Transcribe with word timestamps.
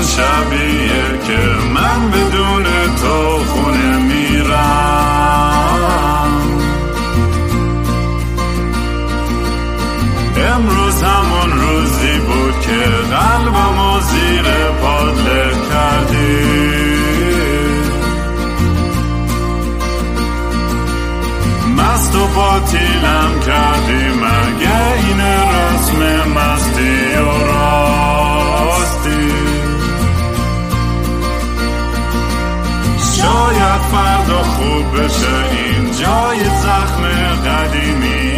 همون 0.00 0.08
شبیه 0.08 1.18
که 1.26 1.38
من 1.74 2.10
بدون 2.10 2.29
بشه 34.94 35.50
این 35.50 35.84
جای 35.84 36.44
زخم 36.44 37.02
قدیمی 37.46 38.30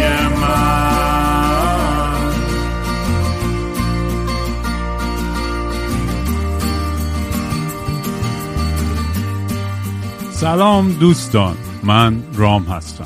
سلام 10.43 10.91
دوستان 10.91 11.55
من 11.83 12.23
رام 12.33 12.63
هستم 12.63 13.05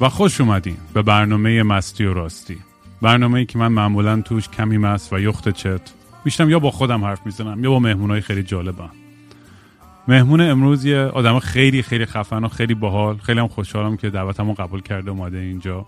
و 0.00 0.08
خوش 0.08 0.40
اومدین 0.40 0.76
به 0.94 1.02
برنامه 1.02 1.62
مستی 1.62 2.04
و 2.04 2.14
راستی. 2.14 2.58
برنامه 3.02 3.38
ای 3.38 3.46
که 3.46 3.58
من 3.58 3.68
معمولا 3.68 4.20
توش 4.20 4.48
کمی 4.48 4.78
مست 4.78 5.12
و 5.12 5.20
یخت 5.20 5.48
چت 5.48 5.80
میشتم 6.24 6.50
یا 6.50 6.58
با 6.58 6.70
خودم 6.70 7.04
حرف 7.04 7.26
می‌زنم 7.26 7.64
یا 7.64 7.70
با 7.70 7.78
مهمونای 7.78 8.20
خیلی 8.20 8.42
جالبم. 8.42 8.90
مهمون 10.08 10.40
امروز 10.40 10.84
یه 10.84 10.98
آدم 10.98 11.38
خیلی 11.38 11.82
خیلی 11.82 12.06
خفن 12.06 12.44
و 12.44 12.48
خیلی 12.48 12.74
باحال 12.74 13.16
خیلی 13.16 13.40
هم 13.40 13.48
خوشحالم 13.48 13.96
که 13.96 14.10
دعوتمو 14.10 14.54
قبول 14.54 14.80
کرده 14.80 15.10
اومده 15.10 15.38
اینجا. 15.38 15.86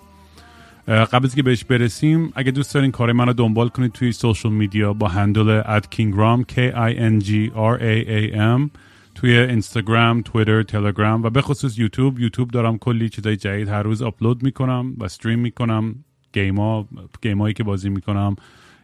قبل 0.88 1.24
از 1.24 1.34
که 1.34 1.42
بهش 1.42 1.64
برسیم 1.64 2.32
اگه 2.34 2.50
دوست 2.50 2.74
دارین 2.74 2.90
کار 2.90 3.12
منو 3.12 3.32
دنبال 3.32 3.68
کنید 3.68 3.92
توی 3.92 4.12
social 4.12 4.48
media 4.52 4.92
با 4.92 5.08
handle 5.08 5.62
kingram 5.62 6.44
k 6.52 6.54
i 6.74 6.94
n 6.98 7.24
g 7.24 7.30
r 7.54 7.78
a 7.80 8.08
a 8.08 8.36
m 8.36 8.70
توی 9.14 9.38
اینستاگرام، 9.38 10.22
تویتر، 10.22 10.62
تلگرام 10.62 11.22
و 11.22 11.30
به 11.30 11.42
خصوص 11.42 11.78
یوتیوب. 11.78 12.20
یوتیوب 12.20 12.50
دارم 12.50 12.78
کلی 12.78 13.08
چیزای 13.08 13.36
جدید 13.36 13.68
هر 13.68 13.82
روز 13.82 14.02
آپلود 14.02 14.42
می‌کنم 14.42 14.94
و 14.98 15.04
stream 15.04 15.38
می‌کنم. 15.38 15.94
game 16.32 16.88
ا 17.22 17.27
game 17.27 17.45
ایی 17.45 17.54
که 17.54 17.64
بازی 17.64 17.88
می‌کنم. 17.88 18.36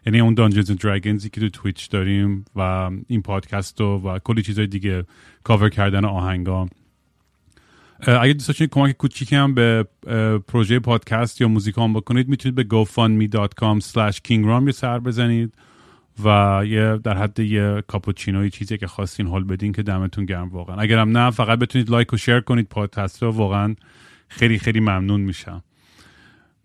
یعنی 0.06 0.20
اون 0.20 0.34
Dungeons 0.34 0.70
و 0.70 0.74
Dragons 0.74 1.23
ی 1.23 1.30
که 1.30 1.40
تو 1.40 1.48
Twitch 1.48 1.90
داریم 1.90 2.44
و 2.56 2.90
این 3.06 3.22
پادکست 3.22 3.80
و, 3.80 3.84
و 3.84 4.18
کلی 4.18 4.42
چیزای 4.42 4.66
دیگه 4.66 5.04
کاور 5.44 5.68
کردن 5.68 6.04
آهنگا. 6.04 6.68
اگه 8.06 8.32
دوست 8.32 8.48
داشتین 8.48 8.66
کمک 8.66 8.96
کوچیکی 8.96 9.36
هم 9.36 9.54
به 9.54 9.86
پروژه 10.48 10.78
پادکست 10.78 11.40
یا 11.40 11.48
music 11.48 11.85
ام 11.85 11.92
بکنید 11.92 12.28
می‌تونید 12.28 12.54
به 12.54 12.84
gofundme.com 12.84 13.80
slash 13.84 14.16
kingram 14.28 14.66
یه 14.66 14.72
سر 14.72 14.98
بزنید 14.98 15.54
و 16.24 16.62
یه 16.66 16.96
در 16.96 17.18
حد 17.18 17.40
یه 17.40 17.82
کاپوچینوی 17.86 18.50
چیزی 18.50 18.78
که 18.78 18.86
خواستین 18.86 19.26
حال 19.26 19.44
بدین 19.44 19.72
که 19.72 19.82
دمتون 19.82 20.24
گرم 20.24 20.48
واقعا. 20.48 20.76
اگرم 20.76 21.18
نه 21.18 21.30
فقط 21.30 21.58
بتونید 21.58 21.90
like 21.90 22.12
و 22.12 22.16
share 22.16 22.40
کنید 22.40 22.68
پادکست 22.68 23.22
رو 23.22 23.30
واقعا 23.30 23.74
خیلی 24.28 24.58
خیلی 24.58 24.80
ممنون 24.80 25.20
میشم. 25.20 25.62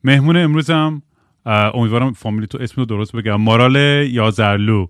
مهمون 0.04 0.38
امروزم 0.38 1.02
امیدوارم 1.46 2.14
فامیلی 2.14 2.48
تو 2.48 2.58
اسم 2.62 2.76
رو 2.78 2.86
درست 2.86 3.16
بگم 3.16 3.36
مارال 3.36 3.76
یازرلو. 4.10 4.88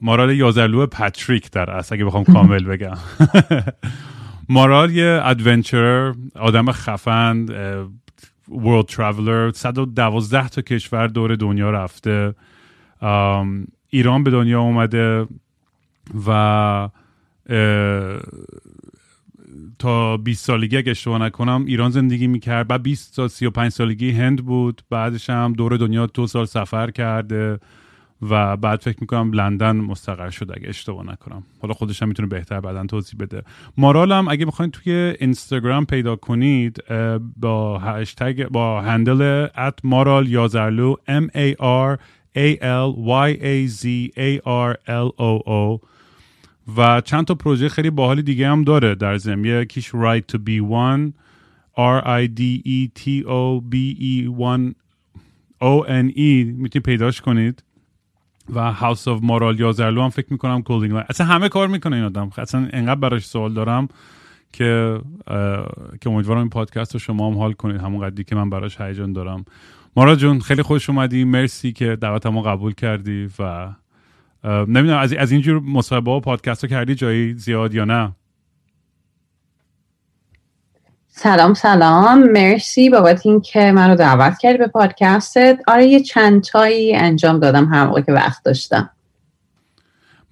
مارال 0.00 0.36
یازرلو 0.36 0.86
پاتریک 0.86 1.50
در 1.50 1.70
اصل 1.70 1.94
اگه 1.94 2.04
بخوام 2.04 2.24
کامل 2.24 2.64
بگم. 2.72 2.96
مارال 4.48 4.90
یه 4.90 5.20
adventurer 5.24 6.14
آدم 6.34 6.72
خفن 6.72 7.46
world 8.48 8.86
traveler 8.86 9.50
112 9.50 10.48
تا 10.48 10.62
کشور 10.62 11.06
دور 11.06 11.36
دنیا 11.36 11.70
رفته. 11.70 12.34
ایران 13.90 14.22
به 14.24 14.30
دنیا 14.30 14.60
اومده 14.60 15.26
و 16.26 16.88
تا 19.78 20.16
20 20.16 20.44
سالگی 20.44 20.76
اگه 20.76 20.90
اشتباه 20.90 21.18
نکنم 21.18 21.64
ایران 21.66 21.90
زندگی 21.90 22.26
می‌کرد. 22.26 22.68
بعد 22.68 22.82
20 22.82 23.16
تا 23.16 23.28
35 23.28 23.72
سالگی 23.72 24.10
هند 24.10 24.44
بود. 24.44 24.82
بعدش 24.90 25.30
هم 25.30 25.52
دور 25.52 25.76
دنیا 25.76 26.06
دو 26.06 26.26
سال 26.26 26.44
سفر 26.44 26.90
کرده 26.90 27.58
و 28.30 28.56
بعد 28.56 28.80
فکر 28.80 28.96
می‌کنم 29.00 29.32
لندن 29.32 29.76
مستقر 29.76 30.30
شد 30.30 30.50
اگه 30.54 30.68
اشتباه 30.68 31.06
نکنم. 31.06 31.42
حالا 31.62 31.74
خودش 31.74 32.02
هم 32.02 32.08
می‌تونه 32.08 32.28
بهتر 32.28 32.60
بعدا 32.60 32.86
توضیح 32.86 33.20
بده. 33.20 33.42
مارال 33.76 34.12
هم 34.12 34.28
اگه 34.28 34.46
بخواید 34.46 34.70
توی 34.70 34.92
اینستاگرام 34.92 35.86
پیدا 35.86 36.16
کنید 36.16 36.78
با 37.36 37.78
هشتگ 37.78 38.48
با 38.48 38.80
هندل 38.80 39.46
ات 39.56 39.78
مارال 39.84 40.28
یازرلو 40.28 40.94
M 41.08 41.26
A 41.36 41.54
R 41.60 41.98
A 42.36 42.56
L 42.60 42.90
Y 43.06 43.36
A 43.40 43.70
Z 43.80 43.84
A 44.16 44.40
R 44.46 44.74
L 44.86 45.08
O 45.18 45.42
O 45.48 45.86
و 46.76 47.00
چند 47.00 47.24
تا 47.24 47.34
پروژه 47.34 47.68
خیلی 47.68 47.90
باحالی 47.90 48.22
دیگه 48.22 48.48
هم 48.48 48.64
داره 48.64 48.94
در 48.94 49.16
ضمن 49.16 49.44
یکیش 49.44 49.90
Right 49.90 50.22
to 50.32 50.38
be 50.38 50.60
one 50.70 51.12
R 51.78 52.04
I 52.04 52.28
D 52.38 52.62
E 52.66 52.88
T 53.00 53.24
O 53.26 53.60
B 53.72 53.74
E 54.00 54.26
1 54.28 54.74
O 55.62 55.86
N 55.86 56.10
E 56.16 56.44
می‌تونید 56.44 56.82
پیداش 56.84 57.20
کنید. 57.20 57.62
و 58.54 58.72
House 58.72 59.08
of 59.08 59.20
مارال 59.22 59.60
یازرلو 59.60 60.02
هم 60.02 60.08
فکر 60.08 60.26
می‌کنم 60.30 60.62
line 60.68 60.92
اصلا 60.96 61.26
همه 61.26 61.48
کار 61.48 61.68
می‌کنه 61.68 61.96
این 61.96 62.04
آدم. 62.04 62.30
اصلا 62.38 62.68
انقدر 62.72 63.00
براش 63.00 63.24
سوال 63.24 63.54
دارم 63.54 63.88
که 64.52 65.00
که 66.00 66.10
امیدوارم 66.10 66.40
این 66.40 66.48
پادکست 66.48 66.92
رو 66.94 66.98
شما 66.98 67.30
هم 67.30 67.38
حال 67.38 67.52
کنید. 67.52 67.80
همون 67.80 68.00
قدری 68.00 68.24
که 68.24 68.34
من 68.34 68.50
براش 68.50 68.80
هیجان 68.80 69.12
دارم. 69.12 69.44
مارال 69.96 70.16
جون 70.16 70.40
خیلی 70.40 70.62
خوش 70.62 70.90
اومدی. 70.90 71.24
مرسی 71.24 71.72
که 71.72 71.96
دعوتمو 71.96 72.42
قبول 72.42 72.74
کردی 72.74 73.28
و 73.38 73.68
نمی‌دونم 74.46 74.98
از 74.98 75.12
از 75.12 75.32
اینجور 75.32 75.60
مصاحبه 75.60 76.10
و 76.10 76.20
پادکست 76.20 76.64
رو 76.64 76.70
کردی 76.70 76.94
جایی 76.94 77.34
زیاد 77.34 77.74
یا 77.74 77.84
نه؟ 77.84 78.12
سلام 81.08 81.54
سلام. 81.54 82.30
مرسی 82.30 82.90
بابت 82.90 83.26
این 83.26 83.40
که 83.40 83.72
منو 83.72 83.96
دعوت 83.96 84.38
کردی 84.38 84.58
به 84.58 84.66
پادکستت. 84.66 85.58
آره 85.66 85.86
یه 85.86 86.00
چند 86.00 86.42
تایی 86.42 86.96
انجام 86.96 87.38
دادم 87.40 87.64
هر 87.74 87.86
موقع 87.86 88.00
که 88.00 88.12
وقت 88.12 88.44
داشتم. 88.44 88.90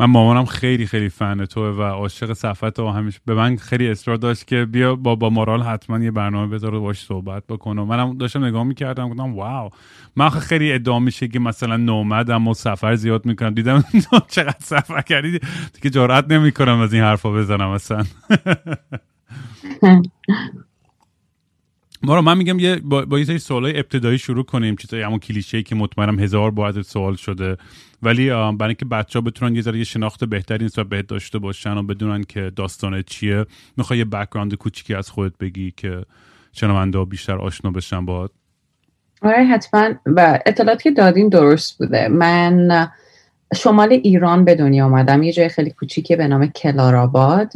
من 0.01 0.07
مامانم 0.07 0.45
خیلی 0.45 0.87
خیلی 0.87 1.09
فن 1.09 1.45
توه 1.45 1.69
و 1.69 1.83
عاشق 1.83 2.33
صفت 2.33 2.79
و 2.79 2.89
همیشه 2.91 3.21
به 3.27 3.35
من 3.35 3.57
خیلی 3.57 3.89
اصرار 3.89 4.17
داشت 4.17 4.47
که 4.47 4.65
بیا 4.65 4.97
با 4.97 5.15
با 5.15 5.31
مارال 5.31 5.63
حتما 5.63 5.99
یه 5.99 6.11
برنامه 6.11 6.55
بذاره 6.55 6.79
باش 6.79 7.01
صحبت 7.05 7.43
بکنم 7.49 7.87
منم 7.87 8.19
داشتم 8.19 8.45
نگاه 8.45 8.65
می‌کردم 8.65 9.09
گفتم 9.09 9.35
واو. 9.35 9.71
من 10.17 10.31
خیلی 10.31 10.73
ادعا 10.73 10.99
میشه 10.99 11.29
که 11.29 11.39
مثلا 11.39 11.77
نومدم 11.77 12.49
و 12.49 12.55
سفر 12.55 12.95
زیاد 12.97 13.27
می‌کنم. 13.27 13.55
دیدم 13.55 13.85
چقدر 14.29 14.57
سفر 14.61 15.01
کردی؟ 15.03 15.41
دیگه 15.75 15.91
جرئت 15.91 16.31
نمی‌کنم 16.31 16.81
از 16.81 16.93
این 16.95 17.03
حرفا 17.03 17.31
بزنم 17.33 17.69
اصلا. 17.69 18.05
ما 22.05 22.21
من 22.21 22.39
میگم 22.39 22.59
یه 22.59 22.77
با, 22.77 23.05
با 23.05 23.19
یه 23.19 23.25
سری 23.25 23.39
سوالای 23.39 23.79
ابتدایی 23.79 24.19
شروع 24.19 24.45
کنیم 24.45 24.77
چیزای 24.77 25.03
همون 25.03 25.19
کلیشه 25.19 25.63
که 25.63 25.75
مطمئنم 25.75 26.19
هزار 26.19 26.51
بار 26.51 26.83
سوال 26.83 27.15
شده. 27.15 27.57
ولی 28.03 28.29
برای 28.29 28.55
اینکه 28.61 28.85
بچه 28.85 29.19
ها 29.19 29.21
بتونن 29.21 29.55
یه 29.55 29.63
ذره 29.63 29.79
یه 29.79 29.85
شناخت 29.85 30.25
بهتری 30.25 30.65
نسبت 30.65 30.87
بهت 30.87 31.07
داشته 31.07 31.39
باشن 31.39 31.77
و 31.77 31.83
بدونن 31.83 32.25
که 32.25 32.53
داستان 32.57 33.03
چیه 33.03 33.47
می‌خوای 33.77 33.99
یه 33.99 34.05
بک‌گراند 34.05 34.55
کوچیکی 34.55 34.95
از 34.95 35.11
خودت 35.11 35.39
بگی 35.39 35.73
که 35.77 36.03
شنونده 36.53 37.05
بیشتر 37.05 37.37
آشنا 37.37 37.71
بشن 37.71 38.05
باهات. 38.05 38.31
آره 39.23 39.45
حتما. 39.45 39.91
و 40.07 40.39
اطلاعاتی 40.47 40.83
که 40.83 40.91
دادین 40.91 41.29
درست 41.29 41.79
بوده. 41.79 42.09
من 42.09 42.89
شمال 43.57 43.93
ایران 43.93 44.45
به 44.45 44.55
دنیا 44.55 44.87
آمدم 44.87 45.23
یه 45.23 45.33
جای 45.33 45.49
خیلی 45.49 45.71
کوچیکی 45.71 46.17
به 46.17 46.29
نام 46.29 46.47
کلاراباد 46.47 47.53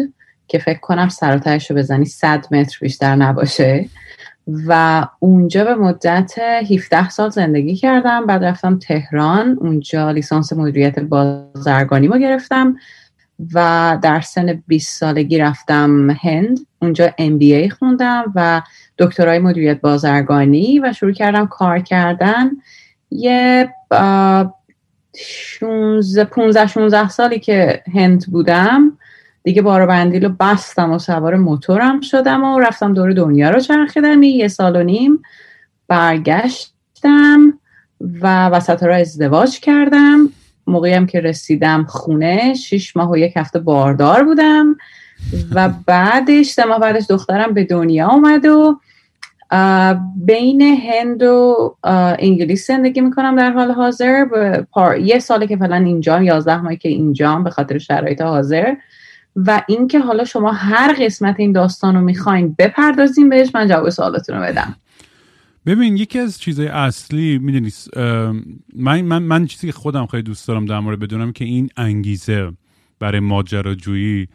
که 0.49 0.59
فکر 0.59 0.79
کنم 0.79 1.09
سراترش 1.09 1.71
رو 1.71 1.77
بزنی 1.77 2.05
100 2.05 2.47
متر 2.51 2.79
بیشتر 2.81 3.17
نباشه. 3.17 3.89
و 4.67 5.07
اونجا 5.19 5.65
به 5.65 5.75
مدت 5.75 6.39
17 6.39 7.09
سال 7.11 7.31
زندگی 7.31 7.77
کردم. 7.77 8.27
بعد 8.27 8.45
رفتم 8.45 8.79
تهران 8.79 9.59
اونجا 9.61 10.11
لیسانس 10.11 10.53
مدیریت 10.53 10.99
بازرگانی 10.99 12.09
ما 12.09 12.19
گرفتم 12.19 12.77
و 13.55 13.99
در 14.03 14.21
سن 14.21 14.63
20 14.67 15.01
سالگی 15.01 15.39
رفتم 15.39 16.11
هند. 16.11 16.59
اونجا 16.83 17.09
MBA 17.09 17.69
خوندم 17.79 18.33
و 18.35 18.63
دکترای 18.99 19.39
مدیریت 19.39 19.81
بازرگانی 19.81 20.79
و 20.79 20.93
شروع 20.93 21.13
کردم 21.13 21.47
کار 21.47 21.79
کردن. 21.79 22.51
یه 23.11 23.75
16 25.15 26.25
15 26.25 26.67
16 26.67 27.09
سالی 27.09 27.39
که 27.39 27.83
هند 27.95 28.27
بودم 28.27 28.99
دیگه 29.49 29.63
بارو 29.63 29.87
بندیل 29.87 30.25
رو 30.25 30.35
بستم 30.41 30.93
و 30.93 30.99
سوار 30.99 31.37
موتورم 31.37 32.01
شدم 32.01 32.45
و 32.45 32.61
رفتم 32.61 32.95
دور 32.95 33.13
دنیا 33.13 33.51
رو 33.51 33.61
چرخیدم. 33.61 34.23
یه 34.23 34.49
سال 34.49 34.77
و 34.77 34.83
نیم 34.83 35.23
برگشتم 35.89 37.59
و 38.23 38.49
وسط 38.49 38.83
را 38.83 38.97
ازدواج 38.97 39.61
کردم. 39.61 40.29
موقعی 40.67 40.93
هم 40.93 41.07
که 41.07 41.21
رسیدم 41.21 41.85
خونه 41.89 42.55
شیش 42.55 42.97
ماه 42.97 43.11
و 43.11 43.17
یک 43.17 43.37
هفته 43.37 43.59
باردار 43.59 44.25
بودم 44.25 44.77
و 45.55 45.71
بعدش 45.87 46.47
سه 46.47 46.65
ماه 46.65 46.81
بعدش 46.81 47.05
دخترم 47.09 47.55
به 47.55 47.65
دنیا 47.65 48.09
اومد 48.09 48.47
و 48.47 48.81
بین 50.17 50.63
هند 50.63 51.23
و 51.23 51.77
انگلیس 52.19 52.67
زندگی 52.67 53.01
می‌کنم 53.01 53.37
در 53.37 53.51
حال 53.51 53.71
حاضر. 53.71 54.27
یه 55.01 55.19
ساله 55.19 55.47
که 55.47 55.57
فعلا 55.57 55.77
اینجام 55.77 56.23
یازده 56.23 56.61
ماهی 56.61 56.77
که 56.77 56.89
اینجام 56.89 57.45
به 57.45 57.51
خاطر 57.51 57.79
شرایط 57.79 58.21
حاضر. 58.21 58.75
و 59.47 59.63
اینکه 59.69 60.01
حالا 60.01 60.25
شما 60.25 60.53
هر 60.53 60.97
قسمت 61.01 61.37
این 61.39 61.53
داستان 61.53 61.95
رو 61.95 62.01
می‌خواین 62.01 62.55
بپردازیم 62.59 63.29
بهش 63.29 63.49
من 63.55 63.69
جواب 63.69 63.91
سوالتون 63.91 64.37
رو 64.37 64.43
بدم. 64.43 64.77
ببین 65.67 65.97
یکی 65.97 66.19
از 66.19 66.41
چیزهای 66.41 66.69
اصلی 66.69 67.39
می‌دونی 67.39 67.73
من, 68.77 69.01
من, 69.01 69.23
من 69.23 69.47
چیزی 69.47 69.67
که 69.67 69.73
خودم 69.73 70.07
خیلی 70.07 70.23
دوست 70.23 70.49
دارم 70.49 70.67
در 70.67 70.81
مورد 70.81 70.99
بدونم 70.99 71.33
که 71.33 71.45
این 71.45 71.69
انگیزه 71.77 72.53
برای 73.01 73.21
ماجراجویی 73.21 74.29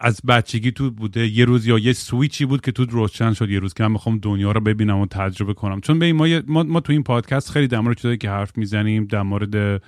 از 0.00 0.20
بچگی 0.28 0.72
تو 0.72 0.90
بوده. 0.90 1.26
یه 1.26 1.44
روز 1.44 1.66
یا 1.66 1.78
یه 1.78 1.92
سویچی 1.92 2.44
بود 2.44 2.60
که 2.60 2.72
تو 2.72 2.84
روشن 2.84 3.32
شد 3.32 3.50
یه 3.50 3.58
روز 3.58 3.74
که 3.74 3.82
من 3.82 3.92
می‌خوام 3.92 4.18
دنیا 4.18 4.52
رو 4.52 4.60
ببینم 4.60 4.98
و 4.98 5.06
تجربه 5.06 5.54
کنم. 5.54 5.80
چون 5.80 5.98
به 5.98 6.12
ما, 6.12 6.26
ما, 6.46 6.62
ما 6.62 6.80
تو 6.80 6.92
این 6.92 7.02
پادکست 7.02 7.50
خیلی 7.50 7.66
در 7.66 7.80
مورد 7.80 7.96
چیزایی 7.96 8.16
که 8.16 8.30
حرف 8.30 8.58
می‌زنیم 8.58 9.04
در 9.04 9.22
مورد 9.22 9.82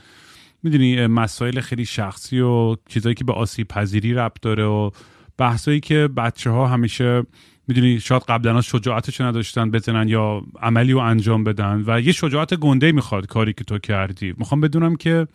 می‌دونی 0.65 1.07
مسائل 1.07 1.61
خیلی 1.61 1.85
شخصی 1.85 2.41
و 2.41 2.77
چیزایی 2.89 3.15
که 3.15 3.25
به 3.25 3.33
آسیب 3.33 3.69
پذیری 3.69 4.15
ربط 4.15 4.41
داره 4.43 4.65
و 4.65 4.91
بحثایی 5.39 5.81
که 5.81 6.09
بچه 6.17 6.51
ها 6.51 6.67
همیشه 6.67 7.23
می‌دونی 7.69 8.01
شاید 8.01 8.23
قبلا 8.23 8.61
شجاعتش 8.61 9.21
نداشتن 9.21 9.71
بزنن 9.71 10.09
یا 10.09 10.43
عملی 10.61 10.93
رو 10.93 10.99
انجام 10.99 11.45
بدن 11.45 11.85
و 11.87 12.01
یه 12.01 12.13
شجاعت 12.13 12.55
گنده 12.55 12.93
می‌خواد 12.93 13.27
کاری 13.27 13.53
که 13.53 13.65
تو 13.65 13.79
کردی. 13.79 14.35
می‌خوام 14.39 14.61
بدونم 14.61 14.97
که 14.97 15.27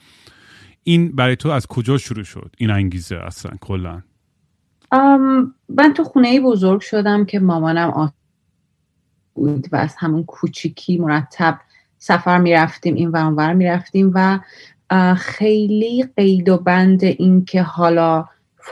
این 0.83 1.11
برای 1.11 1.35
تو 1.35 1.49
از 1.49 1.67
کجا 1.67 1.97
شروع 1.97 2.23
شد؟ 2.23 2.55
این 2.57 2.71
انگیزه 2.71 3.15
اصلا 3.15 3.51
کلا. 3.61 4.01
من 5.69 5.93
تو 5.95 6.03
خونه 6.03 6.41
بزرگ 6.41 6.81
شدم 6.81 7.25
که 7.25 7.39
مامانم 7.39 8.13
بود 9.33 9.67
و 9.71 9.75
از 9.75 9.95
همون 9.97 10.23
کوچیکی 10.23 10.97
مرتب 10.97 11.59
سفر 11.97 12.37
می‌رفتیم 12.37 12.95
این 12.95 13.09
و 13.09 13.17
اونور 13.17 13.53
می‌رفتیم 13.53 14.11
و 14.15 14.39
خیلی 15.17 16.05
قید 16.17 16.49
و 16.49 16.57
بند 16.57 17.03
این 17.03 17.45
که 17.45 17.61
حالا 17.61 18.25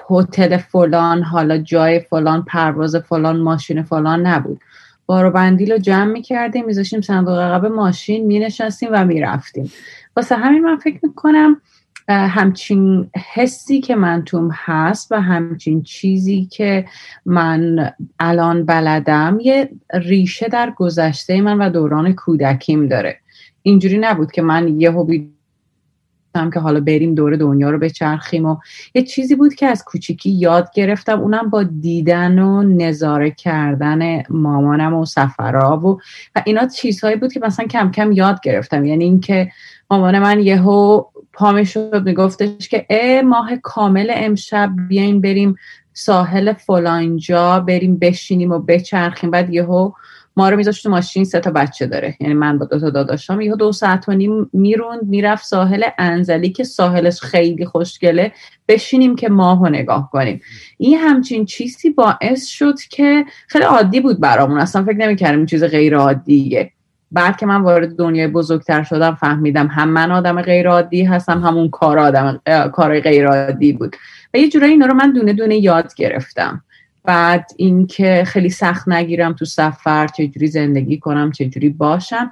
هتل 0.09 0.57
فلان 0.57 1.23
حالا 1.23 1.57
جای 1.57 1.99
فلان 1.99 2.43
پرواز 2.43 2.95
فلان 2.95 3.39
ماشین 3.39 3.83
فلان 3.83 4.27
نبود. 4.27 4.59
بارو 5.05 5.31
بندیل 5.31 5.71
رو 5.71 5.77
جمع 5.77 6.11
می‌کردیم 6.11 6.65
میذاشیم 6.65 7.01
صندوق 7.01 7.39
عقب 7.39 7.65
ماشین 7.65 8.25
مینشستیم 8.25 8.89
و 8.91 9.05
می‌رفتیم. 9.05 9.71
واسه 10.15 10.35
همین 10.35 10.63
من 10.63 10.77
فکر 10.77 10.99
می‌کنم 11.03 11.61
همچین 12.09 13.09
حسی 13.33 13.81
که 13.81 13.95
من 13.95 14.23
توم 14.23 14.49
هست 14.53 15.11
و 15.11 15.21
همچین 15.21 15.83
چیزی 15.83 16.45
که 16.51 16.85
من 17.25 17.91
الان 18.19 18.65
بلدم 18.65 19.37
یه 19.41 19.69
ریشه 19.93 20.47
در 20.47 20.73
گذشته 20.77 21.41
من 21.41 21.57
و 21.57 21.69
دوران 21.69 22.13
کودکیم 22.13 22.87
داره. 22.87 23.19
اینجوری 23.61 23.97
نبود 23.97 24.31
که 24.31 24.41
من 24.41 24.81
یه 24.81 24.91
هوبی 24.91 25.36
که 26.53 26.59
حالا 26.59 26.79
بریم 26.79 27.15
دور 27.15 27.35
دنیا 27.35 27.69
رو 27.69 27.79
بچرخیم 27.79 28.45
و 28.45 28.57
یه 28.95 29.03
چیزی 29.03 29.35
بود 29.35 29.53
که 29.53 29.65
از 29.65 29.83
کوچیکی 29.83 30.29
یاد 30.29 30.69
گرفتم. 30.73 31.19
اونم 31.19 31.49
با 31.49 31.63
دیدن 31.63 32.39
و 32.39 32.63
نظاره 32.63 33.31
کردن 33.31 34.23
مامانم 34.29 34.93
و 34.93 35.05
سفرها 35.05 35.77
و, 35.77 35.99
و 36.35 36.41
اینا 36.45 36.67
چیزهایی 36.67 37.15
بود 37.15 37.33
که 37.33 37.39
مثلا 37.39 37.67
کم 37.67 37.91
کم 37.91 38.11
یاد 38.11 38.39
گرفتم. 38.43 38.85
یعنی 38.85 39.03
اینکه 39.03 39.51
مامان 39.91 40.19
من 40.19 40.39
یهو 40.39 41.03
پا 41.33 41.63
شد 41.63 42.01
میگفتش 42.05 42.69
که 42.69 42.85
اه 42.89 43.21
ماه 43.21 43.55
کامل 43.55 44.11
امشب 44.15 44.69
بیاین 44.87 45.21
بریم 45.21 45.55
ساحل 45.93 46.53
فلانجا 46.53 47.59
بریم 47.59 47.97
بشینیم 47.97 48.51
و 48.51 48.59
بچرخیم. 48.59 49.31
بعد 49.31 49.53
یهو 49.53 49.91
ما 50.37 50.49
رو 50.49 50.57
میذاشت 50.57 50.83
تو 50.83 50.89
ماشین 50.89 51.25
سه 51.25 51.39
تا 51.39 51.51
بچه 51.51 51.87
داره. 51.87 52.15
یعنی 52.19 52.33
من 52.33 52.57
با 52.57 52.65
دو 52.65 52.79
تا 52.79 52.89
داداشام. 52.89 53.41
یهو 53.41 53.55
دو 53.55 53.71
ساعت 53.71 54.09
و 54.09 54.13
نیم 54.13 54.49
می‌روند 54.53 55.03
می‌رفت 55.03 55.45
ساحل 55.45 55.83
انزلی 55.97 56.49
که 56.49 56.63
ساحلش 56.63 57.21
خیلی 57.21 57.65
خوشگله. 57.65 58.31
بشینیم 58.67 59.15
که 59.15 59.29
ماه 59.29 59.59
رو 59.59 59.69
نگاه 59.69 60.09
کنیم. 60.11 60.41
این 60.77 60.97
همچین 60.97 61.45
چیزی 61.45 61.89
باعث 61.89 62.45
شد 62.45 62.79
که 62.79 63.25
خیلی 63.47 63.65
عادی 63.65 63.99
بود 63.99 64.19
برامون. 64.19 64.59
اصلا 64.59 64.83
فکر 64.83 64.97
نمی‌کردم 64.97 65.37
این 65.37 65.45
چیز 65.45 65.63
غیر 65.63 65.97
عادیه 65.97 66.71
بعد 67.11 67.37
که 67.37 67.45
من 67.45 67.61
وارد 67.61 67.95
دنیای 67.95 68.27
بزرگتر 68.27 68.83
شدم 68.83 69.15
فهمیدم 69.15 69.67
هم 69.67 69.89
من 69.89 70.11
آدم 70.11 70.41
غیر 70.41 70.69
عادی 70.69 71.03
هستم 71.03 71.41
همون 71.41 71.69
کار 71.69 71.99
آدم 71.99 72.41
کارای 72.73 73.01
غیر 73.01 73.27
عادی 73.27 73.73
بود. 73.73 73.95
و 74.33 74.37
یه 74.37 74.49
جورایی 74.49 74.71
اینا 74.71 74.85
رو 74.85 74.93
من 74.93 75.13
دونه 75.13 75.33
دونه 75.33 75.57
یاد 75.57 75.95
گرفتم. 75.95 76.63
بعد 77.07 77.51
اینکه 77.57 78.23
خیلی 78.27 78.49
سخت 78.49 78.87
نگیرم 78.87 79.33
تو 79.33 79.45
سفر 79.45 80.07
چجوری 80.07 80.47
زندگی 80.47 80.97
کنم 80.97 81.31
چجوری 81.31 81.69
باشم. 81.69 82.31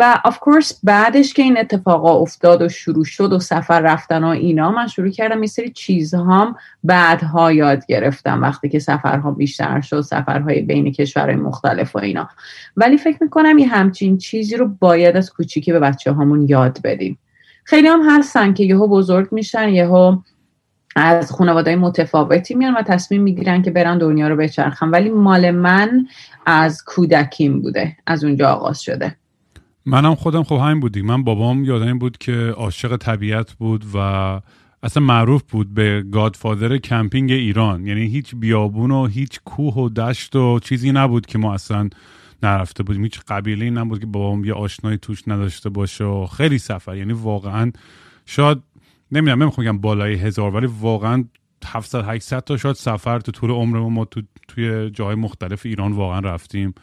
و 0.00 0.20
آف 0.24 0.38
کورس 0.38 0.80
بعدش 0.82 1.34
که 1.34 1.42
این 1.42 1.58
اتفاقا 1.58 2.14
افتاد 2.14 2.62
و 2.62 2.68
شروع 2.68 3.04
شد 3.04 3.32
و 3.32 3.38
سفر 3.38 3.80
رفتن 3.80 4.24
و 4.24 4.26
اینا 4.26 4.70
من 4.70 4.86
شروع 4.86 5.10
کردم 5.10 5.42
یه 5.42 5.48
سری 5.48 5.70
چیزهام 5.70 6.56
بعدها 6.84 7.52
یاد 7.52 7.86
گرفتم 7.86 8.42
وقتی 8.42 8.68
که 8.68 8.78
سفرها 8.78 9.30
بیشتر 9.30 9.80
شد 9.80 10.00
سفرهای 10.00 10.60
بین 10.60 10.92
کشورهای 10.92 11.36
مختلف 11.36 11.96
و 11.96 11.98
اینا. 11.98 12.28
ولی 12.76 12.96
فکر 12.96 13.18
می‌کنم 13.20 13.58
یه 13.58 13.68
همچین 13.68 14.18
چیزی 14.18 14.56
رو 14.56 14.68
باید 14.68 15.16
از 15.16 15.32
کوچیکی 15.32 15.72
به 15.72 15.80
بچه 15.80 16.12
هامون 16.12 16.48
یاد 16.48 16.78
بدیم. 16.84 17.18
خیلی 17.64 17.88
هم 17.88 18.00
هستن 18.08 18.54
که 18.54 18.64
یهو 18.64 18.88
بزرگ 18.88 19.28
میشن 19.32 19.68
یهو 19.68 20.16
از 20.96 21.32
خانواده 21.32 21.76
متفاوتی 21.76 22.54
میان 22.54 22.74
و 22.74 22.82
تصمیم 22.82 23.22
می‌گیرن 23.22 23.62
که 23.62 23.70
برن 23.70 23.98
دنیا 23.98 24.28
رو 24.28 24.36
بچرخن. 24.36 24.90
ولی 24.90 25.10
مال 25.10 25.50
من 25.50 26.06
از 26.46 26.84
کودکیم 26.86 27.60
بوده 27.60 27.96
از 28.06 28.24
اونجا 28.24 28.48
آغاز 28.48 28.82
شده. 28.82 29.16
منم 29.86 30.14
خودم 30.14 30.42
خب 30.42 30.56
همین 30.56 30.80
بودی. 30.80 31.02
من 31.02 31.24
بابام 31.24 31.64
یادم 31.64 31.98
بود 31.98 32.18
که 32.18 32.54
عاشق 32.56 32.96
طبیعت 32.96 33.52
بود 33.52 33.84
و 33.94 33.98
اصلا 34.82 35.02
معروف 35.02 35.42
بود 35.42 35.74
به 35.74 36.04
گادفادر 36.12 36.76
کمپینگ 36.76 37.32
ایران. 37.32 37.86
یعنی 37.86 38.06
هیچ 38.06 38.34
بیابون 38.34 38.90
و 38.90 39.06
هیچ 39.06 39.40
کوه 39.44 39.74
و 39.74 39.88
دشت 39.88 40.36
و 40.36 40.58
چیزی 40.58 40.92
نبود 40.92 41.26
که 41.26 41.38
ما 41.38 41.54
اصلا 41.54 41.88
نرفته 42.42 42.82
بودیم. 42.82 43.02
هیچ 43.02 43.20
قبیله 43.28 43.70
نبود 43.70 44.00
که 44.00 44.06
بابام 44.06 44.44
یه 44.44 44.54
آشنایی 44.54 44.98
توش 44.98 45.28
نداشته 45.28 45.68
باشه 45.68 46.04
و 46.04 46.26
خیلی 46.26 46.58
سفر. 46.58 46.96
یعنی 46.96 47.12
واقعا 47.12 47.72
شاید 48.26 48.58
نمی‌دونم 49.12 49.42
نمی‌خوام 49.42 49.66
بگم 49.66 49.78
بالای 49.78 50.14
هزار 50.14 50.54
ولی 50.54 50.68
واقعا 50.80 51.24
700 51.66 52.04
800 52.04 52.44
تا 52.44 52.56
شاید 52.56 52.76
سفر 52.76 53.20
تو 53.20 53.32
طول 53.32 53.50
عمرمون 53.50 53.92
ما 53.92 54.04
تو 54.04 54.22
توی 54.48 54.90
جای 54.90 55.14
مختلف 55.14 55.66
ایران 55.66 55.92
واقعا 55.92 56.20
رفتیم. 56.20 56.74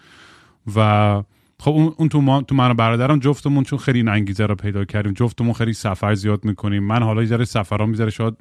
و 0.76 1.24
خب 1.60 1.94
اون, 1.98 2.10
تو, 2.10 2.22
ما، 2.22 2.42
تو 2.42 2.56
من 2.56 2.72
و 2.72 2.74
برادرم 2.74 3.20
جفتمون 3.20 3.64
چون 3.64 3.80
خیلی 3.80 4.10
انگیزه 4.10 4.46
رو 4.46 4.56
پیدا 4.56 4.86
کردیم 4.86 5.14
جفتمون 5.14 5.54
خیلی 5.54 5.74
سفر 5.74 6.14
زیاد 6.14 6.46
می‌کنیم. 6.46 6.84
من 6.84 7.04
حالا 7.04 7.24
یه 7.24 7.44
سفرام 7.44 7.90
می‌ذاره 7.90 8.10
شاید 8.10 8.34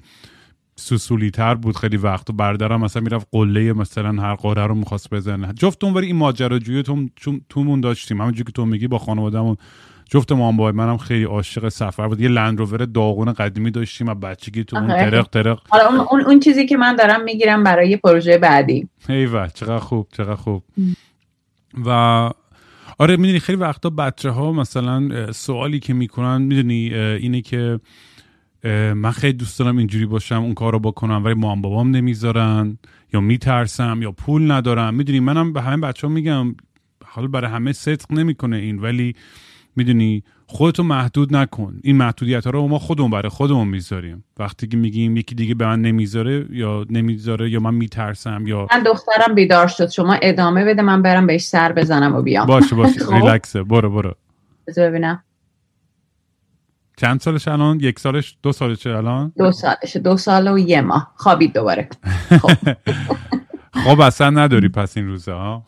سوسولی 0.77 1.31
تر 1.31 1.55
بود 1.55 1.77
خیلی 1.77 1.97
وقت. 1.97 2.31
و 2.31 2.33
برادرم 2.33 2.81
مثلا 2.81 3.03
می‌رفت 3.03 3.29
قله 3.33 3.73
مثلا 3.73 4.23
هر 4.23 4.35
قاره 4.35 4.67
رو 4.67 4.75
می‌خواست 4.75 5.11
بزنه. 5.11 5.53
جفتمون 5.53 5.95
ولی 5.95 6.07
این 6.07 6.17
ماجراجویی 6.17 6.83
تو 6.83 7.07
تومون 7.49 7.81
داشتیم. 7.81 8.21
همونجوری 8.21 8.45
که 8.45 8.53
تو 8.53 8.67
میگی 8.67 8.89
با 8.89 8.99
خانوادهمون. 8.99 9.57
جفت 10.09 10.33
ما 10.33 10.53
با 10.53 10.73
منم 10.73 10.97
خیلی 10.97 11.25
عاشق 11.25 11.69
سفر 11.69 12.09
بود. 12.09 12.21
یه 12.21 12.29
لندروور 12.29 12.85
داغون 12.85 13.33
قدیمی 13.33 13.71
داشتیم 13.71 14.07
و 14.07 14.15
بچگی 14.15 14.65
تو 14.65 14.77
اون 14.77 14.89
ترق 14.89 15.29
ترق. 15.29 15.61
حالا 15.69 16.05
اون, 16.11 16.21
اون 16.21 16.41
چیزی 16.41 16.67
که 16.67 16.77
من 16.77 16.97
دارم 16.97 17.25
می‌گیرم 17.25 17.65
برای 17.65 17.97
پروژه 17.97 18.39
بعدی. 18.39 18.89
ایوه 19.09 19.49
چقدر 19.55 19.79
خوب 19.79 20.09
چقدر 20.13 20.35
خوب. 20.35 20.63
و 21.87 21.91
آره 22.99 23.17
می‌دونی 23.17 23.41
خیلی 23.41 23.59
وقتا 23.59 23.91
بچه 23.91 24.31
ها 24.31 24.53
مثلا 24.53 25.33
سوالی 25.33 25.81
که 25.81 25.95
می‌کنن 25.95 26.43
می‌دونی 26.43 26.95
اینه 26.95 27.41
که 27.41 27.81
من 28.95 29.11
خیلی 29.11 29.33
دوست 29.33 29.59
دارم 29.59 29.77
اینجوری 29.77 30.07
باشم 30.07 30.43
اون 30.43 30.55
کار 30.55 30.73
رو 30.73 30.79
بکنم 30.79 31.25
ولی 31.25 31.35
مام 31.35 31.63
بابام 31.63 31.91
نمی‌ذارن 31.91 32.79
یا 33.13 33.21
میترسم 33.21 33.99
یا 34.03 34.13
پول 34.13 34.51
ندارم. 34.51 34.95
می‌دونی 34.95 35.21
منم 35.21 35.53
به 35.53 35.63
همه 35.63 35.87
بچه 35.87 36.07
ها 36.07 36.13
میگم 36.13 36.55
حالا 37.05 37.29
برای 37.29 37.51
همه 37.51 37.73
صدق 37.73 38.13
نمی‌کنه 38.13 38.57
این 38.57 38.79
ولی 38.79 39.15
می‌دونی 39.79 40.23
خودتو 40.47 40.83
محدود 40.83 41.37
نکن. 41.37 41.81
این 41.83 41.97
محدودیت 41.97 42.45
ها 42.45 42.51
رو 42.51 42.69
ما 42.69 42.79
خودمون 42.79 43.11
برای 43.11 43.29
خودمون 43.29 43.69
می‌ذاریم. 43.69 44.25
وقتی 44.39 44.67
که 44.67 44.77
میگیم 44.77 45.17
یکی 45.17 45.35
دیگه 45.35 45.55
به 45.55 45.67
من 45.67 45.83
نمی‌ذاره 45.83 46.47
یا 46.51 46.87
نمی‌ذاره 46.91 47.51
یا 47.51 47.61
من 47.61 47.75
میترسم 47.75 48.47
یا 48.47 48.67
من 48.73 48.83
دخترم 48.83 49.35
بیدار 49.35 49.67
شد. 49.67 49.89
شما 49.89 50.19
ادامه 50.23 50.65
بده 50.65 50.83
من 50.83 51.03
برم 51.03 51.27
بهش 51.27 51.43
سر 51.43 51.73
بزنم 51.73 52.15
و 52.15 52.23
بیام. 52.23 52.47
باشه 52.47 52.77
باشه. 52.77 53.01
خب. 53.01 53.15
ریلکسه. 53.15 53.63
برو 53.63 53.91
برو. 53.91 54.15
ببینم. 54.77 55.23
چند 56.97 57.21
سالش 57.21 57.49
الان؟ 57.49 57.81
یک 57.81 57.99
سالش؟ 57.99 58.37
دو 58.43 58.53
سالشه 58.53 58.91
الان؟ 58.91 59.33
دو 59.39 59.53
سالش. 59.53 59.97
دو 60.05 60.17
سال 60.17 60.49
و 60.49 60.59
یه 60.59 60.81
ماه. 60.81 61.13
خوابید 61.17 61.55
دوباره. 61.55 61.89
خب. 62.29 62.75
خب 63.85 64.01
اصلا 64.01 64.31
نداری 64.31 64.69
پس 64.69 64.97
این 64.97 65.07
روزه 65.07 65.33
ها؟ 65.33 65.65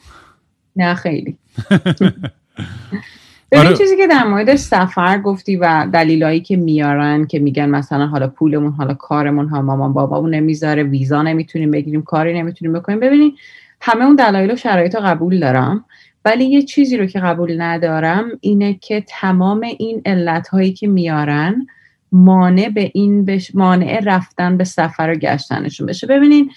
نه 0.77 0.95
خیلی. 0.95 1.39
ببین 3.53 3.67
آره. 3.67 3.77
چیزی 3.77 3.97
که 3.97 4.07
در 4.07 4.25
مورد 4.25 4.55
سفر 4.55 5.19
گفتی 5.19 5.57
و 5.57 5.87
دلیلایی 5.93 6.41
که 6.41 6.57
میارن 6.57 7.27
که 7.27 7.39
میگن 7.39 7.69
مثلا 7.69 8.07
حالا 8.07 8.29
پولمون 8.29 8.73
حالا 8.73 8.95
کارمون 8.95 9.49
ها 9.49 9.63
مامان 9.63 9.93
بابامون 9.93 10.35
نمی‌ذاره 10.35 10.83
ویزا 10.83 11.23
نمی‌تونیم 11.23 11.71
بگیریم 11.71 12.03
کاری 12.03 12.39
نمی‌تونیم 12.39 12.73
بکنیم 12.79 13.01
ببینید 13.01 13.35
همه 13.81 14.05
اون 14.05 14.17
دلایل 14.17 14.53
و 14.53 14.57
شرایط 14.57 14.95
رو 14.95 15.01
قبول 15.01 15.41
دارم 15.41 15.85
ولی 16.25 16.45
یه 16.45 16.63
چیزی 16.63 16.97
رو 16.97 17.07
که 17.07 17.21
قبول 17.21 17.61
ندارم 17.61 18.29
اینه 18.41 18.75
که 18.75 19.05
تمام 19.09 19.61
این 19.61 20.03
علت 20.07 20.49
هایی 20.49 20.73
که 20.73 20.89
میارن 20.89 21.67
مانع 22.13 22.69
به 22.69 22.91
این 22.95 23.25
بش... 23.25 23.55
مانع 23.55 24.01
رفتن 24.05 24.57
به 24.57 24.65
سفر 24.65 25.11
و 25.11 25.15
گشتنشون 25.15 25.87
بشه 25.87 26.07
ببینین 26.07 26.51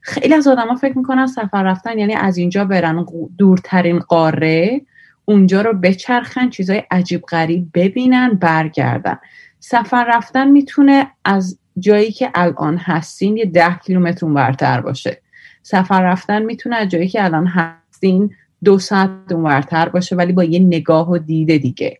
خیلی 0.00 0.34
از 0.34 0.46
آدما 0.48 0.74
فکر 0.74 0.98
می‌کنن 0.98 1.26
سفر 1.26 1.62
رفتن 1.62 1.98
یعنی 1.98 2.14
از 2.14 2.36
اینجا 2.36 2.64
برن 2.64 3.06
دورترین 3.38 3.98
قاره 3.98 4.80
اونجا 5.28 5.60
رو 5.60 5.72
بچرخن 5.72 6.50
چیزای 6.50 6.82
عجیب 6.90 7.22
غریب 7.22 7.68
ببینن 7.74 8.34
برگردن. 8.34 9.18
سفر 9.60 10.04
رفتن 10.08 10.50
می‌تونه 10.50 11.06
از 11.24 11.58
جایی 11.78 12.12
که 12.12 12.30
الان 12.34 12.76
هستین 12.76 13.36
یه 13.36 13.44
ده 13.44 13.78
کیلومتر 13.78 14.26
اونورتر 14.26 14.80
باشه. 14.80 15.20
سفر 15.62 16.02
رفتن 16.02 16.42
می‌تونه 16.42 16.76
از 16.76 16.88
جایی 16.88 17.08
که 17.08 17.24
الان 17.24 17.46
هستین 17.46 18.30
دو 18.64 18.78
ساعت 18.78 19.10
اونورتر 19.30 19.88
باشه 19.88 20.16
ولی 20.16 20.32
با 20.32 20.44
یه 20.44 20.58
نگاه 20.58 21.10
و 21.10 21.18
دیده 21.18 21.58
دیگه. 21.58 21.98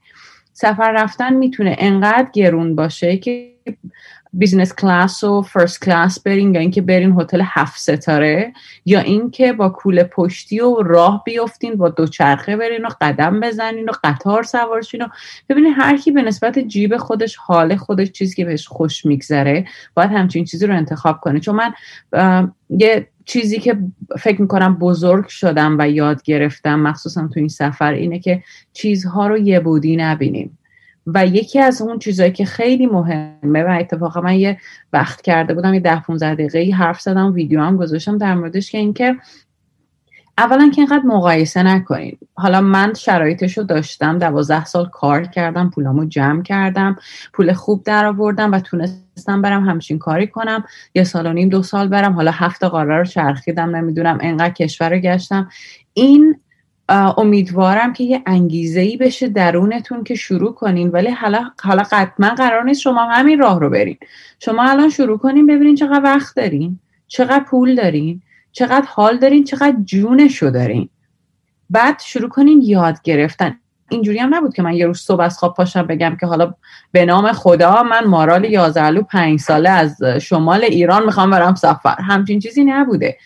سفر 0.52 0.92
رفتن 0.92 1.34
می‌تونه 1.34 1.76
انقدر 1.78 2.28
گرون 2.32 2.74
باشه 2.74 3.16
که 3.16 3.54
business 4.32 4.74
class 4.74 5.24
و 5.24 5.42
first 5.42 5.84
class 5.84 6.20
برین 6.20 6.54
یا 6.54 6.60
اینکه 6.60 6.82
برین 6.82 7.20
هتل 7.20 7.42
هفت 7.44 7.80
ستاره 7.80 8.52
یا 8.84 9.00
اینکه 9.00 9.52
با 9.52 9.68
کوله 9.68 10.04
پشتی 10.04 10.60
و 10.60 10.82
راه 10.82 11.22
بیفتین 11.24 11.76
با 11.76 11.88
دوچرخه 11.88 12.56
برین 12.56 12.86
و 12.86 12.88
قدم 13.00 13.40
بزنین 13.40 13.88
و 13.88 13.92
قطار 14.04 14.42
سوارشین 14.42 15.02
و 15.02 15.08
ببینید 15.48 15.74
هر 15.76 15.96
کی 15.96 16.10
به 16.10 16.22
نسبت 16.22 16.58
جیب 16.58 16.96
خودش 16.96 17.36
حال 17.36 17.76
خودش 17.76 18.10
چیزی 18.10 18.36
که 18.36 18.44
بهش 18.44 18.68
خوش 18.68 19.06
میگذره 19.06 19.64
باید 19.94 20.10
همچین 20.10 20.44
چیزی 20.44 20.66
رو 20.66 20.76
انتخاب 20.76 21.20
کنه. 21.20 21.40
چون 21.40 21.56
من 21.56 21.72
یه 22.70 23.08
چیزی 23.24 23.58
که 23.58 23.78
فکر 24.18 24.42
می‌کنم 24.42 24.74
بزرگ 24.74 25.28
شدم 25.28 25.76
و 25.78 25.88
یاد 25.90 26.22
گرفتم 26.22 26.80
مخصوصا 26.80 27.28
تو 27.28 27.40
این 27.40 27.48
سفر 27.48 27.92
اینه 27.92 28.18
که 28.18 28.42
چیزها 28.72 29.26
رو 29.26 29.38
یه 29.38 29.60
بودی 29.60 29.96
نبینیم. 29.96 30.58
و 31.14 31.26
یکی 31.26 31.60
از 31.60 31.82
اون 31.82 31.98
چیزهایی 31.98 32.32
که 32.32 32.44
خیلی 32.44 32.86
مهمه 32.86 33.62
و 33.62 33.76
اتفاقا 33.80 34.20
من 34.20 34.34
یه 34.34 34.58
وقت 34.92 35.22
کرده 35.22 35.54
بودم 35.54 35.74
یه 35.74 35.80
ده 35.80 36.02
15 36.02 36.34
دقیقه 36.34 36.76
حرف 36.76 37.00
زدم 37.00 37.32
ویدیو 37.32 37.60
هم 37.60 37.76
گذاشتم 37.76 38.18
در 38.18 38.34
موردش 38.34 38.70
که 38.70 38.78
اینکه 38.78 39.16
اولا 40.38 40.70
که 40.74 40.80
اینقدر 40.80 41.04
مقایسه 41.04 41.62
نکنید 41.62 42.18
حالا 42.34 42.60
من 42.60 42.94
شرایطش 42.94 43.58
رو 43.58 43.64
داشتم 43.64 44.18
دوازده 44.18 44.64
سال 44.64 44.88
کار 44.88 45.24
کردم 45.24 45.70
پولامو 45.70 46.04
جمع 46.04 46.42
کردم 46.42 46.96
پول 47.32 47.52
خوب 47.52 47.84
در 47.84 48.06
آوردم 48.06 48.52
و 48.52 48.60
تونستم 48.60 49.42
برم 49.42 49.68
همچین 49.68 49.98
کاری 49.98 50.26
کنم. 50.26 50.64
یه 50.94 51.04
سال 51.04 51.26
و 51.26 51.32
نیم 51.32 51.48
دو 51.48 51.62
سال 51.62 51.88
برم 51.88 52.12
حالا 52.12 52.30
هفت 52.30 52.64
قاره 52.64 52.98
رو 52.98 53.04
چرخیدم 53.04 53.76
نمی‌دونم 53.76 54.18
انقدر 54.20 54.54
کشور 54.54 54.90
رو 54.90 54.98
گشتم. 54.98 55.48
این 55.94 56.40
امیدوارم 56.88 57.92
که 57.92 58.04
یه 58.04 58.22
انگیزه 58.26 58.80
ای 58.80 58.96
بشه 58.96 59.28
درونتون 59.28 60.04
که 60.04 60.14
شروع 60.14 60.54
کنین 60.54 60.88
ولی 60.88 61.10
حالا 61.10 61.50
حالا 61.62 61.82
قطعا 61.82 62.28
قرار 62.28 62.64
نیست 62.64 62.80
شما 62.80 63.04
همین 63.04 63.38
راه 63.38 63.60
رو 63.60 63.70
برین. 63.70 63.98
شما 64.38 64.62
الان 64.62 64.90
شروع 64.90 65.18
کنین 65.18 65.46
ببینین 65.46 65.74
چقدر 65.74 66.00
وقت 66.04 66.36
دارین 66.36 66.78
چقدر 67.08 67.44
پول 67.44 67.74
دارین 67.74 68.22
چقدر 68.52 68.86
حال 68.88 69.18
دارین 69.18 69.44
چقدر 69.44 69.76
جونشو 69.84 70.50
دارین. 70.50 70.88
بعد 71.70 72.00
شروع 72.00 72.28
کنین 72.28 72.62
یاد 72.62 73.02
گرفتن. 73.02 73.58
اینجوری 73.90 74.18
هم 74.18 74.34
نبود 74.34 74.54
که 74.54 74.62
من 74.62 74.72
یه 74.72 74.86
روز 74.86 74.98
صبح 74.98 75.20
از 75.20 75.38
خواب 75.38 75.54
پاشم 75.54 75.86
بگم 75.86 76.16
که 76.20 76.26
حالا 76.26 76.54
به 76.92 77.04
نام 77.04 77.32
خدا 77.32 77.82
من 77.82 78.04
مارال 78.04 78.44
یازلو 78.44 79.02
پنج 79.02 79.40
ساله 79.40 79.70
از 79.70 80.02
شمال 80.02 80.64
ایران 80.64 81.04
می‌خوام 81.04 81.30
برم 81.30 81.54
سفر. 81.54 82.00
همچین 82.00 82.38
چیزی 82.38 82.64
نبوده. 82.64 83.18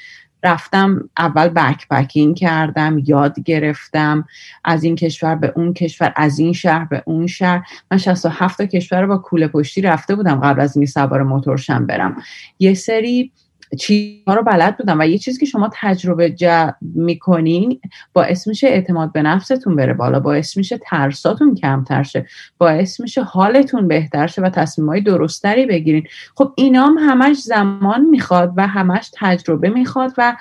رفتم 0.42 1.08
اول 1.18 1.48
بکپکینگ 1.48 2.36
کردم 2.36 3.02
یاد 3.06 3.40
گرفتم 3.40 4.24
از 4.64 4.84
این 4.84 4.96
کشور 4.96 5.34
به 5.34 5.52
اون 5.56 5.74
کشور 5.74 6.12
از 6.16 6.38
این 6.38 6.52
شهر 6.52 6.84
به 6.84 7.02
اون 7.06 7.26
شهر. 7.26 7.66
من 7.90 7.98
67 7.98 8.58
تا 8.58 8.66
کشور 8.66 9.00
رو 9.00 9.08
با 9.08 9.18
کوله 9.18 9.48
پشتی 9.48 9.80
رفته 9.80 10.14
بودم 10.14 10.40
قبل 10.40 10.60
از 10.60 10.76
این 10.76 10.86
سوار 10.86 11.22
موتورشم 11.22 11.86
برم. 11.86 12.22
یه 12.58 12.74
سری 12.74 13.32
چیزها 13.78 14.34
رو 14.34 14.42
بلد 14.42 14.76
بودم 14.76 15.00
و 15.00 15.06
یه 15.06 15.18
چیزی 15.18 15.40
که 15.40 15.46
شما 15.46 15.70
تجربه 15.74 16.30
جا 16.30 16.74
می‌کنین 16.80 17.80
باعث 18.12 18.48
میشه 18.48 18.66
اعتماد 18.66 19.12
به 19.12 19.22
نفستون 19.22 19.76
بره 19.76 19.94
بالا 19.94 20.20
باعث 20.20 20.56
میشه 20.56 20.78
ترساتون 20.78 21.54
کمتر 21.54 22.02
شه 22.02 22.26
باعث 22.58 23.00
میشه 23.00 23.22
حالتون 23.22 23.88
بهتر 23.88 24.26
شه 24.26 24.42
و 24.42 24.50
تصمیمهای 24.50 25.00
درستری 25.00 25.66
بگیرین. 25.66 26.04
خب 26.34 26.52
اینام 26.56 26.98
همش 26.98 27.36
زمان 27.36 28.00
می‌خواد 28.00 28.52
و 28.56 28.66
همش 28.66 29.10
تجربه 29.14 29.68
می‌خواد 29.68 30.12
و 30.18 30.36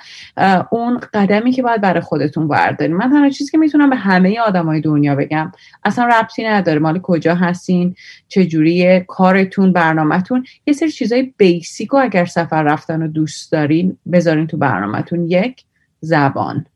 اون 0.70 1.00
قدمی 1.14 1.52
که 1.52 1.62
باید 1.62 1.80
برای 1.80 2.00
خودتون 2.00 2.48
بردارین. 2.48 2.96
من 2.96 3.10
تنها 3.10 3.28
چیزی 3.28 3.50
که 3.50 3.58
می‌تونم 3.58 3.90
به 3.90 3.96
همه 3.96 4.40
آدمای 4.40 4.80
دنیا 4.80 5.14
بگم 5.14 5.52
اصلا 5.84 6.06
ربطی 6.06 6.44
نداره 6.44 6.78
مال 6.78 6.98
کجا 6.98 7.34
هستین 7.34 7.94
چجوری 8.28 9.00
کارتون 9.00 9.72
برنامهتون 9.72 10.44
یه 10.66 10.74
سری 10.74 10.90
چیزای 10.90 11.34
basic 11.36 11.94
و 11.94 11.96
اگر 11.96 12.24
سفر 12.24 12.62
رفتن 12.62 13.02
و 13.02 13.08
دوست 13.22 13.52
دارین 13.52 13.98
بذارین 14.12 14.46
تو 14.46 14.56
برنامهتون. 14.56 15.30
یک 15.30 15.64
زبان. 16.00 16.66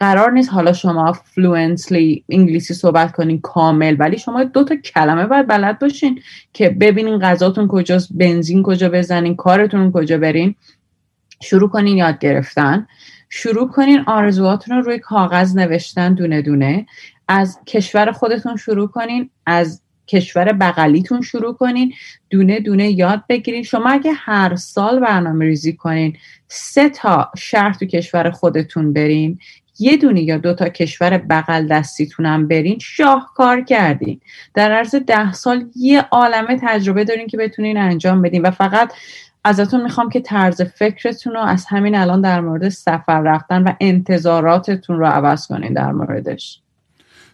قرار 0.00 0.32
نیست 0.32 0.52
حالا 0.52 0.72
شما 0.72 1.12
fluently 1.12 2.24
انگلیسی 2.28 2.74
صحبت 2.74 3.12
کنین 3.12 3.40
کامل 3.40 3.96
ولی 3.98 4.18
شما 4.18 4.44
دو 4.44 4.64
تا 4.64 4.76
کلمه 4.76 5.26
باید 5.26 5.46
بلد 5.46 5.78
باشین 5.78 6.20
که 6.52 6.70
ببینین 6.70 7.18
غذاتون 7.18 7.68
کجاست 7.68 8.08
بنزین 8.10 8.62
کجا 8.62 8.88
بزنین 8.88 9.36
کارتون 9.36 9.92
کجا 9.92 10.18
برین. 10.18 10.54
شروع 11.42 11.68
کنین 11.68 11.96
یاد 11.96 12.18
گرفتن. 12.18 12.86
شروع 13.28 13.68
کنین 13.68 14.00
آرزوهاتون 14.06 14.76
رو 14.76 14.82
روی 14.82 14.98
کاغذ 14.98 15.56
نوشتن 15.56 16.14
دونه 16.14 16.42
دونه. 16.42 16.86
از 17.28 17.58
کشور 17.66 18.12
خودتون 18.12 18.56
شروع 18.56 18.88
کنین 18.88 19.30
از 19.46 19.82
کشور 20.08 20.52
بغلیتون 20.52 21.22
شروع 21.22 21.54
کنین 21.54 21.92
دونه 22.30 22.60
دونه 22.60 22.90
یاد 22.90 23.22
بگیرین. 23.28 23.62
شما 23.62 23.90
اگه 23.90 24.12
هر 24.12 24.56
سال 24.56 25.00
برنامه 25.00 25.44
ریزی 25.44 25.72
کنین 25.72 26.16
سه 26.48 26.88
تا 26.88 27.30
شهر 27.36 27.72
تو 27.72 27.86
کشور 27.86 28.30
خودتون 28.30 28.92
برین 28.92 29.38
یه 29.78 29.96
دونه 29.96 30.22
یا 30.22 30.38
دو 30.38 30.54
تا 30.54 30.68
کشور 30.68 31.18
بغل 31.18 31.66
دستیتونم 31.66 32.48
برین 32.48 32.78
شاهکار 32.78 33.60
کردین. 33.60 34.20
در 34.54 34.72
عرض 34.72 34.94
ده 34.94 35.32
سال 35.32 35.66
یه 35.76 36.00
عالمه 36.00 36.58
تجربه 36.62 37.04
دارین 37.04 37.26
که 37.26 37.36
بتونین 37.36 37.76
انجام 37.76 38.22
بدین 38.22 38.42
و 38.42 38.50
فقط 38.50 38.92
ازتون 39.44 39.82
می‌خوام 39.82 40.08
که 40.08 40.20
طرز 40.20 40.62
فکرتون 40.62 41.32
رو 41.32 41.40
از 41.40 41.66
همین 41.68 41.94
الان 41.94 42.20
در 42.20 42.40
مورد 42.40 42.68
سفر 42.68 43.20
رفتن 43.20 43.62
و 43.62 43.72
انتظاراتتون 43.80 44.98
رو 44.98 45.06
عوض 45.06 45.46
کنین 45.46 45.72
در 45.72 45.92
موردش. 45.92 46.60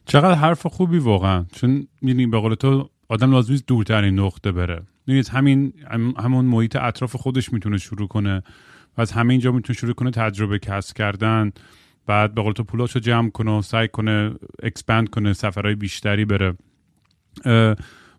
چقدر 0.06 0.34
حرف 0.34 0.66
خوبی 0.66 0.98
واقعا. 0.98 1.44
چون 1.52 1.86
می‌دونی 2.02 2.26
به 2.26 2.38
قول 2.38 2.54
تو 2.54 2.90
آدم 3.08 3.30
لازم 3.30 3.56
دورترین 3.66 4.20
نقطه 4.20 4.52
بره. 4.52 4.82
می‌دونید 5.06 5.28
همین 5.28 5.72
همون 6.18 6.44
محیط 6.44 6.76
اطراف 6.76 7.16
خودش 7.16 7.52
می‌تونه 7.52 7.78
شروع 7.78 8.08
کنه 8.08 8.42
و 8.96 9.00
از 9.00 9.12
همه 9.12 9.32
اینجا 9.32 9.52
می‌تونه 9.52 9.78
شروع 9.78 9.92
کنه 9.92 10.10
تجربه 10.10 10.58
کسب 10.58 10.96
کردن. 10.96 11.52
بعد 12.06 12.34
به 12.34 12.42
قول 12.42 12.52
تو 12.52 12.64
پولاشو 12.64 13.00
جمع 13.00 13.30
کنه 13.30 13.58
و 13.58 13.62
سعی 13.62 13.88
کنه 13.88 14.34
اکسپند 14.62 15.10
کنه 15.10 15.32
سفرهای 15.32 15.74
بیشتری 15.74 16.24
بره. 16.24 16.54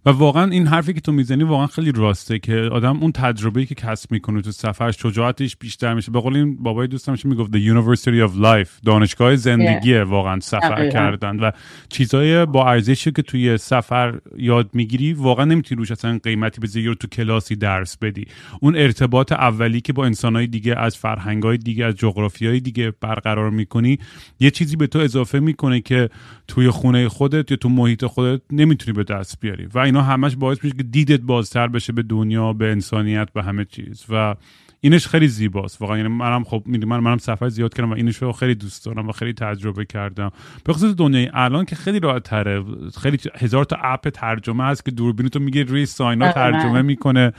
و 0.06 0.10
واقعا 0.10 0.52
این 0.52 0.68
حرفی 0.68 0.94
که 0.94 1.02
تو 1.02 1.12
می‌زنی 1.12 1.44
واقعا 1.44 1.68
خیلی 1.68 1.92
راسته 1.92 2.40
که 2.40 2.56
آدم 2.56 2.98
اون 2.98 3.12
تجربه 3.12 3.66
که 3.66 3.76
کسب 3.76 4.12
می‌کنه 4.12 4.42
تو 4.42 4.52
سفرش 4.52 4.96
شجاعتش 5.02 5.58
بیشتر 5.58 5.94
میشه. 5.94 6.12
به 6.12 6.20
قول 6.20 6.36
این 6.36 6.64
بابای 6.64 6.88
دوستم 6.88 7.16
می‌گفت؟ 7.24 7.52
The 7.52 7.60
university 7.60 8.30
of 8.30 8.44
life 8.44 8.70
دانشگاه 8.86 9.36
زندگیه 9.36 10.04
واقعا 10.04 10.40
سفر 10.40 10.90
کردن. 10.90 11.40
و 11.40 11.52
چیزای 11.90 12.46
با 12.46 12.70
ارزشی 12.70 13.12
که 13.12 13.22
توی 13.22 13.58
سفر 13.58 14.20
یاد 14.38 14.70
می‌گیری 14.74 15.14
واقعا 15.14 15.46
نمی‌تونی 15.46 15.80
روش 15.80 15.92
اصلا 15.92 16.20
قیمتی 16.24 16.62
بذاری 16.62 16.86
رو 16.86 16.96
تو 16.96 17.08
کلاسی 17.08 17.56
درس 17.56 17.98
بدی. 17.98 18.26
اون 18.62 18.76
ارتباط 18.76 19.32
اولی 19.32 19.82
که 19.82 19.94
با 19.94 20.06
انسانهای 20.06 20.48
دیگه 20.48 20.80
از 20.80 20.98
فرهنگای 20.98 21.58
دیگه 21.58 21.86
از 21.86 21.96
جغرافیای 21.96 22.60
دیگه 22.60 22.94
برقرار 23.02 23.50
می‌کنی 23.50 24.00
یه 24.40 24.52
چیزی 24.52 24.76
به 24.76 24.88
تو 24.88 25.00
اضافه 25.00 25.40
می‌کنه 25.40 25.82
که 25.82 26.10
توی 26.48 26.70
خونه 26.70 27.10
خودت 27.10 27.52
یا 27.52 27.58
تو 27.58 27.70
محیط 27.70 28.06
خودت 28.06 28.42
نمی‌تونی 28.52 28.96
به 28.96 29.04
دست 29.04 29.40
بیاری. 29.40 29.68
و 29.74 29.95
اینا 29.96 30.08
همش 30.08 30.36
باعث 30.36 30.64
میشه 30.64 30.78
که 30.78 30.84
دیدت 30.84 31.20
بازتر 31.20 31.68
بشه 31.68 31.94
به 31.94 32.04
دنیا 32.04 32.54
به 32.54 32.72
انسانیت 32.72 33.34
به 33.34 33.44
همه 33.44 33.66
چیز. 33.66 34.06
و 34.10 34.36
اینش 34.82 35.08
خیلی 35.08 35.28
زیباست. 35.28 35.82
واقعا 35.82 35.98
یعنی 35.98 36.10
منم 36.10 36.44
خب 36.44 36.64
من 36.68 37.00
منم 37.00 37.18
سفر 37.18 37.50
زیاد 37.50 37.74
کردم 37.74 37.92
و 37.92 37.94
اینش 37.94 38.18
رو 38.18 38.32
خیلی 38.32 38.56
دوست 38.56 38.86
دارم 38.86 39.10
و 39.10 39.12
خیلی 39.12 39.34
تجربه 39.34 39.86
کردم. 39.86 40.32
به 40.64 40.74
خصوص 40.74 40.96
دنیای 40.96 41.30
الان 41.34 41.66
که 41.66 41.76
خیلی 41.76 42.00
راحت 42.00 42.24
تره 42.24 42.64
خیلی 43.02 43.18
هزار 43.36 43.66
تا 43.66 43.78
اپ 43.84 44.10
ترجمه 44.10 44.64
هست 44.64 44.86
که 44.86 44.92
دوربین 44.92 45.28
تو 45.28 45.40
میگه 45.40 45.64
روی 45.64 45.86
ساینا 45.86 46.32
ترجمه 46.32 46.82
می‌کنه. 46.82 47.34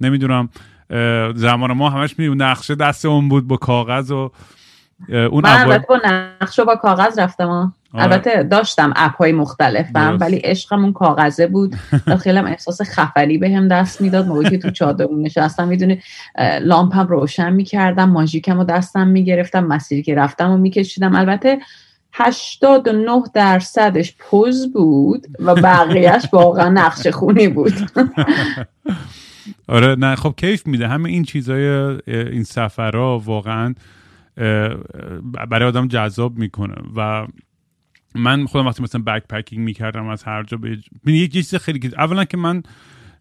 نمی‌دونم 0.00 0.48
زمان 1.34 1.72
ما 1.72 1.90
همش 1.90 2.18
می 2.18 2.28
نقشه 2.28 2.74
دست 2.74 3.04
اون 3.04 3.28
بود 3.28 3.46
با 3.46 3.56
کاغذ 3.56 4.10
و 4.10 4.30
اون 5.08 5.44
من 5.44 5.60
البته 5.60 5.86
با 5.88 6.00
نقش 6.04 6.58
و 6.58 6.64
با 6.64 6.76
کاغذ 6.76 7.18
رفتم 7.18 7.48
آره. 7.48 8.04
البته 8.04 8.42
داشتم 8.42 8.92
اپ 8.96 9.16
های 9.16 9.32
مختلف 9.32 9.86
ولی 9.94 10.36
عشقمون 10.36 10.92
کاغذه 10.92 11.46
بود. 11.46 11.76
خیلی 12.22 12.38
هم 12.38 12.46
احساس 12.46 12.82
خفری 12.82 13.38
به 13.38 13.50
هم 13.50 13.68
دست 13.68 14.00
می‌داد. 14.00 14.26
موقعی 14.26 14.50
که 14.50 14.58
تو 14.58 14.70
چادرمون 14.70 15.22
نشستم 15.22 15.68
می‌دونی 15.68 16.02
لامپم 16.60 17.06
روشن 17.06 17.52
می‌کردم 17.52 18.10
ماژیکم 18.10 18.56
رو 18.56 18.64
دستم 18.64 19.06
می‌گرفتم 19.06 19.64
مسیری 19.64 20.02
که 20.02 20.14
رفتم 20.14 20.50
و 20.50 20.56
میکشیدم. 20.56 21.14
البته 21.14 21.58
89 22.12 23.22
درصدش 23.34 24.14
پوز 24.18 24.72
بود 24.72 25.26
و 25.40 25.54
بقیهش 25.54 26.24
واقعا 26.32 26.68
نقش 26.68 27.06
خونی 27.06 27.48
بود. 27.48 27.72
آره 29.68 29.94
نه 29.94 30.14
خب 30.16 30.34
کیف 30.36 30.66
میده. 30.66 30.88
همه 30.88 31.08
این 31.08 31.22
چیزای 31.22 31.64
این 32.06 32.44
سفرها 32.44 33.18
واقعا 33.18 33.74
برای 35.50 35.68
آدم 35.68 35.88
جذاب 35.88 36.38
می‌کنه. 36.38 36.74
و 36.96 37.26
من 38.14 38.46
خودم 38.46 38.66
وقتی 38.66 38.82
مثلا 38.82 39.02
بک 39.02 39.26
پکینگ 39.28 39.64
می‌کردم 39.64 40.08
از 40.08 40.22
هر 40.22 40.42
جا 40.42 40.56
به 40.56 40.78
یک 41.06 41.32
چیز 41.32 41.54
خیلی 41.54 41.90
اولا 41.98 42.24
که 42.24 42.36
من 42.36 42.62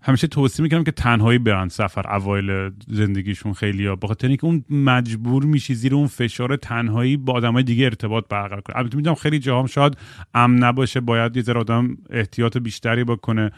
همیشه 0.02 0.28
توصیه 0.28 0.64
می‌کنم 0.64 0.84
که 0.84 0.92
تنهایی 0.92 1.40
برن 1.40 1.68
سفر 1.68 2.16
اوایل 2.16 2.72
زندگیشون 2.88 3.54
خیلی 3.54 3.86
ها. 3.86 3.96
بخاطر 3.96 4.28
اینکه 4.28 4.46
اون 4.46 4.64
مجبور 4.70 5.46
میشی 5.46 5.76
زیر 5.76 5.96
اون 5.96 6.08
فشار 6.08 6.56
تنهایی 6.56 7.18
با 7.18 7.34
آدمای 7.34 7.64
دیگه 7.64 7.86
ارتباط 7.86 8.24
برقرار 8.30 8.62
کنه 8.62 8.78
البته 8.78 8.98
می‌دونم 8.98 9.16
خیلی 9.16 9.40
جاهام 9.40 9.66
شاید 9.66 9.98
امن 10.34 10.64
نباشه 10.64 11.00
باید 11.00 11.38
یه 11.38 11.44
ذره 11.44 11.60
آدم 11.60 11.98
احتیاط 12.10 12.58
بیشتری 12.58 13.04
بکنه. 13.04 13.52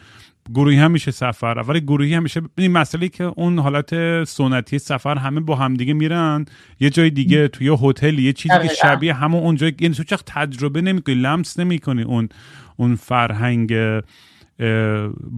گروهی 0.54 0.76
هم 0.76 0.90
میشه 0.90 1.10
سفر 1.10 1.64
ولی 1.68 1.80
گروهی 1.80 2.14
هم 2.14 2.22
میشه 2.22 2.40
این 2.58 2.72
مسئله 2.72 3.08
که 3.08 3.24
اون 3.24 3.58
حالت 3.58 4.24
سنتی 4.24 4.78
سفر 4.78 5.18
همه 5.18 5.40
با 5.40 5.56
همدیگه 5.56 5.92
میرن 5.92 6.44
یه 6.80 6.90
جای 6.90 7.10
دیگه 7.10 7.48
توی 7.48 7.66
یه 7.66 7.72
هتل 7.72 8.18
یه 8.18 8.32
چیزی 8.32 8.54
که 8.62 8.68
شبیه 8.68 9.14
همون 9.14 9.42
اون 9.42 9.56
جای 9.56 9.72
یعنی 9.80 9.94
تو 9.94 10.16
تجربه 10.26 10.80
نمی‌کنی 10.80 11.14
لمس 11.14 11.58
نمی‌کنی 11.58 12.02
اون 12.02 12.28
اون 12.76 12.96
فرهنگ 12.96 13.72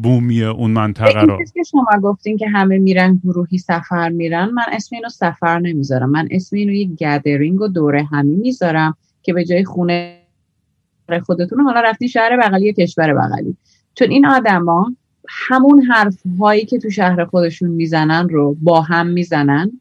بومی 0.03 0.45
اون 0.45 0.71
منطقه 0.71 1.21
رو. 1.21 1.39
که 1.55 1.63
شما 1.71 1.87
گفتین 2.03 2.37
که 2.37 2.49
همه 2.49 2.79
میرن 2.79 3.21
گروهی 3.25 3.59
سفر 3.59 4.09
میرن 4.09 4.51
من 4.51 4.65
اسم 4.73 4.97
اینو 4.97 5.09
سفر 5.09 5.59
نمی‌ذارم. 5.59 6.11
من 6.11 6.29
اسم 6.31 6.57
اینو 6.57 6.73
یه 6.73 6.87
گدرینگ 6.87 7.61
و 7.61 7.69
دوره 7.69 8.03
همی 8.03 8.37
می‌ذارم 8.37 8.97
که 9.23 9.33
به 9.33 9.45
جای 9.45 9.65
خونه 9.65 10.21
خودتون 11.23 11.61
حالا 11.61 11.81
رفتین 11.81 12.09
شهر 12.09 12.37
بغلی 12.37 12.73
کشور 12.73 13.15
بغلی. 13.15 13.57
چون 13.95 14.11
این 14.11 14.27
آدما 14.27 14.93
همون 15.29 15.83
حرف 15.83 16.19
هایی 16.41 16.65
که 16.65 16.79
تو 16.79 16.91
شهر 16.91 17.25
خودشون 17.25 17.71
می‌زنن 17.71 18.29
رو 18.29 18.57
با 18.63 18.81
هم 18.81 19.07
می‌زنن. 19.07 19.81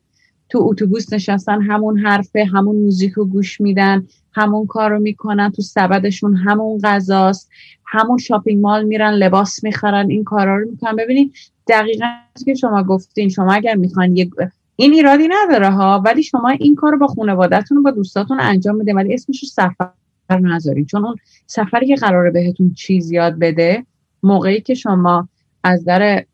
تو 0.50 0.60
اتوبوس 0.62 1.14
نشستن 1.14 1.62
همون 1.62 2.00
حرفه 2.00 2.46
همون 2.46 2.76
موزیک 2.76 3.14
رو 3.14 3.26
گوش 3.26 3.62
میدن 3.62 4.08
همون 4.34 4.68
کار 4.68 4.90
رو 4.92 5.00
می‌کنن 5.00 5.52
تو 5.52 5.62
سبدشون 5.62 6.36
همون 6.36 6.80
غذاست. 6.84 7.50
همون 7.94 8.18
شاپینگ 8.18 8.62
مال 8.62 8.86
میرن 8.86 9.14
لباس 9.14 9.64
می‌خرن 9.64 10.10
این 10.10 10.24
کارا 10.24 10.58
رو 10.58 10.70
می‌کنن. 10.70 10.96
ببینید 10.96 11.34
دقیقا 11.68 12.06
که 12.46 12.54
شما 12.54 12.84
گفتین 12.84 13.30
شما 13.30 13.54
اگر 13.54 13.76
می‌خوان 13.76 14.18
یه 14.18 14.30
این 14.76 14.94
ایرادی 14.94 15.28
نداره 15.28 15.70
ها 15.70 16.02
ولی 16.06 16.24
شما 16.24 16.50
این 16.50 16.76
کار 16.76 16.92
رو 16.92 16.98
با 16.98 17.08
خانوادهتون 17.08 17.78
و 17.78 17.82
با 17.82 17.92
دوستاتون 17.92 18.40
انجام 18.40 18.76
میده 18.76 18.94
ولی 18.94 19.14
اسمش 19.14 19.44
رو 19.44 19.50
سفر 19.50 20.40
نذارین. 20.40 20.86
چون 20.86 21.06
اون 21.06 21.16
سفری 21.48 21.88
که 21.88 21.96
قراره 21.96 22.32
بهتون 22.32 22.74
چیز 22.74 23.12
یاد 23.12 23.40
بده 23.40 23.86
موقعی 24.24 24.62
که 24.62 24.74
شما 24.74 25.30
از 25.64 25.86
در 25.86 26.26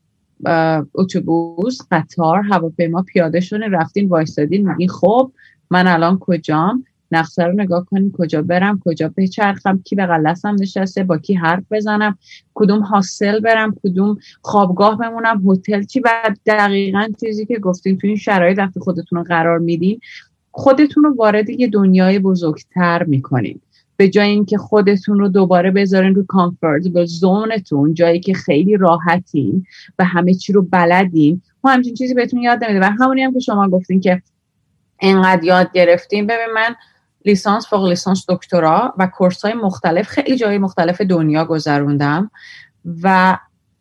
اتوبوس 0.95 1.79
قطار 1.91 2.41
هواپیما 2.41 3.01
پیاده 3.01 3.39
شدین 3.39 3.71
رفتین 3.71 4.09
وایستادین 4.09 4.69
میگین 4.69 4.89
خب 4.89 5.31
من 5.69 5.87
الان 5.87 6.19
کجام؟ 6.19 6.85
نقشه 7.11 7.43
رو 7.43 7.53
نگاه 7.53 7.85
کنیم 7.85 8.11
کجا 8.11 8.41
برم 8.41 8.79
کجا 8.85 9.13
بچرخم 9.17 9.81
کی 9.85 9.95
به 9.95 10.05
قلسم 10.05 10.55
نشسته 10.59 11.03
با 11.03 11.17
کی 11.17 11.33
حرف 11.33 11.63
بزنم 11.71 12.17
کدوم 12.53 12.83
حاصل 12.83 13.39
برم 13.39 13.75
کدوم 13.83 14.17
خوابگاه 14.41 14.97
بمونم 14.97 15.43
هتل 15.49 15.83
چی؟ 15.83 15.99
و 15.99 16.35
دقیقا 16.45 17.07
چیزی 17.19 17.45
که 17.45 17.59
گفتین 17.59 17.97
تو 17.97 18.07
این 18.07 18.15
شرایط 18.15 18.57
وقتی 18.57 18.79
خودتون 18.79 19.19
رو 19.19 19.23
قرار 19.23 19.59
میدین 19.59 19.99
خودتون 20.51 21.03
رو 21.03 21.15
وارد 21.15 21.49
یه 21.49 21.67
دنیای 21.67 22.19
بزرگتر 22.19 23.03
می‌کنین. 23.03 23.61
به 23.99 24.09
جای 24.09 24.29
اینکه 24.29 24.57
خودتون 24.57 25.19
رو 25.19 25.27
دوباره 25.27 25.71
بذارین 25.71 26.15
رو 26.15 26.25
کامفورت 26.25 26.87
به 26.87 27.05
زونتون 27.05 27.93
جایی 27.93 28.19
که 28.19 28.33
خیلی 28.33 28.77
راحتین 28.77 29.65
و 29.99 30.05
همه 30.05 30.33
چی 30.33 30.53
رو 30.53 30.61
بلدین 30.61 31.41
ما 31.63 31.71
همچین 31.71 31.93
چیزی 31.93 32.13
بهتون 32.13 32.41
یاد 32.41 32.63
نمیده 32.63 32.79
و 32.79 32.89
همونی 32.99 33.23
هم 33.23 33.33
که 33.33 33.39
شما 33.39 33.69
گفتین 33.69 33.99
که 33.99 34.21
انقدر 34.99 35.43
یاد 35.43 35.71
گرفتیم 35.73 36.27
ببین 36.27 36.53
من 36.55 36.75
لیسانس 37.25 37.67
فوق 37.67 37.87
لیسانس 37.87 38.25
دکترا 38.29 38.93
و 38.97 39.07
کورس 39.07 39.45
های 39.45 39.53
مختلف 39.53 40.07
خیلی 40.07 40.35
جای 40.35 40.57
مختلف 40.57 41.01
دنیا 41.01 41.45
گذروندم 41.45 42.31
و 43.03 43.37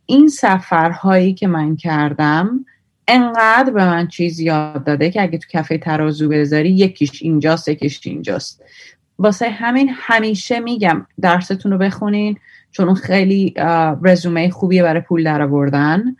این 0.07 0.29
سفرهایی 0.29 1.35
که 1.35 1.47
من 1.47 1.77
کردم 1.77 2.65
انقدر 3.09 3.71
به 3.71 3.85
من 3.85 4.09
چیز 4.09 4.41
یاد 4.41 4.85
داده 4.85 5.11
که 5.11 5.23
اگه 5.23 5.39
تو 5.39 5.47
کفه 5.51 5.79
ترازو 5.79 6.29
بذاری 6.29 6.71
یکیش 6.71 7.23
اینجاست 7.23 7.69
یکیش 7.69 8.01
اینجاست. 8.05 8.63
واسه 9.19 9.51
همین 9.51 9.91
همیشه 9.93 10.61
میگم 10.61 11.07
درستون 11.21 11.73
رو 11.73 11.79
بخونین 11.79 12.39
چون 12.71 12.95
خیلی 12.95 13.55
رزومه 14.03 14.51
خوبیه 14.51 14.83
برای 14.83 15.01
پول 15.01 15.25
در 15.25 15.43
آوردن 15.43 16.17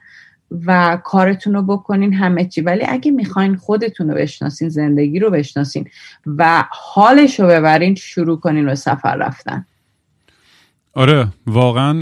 و 0.67 0.99
کارتون 1.05 1.55
رو 1.55 1.63
بکنین 1.63 2.15
همه 2.15 2.45
چی. 2.45 2.61
ولی 2.61 2.85
اگه 2.89 3.11
می‌خواین 3.11 3.57
خودتون 3.57 4.09
رو 4.09 4.15
بشناسین 4.15 4.69
زندگی 4.69 5.19
رو 5.19 5.31
بشناسین 5.31 5.89
و 6.27 6.65
حالش 6.71 7.41
رو 7.41 7.47
ببرین 7.47 7.95
شروع 7.95 8.41
کنین 8.41 8.67
به 8.67 8.75
سفر 8.75 9.17
رفتن. 9.17 9.67
آره 10.95 11.29
واقعا 11.47 11.93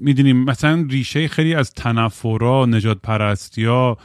می‌دونیم 0.00 0.44
مثلا 0.44 0.86
ریشه 0.90 1.28
خیلی 1.28 1.54
از 1.54 1.72
تنفرا 1.72 2.66
نجات 2.66 2.98
پرستی 3.02 3.64
ها 3.64 3.98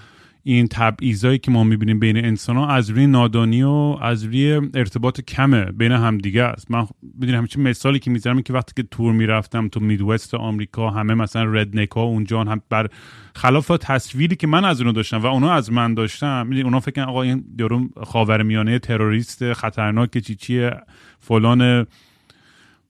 این 0.48 0.68
تبعیضایی 0.68 1.38
که 1.40 1.52
ما 1.52 1.64
می‌بینیم 1.64 2.00
بین 2.00 2.18
انسان 2.18 2.58
ها 2.58 2.68
از 2.68 2.90
روی 2.90 3.08
نادانی 3.08 3.64
و 3.64 3.98
از 4.02 4.24
روی 4.24 4.62
ارتباط 4.74 5.22
کمه 5.22 5.66
بین 5.66 5.92
همدیگه 5.92 6.44
است. 6.44 6.72
من 6.72 6.88
می‌دونم 7.20 7.38
همیشه 7.38 7.60
مثالی 7.60 8.00
که 8.00 8.12
می‌ذارم 8.12 8.42
که 8.42 8.54
وقتی 8.54 8.74
که 8.76 8.88
تور 8.92 9.14
می‌رفتم 9.14 9.68
تو 9.68 9.80
میدوست 9.80 10.34
آمریکا 10.34 10.90
همه 10.90 11.14
مثلا 11.14 11.44
ردنک 11.44 11.92
ها 11.92 12.02
اونجا 12.02 12.44
هم 12.44 12.62
بر 12.70 12.88
خلاف 13.36 13.68
تصویری 13.68 14.36
که 14.36 14.48
من 14.48 14.66
از 14.66 14.82
اونو 14.82 14.94
داشتم 14.94 15.22
و 15.22 15.26
اونا 15.26 15.52
از 15.52 15.72
من 15.72 15.94
داشتم 15.94 16.48
می‌دونی 16.48 16.64
اونا 16.64 16.80
فکر 16.80 17.02
آقا 17.02 17.22
این 17.22 17.44
یارو 17.60 17.90
خاورمیانه 18.04 18.80
تروریست 18.80 19.54
خطرناک 19.54 20.18
چی 20.18 20.36
چیه 20.36 20.72
فلان 21.20 21.88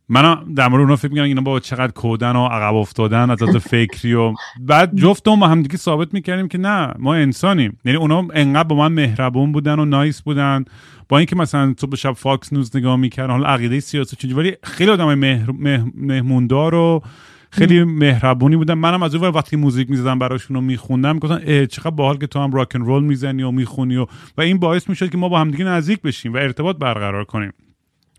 من 0.09 0.53
در 0.55 0.67
مورد 0.67 0.81
اونا 0.81 0.95
فکر 0.95 1.11
می‌کنم 1.11 1.23
اینا 1.23 1.41
با 1.41 1.59
چقدر 1.59 1.91
کودن 1.91 2.35
و 2.35 2.45
عقب 2.45 2.75
افتاده‌ان 2.75 3.29
از 3.29 3.43
فکری 3.43 4.13
و 4.13 4.33
بعد 4.59 4.95
جفت 4.95 5.27
ما 5.27 5.47
همدیگه 5.47 5.77
ثابت 5.77 6.13
می‌کردیم 6.13 6.47
که 6.47 6.57
نه 6.57 6.93
ما 6.99 7.15
انسانیم. 7.15 7.77
یعنی 7.85 7.97
اونا 7.97 8.27
انقدر 8.33 8.67
با 8.67 8.75
من 8.75 8.91
مهربون 8.91 9.51
بودن 9.51 9.79
و 9.79 9.85
nice 9.85 10.21
بودن. 10.21 10.65
با 11.09 11.17
اینکه 11.17 11.35
مثلا 11.35 11.73
صبح 11.79 11.95
شب 11.95 12.11
Fox 12.11 12.53
News 12.53 12.75
نگاه 12.75 12.95
می‌کردن 12.95 13.31
حالا 13.31 13.47
عقیده 13.47 13.79
سیاسی 13.79 14.15
چیزی 14.15 14.33
ولی 14.33 14.53
خیلی 14.63 14.91
آدم 14.91 15.13
مهر... 15.13 15.51
مهموندار 15.95 16.75
و 16.75 17.01
خیلی 17.51 17.83
مهربونی 17.83 18.55
بودن. 18.55 18.73
منم 18.73 19.03
از 19.03 19.15
اون 19.15 19.27
وقتی 19.27 19.55
music 19.55 19.89
می‌زدم 19.89 20.19
براشون 20.19 20.55
رو 20.55 20.61
میخوندم 20.61 21.19
گفتن 21.19 21.65
چقدر 21.65 21.89
باحال 21.89 22.17
که 22.17 22.27
تو 22.27 22.39
هم 22.39 22.51
rock 22.51 22.67
and 22.67 22.79
roll 22.79 23.03
می‌زنی 23.03 23.43
و 23.43 23.51
می‌خونی 23.51 23.97
و 23.97 24.05
و 24.37 24.41
این 24.41 24.59
باعث 24.59 24.89
می‌شد 24.89 25.09
که 25.09 25.17
ما 25.17 25.29
با 25.29 25.39
همدیگه 25.39 25.65
نزدیک 25.65 26.01
بشیم 26.01 26.33
و 26.33 26.37
ارتباط 26.37 26.77
برقرار 26.77 27.23
کنیم. 27.23 27.51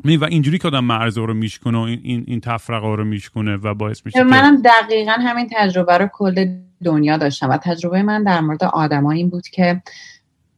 و 0.04 0.24
اینجوری 0.24 0.58
که 0.58 0.68
آدم 0.68 0.84
مرز 0.84 1.18
رو 1.18 1.34
میشکنه 1.34 1.78
و 1.78 1.80
این 1.80 2.24
این 2.26 2.40
تفرقه 2.40 2.96
رو 2.96 3.04
میشکنه 3.04 3.56
و 3.56 3.74
باعث 3.74 4.06
میشه 4.06 4.22
منم 4.22 4.62
دقیقا 4.62 5.12
همین 5.12 5.48
تجربه 5.56 5.98
رو 5.98 6.08
کل 6.12 6.58
دنیا 6.84 7.16
داشتم 7.16 7.50
و 7.50 7.56
تجربه 7.56 8.02
من 8.02 8.22
در 8.22 8.40
مورد 8.40 8.64
آدما 8.64 9.10
این 9.12 9.30
بود 9.30 9.48
که 9.48 9.82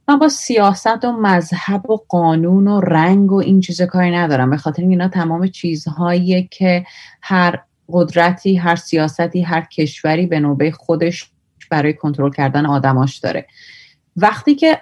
من 0.09 0.19
با 0.19 0.29
سیاست 0.29 1.05
و 1.05 1.13
مذهب 1.13 1.91
و 1.91 1.97
قانون 2.09 2.69
و 2.69 2.81
رنگ 2.81 3.33
و 3.33 3.37
این 3.37 3.61
چیز 3.61 3.83
کاری 3.83 4.11
ندارم. 4.11 4.51
به 4.51 4.57
خاطر 4.57 4.83
اینا 4.83 5.09
تمام 5.09 5.47
چیزهایی 5.47 6.49
که 6.51 6.87
هر 7.23 7.59
قدرتی 7.89 8.57
هر 8.57 8.77
سیاستی 8.77 9.43
هر 9.43 9.61
کشوری 9.61 10.27
به 10.27 10.41
نوبه 10.41 10.71
خودش 10.71 11.31
برای 11.71 11.93
کنترل 11.93 12.31
کردن 12.31 12.67
آدماش 12.67 13.19
داره. 13.19 13.47
وقتی 14.21 14.55
که 14.55 14.79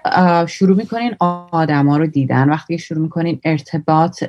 شروع 0.49 0.77
می‌کنین 0.77 1.16
آدما 1.51 1.96
رو 1.96 2.07
دیدن 2.07 2.49
وقتی 2.49 2.77
که 2.77 2.83
شروع 2.83 3.03
می‌کنین 3.03 3.40
ارتباط 3.44 4.25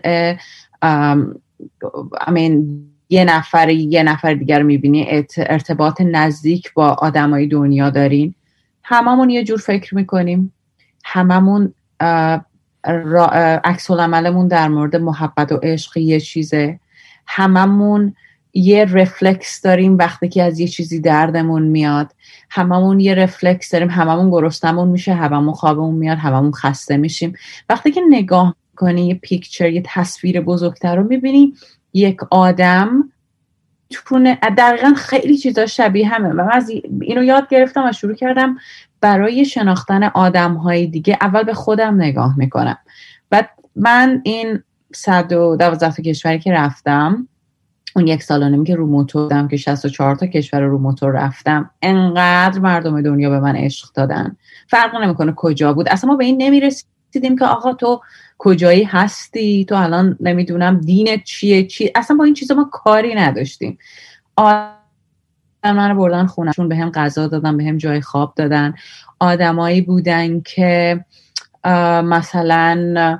امین 2.27 2.83
یه 3.09 3.25
نفر 3.25 3.69
یه 3.69 4.03
نفر 4.03 4.33
دیگر 4.33 4.59
رو 4.59 4.65
می‌بینی 4.65 5.25
ارتباط 5.37 6.01
نزدیک 6.01 6.73
با 6.73 6.89
آدمای 6.89 7.47
دنیا 7.47 7.89
دارین. 7.89 8.33
هممون 8.83 9.29
یه 9.29 9.43
جور 9.43 9.57
فکر 9.57 9.95
می‌کنیم. 9.95 10.53
هممون 11.05 11.73
عکس 13.63 13.91
عملمون 13.91 14.47
در 14.47 14.67
مورد 14.67 14.95
محبت 14.95 15.51
و 15.51 15.59
عشق 15.63 15.97
یه 15.97 16.19
چیزه. 16.19 16.79
هممون 17.27 18.15
یه 18.53 18.85
رفلکس 18.85 19.61
داریم 19.61 19.97
وقتی 19.97 20.29
که 20.29 20.43
از 20.43 20.59
یه 20.59 20.67
چیزی 20.67 20.99
دردمون 20.99 21.63
میاد. 21.63 22.11
هممون 22.49 22.99
یه 22.99 23.15
رفلکس 23.15 23.71
داریم 23.71 23.89
هممون 23.89 24.29
گرسنمون 24.29 24.87
میشه 24.87 25.13
هممون 25.13 25.53
خوابمون 25.53 25.95
میاد 25.95 26.17
هممون 26.17 26.51
خسته 26.51 26.97
میشیم. 26.97 27.33
وقتی 27.69 27.91
که 27.91 28.01
نگاه 28.09 28.55
کنی 28.75 29.07
یه 29.07 29.15
پیکچر 29.15 29.69
یه 29.69 29.83
تصویر 29.85 30.41
بزرگتر 30.41 30.95
رو 30.95 31.03
می‌بینی 31.03 31.53
یک 31.93 32.17
آدم 32.31 33.11
تونه 33.89 34.35
دقیقا 34.35 34.93
خیلی 34.95 35.37
چیزا 35.37 35.65
شبیه 35.65 36.07
همه. 36.07 36.29
و 36.29 36.33
من 36.33 36.51
از 36.51 36.71
اینو 37.01 37.23
یاد 37.23 37.49
گرفتم 37.49 37.89
و 37.89 37.91
شروع 37.91 38.15
کردم 38.15 38.57
برای 39.01 39.45
شناختن 39.45 40.03
آدم 40.03 40.53
های 40.53 40.87
دیگه 40.87 41.17
اول 41.21 41.43
به 41.43 41.53
خودم 41.53 41.95
نگاه 41.95 42.37
می‌کنم. 42.37 42.77
و 43.31 43.43
من 43.75 44.21
این 44.23 44.63
صد 44.95 45.33
و 45.33 45.55
دوازده 45.55 45.95
تا 45.95 46.03
کشوری 46.03 46.39
که 46.39 46.51
رفتم 46.51 47.27
اون 47.97 48.07
یک 48.07 48.23
سال 48.23 48.49
نمی 48.49 48.65
که 48.65 48.75
رو 48.75 48.87
موتور 48.87 49.23
بودم 49.23 49.47
که 49.47 49.57
64 49.57 50.15
تا 50.15 50.27
کشور 50.27 50.61
رو 50.61 50.77
موتور 50.77 51.11
رفتم. 51.11 51.69
انقدر 51.81 52.59
مردم 52.59 53.01
دنیا 53.01 53.29
به 53.29 53.39
من 53.39 53.55
عشق 53.55 53.93
دادن. 53.93 54.35
فرق 54.67 54.95
نمی‌کنه 54.95 55.33
کجا 55.35 55.73
بود. 55.73 55.89
اصلا 55.89 56.09
ما 56.09 56.15
به 56.15 56.25
این 56.25 56.41
نمی‌رسیدیم 56.41 57.37
که 57.39 57.45
آقا 57.45 57.73
تو 57.73 58.01
کجایی 58.37 58.83
هستی؟ 58.83 59.65
تو 59.65 59.75
الان 59.75 60.17
نمی‌دونم 60.19 60.79
دینت 60.79 61.23
چیه 61.23 61.67
چی؟ 61.67 61.91
اصلا 61.95 62.17
با 62.17 62.23
این 62.23 62.33
چیزا 62.33 62.55
ما 62.55 62.69
کاری 62.71 63.15
نداشتیم. 63.15 63.77
من 65.63 65.89
رو 65.89 65.95
بردن 65.95 66.25
خونهشون 66.25 66.69
به 66.69 66.75
هم 66.75 66.89
غذا 66.91 67.27
دادن 67.27 67.57
به 67.57 67.63
هم 67.63 67.77
جای 67.77 68.01
خواب 68.01 68.33
دادن. 68.35 68.73
آدمایی 69.19 69.81
بودن 69.81 70.41
که 70.41 71.05
مثلا 72.03 73.19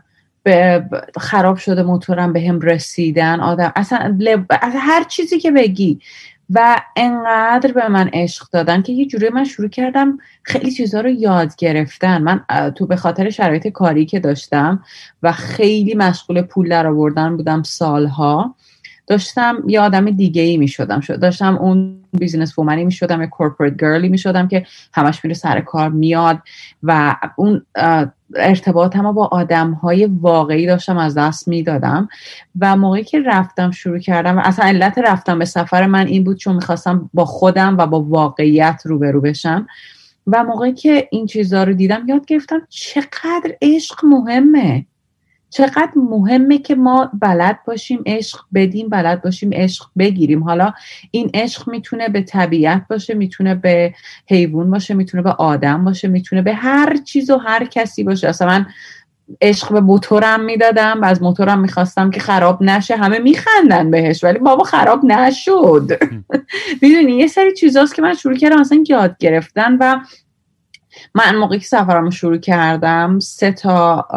خراب 1.20 1.58
شده 1.58 1.84
موتورم 1.84 2.34
به 2.34 2.42
هم 2.42 2.60
رسیدن 2.60 3.40
آدم 3.40 3.72
اصلا 3.76 4.18
هر 4.62 5.04
چیزی 5.04 5.40
که 5.40 5.52
بگی 5.52 6.00
و 6.50 6.82
انقدر 6.96 7.72
به 7.72 7.88
من 7.88 8.10
عشق 8.14 8.48
دادن 8.52 8.82
که 8.82 8.94
یه 8.94 9.06
جوری 9.06 9.30
من 9.30 9.44
شروع 9.44 9.70
کردم 9.70 10.18
خیلی 10.44 10.72
چیزها 10.72 11.02
رو 11.02 11.10
یاد 11.10 11.56
گرفتن. 11.56 12.22
من 12.22 12.72
تو 12.72 12.86
به 12.86 12.96
خاطر 12.96 13.30
شرایط 13.30 13.68
کاری 13.68 14.06
که 14.06 14.20
داشتم 14.20 14.84
و 15.24 15.32
خیلی 15.32 15.96
مشغول 15.96 16.42
پول 16.42 16.70
در 16.70 16.88
آوردن 16.88 17.38
بودم 17.38 17.64
سالها 17.64 18.56
داشتم 19.08 19.64
یه 19.68 19.82
آدم 19.82 20.12
دیگه 20.12 20.42
ای 20.42 20.58
می 20.58 20.68
شدم 20.68 21.00
داشتم 21.00 21.58
اون 21.58 22.04
business 22.14 22.60
woman 22.60 22.81
ی 22.81 22.86
می 22.86 22.92
شدم 22.92 23.22
یه 23.22 23.28
corporate 23.28 23.78
girl 23.78 24.03
ی 24.03 24.10
می 24.10 24.18
شدم 24.18 24.48
که 24.48 24.66
همش 24.94 25.26
میره 25.26 25.36
سر 25.36 25.62
کار 25.62 25.90
میاد 25.90 26.40
و 26.84 27.16
اون 27.36 27.66
ارتباط 28.36 28.96
هم 28.96 29.12
با 29.12 29.26
آدم 29.26 29.72
های 29.72 30.06
واقعی 30.06 30.66
داشتم 30.66 30.98
از 30.98 31.18
دست 31.18 31.48
می‌دادم 31.48 32.10
و 32.60 32.76
موقعی 32.76 33.04
که 33.04 33.22
رفتم 33.22 33.72
شروع 33.72 34.00
کردم 34.00 34.38
و 34.38 34.42
اصلا 34.44 34.66
علت 34.66 34.98
رفتم 34.98 35.40
به 35.40 35.46
سفر 35.46 35.86
من 35.86 36.08
این 36.08 36.24
بود 36.24 36.38
چون 36.38 36.56
می‌خواستم 36.56 37.10
با 37.14 37.26
خودم 37.26 37.78
و 37.78 37.88
با 37.88 38.02
واقعیت 38.02 38.82
روبرو 38.86 39.22
بشم 39.22 39.68
و 40.28 40.44
موقعی 40.44 40.74
که 40.74 41.08
این 41.12 41.26
چیزها 41.26 41.64
رو 41.64 41.74
دیدم 41.74 42.04
یاد 42.08 42.26
گرفتم 42.26 42.62
چقدر 42.70 43.56
عشق 43.62 44.06
مهمه. 44.06 44.86
چقدر 45.50 45.92
مهمه 45.96 46.58
که 46.58 46.76
ما 46.76 47.12
بلد 47.22 47.60
باشیم 47.68 48.04
عشق 48.06 48.40
بدیم 48.54 48.90
بلد 48.90 49.22
باشیم 49.22 49.50
عشق 49.54 49.86
بگیریم. 49.98 50.44
حالا 50.44 50.74
این 51.12 51.32
عشق 51.34 51.70
می‌تونه 51.70 52.10
به 52.10 52.22
طبیعت 52.22 52.86
باشه 52.90 53.14
می‌تونه 53.14 53.56
به 53.56 53.94
حیوان 54.30 54.72
باشه 54.72 54.94
می‌تونه 54.94 55.24
به 55.24 55.32
آدم 55.32 55.86
باشه 55.86 56.08
می‌تونه 56.08 56.42
به 56.42 56.54
هر 56.54 56.98
چیز 56.98 57.30
و 57.30 57.38
هر 57.38 57.66
کسی 57.66 58.04
باشه. 58.04 58.28
اصلا 58.28 58.48
من 58.48 58.66
عشق 59.42 59.74
به 59.74 59.80
موتورم 59.80 60.44
می‌دادم 60.44 61.02
و 61.02 61.06
از 61.06 61.22
موتورم 61.22 61.60
می‌خواستم 61.60 62.10
که 62.10 62.20
خراب 62.20 62.64
نشه. 62.64 62.96
همه 62.96 63.20
میخندن 63.20 63.92
بهش 63.92 64.24
ولی 64.24 64.40
بابا 64.40 64.64
خراب 64.64 65.06
نشد. 65.06 65.92
می‌دونی 66.82 67.18
یه 67.18 67.28
سری 67.28 67.54
چیزاست 67.54 67.96
که 67.96 68.02
من 68.02 68.14
شروع 68.14 68.36
کردم 68.36 68.60
اصلا 68.60 68.84
یاد 68.90 69.18
گرفتن 69.20 69.78
و 69.80 70.00
من 71.16 71.36
موقعی 71.36 71.60
که 71.60 71.66
سفرم 71.66 72.10
شروع 72.10 72.38
کردم 72.38 73.20
سه 73.20 73.52
تا 73.52 74.08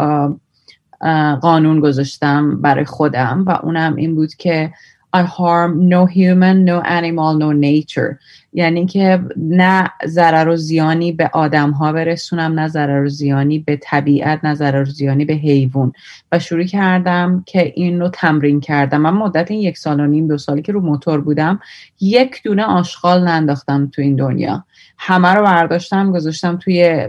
قانون 1.41 1.81
گذاشتم 1.81 2.61
برای 2.61 2.85
خودم 2.85 3.45
و 3.47 3.51
اونم 3.63 3.97
این 3.97 4.15
بود 4.15 4.35
که 4.35 4.73
I 5.17 5.25
harm 5.25 5.89
no 5.89 6.07
human, 6.07 6.65
no 6.65 6.81
animal, 6.83 7.35
no 7.35 7.53
nature. 7.53 8.19
یعنی 8.53 8.87
که 8.87 9.21
نه 9.37 9.91
ضرر 10.07 10.49
و 10.49 10.57
زیانی 10.57 11.13
به 11.13 11.31
آدم 11.33 11.71
ها 11.71 11.93
برسونم 11.93 12.61
نه 12.61 12.69
ضرر 12.69 13.05
و 13.05 13.09
زیانی 13.09 13.59
به 13.59 13.79
طبیعت 13.83 14.45
نه 14.45 14.55
ضرر 14.55 14.83
و 14.83 14.85
زیانی 14.85 15.25
به 15.25 15.35
حیوان. 15.35 15.93
و 16.33 16.39
شروع 16.39 16.65
کردم 16.65 17.43
که 17.47 17.73
این 17.77 18.01
رو 18.01 18.09
تمرین 18.09 18.61
کردم. 18.61 19.01
من 19.01 19.11
مدت 19.11 19.51
این 19.51 19.61
یک 19.61 19.79
سال 19.79 20.01
و 20.01 20.07
نیم 20.07 20.29
دو 20.29 20.39
سالی 20.39 20.63
که 20.63 20.73
رو 20.73 20.81
موتور 20.81 21.21
بودم 21.21 21.61
یک 22.01 22.43
دونه 22.45 22.65
آشغال 22.65 23.29
ننداختم 23.29 23.87
تو 23.93 24.03
این 24.03 24.17
دنیا. 24.17 24.65
همه 24.99 25.29
رو 25.29 25.45
برداشتم 25.45 26.13
گذاشتم 26.13 26.57
توی 26.57 27.09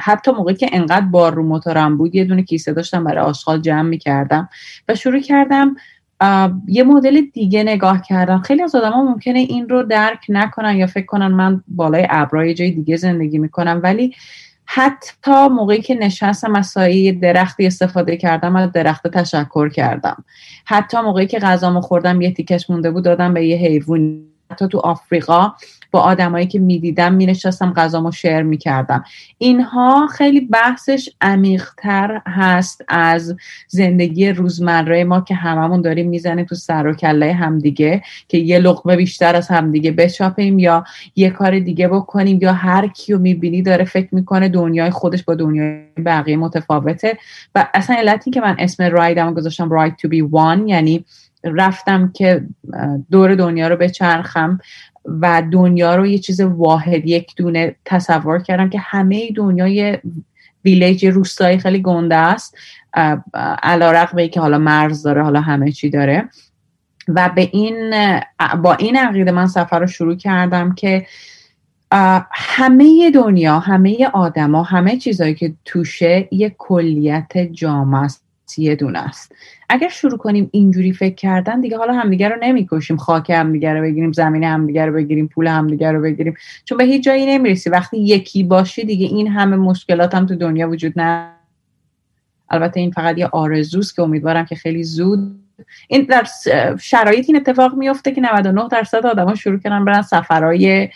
حتی 0.00 0.30
موقعی 0.30 0.54
که 0.54 0.68
انقدر 0.72 1.06
بار 1.06 1.34
رو 1.34 1.42
موتورم 1.42 1.96
بود 1.96 2.14
یه 2.14 2.24
دونه 2.24 2.42
کیسه 2.42 2.72
داشتم 2.72 3.04
برای 3.04 3.24
آشغال 3.24 3.60
جمع 3.60 3.88
می‌کردم 3.88 4.48
و 4.88 4.94
شروع 4.94 5.20
کردم 5.20 5.76
یه 6.68 6.82
مدل 6.82 7.20
دیگه 7.20 7.62
نگاه 7.62 8.02
کردم. 8.02 8.38
خیلی 8.38 8.62
از 8.62 8.74
آدما 8.74 9.02
ممکنه 9.02 9.38
این 9.38 9.68
رو 9.68 9.82
درک 9.82 10.26
نکنن 10.28 10.76
یا 10.76 10.86
فکر 10.86 11.06
کنن 11.06 11.26
من 11.26 11.62
بالای 11.68 12.06
ابرای 12.10 12.54
جای 12.54 12.70
دیگه 12.70 12.96
زندگی 12.96 13.38
می‌کنم. 13.38 13.80
ولی 13.82 14.14
حتی 14.64 15.48
موقعی 15.48 15.80
که 15.80 15.94
نشستم 15.94 16.54
از 16.54 16.66
سایه 16.66 17.12
درختی 17.12 17.66
استفاده 17.66 18.16
کردم 18.16 18.56
از 18.56 18.72
درخت 18.72 19.08
تشکر 19.08 19.68
کردم. 19.68 20.24
حتی 20.64 21.00
موقعی 21.00 21.26
که 21.26 21.38
غذامو 21.38 21.80
خوردم 21.80 22.20
یه 22.20 22.32
تیکش 22.32 22.70
مونده 22.70 22.90
بود 22.90 23.04
دادم 23.04 23.34
به 23.34 23.46
یه 23.46 23.56
حیوان. 23.56 24.22
حتی 24.50 24.68
تو 24.68 24.78
آفریقا 24.78 25.52
با 25.90 26.00
آدمایی 26.00 26.46
که 26.46 26.58
می‌دیدم 26.58 27.14
مینشستم 27.14 27.72
غذامو 27.72 28.12
شیر 28.12 28.42
می‌کردم. 28.42 29.04
اینها 29.38 30.06
خیلی 30.06 30.40
بحثش 30.40 31.08
عمیقتر 31.20 32.22
هست 32.26 32.84
از 32.88 33.36
زندگی 33.68 34.28
روزمره 34.28 35.04
ما 35.04 35.20
که 35.20 35.34
هممون 35.34 35.80
داریم 35.80 36.08
می‌زنیم 36.08 36.44
تو 36.44 36.54
سر 36.54 36.86
و 36.86 36.94
کله 36.94 37.32
همدیگه 37.32 38.02
که 38.28 38.38
یه 38.38 38.58
لقمه 38.58 38.96
بیشتر 38.96 39.36
از 39.36 39.48
همدیگه 39.48 39.90
بچاپیم 39.90 40.58
یا 40.58 40.84
یه 41.16 41.30
کار 41.30 41.58
دیگه 41.58 41.88
بکنیم 41.88 42.38
یا 42.42 42.52
هر 42.52 42.86
کیو 42.86 43.18
می‌بینی 43.18 43.62
داره 43.62 43.84
فکر 43.84 44.14
می‌کنه 44.14 44.48
دنیای 44.48 44.90
خودش 44.90 45.24
با 45.24 45.34
دنیای 45.34 45.80
بقیه 46.06 46.36
متفاوته. 46.36 47.18
و 47.54 47.66
اصلا 47.74 47.96
علتی 47.96 48.30
که 48.30 48.40
من 48.40 48.56
اسم 48.58 48.84
رایدم 48.84 49.34
گذاشتم 49.34 49.70
راید 49.70 49.96
تو 49.96 50.08
بی 50.08 50.20
وان 50.20 50.68
یعنی 50.68 51.04
رفتم 51.44 52.10
که 52.14 52.44
دور 53.10 53.34
دنیا 53.34 53.68
رو 53.68 53.76
بچرخم. 53.76 54.58
و 55.04 55.42
دنیا 55.52 55.96
رو 55.96 56.06
یه 56.06 56.18
چیز 56.18 56.40
واحد 56.40 57.06
یک 57.06 57.36
دونه 57.36 57.76
تصور 57.84 58.38
کردم 58.38 58.68
که 58.68 58.78
همه 58.78 59.30
دنیای 59.30 59.98
ویلیج 60.64 61.06
روستایی 61.06 61.58
خیلی 61.58 61.82
گنده 61.82 62.16
است 62.16 62.56
علا 63.62 63.92
رقم 63.92 64.26
که 64.26 64.40
حالا 64.40 64.58
مرز 64.58 65.02
داره 65.02 65.22
حالا 65.22 65.40
همه 65.40 65.72
چی 65.72 65.90
داره. 65.90 66.28
و 67.08 67.30
به 67.34 67.48
این 67.52 67.94
با 68.62 68.74
این 68.74 68.96
عقیده 68.96 69.30
من 69.30 69.46
سفر 69.46 69.78
رو 69.78 69.86
شروع 69.86 70.16
کردم 70.16 70.74
که 70.74 71.06
همه 72.32 73.10
دنیا 73.14 73.58
همه 73.58 74.10
آدما 74.12 74.62
همه 74.62 74.96
چیزهایی 74.96 75.34
که 75.34 75.54
توشه 75.64 76.28
یه 76.30 76.54
کلیت 76.58 77.38
جامعه 77.38 78.00
است. 78.00 78.29
یه 78.58 78.76
دونه 78.76 78.98
است. 78.98 79.34
اگر 79.68 79.88
شروع 79.88 80.18
کنیم 80.18 80.48
اینجوری 80.52 80.92
فکر 80.92 81.14
کردن 81.14 81.60
دیگه 81.60 81.76
حالا 81.76 81.92
همدیگه 81.92 82.28
رو 82.28 82.36
نمی‌کشیم. 82.40 82.96
خاک 82.96 83.30
همدیگه 83.30 83.74
رو 83.74 83.80
بگیریم 83.80 84.12
زمین 84.12 84.44
همدیگه 84.44 84.86
رو 84.86 84.92
بگیریم 84.92 85.28
پول 85.28 85.46
همدیگه 85.46 85.92
رو 85.92 86.00
بگیریم. 86.00 86.34
چون 86.64 86.78
به 86.78 86.84
هیچ 86.84 87.04
جایی 87.04 87.26
نمی‌رسی. 87.26 87.70
وقتی 87.70 87.98
یکی 87.98 88.44
باشی 88.44 88.84
دیگه 88.84 89.06
این 89.06 89.28
همه 89.28 89.56
مشکلات 89.56 90.14
هم 90.14 90.26
تو 90.26 90.34
دنیا 90.34 90.70
وجود 90.70 90.92
نه 90.96 91.30
البته 92.50 92.80
این 92.80 92.90
فقط 92.90 93.18
یه 93.18 93.26
آرزوست 93.26 93.96
که 93.96 94.02
امیدوارم 94.02 94.44
که 94.44 94.54
خیلی 94.54 94.84
زود 94.84 95.40
این 95.88 96.02
در 96.02 96.26
شرایط 96.80 97.24
این 97.28 97.36
اتفاق 97.36 97.74
میفته 97.74 98.12
که 98.12 98.20
99 98.20 98.68
درصد 98.70 99.06
آدما 99.06 99.34
شروع 99.34 99.58
کردن 99.58 99.84
برن 99.84 100.02
سفرهای 100.02 100.88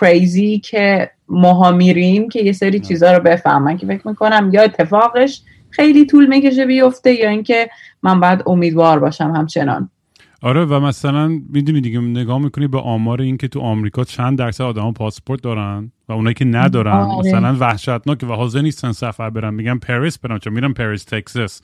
کریزی 0.00 0.58
که 0.58 1.10
ماها 1.28 1.72
میریم 1.72 2.28
که 2.28 2.42
یه 2.42 2.52
سری 2.52 2.80
چیزها 2.80 3.12
رو 3.12 3.22
بفهمن. 3.22 3.76
که 3.76 3.86
فکر 3.86 4.08
می‌کنم 4.08 4.50
یا 4.52 4.62
اتفاقش 4.62 5.42
خیلی 5.70 6.06
طول 6.06 6.26
می‌کشه 6.26 6.66
بیفته 6.66 7.12
یا 7.12 7.30
اینکه 7.30 7.70
من 8.02 8.20
باید 8.20 8.42
امیدوار 8.46 8.98
باشم 8.98 9.32
همچنان. 9.36 9.90
آره 10.42 10.64
و 10.64 10.80
مثلا 10.80 11.28
می‌دونی 11.28 11.80
دیگه 11.80 12.00
نگاه 12.00 12.38
می‌کنی 12.38 12.66
به 12.66 12.78
آمار 12.78 13.22
اینکه 13.22 13.48
تو 13.48 13.60
آمریکا 13.60 14.04
چند 14.04 14.38
درصد 14.38 14.64
آدم 14.64 14.92
پاسپورت 14.92 15.42
دارن 15.42 15.92
و 16.08 16.12
اونایی 16.12 16.34
که 16.34 16.44
ندارن 16.44 16.92
آره. 16.92 17.18
مثلا 17.18 17.56
وحشتناک 17.60 18.18
و 18.22 18.32
حاضر 18.32 18.60
نیستن 18.60 18.92
سفر 18.92 19.30
برن. 19.30 19.54
میگن 19.54 19.78
پاریس 19.78 20.18
برن 20.18 20.38
چون 20.38 20.52
میرن 20.52 20.72
پاریس 20.72 21.04
تکساس. 21.04 21.60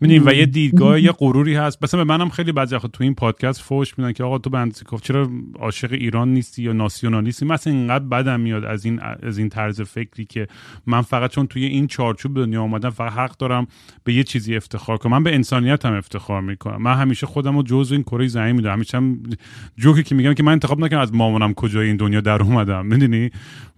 می‌دونی 0.00 0.18
و 0.18 0.34
یه 0.34 0.46
دیدگاه 0.46 1.00
یه 1.00 1.12
غروری 1.12 1.54
هست. 1.54 1.84
مثلا 1.84 2.04
به 2.04 2.16
منم 2.16 2.28
خیلی 2.28 2.52
بعضی 2.52 2.74
وقت 2.74 2.92
تو 2.92 3.04
این 3.04 3.14
پادکست 3.14 3.62
فوش 3.62 3.98
میدن 3.98 4.12
که 4.12 4.24
آقا 4.24 4.38
تو 4.38 4.50
بند 4.50 4.80
چرا 5.02 5.30
عاشق 5.58 5.92
ایران 5.92 6.34
نیستی 6.34 6.62
یا 6.62 6.72
ناسیونالیستی؟ 6.72 7.44
مثلا 7.44 7.72
اینقدر 7.72 8.04
بدم 8.04 8.40
میاد 8.40 8.64
از 8.64 8.84
این 8.84 9.00
از 9.22 9.38
این 9.38 9.48
طرز 9.48 9.80
فکری 9.80 10.24
که 10.24 10.46
من 10.86 11.02
فقط 11.02 11.30
چون 11.30 11.46
توی 11.46 11.64
این 11.64 11.86
چارچوب 11.86 12.34
دنیا 12.34 12.62
آمدم 12.62 12.90
فقط 12.90 13.12
حق 13.12 13.36
دارم 13.36 13.66
به 14.04 14.14
یه 14.14 14.22
چیزی 14.22 14.56
افتخار 14.56 14.96
کنم. 14.96 15.12
من 15.12 15.22
به 15.22 15.34
انسانیتم 15.34 15.92
افتخار 15.92 16.40
می‌کنم. 16.40 16.82
من 16.82 16.94
همیشه 16.94 17.26
خودم 17.26 17.56
رو 17.56 17.62
جزء 17.62 17.94
این 17.94 18.02
کره 18.02 18.26
زمین 18.26 18.56
می‌دونم. 18.56 18.74
همیشه 18.74 18.96
هم 18.96 19.22
جوکی 19.76 20.02
که 20.02 20.14
میگم 20.14 20.34
که 20.34 20.42
من 20.42 20.52
انتخاب 20.52 20.80
نکنم 20.80 21.00
از 21.00 21.14
مامانم 21.14 21.54
کجای 21.54 21.86
این 21.86 21.96
دنیا 21.96 22.20
در 22.20 22.42
اومدم. 22.42 22.86
می‌دونی؟ 22.86 23.30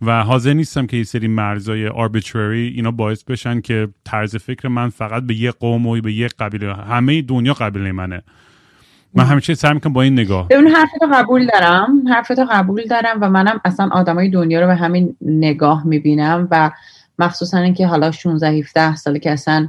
و 0.02 0.24
حاضر 0.24 0.52
نیستم 0.52 0.86
که 0.86 0.96
یه 0.96 1.04
سری 1.04 1.28
مرزای 1.28 1.88
آربیترری 1.88 2.68
اینا 2.68 2.90
باعث 2.90 3.24
بشن 3.24 3.60
که 3.60 3.88
طرز 4.04 4.36
فکر 4.36 4.68
من 4.68 4.88
فقط 4.88 5.22
به 5.22 5.34
یه 5.34 5.50
قوم 5.50 5.86
و 5.86 6.00
به 6.00 6.09
یه 6.12 6.28
قبیله. 6.38 6.74
همه 6.74 7.22
دنیا 7.22 7.52
قبیله 7.52 7.92
منه. 7.92 8.22
من 9.14 9.24
همیشه 9.24 9.54
سعی 9.54 9.74
می‌کنم 9.74 9.92
با 9.92 10.02
این 10.02 10.12
نگاه. 10.12 10.48
اون 10.50 10.66
حرفتو 10.66 11.06
قبول 11.12 11.46
دارم. 11.46 12.08
حرفتو 12.08 12.46
قبول 12.50 12.82
دارم 12.90 13.18
و 13.20 13.30
منم 13.30 13.60
اصلا 13.64 13.88
آدمای 13.92 14.28
دنیا 14.28 14.60
رو 14.60 14.66
به 14.66 14.74
همین 14.74 15.16
نگاه 15.20 15.86
می‌بینم 15.86 16.48
و 16.50 16.70
مخصوصا 17.18 17.58
اینکه 17.58 17.86
حالا 17.86 18.10
16 18.10 18.48
17 18.48 18.96
ساله 18.96 19.18
که 19.18 19.30
اصلا 19.30 19.68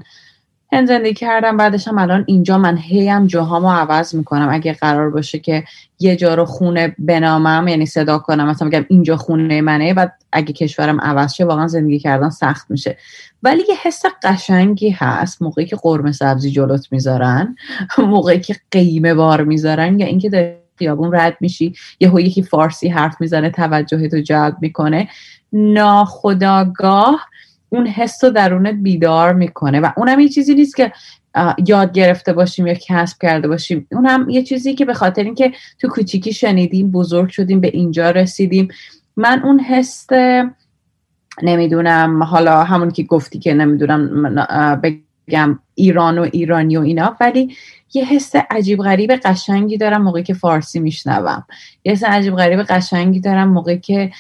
هند 0.74 0.88
زندگی 0.88 1.14
کردم 1.14 1.58
بعدش 1.58 1.88
هم 1.88 1.98
الان 1.98 2.24
اینجا 2.28 2.58
من 2.58 2.78
هیم 2.78 3.28
جاهامو 3.28 3.72
عوض 3.72 4.16
می‌کنم. 4.16 4.50
اگه 4.52 4.74
قرار 4.74 5.10
باشه 5.10 5.40
که 5.40 5.64
یه 6.00 6.16
جا 6.16 6.34
رو 6.34 6.46
خونه 6.46 6.96
بنامم 7.00 7.68
یعنی 7.68 7.86
صدا 7.86 8.20
کنم 8.20 8.48
مثلا 8.48 8.68
بگم 8.68 8.86
اینجا 8.90 9.18
خونه 9.18 9.62
منه 9.62 9.94
و 9.94 10.08
اگه 10.34 10.54
کشورم 10.54 11.02
عوض 11.02 11.34
شه 11.34 11.46
واقعا 11.46 11.68
زندگی 11.68 12.00
کردن 12.00 12.30
سخت 12.30 12.72
میشه. 12.72 12.98
ولی 13.44 13.64
یه 13.70 13.76
حس 13.84 14.02
قشنگی 14.24 14.90
هست 14.90 15.42
موقعی 15.42 15.66
که 15.66 15.76
قرمه 15.76 16.12
سبزی 16.12 16.52
جلوت 16.52 16.88
می‌ذارن 16.92 17.56
موقعی 17.98 18.40
که 18.40 18.56
قیمه 18.72 19.14
بار 19.14 19.44
می‌ذارن 19.44 20.00
یا 20.00 20.06
اینکه 20.06 20.30
در 20.30 20.54
خیابون 20.80 21.16
رد 21.16 21.38
میشی 21.40 21.74
یه 22.00 22.12
یکی 22.16 22.44
فارسی 22.44 22.90
حرف 22.90 23.22
می‌زنه 23.22 23.50
توجهتو 23.50 24.20
جلب 24.20 24.58
می‌کنه 24.62 25.08
ناخداگاه 25.54 27.28
اون 27.70 27.88
حس 27.88 28.24
رو 28.24 28.30
درونت 28.30 28.76
بیدار 28.76 29.34
می‌کنه. 29.34 29.80
و 29.80 29.90
اونم 29.98 30.20
یه 30.20 30.30
چیزی 30.30 30.56
نیست 30.56 30.76
که 30.76 30.92
یاد 31.68 31.94
گرفته 31.94 32.34
باشیم 32.34 32.68
یا 32.68 32.74
کسب 32.74 33.18
کرده 33.22 33.48
باشیم. 33.48 33.88
اون 33.92 34.06
هم 34.06 34.30
یه 34.30 34.44
چیزی 34.44 34.76
که 34.76 34.86
به 34.86 34.94
خاطر 34.94 35.24
اینکه 35.24 35.52
تو 35.80 35.88
کوچیکی 35.88 36.34
شنیدیم 36.34 36.92
بزرگ 36.92 37.30
شدیم 37.30 37.62
به 37.62 37.68
اینجا 37.68 38.12
رسیدیم. 38.12 38.68
من 39.18 39.42
اون 39.44 39.60
حس 39.60 40.08
نمی‌دونم 41.44 42.24
حالا 42.24 42.64
همون 42.64 42.92
که 42.92 43.04
گفتی 43.04 43.40
که 43.40 43.54
نمی‌دونم 43.54 44.36
بگم 44.84 45.60
ایران 45.76 46.18
و 46.18 46.28
ایرانی 46.32 46.78
و 46.78 46.82
اینا 46.82 47.16
ولی 47.20 47.56
یه 47.94 48.06
حس 48.06 48.36
عجیب 48.50 48.80
غریب 48.80 49.12
قشنگی 49.12 49.78
دارم 49.78 50.02
موقعی 50.02 50.24
که 50.24 50.34
فارسی 50.34 50.80
میشنوم. 50.80 51.44
یه 51.84 51.92
حس 51.92 52.04
عجیب 52.04 52.36
غریب 52.36 52.62
قشنگی 52.62 53.20
دارم 53.20 53.50
موقعی 53.50 53.80
که 53.80 54.12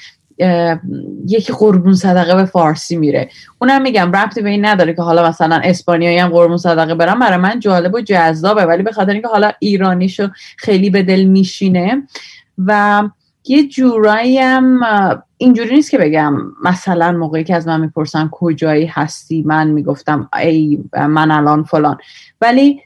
یکی 1.27 1.54
قربون 1.54 1.93
صدقه 1.93 2.36
به 2.36 2.45
فارسی 2.45 2.95
میره. 2.95 3.30
اونم 3.60 3.82
میگم 3.82 4.12
ربطی 4.12 4.41
به 4.41 4.49
این 4.49 4.65
نداره 4.65 4.93
که 4.93 5.01
حالا 5.01 5.30
مثلا 5.30 5.62
اسپانیایی 5.63 6.17
هم 6.17 6.30
قربون 6.30 6.58
صدقه 6.58 6.95
برم 6.95 7.19
برای 7.19 7.38
من 7.38 7.60
جالب 7.60 7.93
و 7.93 8.01
جذابه 8.01 8.65
ولی 8.65 8.84
به 8.84 8.91
خاطر 8.91 9.12
اینکه 9.12 9.27
حالا 9.27 9.51
ایرانیشو 9.60 10.30
خیلی 10.58 10.89
به 10.89 11.04
دل 11.04 11.23
میشینه. 11.23 12.08
و 12.58 13.04
یه 13.45 13.67
جورایی 13.67 14.38
هم 14.38 14.80
اینجوری 15.38 15.75
نیست 15.75 15.91
که 15.91 15.97
بگم 15.97 16.38
مثلا 16.63 17.12
موقعی 17.12 17.43
که 17.43 17.56
از 17.56 17.67
من 17.67 17.82
می‌پرسن 17.82 18.30
کجایی 18.32 18.86
هستی 18.86 19.43
من 19.43 19.67
می‌گفتم 19.67 20.30
ای 20.39 20.84
من 20.93 21.32
الان 21.32 21.63
فلان. 21.63 21.97
ولی 22.41 22.82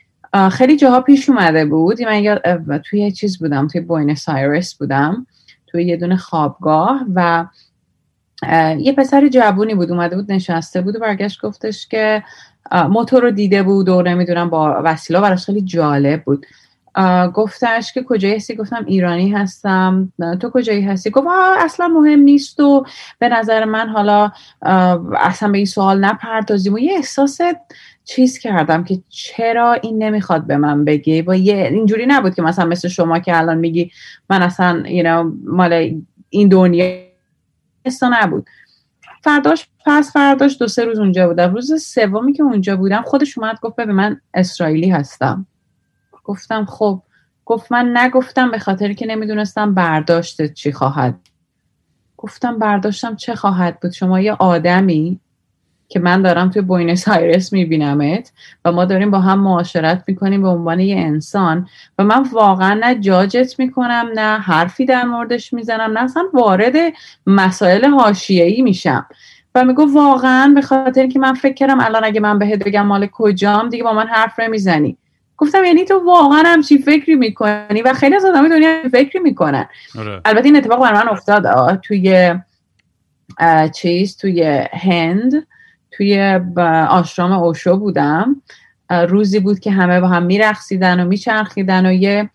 خیلی 0.52 0.78
جاها 0.78 1.02
پیش 1.02 1.30
اومده 1.30 1.66
بود. 1.66 2.02
من 2.02 2.82
توی 2.90 3.12
چیز 3.12 3.40
بودم 3.40 3.68
توی 3.68 3.82
بوینس 3.82 4.30
آیرس 4.30 4.76
بودم 4.76 5.28
توی 5.68 5.84
یه 5.84 5.98
دونه 5.98 6.18
خوابگاه 6.18 7.06
و 7.16 7.46
یه 8.78 8.94
پسر 8.98 9.28
جوونی 9.28 9.76
بود 9.76 9.92
اومده 9.92 10.16
بود 10.16 10.32
نشسته 10.32 10.82
بود 10.82 10.96
و 10.96 11.00
برگشت 11.00 11.42
گفتش 11.42 11.88
که 11.88 12.24
موتور 12.90 13.22
رو 13.22 13.32
دیده 13.32 13.64
بود 13.64 13.90
و 13.90 14.02
نمی‌دونم 14.02 14.50
با 14.50 14.82
وسیله 14.84 15.20
براش 15.20 15.46
خیلی 15.46 15.62
جالب 15.62 16.24
بود. 16.24 16.46
گفتش 17.34 17.94
که 17.94 18.04
کجایی 18.04 18.36
هستی؟ 18.36 18.56
گفتم 18.56 18.86
ایرانی 18.86 19.32
هستم. 19.32 20.14
تو 20.42 20.50
کجایی 20.50 20.82
هستی؟ 20.82 21.10
گفت 21.10 21.28
اصلا 21.60 21.88
مهم 21.88 22.20
نیست 22.20 22.60
و 22.60 22.86
به 23.20 23.30
نظر 23.30 23.66
من 23.66 23.90
حالا 23.90 24.32
اصلا 25.22 25.50
به 25.50 25.58
این 25.58 25.66
سوال 25.66 26.06
نپردازیم 26.06 26.74
و 26.74 26.80
یه 26.80 26.94
احساس 26.94 27.38
چیز 28.04 28.38
کردم 28.38 28.84
که 28.84 29.00
چرا 29.10 29.74
این 29.74 30.04
نمی‌خواد 30.04 30.48
به 30.48 30.58
من 30.58 30.86
بگی 30.86 31.22
و 31.22 31.36
یه 31.36 31.56
اینجوری 31.56 32.06
نبود 32.06 32.36
که 32.36 32.42
مثلا 32.42 32.66
مثل 32.66 32.88
شما 32.88 33.20
که 33.20 33.38
الان 33.38 33.58
میگی 33.58 33.92
من 34.30 34.42
اصلا 34.42 34.84
you 34.86 35.04
know, 35.04 35.34
مال 35.44 36.02
این 36.30 36.50
دنیا 36.50 37.06
نبود. 38.02 38.46
فرداش 39.22 39.68
پس 39.86 40.14
فرداش 40.14 40.58
دو 40.60 40.68
سه 40.68 40.86
روز 40.86 41.00
اونجا 41.00 41.28
بودم. 41.28 41.54
روز 41.54 41.84
سومی 41.84 42.34
که 42.34 42.44
اونجا 42.44 42.78
بودم 42.78 43.02
خودش 43.02 43.38
اومد 43.38 43.60
گفت 43.62 43.76
به 43.76 43.86
من 43.86 44.22
اسرائیلی 44.34 44.90
هستم. 44.90 45.48
گفتم 46.26 46.66
خب. 46.66 47.02
گفت 47.46 47.72
من 47.72 47.98
نگفتم 47.98 48.52
به 48.52 48.60
خاطر 48.60 48.94
که 48.94 49.06
نمی‌دونستم 49.06 49.74
برداشت 49.74 50.54
چی 50.54 50.72
خواهد. 50.72 51.16
گفتم 52.18 52.60
برداشتم 52.60 53.16
چه 53.16 53.36
خواهد 53.36 53.80
بود؟ 53.80 53.92
شما 53.92 54.20
یه 54.20 54.34
آدمی 54.34 55.20
که 55.88 56.00
من 56.00 56.22
دارم 56.22 56.50
توی 56.50 56.62
بوینس 56.62 57.08
آیرس 57.08 57.54
میبینمت 57.54 58.32
و 58.66 58.72
ما 58.72 58.86
داریم 58.86 59.12
با 59.12 59.20
هم 59.20 59.40
معاشرت 59.40 60.04
می‌کنیم 60.08 60.42
به 60.42 60.48
عنوان 60.48 60.80
یه 60.80 60.98
انسان 60.98 61.68
و 61.98 62.04
من 62.04 62.24
واقعا 62.24 62.74
نه 62.74 62.96
جاجت 62.96 63.60
می‌کنم 63.60 64.06
نه 64.16 64.40
حرفی 64.40 64.86
در 64.86 65.04
موردش 65.04 65.54
می‌زنم 65.54 65.92
نه 65.98 66.04
اصلا 66.04 66.24
وارد 66.34 66.74
مسائل 67.28 67.86
حاشیه‌ای 67.86 68.62
میشم. 68.62 69.06
و 69.56 69.64
میگو 69.64 69.94
واقعا 69.94 70.52
به 70.56 70.62
خاطر 70.62 71.08
که 71.08 71.20
من 71.20 71.34
فکر 71.34 71.54
کردم 71.54 71.80
الان 71.80 72.04
اگه 72.04 72.20
من 72.20 72.40
بهت 72.40 72.64
بگم 72.64 72.86
مال 72.86 73.08
کجام 73.08 73.70
دیگه 73.70 73.84
با 73.84 73.94
من 73.94 74.08
حرف 74.08 74.40
نمی‌زنی. 74.40 74.98
گفتم 75.38 75.64
یعنی 75.64 75.86
تو 75.86 76.00
واقعا 76.06 76.44
همچی 76.46 76.78
فکری 76.78 77.16
می‌کنی 77.16 77.82
و 77.82 77.94
خیلی 77.94 78.16
از 78.16 78.26
آدم 78.26 78.50
دنیا 78.50 78.90
فکری 78.92 79.20
می‌کنن. 79.20 79.66
آره. 80.00 80.22
البته 80.26 80.46
این 80.46 80.56
اتفاق 80.56 80.82
برای 80.82 81.04
من 81.04 81.10
افتاد 81.10 81.76
توی 81.80 82.36
چیز 83.74 84.18
توی 84.18 84.44
هند 84.74 85.48
توی 85.92 86.22
آشرام 86.90 87.32
اوشو 87.32 87.78
بودم. 87.78 88.42
روزی 88.90 89.40
بود 89.40 89.60
که 89.60 89.72
همه 89.72 90.02
با 90.02 90.08
هم 90.08 90.24
میرقصیدن 90.24 91.00
و 91.00 91.06
میچرخیدن 91.06 91.86
و 91.86 91.94
یه 91.94 92.30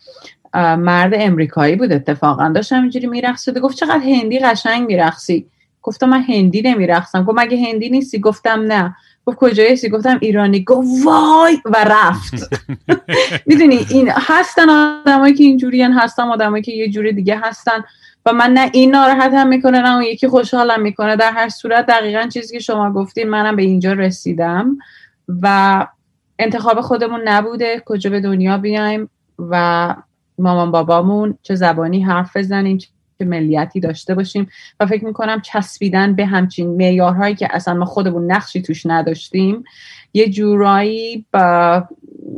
مرد 0.54 1.12
امریکایی 1.14 1.76
بود 1.76 1.92
اتفاقا. 1.92 2.48
داشت 2.48 2.72
همینجوری 2.72 3.06
میرقصید 3.06 3.56
و 3.56 3.60
گفت 3.60 3.76
چقدر 3.76 4.00
هندی 4.00 4.38
قشنگ 4.38 4.86
میرقصی. 4.86 5.46
گفتم 5.82 6.08
من 6.08 6.22
هندی 6.22 6.62
نمیرقصم. 6.62 7.24
گفت 7.24 7.38
مگه 7.38 7.66
هندی 7.66 7.90
نیستی؟ 7.90 8.18
گفتم 8.20 8.60
نه. 8.60 8.96
گفت 9.30 9.38
کجایی 9.38 9.72
هستی؟ 9.72 9.88
گفتم 9.88 10.18
ایرانی. 10.20 10.64
گفت 10.64 10.88
وای! 11.04 11.58
و 11.64 11.84
رفت. 11.84 12.34
می‌دونی 13.46 13.86
این 13.90 14.10
هستن 14.14 14.70
آدمایی 14.70 15.34
که 15.34 15.44
اینجوری 15.44 15.82
هستن 15.82 16.22
آدمایی 16.22 16.62
که 16.62 16.72
یه 16.72 16.88
جوری 16.88 17.12
دیگه 17.12 17.38
هستن. 17.38 17.84
و 18.26 18.32
من 18.32 18.52
نه 18.52 18.70
این 18.72 18.90
ناراحت 18.90 19.32
هم 19.32 19.48
می‌کنه 19.48 19.80
نه 19.80 19.94
اون 19.94 20.02
یکی 20.02 20.28
خوشحالم 20.28 20.80
می‌کنه. 20.82 21.16
در 21.16 21.32
هر 21.32 21.48
صورت 21.48 21.86
دقیقا 21.86 22.26
چیزی 22.32 22.54
که 22.54 22.60
شما 22.60 22.92
گفتین 22.92 23.28
منم 23.28 23.56
به 23.56 23.62
اینجا 23.62 23.92
رسیدم. 23.92 24.78
و 25.42 25.86
انتخاب 26.38 26.80
خودمون 26.80 27.28
نبوده. 27.28 27.82
کجا 27.86 28.10
به 28.10 28.20
دنیا 28.20 28.58
بیایم؟ 28.58 29.10
و 29.38 29.94
مامان 30.38 30.70
بابامون 30.70 31.38
چه 31.42 31.54
زبانی 31.54 32.02
حرف 32.02 32.36
بزنیم 32.36 32.78
چه 33.20 33.26
ملیتی 33.26 33.80
داشته 33.80 34.14
باشیم 34.14 34.48
و 34.80 34.86
فکر 34.86 35.04
می‌کنم 35.04 35.40
چسبیدن 35.40 36.14
به 36.14 36.26
همچین 36.26 36.76
معیارهایی 36.76 37.34
که 37.34 37.48
اصلا 37.50 37.74
ما 37.74 37.84
خودمون 37.84 38.32
نقشی 38.32 38.62
توش 38.62 38.86
نداشتیم 38.86 39.64
یه 40.14 40.28
جورایی 40.28 41.26
با 41.32 41.84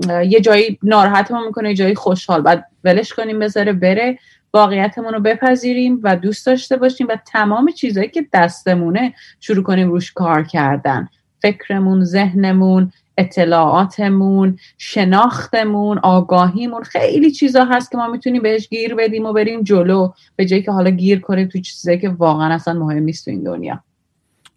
یه 0.08 0.40
جایی 0.40 0.78
ناراحتمون 0.82 1.46
می‌کنه 1.46 1.68
یه 1.68 1.74
جایی 1.74 1.94
خوشحال. 1.94 2.42
بعد 2.42 2.66
ولش 2.84 3.12
کنیم 3.12 3.38
بذاره 3.38 3.72
بره 3.72 4.18
واقعیتمون 4.54 5.12
رو 5.12 5.20
بپذیریم 5.20 6.00
و 6.02 6.16
دوست 6.16 6.46
داشته 6.46 6.76
باشیم 6.76 7.06
و 7.10 7.16
تمام 7.32 7.70
چیزهایی 7.70 8.10
که 8.10 8.26
دستمونه 8.32 9.14
شروع 9.40 9.62
کنیم 9.62 9.88
روش 9.88 10.12
کار 10.12 10.42
کردن. 10.42 11.08
فکرمون 11.42 12.04
ذهنمون 12.04 12.92
اطلاعاتمون 13.18 14.58
شناختمون 14.78 15.98
آگاهیمون 15.98 16.82
خیلی 16.82 17.30
چیزا 17.30 17.64
هست 17.64 17.90
که 17.90 17.96
ما 17.96 18.08
می‌تونیم 18.08 18.42
بهش 18.42 18.68
گیر 18.68 18.94
بدیم 18.94 19.26
و 19.26 19.32
بریم 19.32 19.62
جلو 19.62 20.12
به 20.36 20.44
جایی 20.44 20.62
که 20.62 20.72
حالا 20.72 20.90
گیر 20.90 21.20
کنیم 21.20 21.48
تو 21.48 21.60
چیزایی 21.60 21.98
که 21.98 22.08
واقعا 22.08 22.54
اصلا 22.54 22.74
مهم 22.74 23.02
نیست 23.02 23.24
تو 23.24 23.30
این 23.30 23.42
دنیا. 23.42 23.80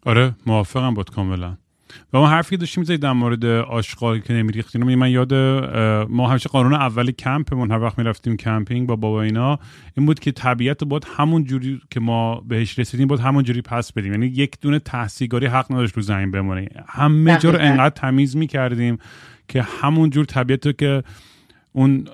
آره 0.05 0.33
موافقم 0.45 0.93
بود 0.93 1.09
کاملا. 1.09 1.57
و 2.15 2.17
ما 2.17 2.27
حرفی 2.27 2.57
داشتیم 2.57 2.81
می‌زنید 2.81 2.99
در 2.99 3.11
مورد 3.11 3.45
آشغال 3.45 4.19
که 4.19 4.33
نمیریختیم 4.33 4.95
من 4.95 5.11
یاد 5.11 5.33
ما 6.09 6.29
همیشه 6.29 6.49
قانون 6.49 6.73
اولی 6.73 7.11
کمپمون 7.11 7.71
هر 7.71 7.81
وقت 7.81 7.97
می‌رفتیم 7.97 8.37
کمپینگ 8.37 8.87
با 8.87 8.95
بابا 8.95 9.21
اینا 9.21 9.59
این 9.97 10.05
بود 10.05 10.19
که 10.19 10.31
طبیعت 10.31 10.83
باید 10.83 11.07
همون 11.17 11.43
جوری 11.43 11.81
که 11.91 11.99
ما 11.99 12.35
بهش 12.35 12.79
رسیدیم 12.79 13.07
باید 13.07 13.21
همون 13.21 13.43
جوری 13.43 13.61
پس 13.61 13.93
بدیم 13.93 14.11
یعنی 14.11 14.25
یک 14.25 14.61
دونه 14.61 14.79
ته 14.79 14.98
سیگاری 14.98 15.45
حق 15.45 15.71
نداشت 15.71 15.95
رو 15.95 16.01
زمین 16.01 16.31
بمونه. 16.31 16.67
همه 16.87 17.37
جا 17.37 17.49
رو 17.49 17.59
انقدر 17.61 17.95
تمیز 17.95 18.37
می‌کردیم 18.37 18.97
که 19.47 19.61
همون 19.61 20.09
جور 20.09 20.25
طبیعت 20.25 20.77
که 20.77 21.03
اون 21.73 22.05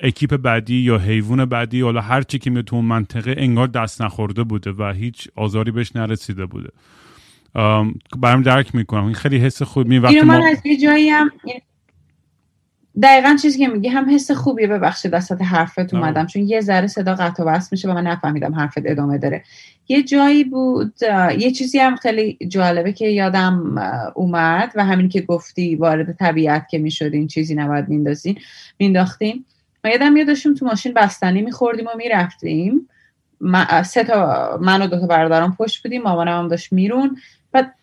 اکیپ 0.00 0.36
بعدی 0.36 0.76
یا 0.76 0.98
حیوان 0.98 1.44
بعدی 1.44 1.78
یا 1.78 2.00
هر 2.00 2.22
چی 2.22 2.38
که 2.38 2.50
میاد 2.50 2.64
تو 2.64 2.76
اون 2.76 2.84
منطقه 2.84 3.34
انگار 3.38 3.66
دست 3.66 4.02
نخورده 4.02 4.42
بوده 4.42 4.72
و 4.72 4.92
هیچ 4.92 5.28
آزاری 5.36 5.70
بهش 5.70 5.96
نرسیده 5.96 6.46
بوده. 6.46 6.70
برام، 8.18 8.42
درک 8.44 8.74
می‌کنم. 8.74 9.04
این 9.04 9.14
خیلی 9.14 9.38
حس 9.38 9.62
خوب 9.62 9.86
می 9.86 9.98
وقتی 9.98 10.20
من 10.20 10.42
از 10.42 10.66
یه 10.66 10.76
جایی 10.76 11.08
هم 11.08 11.30
دقیقا 13.02 13.36
چیزی 13.42 13.58
که 13.58 13.68
میگی 13.68 13.88
هم 13.88 14.14
حس 14.14 14.30
خوبیه 14.30 14.66
ببخشید 14.66 15.14
وسط 15.14 15.42
حرفت 15.42 15.94
اومدم 15.94 16.26
چون 16.26 16.42
یه 16.42 16.60
ذره 16.60 16.86
صدا 16.86 17.14
قطع 17.14 17.42
و 17.42 17.46
بس 17.46 17.72
میشه 17.72 17.90
و 17.90 17.94
من 17.94 18.06
نفهمیدم 18.06 18.54
حرفت 18.54 18.82
ادامه 18.84 19.18
داره. 19.18 19.44
یه 19.88 20.02
جایی 20.02 20.44
بود 20.44 20.94
یه 21.38 21.50
چیزی 21.50 21.78
هم 21.78 21.96
خیلی 21.96 22.38
جالبه 22.48 22.92
که 22.92 23.06
یادم 23.06 23.78
اومد 24.14 24.72
و 24.74 24.84
همین 24.84 25.08
که 25.08 25.20
گفتی 25.20 25.76
وارد 25.76 26.12
طبیعت 26.12 26.68
که 26.68 26.78
می‌شدین 26.78 27.26
چیزی 27.26 27.54
نباید 27.54 27.88
میندازین 27.88 28.38
مینداختیم 28.78 29.44
ما 29.84 29.90
یادم 29.90 30.16
یاد 30.16 30.26
داشتیم 30.26 30.54
تو 30.54 30.66
ماشین 30.66 30.94
بستنی 30.94 31.42
میخوردیم 31.42 31.86
و 31.86 31.96
می‌رفتیم. 31.96 32.88
سه 33.84 34.04
تا 34.04 34.58
من 34.62 34.82
و 34.82 34.86
دو 34.86 35.00
تا 35.00 35.06
برادران 35.06 35.52
پشت 35.52 35.82
بودیم 35.82 36.02
مامانم 36.02 36.38
هم 36.38 36.48
داشت 36.48 36.72
میرون. 36.72 37.16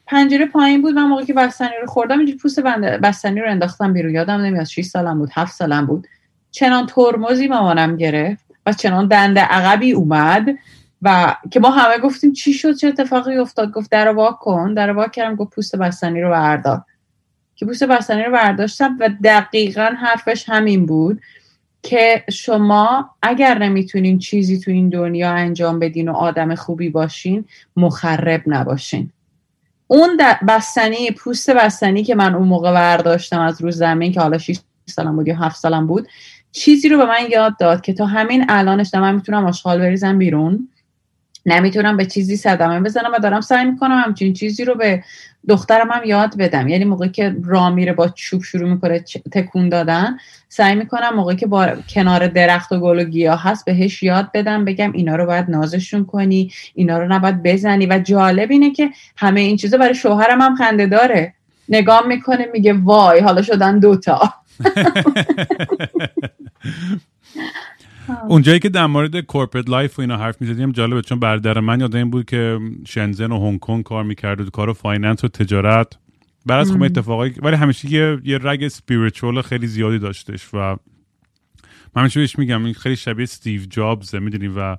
پنجره 0.09 0.45
پایین 0.45 0.81
بود 0.81 0.95
من 0.95 1.03
موقعی 1.03 1.25
که 1.25 1.33
بستنی 1.33 1.69
رو 1.81 1.87
خوردم 1.87 2.17
اینجوری 2.17 2.37
پوست 2.37 2.59
بستنی 3.03 3.39
رو 3.39 3.49
انداختم 3.49 3.93
بیرون. 3.93 4.13
یادم 4.13 4.41
نمیاد 4.41 4.65
6 4.65 4.85
سالم 4.85 5.19
بود 5.19 5.29
7 5.33 5.53
سالم 5.53 5.85
بود. 5.85 6.07
چنان 6.51 6.85
ترمزی 6.85 7.47
مامانم 7.47 7.97
گرفت 7.97 8.45
و 8.65 8.73
چنان 8.73 9.07
دنده 9.07 9.41
عقبی 9.41 9.91
اومد 9.91 10.49
و 11.01 11.35
که 11.51 11.59
ما 11.59 11.69
همه 11.69 11.97
گفتیم 11.97 12.33
چی 12.33 12.53
شد 12.53 12.75
چه 12.75 12.87
اتفاقی 12.87 13.37
افتاد؟ 13.37 13.71
گفت 13.71 13.91
در 13.91 14.07
واک 14.07 14.39
کن. 14.39 14.73
در 14.73 14.91
واک 14.91 15.11
کردم 15.11 15.35
گفت 15.35 15.55
پوست 15.55 15.75
بستنی 15.75 16.21
رو 16.21 16.29
بردار. 16.29 16.81
که 17.55 17.65
پوست 17.65 17.83
بستنی 17.83 18.23
رو 18.23 18.31
برداشتم 18.31 18.97
و 18.99 19.09
دقیقا 19.23 19.93
حرفش 19.97 20.49
همین 20.49 20.85
بود 20.85 21.21
که 21.83 22.23
شما 22.31 23.09
اگر 23.21 23.57
نمی‌تونین 23.57 24.19
چیزی 24.19 24.59
تو 24.59 24.71
این 24.71 24.89
دنیا 24.89 25.31
انجام 25.31 25.79
بدین 25.79 26.09
و 26.09 26.13
آدم 26.13 26.55
خوبی 26.55 26.89
باشین 26.89 27.45
مخرب 27.75 28.41
نباشین. 28.47 29.11
اون 29.91 30.17
بستنی 30.47 31.11
پوست 31.11 31.49
بستنی 31.49 32.03
که 32.03 32.15
من 32.15 32.35
اون 32.35 32.47
موقع 32.47 32.73
برداشتم 32.73 33.41
از 33.41 33.61
روز 33.61 33.77
زمین 33.77 34.11
که 34.11 34.19
حالا 34.19 34.37
6 34.37 34.59
سالم 34.85 35.15
بود 35.15 35.27
یا 35.27 35.35
7 35.35 35.55
سالم 35.55 35.87
بود 35.87 36.07
چیزی 36.51 36.89
رو 36.89 36.97
به 36.97 37.05
من 37.05 37.29
یاد 37.29 37.57
داد 37.57 37.81
که 37.81 37.93
تا 37.93 38.05
همین 38.05 38.45
الانش 38.49 38.93
من 38.93 39.15
می‌تونم 39.15 39.45
آشغال 39.45 39.79
بریزم 39.79 40.17
بیرون. 40.17 40.69
نمی‌تونم 41.45 41.97
به 41.97 42.05
چیزی 42.05 42.35
صدمه 42.35 42.79
بزنم 42.79 43.11
و 43.13 43.19
دارم 43.19 43.41
سعی 43.41 43.65
می‌کنم 43.65 44.01
همچین 44.05 44.33
چیزی 44.33 44.65
رو 44.65 44.75
به 44.75 45.03
دخترم 45.49 45.91
هم 45.91 46.03
یاد 46.05 46.37
بدم. 46.37 46.67
یعنی 46.67 46.85
موقعی 46.85 47.09
که 47.09 47.35
را 47.43 47.69
میره 47.69 47.93
با 47.93 48.07
چوب 48.07 48.43
شروع 48.43 48.69
می‌کنه 48.69 48.99
تکون 49.31 49.69
دادن 49.69 50.17
سعی 50.49 50.75
می‌کنم 50.75 51.15
موقعی 51.15 51.35
که 51.35 51.47
با 51.47 51.67
کنار 51.89 52.27
درخت 52.27 52.71
و 52.71 52.79
گل 52.79 52.99
و 52.99 53.03
گیاه 53.03 53.43
هست 53.43 53.65
بهش 53.65 54.03
یاد 54.03 54.31
بدم 54.33 54.65
بگم 54.65 54.91
اینا 54.91 55.15
رو 55.15 55.25
باید 55.25 55.49
نازشون 55.49 56.05
کنی 56.05 56.51
اینا 56.73 56.97
رو 56.97 57.07
نباید 57.07 57.43
بزنی. 57.43 57.85
و 57.85 57.99
جالب 57.99 58.51
اینه 58.51 58.71
که 58.71 58.89
همه 59.17 59.39
این 59.39 59.57
چیزا 59.57 59.77
برای 59.77 59.95
شوهرم 59.95 60.41
هم 60.41 60.55
خنده 60.55 60.85
داره. 60.85 61.33
نگاه 61.69 62.07
می‌کنه 62.07 62.47
میگه 62.53 62.73
وای 62.73 63.19
حالا 63.19 63.41
شدن 63.41 63.79
دوتا 63.79 64.33
اونجایی 68.27 68.59
که 68.59 68.69
در 68.69 68.85
مورد 68.85 69.19
corporate 69.19 69.69
life 69.69 69.99
و 69.99 70.01
اینا 70.01 70.17
حرف 70.17 70.41
می‌زدیم 70.41 70.71
جالبه 70.71 71.01
چون 71.01 71.19
برادر 71.19 71.59
من 71.59 71.79
یه 71.79 71.95
آدمی 71.95 72.09
بود 72.09 72.25
که 72.25 72.59
شنزن 72.87 73.31
و 73.31 73.39
هنگ 73.39 73.59
کنگ 73.59 73.83
کار 73.83 74.03
می‌کرد 74.03 74.41
و 74.41 74.49
کار 74.49 74.73
finance 74.73 75.23
و 75.23 75.27
تجارت. 75.27 75.97
بعد 76.45 76.59
از 76.59 76.71
خب 76.71 76.83
اتفاقی 76.83 77.33
ولی 77.41 77.55
همیشه 77.55 77.91
یه, 77.91 78.19
یه 78.23 78.39
رگ 78.41 78.67
spiritual 78.67 79.41
خیلی 79.41 79.67
زیادی 79.67 79.99
داشتش 79.99 80.53
و 80.53 80.57
من 81.95 82.01
همیشه 82.01 82.19
بهش 82.19 82.39
میگم 82.39 82.65
این 82.65 82.73
خیلی 82.73 82.95
شبیه 82.95 83.23
استیو 83.23 83.61
جابزه 83.69 84.19
می‌دونی؟ 84.19 84.47
و 84.47 84.77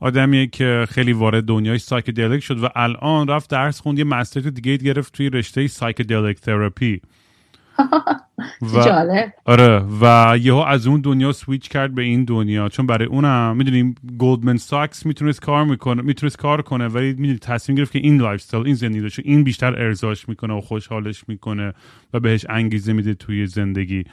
آدمیه 0.00 0.46
که 0.46 0.86
خیلی 0.90 1.12
وارد 1.12 1.44
دنیای 1.44 1.78
psychedelic 1.78 2.44
شد 2.44 2.64
و 2.64 2.68
الان 2.74 3.28
رفت 3.28 3.50
درس 3.50 3.80
خوند 3.80 3.98
یه 3.98 4.04
master 4.04 4.40
دیگه 4.40 4.76
گرفت 4.76 5.12
توی 5.12 5.30
رشته 5.30 5.66
psychedelic 5.66 6.40
therapy 6.40 7.00
و 8.74 8.84
جالب. 8.84 9.32
آره 9.44 9.84
و 10.00 10.36
یهو 10.40 10.56
از 10.56 10.86
اون 10.86 11.00
دنیا 11.00 11.32
سویچ 11.32 11.68
کرد 11.68 11.94
به 11.94 12.02
این 12.02 12.24
دنیا. 12.24 12.68
چون 12.68 12.86
برای 12.86 13.06
اونم 13.06 13.56
می‌دونیم 13.56 13.94
گلدمن 14.18 14.56
ساکس 14.56 15.06
می‌تونست 15.06 15.40
کار 15.40 15.64
می‌کنه 15.64 16.02
می‌تونست 16.02 16.36
کار 16.36 16.62
کنه 16.62 16.88
ولی 16.88 17.06
می‌دونی 17.12 17.38
تصمیم 17.38 17.78
گرفت 17.78 17.92
که 17.92 17.98
این 17.98 18.20
life 18.20 18.54
این 18.54 18.74
زندگی 18.74 19.00
داشته 19.00 19.22
این 19.24 19.44
بیشتر 19.44 19.82
ارضاش 19.82 20.28
می‌کنه 20.28 20.54
و 20.54 20.60
خوشحالش 20.60 21.24
می‌کنه 21.28 21.72
و 22.14 22.20
بهش 22.20 22.46
انگیزه 22.48 22.92
میده 22.92 23.14
توی 23.14 23.46
زندگی. 23.46 24.04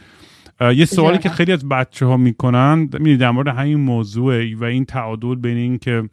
یه 0.61 0.85
سوالی 0.85 1.17
که 1.17 1.29
خیلی 1.29 1.51
از 1.51 1.69
بچه 1.69 2.05
ها 2.05 2.17
می‌کنن 2.17 2.79
می‌دونی 2.79 3.17
در 3.17 3.31
مورد 3.31 3.47
همین 3.47 3.79
موضوع 3.79 4.53
و 4.53 4.63
این 4.63 4.85
تعادل 4.85 5.35
بین 5.35 5.57
این 5.57 5.77
که 5.77 6.09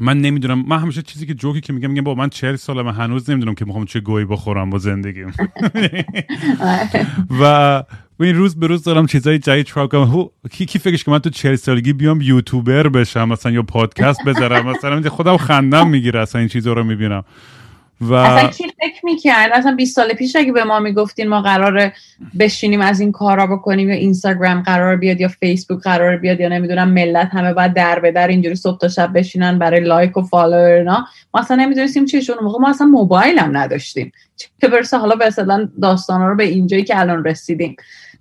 من 0.00 0.20
نمی‌دونم 0.20 0.64
من 0.68 0.78
همیشه 0.78 1.02
چیزی 1.02 1.26
که 1.26 1.34
جوکی 1.34 1.60
که 1.60 1.72
میگم 1.72 1.90
میگم 1.90 2.04
با 2.04 2.14
من 2.14 2.28
چهل 2.28 2.56
ساله 2.56 2.82
من 2.82 2.94
هنوز 2.94 3.30
نمی‌دونم 3.30 3.54
که 3.54 3.64
می‌خوام 3.64 3.84
چه 3.84 4.00
گهی 4.00 4.24
بخورم 4.24 4.70
با 4.70 4.78
زندگیم. 4.78 5.32
و 7.40 7.82
این 8.20 8.36
روز 8.36 8.56
به 8.56 8.66
روز 8.66 8.82
دارم 8.82 9.06
چیزای 9.06 9.38
جدید 9.38 9.66
try 9.66 9.82
up 9.82 9.92
کنم. 9.92 10.28
کی 10.50 10.66
کی 10.66 10.78
فکرش 10.78 11.04
که 11.04 11.10
من 11.10 11.18
تو 11.18 11.30
چهل 11.30 11.56
سالگی 11.56 11.92
بیام 11.92 12.20
یوتیوبر 12.20 12.88
بشم 12.88 13.28
مثلا 13.28 13.52
یا 13.52 13.62
پادکست 13.62 14.24
بذارم 14.24 14.66
مثلا 14.66 15.10
خودم 15.10 15.36
خندم 15.36 15.88
می‌گیره 15.88 16.20
اصلا 16.20 16.38
این 16.38 16.48
چیزا 16.48 16.72
رو 16.72 16.84
می‌بینم. 16.84 17.24
و 18.00 18.14
اصلا 18.14 18.48
کی 18.48 18.64
فکر 18.64 19.00
می‌کرد؟ 19.04 19.50
اصلا 19.52 19.74
20 19.76 19.96
سال 19.96 20.12
پیش 20.12 20.36
اگه 20.36 20.52
به 20.52 20.64
ما 20.64 20.80
می‌گفتین 20.80 21.28
ما 21.28 21.42
قرار 21.42 21.92
بشینیم 22.38 22.80
از 22.80 23.00
این 23.00 23.12
کارا 23.12 23.46
بکنیم 23.46 23.88
یا 23.88 23.94
اینستاگرام 23.94 24.62
قرار 24.62 24.96
بیاد 24.96 25.20
یا 25.20 25.28
فیسبوک 25.28 25.82
قرار 25.82 26.16
بیاد 26.16 26.40
یا 26.40 26.48
نمی‌دونم 26.48 26.90
ملت 26.90 27.28
همه 27.32 27.52
باید 27.54 27.74
در 27.74 27.98
به 27.98 28.12
در 28.12 28.28
اینجوری 28.28 28.54
صبح 28.54 28.78
تا 28.78 28.88
شب 28.88 29.18
بشینن 29.18 29.58
برای 29.58 29.80
like 29.80 30.16
و 30.16 30.22
follower 30.22 30.82
نه 30.82 30.98
ما 31.34 31.40
اصلا 31.40 31.56
نمی‌دونستیم 31.56 32.04
چیشون. 32.04 32.36
موقع 32.42 32.58
ما 32.60 32.70
اصلا 32.70 32.86
موبایل 32.86 33.38
هم 33.38 33.56
نداشتیم. 33.56 34.12
چه 34.36 34.68
برسه؟ 34.68 34.98
حالا 34.98 35.16
به 35.16 35.26
اصلا 35.26 35.68
داستانا 35.82 36.28
رو 36.28 36.36
به 36.36 36.44
اینجایی 36.44 36.84
که 36.84 37.00
الان 37.00 37.24
رسیدیم. 37.24 37.76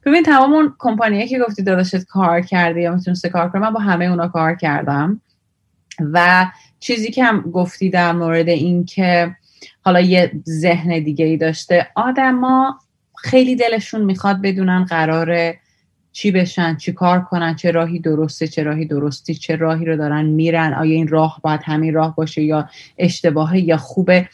ببین 0.05 0.23
تمام 0.23 0.53
اون 0.53 0.75
کمپانیایی 0.79 1.27
که 1.27 1.39
گفتی 1.39 1.63
داداشت 1.63 2.03
کار 2.05 2.41
کرده 2.41 2.81
یا 2.81 2.95
می‌تونسته 2.95 3.29
کار 3.29 3.49
کنه 3.49 3.61
من 3.61 3.73
با 3.73 3.79
همه 3.79 4.05
اونا 4.05 4.27
کار 4.27 4.55
کردم. 4.55 5.21
و 6.13 6.47
چیزی 6.79 7.11
که 7.11 7.23
هم 7.23 7.41
گفتی 7.41 7.89
در 7.89 8.11
مورد 8.11 8.49
این 8.49 8.85
که 8.85 9.35
حالا 9.81 10.01
یه 10.01 10.31
ذهن 10.47 11.03
دیگه 11.03 11.25
ای 11.25 11.37
داشته. 11.37 11.87
آدما 11.95 12.79
خیلی 13.15 13.55
دلشون 13.55 14.01
می‌خواد 14.01 14.41
بدونن 14.41 14.83
قراره 14.83 15.59
چی 16.11 16.31
بشن 16.31 16.75
چی 16.75 16.91
کار 16.91 17.21
کنن 17.21 17.55
چه 17.55 17.71
راهی 17.71 17.99
درسته 17.99 18.47
چه 18.47 18.63
راهی 18.63 18.85
درستی 18.85 19.35
چه 19.35 19.55
راهی 19.55 19.85
رو 19.85 19.97
دارن 19.97 20.25
میرن 20.25 20.73
آیا 20.73 20.95
این 20.95 21.07
راه 21.07 21.39
باید 21.43 21.61
همین 21.63 21.93
راه 21.93 22.15
باشه 22.15 22.41
یا 22.41 22.69
اشتباهه 22.97 23.59
یا 23.59 23.77
خوبه. 23.77 24.29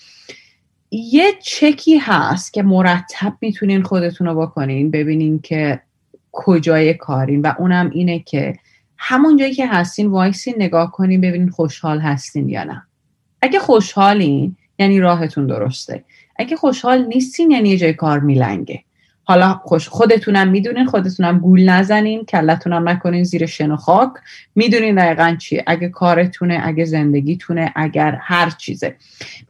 یه 0.92 1.34
چکی 1.42 1.98
هست 1.98 2.54
که 2.54 2.64
مرتب 2.64 3.34
می‌تونین 3.42 3.84
خودتون 3.84 4.28
رو 4.28 4.42
بکنین 4.42 4.92
ببینین 4.92 5.40
که 5.40 5.80
کجای 6.32 6.94
کارین 6.94 7.42
و 7.42 7.54
اونم 7.60 7.90
اینه 7.90 8.20
که 8.20 8.60
همون 8.98 9.38
جایی 9.38 9.54
که 9.54 9.68
هستین 9.68 10.08
وایسین 10.08 10.56
نگاه 10.58 10.92
کنین 10.92 11.22
ببینین 11.22 11.50
خوشحال 11.50 12.00
هستین 12.00 12.50
یا 12.50 12.64
نه. 12.64 12.84
اگه 13.42 13.60
خوشحالین 13.60 14.56
یعنی 14.80 15.00
راهتون 15.00 15.48
درسته. 15.48 16.04
اگه 16.36 16.56
خوشحال 16.56 17.06
نیستین 17.06 17.52
یعنی 17.52 17.78
جای 17.78 17.94
کار 17.94 18.20
میلنگه. 18.20 18.84
حالا 19.24 19.54
خوش 19.64 19.90
خودتونم 19.90 20.48
می‌دونین 20.48 20.86
خودتونم 20.86 21.40
گول 21.40 21.70
نزنین 21.70 22.26
کلتونم 22.26 22.90
نکنین 22.90 23.24
زیر 23.24 23.46
شن 23.46 23.72
و 23.72 23.76
خاک. 23.76 24.12
می‌دونین 24.56 24.96
دقیقا 24.96 25.36
چیه 25.40 25.64
اگه 25.68 25.90
کارتونه 25.90 26.62
اگه 26.64 26.86
زندگیتونه 26.86 27.72
اگر 27.76 28.18
هر 28.22 28.50
چیزه. 28.50 28.96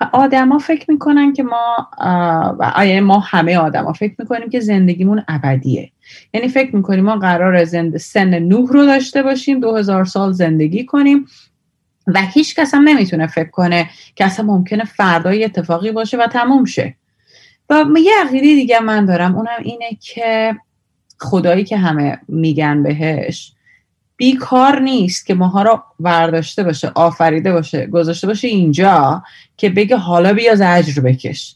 و 0.01 0.09
آدما 0.13 0.57
فکر 0.57 0.91
می‌کنن 0.91 1.33
که 1.33 1.43
ما 1.43 1.87
یعنی 2.77 2.99
ما 2.99 3.19
همه 3.19 3.57
آدما 3.57 3.93
فکر 3.93 4.15
می‌کنیم 4.19 4.49
که 4.49 4.59
زندگیمون 4.59 5.23
ابدیه. 5.27 5.91
یعنی 6.33 6.47
فکر 6.47 6.75
می‌کنیم 6.75 7.03
ما 7.03 7.15
قرار 7.15 7.63
زند 7.63 7.97
سن 7.97 8.39
نوح 8.39 8.73
رو 8.73 8.85
داشته 8.85 9.23
باشیم 9.23 9.59
دو 9.59 9.75
هزار 9.75 10.05
سال 10.05 10.31
زندگی 10.31 10.85
کنیم. 10.85 11.25
و 12.07 12.21
هیچ 12.21 12.55
کس 12.55 12.73
هم 12.73 12.87
نمی‌تونه 12.87 13.27
فکر 13.27 13.49
کنه 13.49 13.89
که 14.15 14.25
اصلا 14.25 14.45
ممکنه 14.45 14.83
فردای 14.83 15.45
اتفاقی 15.45 15.91
باشه 15.91 16.17
و 16.17 16.27
تموم 16.27 16.65
شه. 16.65 16.95
و 17.69 17.85
یه 18.03 18.13
عقیده 18.25 18.39
دیگه 18.39 18.79
من 18.79 19.05
دارم 19.05 19.35
اونم 19.35 19.59
اینه 19.63 19.97
که 20.01 20.55
خدایی 21.19 21.63
که 21.63 21.77
همه 21.77 22.19
میگن 22.27 22.83
بهش 22.83 23.53
بیکار 24.17 24.79
نیست 24.79 25.25
که 25.25 25.33
ماها 25.33 25.61
رو 25.61 25.83
برداشته 25.99 26.63
باشه 26.63 26.91
آفریده 26.95 27.51
باشه 27.51 27.85
گذاشته 27.85 28.27
باشه 28.27 28.47
اینجا 28.47 29.23
که 29.57 29.69
بگه 29.69 29.97
حالا 29.97 30.33
بیا 30.33 30.55
زجر 30.55 31.01
بکش. 31.01 31.55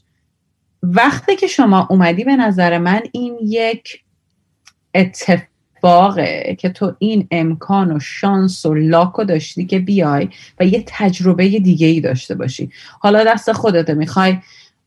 وقتی 0.82 1.36
که 1.36 1.46
شما 1.46 1.86
اومدی 1.90 2.24
به 2.24 2.36
نظر 2.36 2.78
من 2.78 3.02
این 3.12 3.38
یک 3.42 4.02
اتفاق 4.94 5.51
اتفاقه 5.84 6.56
که 6.58 6.68
تو 6.68 6.94
این 6.98 7.28
امکان 7.30 7.96
و 7.96 8.00
شانس 8.00 8.66
و 8.66 8.74
لاکو 8.74 9.24
داشتی 9.24 9.66
که 9.66 9.78
بیای 9.78 10.28
و 10.60 10.64
یه 10.64 10.84
تجربه 10.86 11.48
دیگه 11.48 11.86
ای 11.86 12.00
داشته 12.00 12.34
باشی. 12.34 12.70
حالا 13.00 13.24
دست 13.24 13.52
خودته 13.52 13.94
می‌خوای 13.94 14.38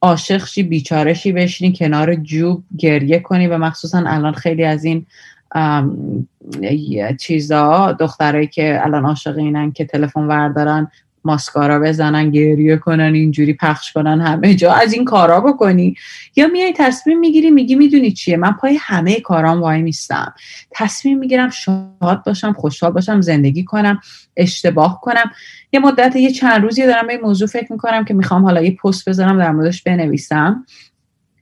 عاشق 0.01 0.45
شی 0.45 0.63
بیچاره 0.63 1.13
شی 1.13 1.31
بشینی 1.31 1.73
کنار 1.73 2.15
جوب 2.15 2.63
گریه 2.77 3.19
کنی 3.19 3.47
و 3.47 3.57
مخصوصا 3.57 4.03
الان 4.07 4.33
خیلی 4.33 4.63
از 4.63 4.85
این 4.85 5.05
چیزا 7.19 7.91
دخترایی 7.91 8.47
که 8.47 8.79
الان 8.83 9.05
عاشق 9.05 9.37
اینن 9.37 9.71
که 9.71 9.85
تلفن 9.85 10.21
وردارن 10.21 10.91
ماسکارا 11.25 11.79
بزنن 11.79 12.31
گریه 12.31 12.77
کنن 12.77 13.13
اینجوری 13.13 13.53
پخش 13.53 13.91
کنن 13.91 14.21
همه 14.21 14.55
جا. 14.55 14.73
از 14.73 14.93
این 14.93 15.05
کارا 15.05 15.41
بکنی. 15.41 15.95
یا 16.35 16.47
میای 16.47 16.73
تصمیم 16.77 17.19
می‌گیری 17.19 17.51
میگی 17.51 17.75
می‌دونی 17.75 18.11
چیه؟ 18.11 18.37
من 18.37 18.51
پای 18.51 18.77
همه 18.81 19.19
کارام 19.19 19.61
وای 19.61 19.81
میستم. 19.81 20.33
تصمیم 20.71 21.19
می‌گیرم 21.19 21.49
شاد 21.49 22.23
باشم 22.25 22.53
خوشحال 22.53 22.91
باشم 22.91 23.21
زندگی 23.21 23.63
کنم 23.63 23.99
اشتباه 24.37 25.01
کنم. 25.01 25.31
یه 25.73 25.79
مدت 25.79 26.15
یه 26.15 26.31
چند 26.31 26.61
روزی 26.61 26.85
دارم 26.85 27.07
به 27.07 27.13
این 27.13 27.21
موضوع 27.21 27.47
فکر 27.47 27.71
می‌کنم 27.71 28.05
که 28.05 28.13
می‌خوام 28.13 28.43
حالا 28.43 28.61
یه 28.61 28.75
پست 28.75 29.09
بذارم 29.09 29.39
در 29.39 29.51
موردش 29.51 29.83
بنویسم. 29.83 30.65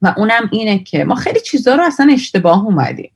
و 0.02 0.14
اونم 0.18 0.50
اینه 0.52 0.80
که 0.80 1.04
ما 1.04 1.16
خیلی 1.16 1.40
چیزا 1.40 1.76
رو 1.76 1.84
اصلا 1.84 2.14
اشتباه 2.14 2.66
اومدیم. 2.66 3.12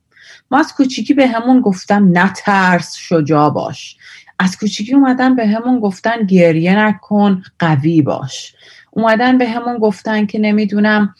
ما 0.50 0.58
از 0.58 0.74
کوچیکی 0.74 1.14
به 1.14 1.26
همون 1.26 1.60
گفتم 1.60 2.18
نترس 2.18 2.96
شجاع 2.96 3.50
باش. 3.50 3.96
از 4.38 4.58
کوچیکی 4.58 4.94
اومدن 4.94 5.36
به 5.36 5.46
همون 5.46 5.80
گفتن 5.80 6.26
گریه 6.26 6.78
نکن 6.78 7.42
قوی 7.58 8.02
باش. 8.02 8.54
اومدن 8.90 9.38
به 9.38 9.48
همون 9.48 9.78
گفتن 9.78 10.26
که 10.26 10.38
نمی‌دونم 10.38 11.14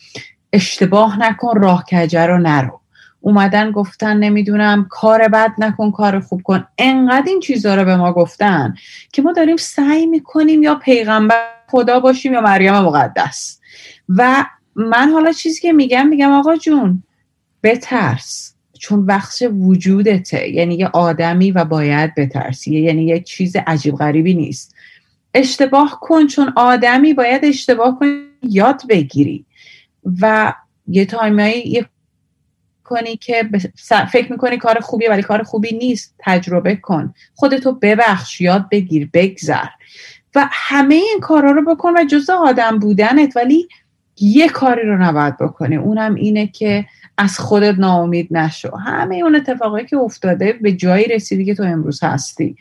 اشتباه 0.52 1.18
نکن 1.18 1.60
راه 1.60 1.84
کجه 1.92 2.26
رو 2.26 2.38
نرو. 2.38 2.80
اومدن 3.20 3.70
گفتن 3.70 4.16
نمی‌دونم 4.16 4.86
کار 4.90 5.28
بد 5.28 5.52
نکن 5.58 5.90
کار 5.90 6.20
خوب 6.20 6.42
کن. 6.42 6.64
انقدر 6.78 7.26
این 7.26 7.40
چیزها 7.40 7.74
رو 7.74 7.84
به 7.84 7.96
ما 7.96 8.12
گفتن 8.12 8.74
که 9.12 9.22
ما 9.22 9.32
داریم 9.32 9.56
سعی 9.56 10.06
می‌کنیم 10.06 10.62
یا 10.62 10.74
پیغمبر 10.74 11.48
خدا 11.68 12.00
باشیم 12.00 12.32
یا 12.32 12.40
مریم 12.40 12.74
مقدس. 12.74 13.60
و 14.08 14.44
من 14.74 15.10
حالا 15.10 15.32
چیزی 15.32 15.60
که 15.60 15.72
میگم 15.72 16.06
میگم 16.06 16.32
آقا 16.32 16.56
جون 16.56 17.02
بترس. 17.62 18.54
چون 18.80 19.06
بخش 19.06 19.42
وجودته. 19.42 20.48
یعنی 20.48 20.74
یه 20.74 20.86
آدمی 20.86 21.50
و 21.50 21.64
باید 21.64 22.14
بترسی. 22.14 22.80
یعنی 22.80 23.04
یه 23.04 23.20
چیز 23.20 23.56
عجیب 23.66 23.94
غریبی 23.94 24.34
نیست. 24.34 24.74
اشتباه 25.34 25.98
کن 26.00 26.26
چون 26.26 26.52
آدمی 26.56 27.14
باید 27.14 27.44
اشتباه 27.44 27.98
کن 27.98 28.06
یاد 28.42 28.82
بگیری. 28.88 29.44
و 30.20 30.54
یه 30.86 31.04
تایمایی 31.04 31.68
یه 31.68 31.86
کنی 32.84 33.16
که 33.16 33.50
فکر 34.12 34.32
می‌کنی 34.32 34.58
کار 34.58 34.80
خوبیه 34.80 35.10
ولی 35.10 35.22
کار 35.22 35.42
خوبی 35.42 35.76
نیست. 35.76 36.14
تجربه 36.18 36.76
کن. 36.76 37.14
خودتو 37.34 37.72
ببخش 37.72 38.40
یاد 38.40 38.68
بگیر 38.68 39.10
بگذر. 39.12 39.66
و 40.34 40.48
همه 40.52 40.94
این 40.94 41.20
کارا 41.22 41.50
رو 41.50 41.74
بکن 41.74 41.92
و 41.96 42.04
جز 42.04 42.30
آدم 42.30 42.78
بودنت 42.78 43.36
ولی 43.36 43.68
یه 44.20 44.48
کاری 44.48 44.82
رو 44.82 45.02
نباید 45.02 45.38
بکنی. 45.38 45.76
اونم 45.76 46.14
اینه 46.14 46.46
که 46.46 46.86
از 47.18 47.38
خودت 47.38 47.78
ناامید 47.78 48.28
نشو. 48.30 48.76
همه 48.76 49.16
اون 49.16 49.34
اتفاقایی 49.34 49.86
که 49.86 49.96
افتاده 49.96 50.52
به 50.52 50.72
جایی 50.72 51.04
رسیدی 51.04 51.44
که 51.44 51.54
تو 51.54 51.62
امروز 51.62 52.04
هستی. 52.04 52.56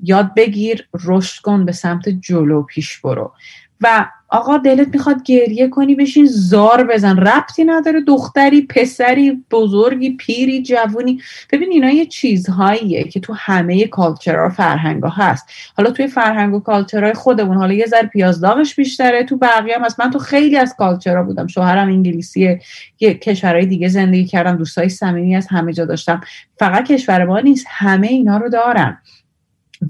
یاد 0.00 0.34
بگیر 0.34 0.88
رشد 1.04 1.42
کن 1.42 1.64
به 1.64 1.72
سمت 1.72 2.08
جلو 2.08 2.62
پیش 2.62 3.00
برو. 3.00 3.32
و 3.80 4.06
آقا 4.32 4.58
دلت 4.58 4.88
می‌خواد 4.88 5.22
گریه 5.22 5.68
کنی 5.68 5.94
بشین 5.94 6.26
زار 6.26 6.86
بزن. 6.86 7.16
ربطی 7.16 7.64
نداره. 7.64 8.00
دختری 8.00 8.62
پسری 8.62 9.44
بزرگی 9.50 10.10
پیری 10.10 10.62
جوونی. 10.62 11.20
ببین 11.52 11.68
اینا 11.72 11.90
یه 11.90 12.06
چیزهاییه 12.06 13.04
که 13.04 13.20
تو 13.20 13.34
همه 13.36 13.86
کالچرها 13.86 14.48
فرهنگ 14.48 15.02
هست. 15.04 15.48
حالا 15.76 15.90
توی 15.90 16.06
فرهنگ 16.06 16.54
و 16.54 16.60
کالچرهای 16.60 17.12
خودمون 17.14 17.56
حالا 17.56 17.74
یه 17.74 17.86
ذره 17.86 18.06
پیازداغش 18.06 18.74
بیشتره. 18.74 19.24
تو 19.24 19.36
بقیه 19.36 19.74
هم 19.76 19.84
هست. 19.84 20.00
من 20.00 20.10
تو 20.10 20.18
خیلی 20.18 20.56
از 20.56 20.74
کالچرها 20.78 21.22
بودم. 21.22 21.46
شوهرم 21.46 21.88
انگلیسیه. 21.88 22.60
یه 23.00 23.14
کشورهای 23.14 23.66
دیگه 23.66 23.88
زندگی 23.88 24.24
کردم. 24.24 24.56
دوستای 24.56 24.88
صمیمی 24.88 25.36
از 25.36 25.46
همه 25.50 25.72
جا 25.72 25.84
داشتم. 25.84 26.20
فقط 26.58 26.84
کشور 26.84 27.24
ما 27.24 27.40
نیست. 27.40 27.66
همه 27.68 28.06
اینا 28.06 28.36
رو 28.36 28.48
دارن 28.48 28.98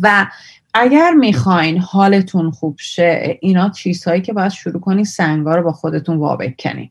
و 0.01 0.27
اگر 0.75 1.11
می‌خواین 1.11 1.79
حالتون 1.79 2.51
خوب 2.51 2.77
شه 2.79 3.39
اینا 3.41 3.69
چیزهایی 3.69 4.21
که 4.21 4.33
باید 4.33 4.53
شروع 4.53 4.81
کنین 4.81 5.05
سنگا 5.05 5.55
رو 5.55 5.63
با 5.63 5.73
خودتون 5.73 6.17
وابکنین 6.17 6.89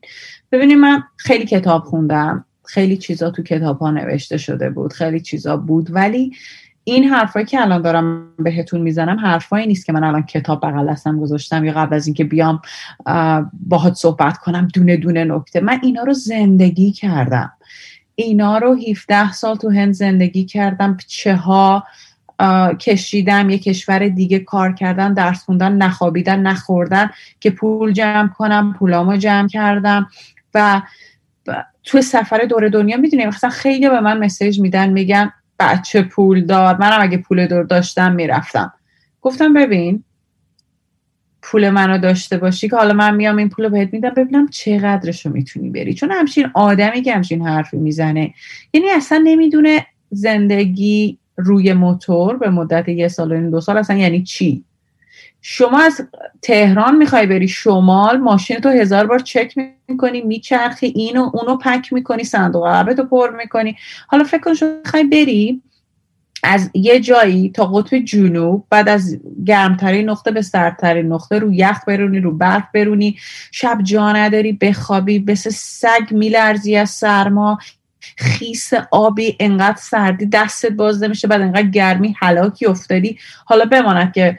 ببینید 0.52 0.78
من 0.78 1.02
خیلی 1.16 1.44
کتاب 1.44 1.84
خوندم 1.84 2.44
خیلی 2.64 2.96
چیزا 2.96 3.30
تو 3.30 3.42
کتاب 3.42 3.78
ها 3.78 3.90
نوشته 3.90 4.36
شده 4.36 4.70
بود 4.70 4.92
خیلی 4.92 5.20
چیزا 5.20 5.56
بود 5.56 5.94
ولی 5.94 6.32
این 6.84 7.04
حرفایی 7.04 7.46
که 7.46 7.60
الان 7.60 7.82
دارم 7.82 8.28
بهتون 8.38 8.80
می‌زنم 8.80 9.20
حرفایی 9.20 9.66
نیست 9.66 9.86
که 9.86 9.92
من 9.92 10.04
الان 10.04 10.22
کتاب 10.22 10.66
بغل 10.66 10.92
دستم 10.92 11.20
گذاشتم 11.20 11.64
یا 11.64 11.72
قبل 11.72 11.96
از 11.96 12.06
اینکه 12.06 12.24
بیام 12.24 12.62
باهات 13.52 13.94
صحبت 13.94 14.38
کنم 14.38 14.68
دونه 14.74 14.96
دونه 14.96 15.24
نکته. 15.24 15.60
من 15.60 15.80
اینا 15.82 16.02
رو 16.02 16.12
زندگی 16.12 16.92
کردم. 16.92 17.52
اینا 18.14 18.58
رو 18.58 18.76
17 18.90 19.32
سال 19.32 19.56
تو 19.56 19.70
هند 19.70 19.94
زندگی 19.94 20.44
کردم. 20.44 20.96
چه 21.06 21.36
ها 21.36 21.84
کشیدم 22.80 23.50
یه 23.50 23.58
کشور 23.58 24.08
دیگه 24.08 24.38
کار 24.38 24.72
کردن 24.72 25.14
درس 25.14 25.44
خوندن 25.44 25.72
نخوابیدن 25.72 26.40
نخوردن 26.40 27.10
که 27.40 27.50
پول 27.50 27.92
جمع 27.92 28.28
کنم 28.28 28.74
پولامو 28.78 29.16
جمع 29.16 29.48
کردم. 29.48 30.08
و 30.54 30.82
تو 31.84 32.00
سفر 32.00 32.38
دور 32.38 32.68
دنیا 32.68 32.96
می‌دونیم 32.96 33.28
مثلا 33.28 33.50
خیلی 33.50 33.88
به 33.88 34.00
من 34.00 34.18
مسیج 34.18 34.60
میدن 34.60 34.90
میگن 34.90 35.32
بچه 35.58 36.02
پول 36.02 36.44
دار. 36.44 36.76
منم 36.76 37.02
اگه 37.02 37.18
پول 37.18 37.46
دور 37.46 37.64
داشتم 37.64 38.12
می‌رفتم. 38.12 38.72
گفتم 39.22 39.52
ببین 39.54 40.04
پول 41.42 41.70
منو 41.70 41.98
داشته 41.98 42.36
باشی 42.36 42.68
که 42.68 42.76
حالا 42.76 42.94
من 42.94 43.14
میام 43.14 43.36
این 43.36 43.48
پول 43.48 43.68
بهت 43.68 43.92
میدم 43.92 44.10
ببینم 44.10 44.48
چقدرشو 44.48 45.30
می‌تونی 45.30 45.70
بری. 45.70 45.94
چون 45.94 46.10
همچین 46.10 46.50
آدمی 46.54 47.02
که 47.02 47.14
همچین 47.14 47.46
حرفی 47.46 47.76
می‌زنه. 47.76 48.34
یعنی 48.72 48.90
اصلا 48.90 49.20
نمی‌دونه 49.24 49.86
زندگی 50.10 51.18
روی 51.44 51.72
موتور 51.72 52.36
به 52.36 52.50
مدت 52.50 52.88
یه 52.88 53.08
سال 53.08 53.32
و 53.32 53.34
این 53.34 53.50
دو 53.50 53.60
سال 53.60 53.76
اصلا 53.76 53.96
یعنی 53.96 54.22
چی؟ 54.22 54.64
شما 55.44 55.80
از 55.80 56.00
تهران 56.42 56.96
می‌خوای 56.96 57.26
بری 57.26 57.48
شمال 57.48 58.16
ماشین 58.16 58.58
تو 58.58 58.68
هزار 58.68 59.06
بار 59.06 59.18
چک 59.18 59.54
می‌کنی 59.88 60.20
میچرخی 60.20 60.86
اینو 60.86 61.30
اونو 61.34 61.56
پک 61.56 61.92
می‌کنی 61.92 62.24
صندوق 62.24 62.66
عقبتو 62.66 63.04
پر 63.04 63.30
می‌کنی. 63.36 63.76
حالا 64.06 64.24
فکر 64.24 64.40
کن 64.40 64.54
شما 64.54 64.68
می‌خوای 64.84 65.04
بری 65.04 65.62
از 66.44 66.70
یه 66.74 67.00
جایی 67.00 67.50
تا 67.50 67.66
قطب 67.66 67.98
جنوب 67.98 68.66
بعد 68.70 68.88
از 68.88 69.18
گرمترین 69.46 70.10
نقطه 70.10 70.30
به 70.30 70.42
سردترین 70.42 71.12
نقطه 71.12 71.38
رو 71.38 71.52
یخ 71.52 71.78
برونی 71.86 72.20
رو 72.20 72.36
برف 72.36 72.64
برونی 72.74 73.16
شب 73.50 73.78
جا 73.82 74.12
نداری 74.12 74.52
بخوابی 74.52 75.18
بس 75.18 75.48
سگ 75.48 76.10
میلرزی 76.10 76.76
از 76.76 76.90
سرما. 76.90 77.58
خیس 78.16 78.70
آبی 78.90 79.36
انقدر 79.40 79.78
سردی 79.80 80.26
دستت 80.26 80.72
باز 80.72 81.02
نمیشه 81.02 81.28
بعد 81.28 81.40
انقدر 81.40 81.62
گرمی 81.62 82.16
حلاکی 82.18 82.66
افتادی. 82.66 83.18
حالا 83.44 83.64
بماند 83.64 84.12
که 84.12 84.38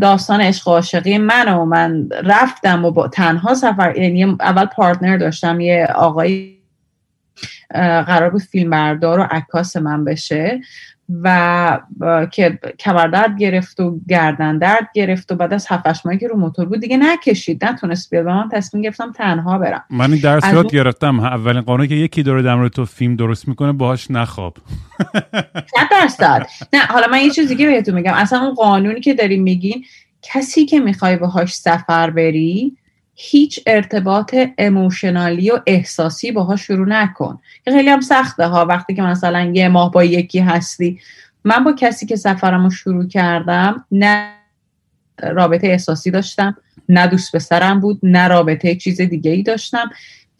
داستان 0.00 0.40
عشق 0.40 0.68
و 0.68 0.70
عاشقی 0.70 1.18
من 1.18 1.54
و 1.54 1.64
من 1.64 2.08
رفتم 2.24 2.84
و 2.84 2.90
با 2.90 3.08
تنها 3.08 3.54
سفر 3.54 3.96
یعنی 3.96 4.24
اول 4.24 4.66
پارتنر 4.66 5.16
داشتم 5.16 5.60
یه 5.60 5.86
آقای 5.94 6.58
قرار 8.06 8.30
بود 8.30 8.42
فیلم 8.42 8.70
بردار 8.70 9.20
و 9.20 9.22
عکاس 9.22 9.76
من 9.76 10.04
بشه. 10.04 10.60
و 11.22 11.78
که 12.30 12.58
کمردرد 12.78 13.38
گرفت 13.38 13.80
و 13.80 14.00
گردن 14.08 14.58
درد 14.58 14.88
گرفت 14.94 15.32
و 15.32 15.34
بعد 15.34 15.54
از 15.54 15.66
هفتش 15.68 16.06
ماهی 16.06 16.18
که 16.18 16.28
رو 16.28 16.36
موتور 16.36 16.64
بود 16.64 16.80
دیگه 16.80 16.96
نکشید. 16.96 17.64
نتونست 17.64 18.10
بیاد. 18.10 18.26
و 18.26 18.28
من 18.28 18.48
تصمیم 18.48 18.82
گرفتم 18.82 19.12
تنها 19.12 19.58
برم. 19.58 19.84
من 19.90 20.12
این 20.12 20.20
درس 20.20 20.52
یاد 20.52 20.72
گرفتم. 20.72 21.20
اولین 21.20 21.60
قانونی 21.60 21.88
که 21.88 21.94
یکی 21.94 22.22
داره 22.22 22.42
در 22.42 22.68
تو 22.68 22.84
فیلم 22.84 23.16
درست 23.16 23.48
می‌کنه 23.48 23.72
باهاش 23.72 24.10
نخواب. 24.10 24.56
صد 25.74 25.88
درصد 25.90 26.46
نه 26.72 26.80
حالا 26.80 27.06
من 27.06 27.20
یه 27.20 27.30
چیز 27.30 27.48
دیگه 27.48 27.66
بهتون 27.66 27.94
میگم. 27.94 28.14
اصلا 28.14 28.40
اون 28.40 28.54
قانونی 28.54 29.00
که 29.00 29.14
داریم 29.14 29.42
میگین 29.42 29.84
کسی 30.22 30.66
که 30.66 30.80
می‌خوای 30.80 31.16
باهاش 31.16 31.54
سفر 31.54 32.10
بری 32.10 32.76
هیچ 33.24 33.60
ارتباط 33.66 34.34
اموشنالی 34.58 35.50
و 35.50 35.60
احساسی 35.66 36.32
باها 36.32 36.56
شروع 36.56 36.88
نکن. 36.88 37.38
که 37.64 37.70
خیلی 37.70 37.90
هم 37.90 38.00
سخته 38.00 38.46
ها 38.46 38.64
وقتی 38.64 38.94
که 38.94 39.02
مثلا 39.02 39.52
یه 39.54 39.68
ماه 39.68 39.90
با 39.90 40.04
یکی 40.04 40.38
هستی. 40.38 41.00
من 41.44 41.64
با 41.64 41.72
کسی 41.72 42.06
که 42.06 42.16
سفرم 42.16 42.64
رو 42.64 42.70
شروع 42.70 43.08
کردم 43.08 43.84
نه 43.90 44.32
رابطه 45.22 45.66
احساسی 45.66 46.10
داشتم 46.10 46.56
نه 46.88 47.06
دوست 47.06 47.36
پسرم 47.36 47.80
بود 47.80 48.00
نه 48.02 48.28
رابطه 48.28 48.74
چیز 48.74 49.00
دیگه 49.00 49.30
ای 49.30 49.42
داشتم. 49.42 49.90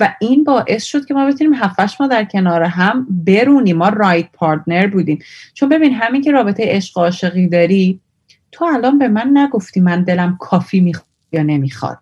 و 0.00 0.14
این 0.20 0.44
باعث 0.44 0.84
شد 0.84 1.06
که 1.06 1.14
ما 1.14 1.26
بتونیم 1.26 1.54
هفتش 1.54 2.00
ما 2.00 2.06
در 2.06 2.24
کنار 2.24 2.62
هم 2.62 3.06
برونیم. 3.10 3.76
ما 3.76 3.88
رایت 3.88 4.26
پارتنر 4.32 4.86
بودیم. 4.86 5.18
چون 5.54 5.68
ببین 5.68 5.94
همین 5.94 6.22
که 6.22 6.30
رابطه 6.30 6.62
عشق 6.66 6.98
عاشقی 6.98 7.48
داری 7.48 8.00
تو 8.52 8.64
الان 8.64 8.98
به 8.98 9.08
من 9.08 9.30
نگفتی 9.34 9.80
من 9.80 10.02
دلم 10.02 10.36
کافی 10.40 10.80
می‌خواد 10.80 11.06
یا 11.32 11.42
نمی‌خواد. 11.42 11.98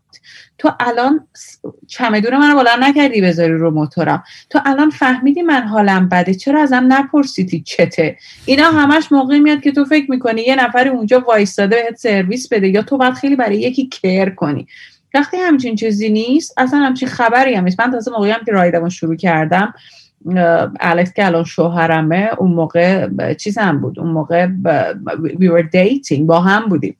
تو 0.58 0.72
الان 0.80 1.26
چمدون 1.86 2.36
منو 2.36 2.56
بلند 2.56 2.84
نکردی 2.84 3.20
بذاری 3.20 3.52
رو 3.52 3.70
موتورم. 3.70 4.24
تو 4.50 4.60
الان 4.64 4.90
فهمیدی 4.90 5.42
من 5.42 5.62
حالم 5.62 6.08
بده. 6.08 6.34
چرا 6.34 6.62
ازم 6.62 6.84
نپرسیدی 6.88 7.60
چته؟ 7.60 8.16
اینا 8.44 8.70
همش 8.70 9.12
موقعی 9.12 9.40
میاد 9.40 9.60
که 9.60 9.72
تو 9.72 9.84
فکر 9.84 10.10
می‌کنی 10.10 10.42
یه 10.42 10.64
نفر 10.64 10.88
اونجا 10.88 11.20
وایستاده 11.20 11.76
بهت 11.76 11.96
سرویس 11.96 12.48
بده 12.48 12.68
یا 12.68 12.82
تو 12.82 12.98
باید 12.98 13.14
خیلی 13.14 13.36
برای 13.36 13.60
یکی 13.60 13.86
کر 13.86 14.30
کنی. 14.30 14.66
وقتی 15.14 15.36
همچین 15.36 15.76
چیزی 15.76 16.10
نیست 16.10 16.54
اصلا 16.56 16.78
همچین 16.78 17.08
خبری 17.08 17.54
هم 17.54 17.64
نیست. 17.64 17.80
من 17.80 17.90
تازه 17.90 18.10
موقعی 18.10 18.30
هم 18.30 18.44
که 18.46 18.52
رایدم 18.52 18.88
شروع 18.88 19.16
کردم 19.16 19.74
الکس 20.80 21.12
که 21.12 21.26
الان 21.26 21.44
شوهرمه 21.44 22.30
اون 22.38 22.50
موقع 22.50 23.08
چیز 23.34 23.58
هم 23.58 23.80
بود. 23.80 23.98
اون 23.98 24.10
موقع 24.10 24.46
we 25.16 25.48
were 25.48 25.64
dating 25.64 26.20
با 26.20 26.40
هم 26.40 26.68
بودیم. 26.68 26.96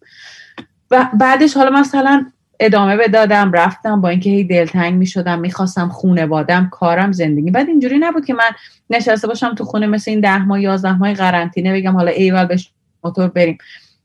و 0.90 1.08
بعدش 1.14 1.56
حالا 1.56 1.70
مثلا 1.70 2.26
ادامه 2.61 2.96
بدادم 2.96 3.52
رفتم 3.52 4.00
با 4.00 4.08
اینکه 4.08 4.30
هی 4.30 4.44
دلتنگ 4.44 4.94
می 4.94 5.06
شدم 5.06 5.38
می‌خواستم 5.38 5.88
خونه 5.88 6.26
بادم 6.26 6.68
کارم 6.72 7.12
زندگی. 7.12 7.50
بعد 7.50 7.68
اینجوری 7.68 7.98
نبود 7.98 8.24
که 8.24 8.34
من 8.34 8.50
نشسته 8.90 9.28
باشم 9.28 9.54
تو 9.54 9.64
خونه 9.64 9.86
مثل 9.86 10.11
این 10.11 10.20
ده 10.20 10.44
ماه 10.44 10.61
یازده 10.61 10.98
ماه 10.98 11.14
قرنطینه 11.14 11.72
بگم 11.72 11.96
حالا 11.96 12.11
ایول 12.11 12.44
بهش 12.44 12.70
موتور 13.04 13.28
بریم. 13.28 13.58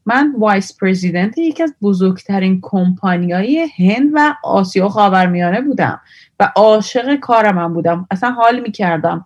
من 0.06 0.34
vice 0.38 0.78
president 0.78 1.38
یکی 1.38 1.64
از 1.64 1.76
بزرگترین 1.82 2.60
کمپانیای 2.62 3.68
هند 3.78 4.10
و 4.14 4.36
آسیا 4.44 4.90
خاورمیانه 4.90 5.62
بودم 5.62 6.02
و 6.40 6.52
عاشق 6.56 7.16
کارم 7.16 7.60
هم 7.60 7.74
بودم. 7.74 8.08
اصلا 8.12 8.32
حال 8.32 8.60
می‌کردم. 8.60 9.26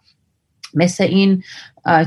مثل 0.73 1.03
این 1.03 1.43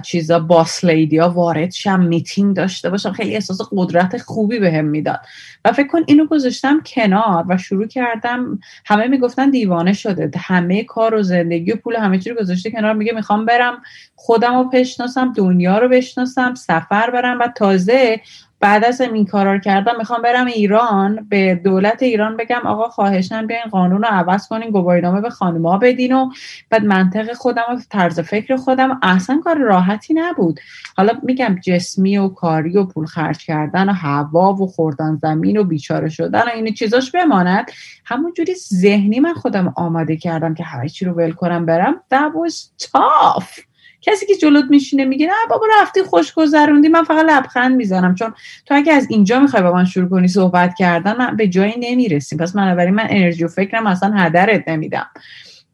چیزا 0.03 0.39
boss 0.39 0.85
lady 0.85 1.20
ها 1.20 1.29
وارد 1.29 1.71
شم 1.71 2.01
میتینگ 2.01 2.57
داشته 2.57 2.91
باشم. 2.91 3.13
خیلی 3.13 3.35
احساس 3.35 3.59
قدرت 3.73 4.19
خوبی 4.19 4.59
بهم 4.59 4.85
به 4.85 4.91
می‌داد. 4.91 5.21
و 5.65 5.73
فکر 5.73 5.87
کن 5.87 6.01
اینو 6.07 6.27
گذاشتم 6.27 6.83
کنار 6.87 7.45
و 7.49 7.59
شروع 7.59 7.87
کردم. 7.87 8.59
همه 8.85 9.07
می‌گفتن 9.07 9.51
دیوانه 9.51 9.93
شده. 9.93 10.31
همه 10.39 10.85
کار 10.85 11.15
و 11.15 11.23
زندگی 11.23 11.73
و 11.73 11.77
پول 11.77 11.97
همه 11.97 12.19
چی 12.19 12.31
رو 12.31 12.37
گذاشته 12.37 12.71
کنار. 12.71 12.95
میگه 12.95 13.13
می‌خوام 13.13 13.47
برم 13.47 13.83
خودم 14.15 14.55
رو 14.55 14.65
بشناسم 14.65 15.33
دنیا 15.33 15.79
رو 15.79 15.89
بشناسم 15.89 16.55
سفر 16.55 17.11
برم. 17.11 17.39
و 17.39 17.49
تازه 17.57 18.21
بعد 18.63 18.85
از 18.85 19.01
این 19.01 19.27
کارا 19.27 19.53
رو 19.53 19.59
کردم 19.59 19.93
می‌خوام 19.99 20.23
برم 20.23 20.47
ایران 20.47 21.27
به 21.31 21.55
دولت 21.55 22.03
ایران 22.03 22.37
بگم 22.37 22.61
آقا 22.65 22.89
خواهشن 22.89 23.47
بیاین 23.47 23.65
قانون 23.71 24.03
رو 24.03 24.09
عوض 24.09 24.49
کنین 24.49 24.71
گواهینامه 24.71 25.21
به 25.21 25.31
خانمها 25.31 25.79
بدین 25.79 26.13
و 26.13 26.31
بعد 26.71 26.85
منطق 26.85 27.33
خودم 27.33 27.63
و 27.71 27.81
طرز 27.91 28.21
فکر 28.21 28.57
خودم. 28.57 29.01
اصلا 29.03 29.41
کار 29.45 29.59
راحتی 29.59 30.15
نبود. 30.15 30.61
حالا 30.97 31.13
میگم 31.23 31.57
جسمی 31.63 32.19
و 32.19 32.29
کاری 32.29 32.79
و 32.79 32.85
پول 32.85 33.07
خرج 33.07 33.45
کردن 33.45 33.89
و 33.89 33.93
هوا 33.93 34.53
و 34.53 34.67
خوردن 34.67 35.17
زمین 35.23 35.57
و 35.57 35.65
بیچاره 35.65 36.09
شدن 36.09 36.43
و 36.43 36.51
این 36.55 36.75
چیزاش 36.75 37.11
بماند. 37.11 37.71
همونجوری 38.05 38.55
ذهنی 38.55 39.21
من 39.21 39.35
خودم 39.35 39.73
آماده 39.77 40.17
کردم 40.17 40.55
که 40.55 40.65
همه 40.65 40.89
چی 40.89 41.05
رو 41.05 41.13
ول 41.13 41.33
کنم 41.33 41.67
برم. 41.67 41.95
That 42.15 42.33
tough. 42.79 43.72
کسی 44.03 44.27
که 44.27 44.37
جلوت 44.37 44.65
میشینه 44.71 45.05
میگه 45.05 45.27
نه 45.27 45.33
بابا 45.51 45.67
رفتی 45.81 46.03
خوش 46.03 46.33
گذروندی 46.33 46.89
من 46.89 47.05
فقط 47.05 47.25
لبخند 47.29 47.77
می‌زنم. 47.77 48.15
چون 48.15 48.35
تو 48.67 48.75
اگه 48.75 48.93
از 48.93 49.07
اینجا 49.11 49.41
می‌خوای 49.41 49.63
با 49.63 49.73
من 49.73 49.85
شروع 49.85 50.09
کنی 50.09 50.29
صحبت 50.29 50.75
کردن 50.75 51.17
من 51.17 51.37
به 51.37 51.49
جایی 51.49 51.75
نمی‌رسیم. 51.79 52.39
پس 52.39 52.57
من 52.57 52.91
من 52.91 53.07
انرژی 53.11 53.45
و 53.45 53.49
فکرم 53.49 53.87
اصلا 53.87 54.13
هدرت 54.17 54.69
نمیدم. 54.69 55.07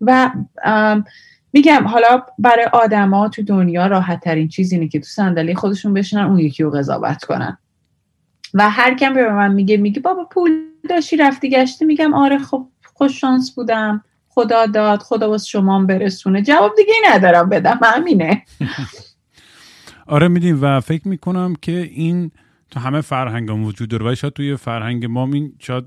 و 0.00 0.30
میگم 1.52 1.88
حالا 1.88 2.22
برای 2.38 2.64
آدما 2.64 3.28
تو 3.28 3.42
دنیا 3.42 3.86
راحت 3.86 4.20
ترین 4.20 4.48
چیز 4.48 4.72
اینه 4.72 4.88
که 4.88 5.00
تو 5.00 5.06
صندلی 5.06 5.54
خودشون 5.54 5.94
بشینن 5.94 6.22
اون 6.22 6.38
یکی 6.38 6.62
رو 6.62 6.70
قضاوت 6.70 7.24
کنن. 7.24 7.58
و 8.54 8.70
هر 8.70 8.94
کم 8.94 9.14
به 9.14 9.32
من 9.32 9.52
میگه 9.52 9.76
میگه 9.76 10.00
بابا 10.00 10.24
پول 10.24 10.50
داشتی 10.88 11.16
رفتی 11.16 11.50
گشتی. 11.50 11.84
میگم 11.84 12.14
آره 12.14 12.38
خب 12.38 12.68
خوش 12.94 13.20
شانس 13.20 13.54
بودم. 13.54 14.04
خدا 14.38 14.66
داد 14.66 15.02
خدا 15.02 15.30
واسه 15.30 15.46
شما 15.46 15.84
برسونه. 15.84 16.42
جواب 16.42 16.74
دیگه 16.76 16.92
ندارم 17.04 17.48
بدم 17.48 17.80
همینه 17.82 18.42
آره 20.06 20.28
میدیم 20.28 20.58
و 20.62 20.80
فکر 20.80 21.08
می‌کنم 21.08 21.54
که 21.62 21.72
این 21.72 22.30
تو 22.70 22.80
همه 22.80 23.00
فرهنگ 23.00 23.50
هم 23.50 23.64
وجود 23.64 23.88
داره. 23.88 24.12
و 24.12 24.14
شاید 24.14 24.32
توی 24.32 24.56
فرهنگ 24.56 25.06
ما 25.06 25.28
این 25.32 25.52
شاید 25.58 25.84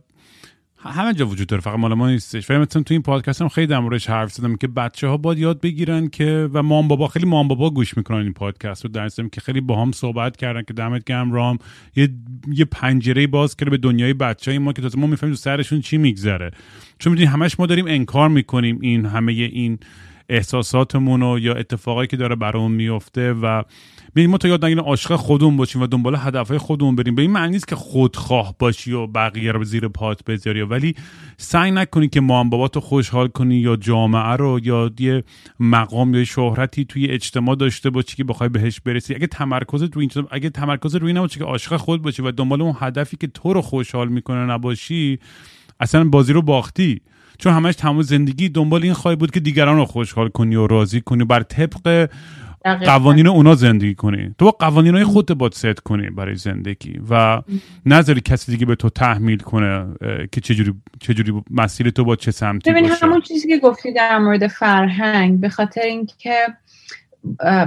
همه 0.84 1.14
جا 1.14 1.28
وجود 1.28 1.48
داره. 1.48 1.62
فقط 1.62 1.80
مال 1.80 1.94
ما 1.94 2.10
نیستش 2.10 2.52
و 2.52 2.54
مثلا 2.54 2.84
تو 2.84 2.94
این 2.94 3.02
پادکست 3.02 3.42
هم 3.42 3.50
خیلی 3.50 3.68
در 3.68 3.80
موردش 3.80 4.10
حرف 4.10 4.32
زدم 4.32 4.56
که 4.56 4.68
بچه 4.68 5.08
ها 5.08 5.18
باید 5.18 5.40
یاد 5.40 5.62
بگیرن 5.62 6.08
که 6.08 6.50
و 6.54 6.64
مام 6.64 6.88
بابا 6.88 7.08
خیلی 7.08 7.26
مام 7.26 7.48
بابا 7.48 7.70
گوش 7.70 7.98
می‌کنن 7.98 8.18
این 8.18 8.34
پادکست 8.34 8.86
رو. 8.86 8.92
در 8.92 9.10
که 9.10 9.42
خیلی 9.42 9.62
با 9.62 9.82
هم 9.82 9.92
صحبت 9.92 10.38
کردن 10.38 10.62
که 10.62 10.74
دمت 10.74 11.04
گرم 11.04 11.32
رام. 11.32 11.58
یه 11.96 12.10
یه 12.54 12.66
پنجره 12.66 13.28
باز 13.28 13.56
کرده 13.56 13.72
به 13.72 13.78
دنیای 13.78 14.14
بچه 14.14 14.52
های 14.52 14.58
ما 14.58 14.74
که 14.74 14.82
تازه 14.82 15.00
ما 15.00 15.08
می‌فهمیم 15.08 15.36
سرشون 15.36 15.82
چی 15.82 15.98
میگذره. 15.98 16.52
چون 17.00 17.14
می‌دونی 17.14 17.30
همش 17.30 17.60
ما 17.60 17.66
داریم 17.66 17.86
انکار 17.88 18.30
می‌کنیم 18.30 18.80
این 18.82 19.06
همه 19.06 19.32
این 19.32 19.80
احساساتمون 20.30 21.42
یا 21.42 21.54
اتفاقایی 21.54 22.08
که 22.08 22.18
داره 22.18 22.36
برامون 22.36 22.72
میفته 22.72 23.34
و 23.34 23.64
ببین 24.16 24.30
ما 24.30 24.38
تا 24.38 24.48
یاد 24.48 24.66
نگیریم 24.66 24.84
عاشق 24.84 25.16
خودمون 25.16 25.58
باشیم 25.58 25.82
و 25.82 25.88
دنبال 25.88 26.16
هدفهای 26.16 26.58
خودمون 26.58 26.96
بریم. 26.96 27.16
به 27.16 27.22
این 27.22 27.32
معنی 27.32 27.52
نیست 27.52 27.68
که 27.68 27.76
خودخواه 27.76 28.56
باشی 28.60 28.92
و 28.92 29.08
بقیه 29.08 29.52
رو 29.52 29.64
زیر 29.64 29.88
پات 29.88 30.24
بذاری 30.26 30.62
ولی 30.62 30.96
سعی 31.38 31.72
نکنی 31.72 32.08
که 32.08 32.22
مام 32.22 32.50
بابا 32.50 32.68
تو 32.68 32.80
خوشحال 32.80 33.28
کنی 33.28 33.56
یا 33.56 33.76
جامعه 33.76 34.36
رو 34.36 34.60
یا 34.64 34.92
یه 35.00 35.24
مقام 35.60 36.16
یا 36.16 36.24
شهرتی 36.24 36.86
توی 36.86 37.08
اجتماع 37.08 37.56
داشته 37.56 37.90
باشی 37.90 38.16
که 38.16 38.24
بخوای 38.24 38.50
بهش 38.50 38.80
برسی. 38.80 39.16
اگه 39.16 39.28
تمرکزت 39.28 39.96
روی 39.96 40.08
این 40.16 40.28
اگه 40.32 40.50
تمرکز 40.50 40.96
روی 40.96 41.14
نباشه 41.14 41.40
که 41.40 41.46
عاشق 41.46 41.78
خود 41.78 42.02
باشی 42.02 42.22
و 42.22 42.32
دنبال 42.32 42.62
اون 42.62 42.76
هدفی 42.80 43.18
که 43.18 43.28
تو 43.28 43.54
رو 43.54 43.62
خوشحال 43.62 44.08
می‌کنه 44.08 44.46
نباشی 44.46 45.20
اصلا 45.80 46.04
بازی 46.04 46.34
رو 46.34 46.42
باختی. 46.42 47.02
چون 47.38 47.54
همش 47.54 47.76
تمام 47.76 48.02
زندگی 48.02 48.50
دنبال 48.50 48.84
این 48.84 48.94
خواهی 48.94 49.18
بود 49.18 49.32
که 49.32 49.40
دیگران 49.40 49.78
رو 49.78 49.86
خوشحال 49.86 50.30
کنی 50.30 50.56
و 50.56 50.68
راضی 50.68 51.02
کنی. 51.02 51.24
بر 51.24 51.44
طبق 51.44 52.10
قوانین 52.64 53.28
اونا 53.28 53.56
زندگی 53.56 53.96
کنی. 53.96 54.36
تو 54.38 54.46
با 54.46 54.52
قوانین 54.52 54.96
های 54.96 55.04
خودت 55.04 55.32
باید 55.32 55.54
ست 55.54 55.80
کنی 55.80 56.10
برای 56.10 56.36
زندگی 56.36 57.02
و 57.10 57.42
نظری 57.86 58.22
کسی 58.22 58.52
دیگه 58.52 58.66
به 58.66 58.76
تو 58.76 58.90
تحمیل 58.90 59.40
کنه 59.40 59.88
که 60.32 60.42
چجوری 60.42 60.74
چجوری 61.00 61.44
مسیر 61.52 61.90
تو 61.90 62.04
با 62.04 62.16
چه 62.16 62.32
سمتی 62.32 62.72
ببین 62.72 62.90
همون 63.02 63.22
چیزی 63.22 63.48
که 63.48 63.58
گفتی 63.58 63.94
در 63.94 64.18
مورد 64.18 64.48
فرهنگ 64.48 65.40
به 65.40 65.50
خاطر 65.50 65.82
اینکه 65.82 66.48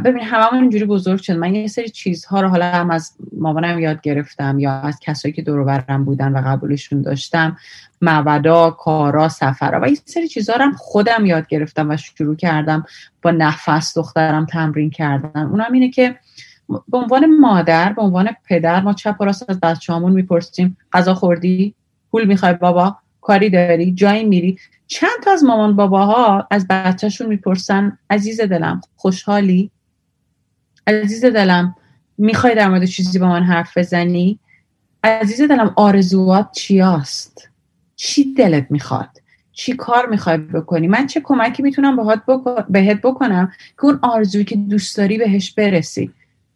ببین 0.05 0.23
هممون 0.23 0.61
اینجوری 0.61 0.85
بزرگ 0.85 1.21
شد 1.21 1.33
من 1.33 1.55
یه 1.55 1.67
سری 1.67 1.89
چیزها 1.89 2.41
رو 2.41 2.49
حالا 2.49 2.65
هم 2.65 2.91
از 2.91 3.13
مامانم 3.39 3.79
یاد 3.79 4.01
گرفتم 4.01 4.59
یا 4.59 4.73
از 4.73 5.01
کسایی 5.01 5.35
که 5.35 5.43
دور 5.43 5.65
برم 5.65 6.05
بودن 6.05 6.33
و 6.33 6.43
قبولشون 6.47 7.03
داشتم. 7.03 7.57
مودا 8.03 8.71
کارا 8.71 9.29
سفرها 9.29 9.81
و 9.83 9.89
یه 9.89 9.99
سری 10.05 10.29
چیزها 10.29 10.57
رو 10.57 10.63
هم 10.63 10.73
خودم 10.73 11.27
یاد 11.27 11.47
گرفتم 11.47 11.91
و 11.91 11.97
شروع 11.97 12.37
کردم 12.37 12.85
با 13.23 13.31
نفس 13.31 13.99
دخترم 13.99 14.47
تمرین 14.47 14.91
کردن. 14.91 15.47
اونم 15.47 15.73
اینه 15.73 15.91
که 15.91 16.17
به 16.69 16.99
عنوان 16.99 17.39
مادر 17.41 17.93
به 17.93 18.03
عنوان 18.03 18.29
پدر 18.45 18.81
ما 18.81 18.93
چپ 18.93 19.17
و 19.21 19.25
راست 19.25 19.51
از 19.51 19.61
بچه‌هامون 19.61 20.13
می‌پرسیم 20.13 20.77
غذا 20.93 21.15
خوردی؟ 21.15 21.75
پول 22.11 22.25
می‌خوای 22.25 22.55
بابا؟ 22.55 22.97
کاری 23.21 23.51
داری؟ 23.51 23.93
جایی 23.93 24.25
میری؟ 24.25 24.59
چند 24.87 25.21
تا 25.25 25.31
از 25.33 25.45
مامان 25.45 25.77
باباها 25.77 26.47
از 26.51 26.67
بچهشون 26.69 27.27
می‌پرسن 27.27 27.99
عزیز 28.11 28.41
دلم 28.41 28.81
خوشحالی؟ 28.97 29.71
عزیز 30.87 31.25
دلم 31.25 31.75
می‌خوای 32.19 32.55
در 32.55 32.69
مورد 32.69 32.85
چیزی 32.85 33.19
با 33.19 33.29
من 33.29 33.43
حرف 33.43 33.79
بزنی؟ 33.79 34.39
عزیز 35.05 35.41
دلم 35.41 35.73
آرزوات 35.77 36.53
چیاست؟ 36.53 37.49
چی 37.97 38.35
دلت 38.35 38.67
می‌خواد؟ 38.71 39.09
چی 39.53 39.73
کار 39.73 40.07
می‌خوای 40.07 40.39
بکنی؟ 40.39 40.89
من 40.89 41.07
چه 41.07 41.21
کمکی 41.25 41.63
می‌تونم 41.63 41.97
بهت 42.69 43.01
بکنم 43.03 43.53
که 43.77 43.85
اون 43.85 43.99
آرزویی 44.03 44.45
که 44.45 44.57
دوست 44.57 44.97
داری 44.97 45.19
بهش 45.19 45.53
برسی؟ 45.53 46.11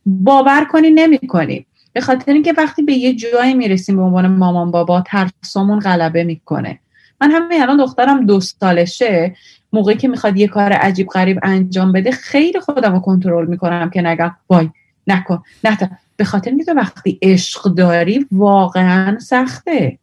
باور 0.07 0.64
کنی 0.64 0.91
نمی‌کنی. 0.91 1.66
به 1.93 2.01
خاطر 2.01 2.33
اینکه 2.33 2.53
وقتی 2.53 2.83
به 2.83 2.93
یه 2.93 3.14
جایی 3.14 3.55
می‌رسیم 3.55 3.97
به 3.97 4.03
عنوان 4.03 4.26
مامان 4.26 4.70
بابا 4.70 5.05
ترسامون 5.07 5.79
غلبه 5.79 6.24
می‌کنه. 6.24 6.79
من 7.21 7.31
همین 7.31 7.62
الان 7.62 7.77
دخترم 7.77 8.27
دو 8.27 8.41
سالشه 8.41 9.37
موقعی 9.73 9.97
که 9.97 10.09
می‌خواد 10.09 10.37
یه 10.37 10.49
کار 10.49 10.73
عجیب 10.73 11.09
غریب 11.09 11.39
انجام 11.43 11.93
بده 11.93 12.11
خیلی 12.11 12.61
خودم 12.61 12.93
رو 12.93 13.01
کنترل 13.01 13.47
می‌کنم 13.47 13.91
که 13.91 14.03
نگم 14.03 14.37
وای 14.49 14.71
نکن 15.07 15.43
نه 15.64 15.79
به 16.16 16.25
خاطر 16.25 16.51
اینکه 16.51 16.73
وقتی 16.73 17.19
عشق 17.23 17.62
داری 17.75 18.27
واقعا 18.33 19.19
سخته. 19.19 19.99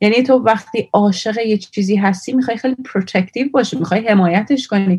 یعنی 0.00 0.22
تو 0.22 0.34
وقتی 0.34 0.88
عاشق 0.92 1.38
یه 1.38 1.58
چیزی 1.58 1.96
هستی 1.96 2.32
می‌خوای 2.32 2.56
خیلی 2.56 2.74
protective 2.74 3.48
باشی 3.52 3.78
می‌خوای 3.78 4.08
حمایتش 4.08 4.68
کنی. 4.68 4.98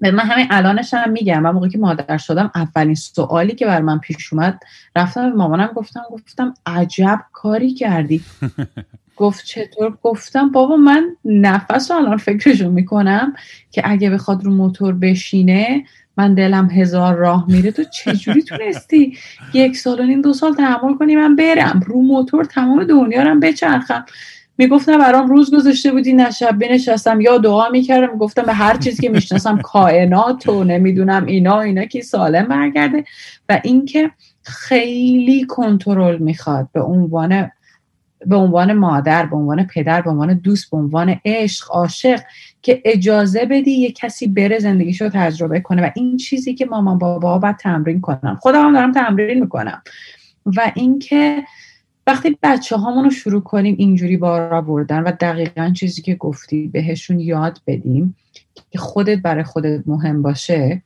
من 0.00 0.18
همین 0.18 0.46
الانش 0.50 0.94
هم 0.94 1.10
میگم 1.10 1.42
من 1.42 1.50
موقعی 1.50 1.70
که 1.70 1.78
مادر 1.78 2.16
شدم 2.16 2.50
اولین 2.54 2.94
سوالی 2.94 3.54
که 3.54 3.66
برا 3.66 3.80
من 3.80 3.98
پیش 3.98 4.32
اومد 4.32 4.60
رفتم 4.96 5.30
به 5.30 5.36
مامانم 5.36 5.66
گفتم 5.66 6.02
گفتم 6.10 6.54
عجب 6.66 7.20
کاری 7.32 7.74
کردی. 7.74 8.24
گفت 9.16 9.44
چطور؟ 9.44 9.98
گفتم 10.02 10.50
بابا 10.50 10.76
من 10.76 11.16
نفس 11.24 11.90
رو 11.90 11.96
الان 11.96 12.16
فکرشو 12.16 12.70
می‌کنم 12.70 13.34
که 13.70 13.82
اگه 13.84 14.10
بخواد 14.10 14.44
رو 14.44 14.50
موتور 14.50 14.94
بشینه 14.94 15.84
من 16.16 16.34
دلم 16.34 16.70
هزار 16.70 17.14
راه 17.14 17.44
میره. 17.48 17.70
تو 17.70 17.84
چجوری 17.84 18.42
تونستی 18.42 19.18
یک 19.54 19.76
سال 19.76 20.00
و 20.00 20.02
نیم 20.02 20.22
دو 20.22 20.32
سال 20.32 20.54
تحمل 20.54 20.94
کنی 20.94 21.16
من 21.16 21.36
برم؟ 21.36 21.80
رو 21.86 22.02
موتور 22.02 22.44
تمام 22.44 22.84
دنیا 22.84 23.22
رو 23.22 23.40
بچرخم. 23.40 24.04
می‌گفتم 24.58 24.98
برام 24.98 25.28
روز 25.28 25.54
گذاشته 25.54 25.92
بودی 25.92 26.12
نه 26.12 26.30
شب 26.30 26.58
بنشستم. 26.58 27.20
یا 27.20 27.38
دعا 27.38 27.68
می‌کردم 27.68 28.18
گفتم 28.18 28.42
به 28.42 28.52
هر 28.52 28.76
چیزی 28.76 29.02
که 29.02 29.08
می‌شناسم 29.08 29.58
کائنات 29.58 30.48
و 30.48 30.64
نمی‌دونم 30.64 31.26
اینا 31.26 31.60
اینا 31.60 31.84
که 31.84 32.02
سالم 32.02 32.48
برگرده. 32.48 33.04
و 33.48 33.60
اینکه 33.64 34.10
خیلی 34.42 35.44
کنترل 35.44 36.18
می‌خواد 36.18 36.68
به 36.72 36.82
عنوان 36.82 37.50
به 38.26 38.36
عنوان 38.36 38.72
مادر 38.72 39.26
به 39.26 39.36
عنوان 39.36 39.64
پدر 39.66 40.00
به 40.00 40.10
عنوان 40.10 40.34
دوست 40.34 40.70
به 40.70 40.76
عنوان 40.76 41.20
عشق 41.24 41.70
عاشق 41.70 42.20
که 42.62 42.82
اجازه 42.84 43.44
بدی 43.44 43.70
یه 43.70 43.92
کسی 43.92 44.26
بره 44.26 44.58
زندگیش 44.58 45.00
رو 45.00 45.08
تجربه 45.08 45.60
کنه. 45.60 45.82
و 45.82 45.90
این 45.94 46.16
چیزی 46.16 46.54
که 46.54 46.66
مامان 46.66 46.98
بابا 46.98 47.38
باید 47.38 47.56
تمرین 47.56 48.00
کنم 48.00 48.38
خودم 48.40 48.64
هم 48.64 48.72
دارم 48.72 48.92
تمرین 48.92 49.40
می‌کنم. 49.40 49.82
و 50.46 50.72
اینکه 50.74 51.42
وقتی 52.06 52.38
بچه 52.42 52.76
رو 52.76 53.10
شروع 53.10 53.42
کنیم 53.42 53.74
اینجوری 53.78 54.16
بارا 54.16 54.60
بردن 54.60 55.02
و 55.02 55.12
دقیقا 55.20 55.70
چیزی 55.70 56.02
که 56.02 56.14
گفتی 56.14 56.68
بهشون 56.68 57.20
یاد 57.20 57.60
بدیم 57.66 58.16
که 58.70 58.78
خودت 58.78 59.18
برای 59.18 59.44
خودت 59.44 59.82
مهم 59.86 60.22
باشه 60.22 60.82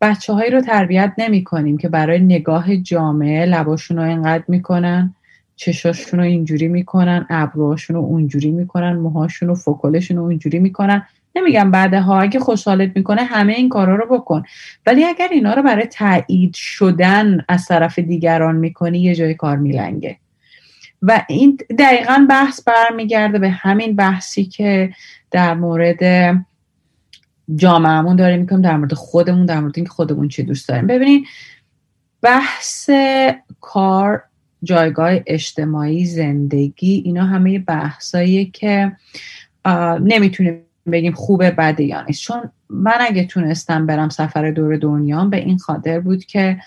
بچه 0.00 0.32
هایی 0.32 0.50
رو 0.50 0.60
تربیت 0.60 1.12
نمی 1.18 1.44
کنیم 1.44 1.78
که 1.78 1.88
برای 1.88 2.20
نگاه 2.20 2.76
جامعه 2.76 3.46
لباشون 3.46 3.96
رو 3.96 4.02
اینقدر 4.02 4.44
می‌کنن 4.48 5.14
چشاشون 5.56 6.20
رو 6.20 6.26
اینجوری 6.26 6.68
می‌کنن 6.68 7.26
ابروهاشون 7.30 7.96
رو 7.96 8.02
اونجوری 8.02 8.50
می‌کنن 8.50 8.92
موهاشون 8.92 9.48
رو 9.48 9.54
فکلشون 9.54 10.16
رو 10.16 10.22
اونجوری 10.22 10.58
می‌کنن. 10.58 11.06
نمیگم 11.36 11.70
بعدها 11.70 12.20
اگه 12.20 12.40
خوشحالت 12.40 12.92
می‌کنه 12.96 13.22
همه 13.22 13.52
این 13.52 13.68
کارا 13.68 13.96
رو 13.96 14.18
بکن. 14.18 14.42
ولی 14.86 15.04
اگر 15.04 15.28
اینا 15.32 15.54
رو 15.54 15.62
برای 15.62 15.86
تایید 15.86 16.54
شدن 16.54 17.44
از 17.48 17.66
طرف 17.66 17.98
دیگران 17.98 18.56
می‌کنی 18.56 18.98
یه 18.98 19.14
جای 19.14 19.34
کار 19.34 19.56
میلنگه. 19.56 20.16
و 21.02 21.22
این 21.28 21.58
دقیقا 21.78 22.26
بحث 22.30 22.68
برمیگرده 22.68 23.38
به 23.38 23.50
همین 23.50 23.96
بحثی 23.96 24.44
که 24.44 24.92
در 25.30 25.54
مورد 25.54 26.34
جامعهمون 27.56 28.16
داریم 28.16 28.40
می‌کنیم 28.40 28.62
در 28.62 28.76
مورد 28.76 28.92
خودمون 28.92 29.46
در 29.46 29.60
مورد 29.60 29.72
اینکه 29.76 29.90
خودمون 29.90 30.28
چی 30.28 30.42
دوست 30.42 30.68
داریم. 30.68 30.86
ببینید 30.86 31.24
بحث 32.22 32.90
کار 33.60 34.22
جایگاه 34.64 35.12
اجتماعی 35.26 36.04
زندگی 36.04 37.02
اینا 37.04 37.24
همه 37.24 37.58
بحثایی 37.58 38.46
که 38.46 38.92
نمی‌تونیم 40.00 40.60
بگیم 40.92 41.12
خوبه 41.12 41.50
بده 41.50 41.84
یا 41.84 42.02
نیست. 42.02 42.22
چون 42.22 42.50
من 42.70 42.96
اگه 43.00 43.24
تونستم 43.24 43.86
برم 43.86 44.08
سفر 44.08 44.50
دور 44.50 44.76
دنیا 44.76 45.24
به 45.24 45.36
این 45.36 45.58
خاطر 45.58 46.00
بود 46.00 46.24
که 46.24 46.58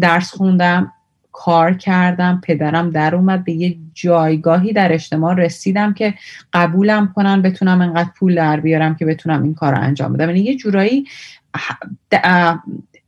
درس 0.00 0.30
خوندم 0.34 0.92
کار 1.32 1.74
کردم 1.74 2.40
پدرم 2.44 2.90
در 2.90 3.14
اومد 3.14 3.44
به 3.44 3.52
یه 3.52 3.76
جایگاهی 3.94 4.72
در 4.72 4.92
اجتماع 4.92 5.34
رسیدم 5.34 5.94
که 5.94 6.14
قبولم 6.52 7.12
کنن 7.14 7.42
بتونم 7.42 7.80
انقدر 7.80 8.10
پول 8.18 8.34
در 8.34 8.60
بیارم 8.60 8.94
که 8.94 9.06
بتونم 9.06 9.42
این 9.42 9.54
کار 9.54 9.72
رو 9.74 9.80
انجام 9.80 10.12
بدم. 10.12 10.28
یعنی 10.28 10.40
یه 10.40 10.56
جورایی 10.56 11.04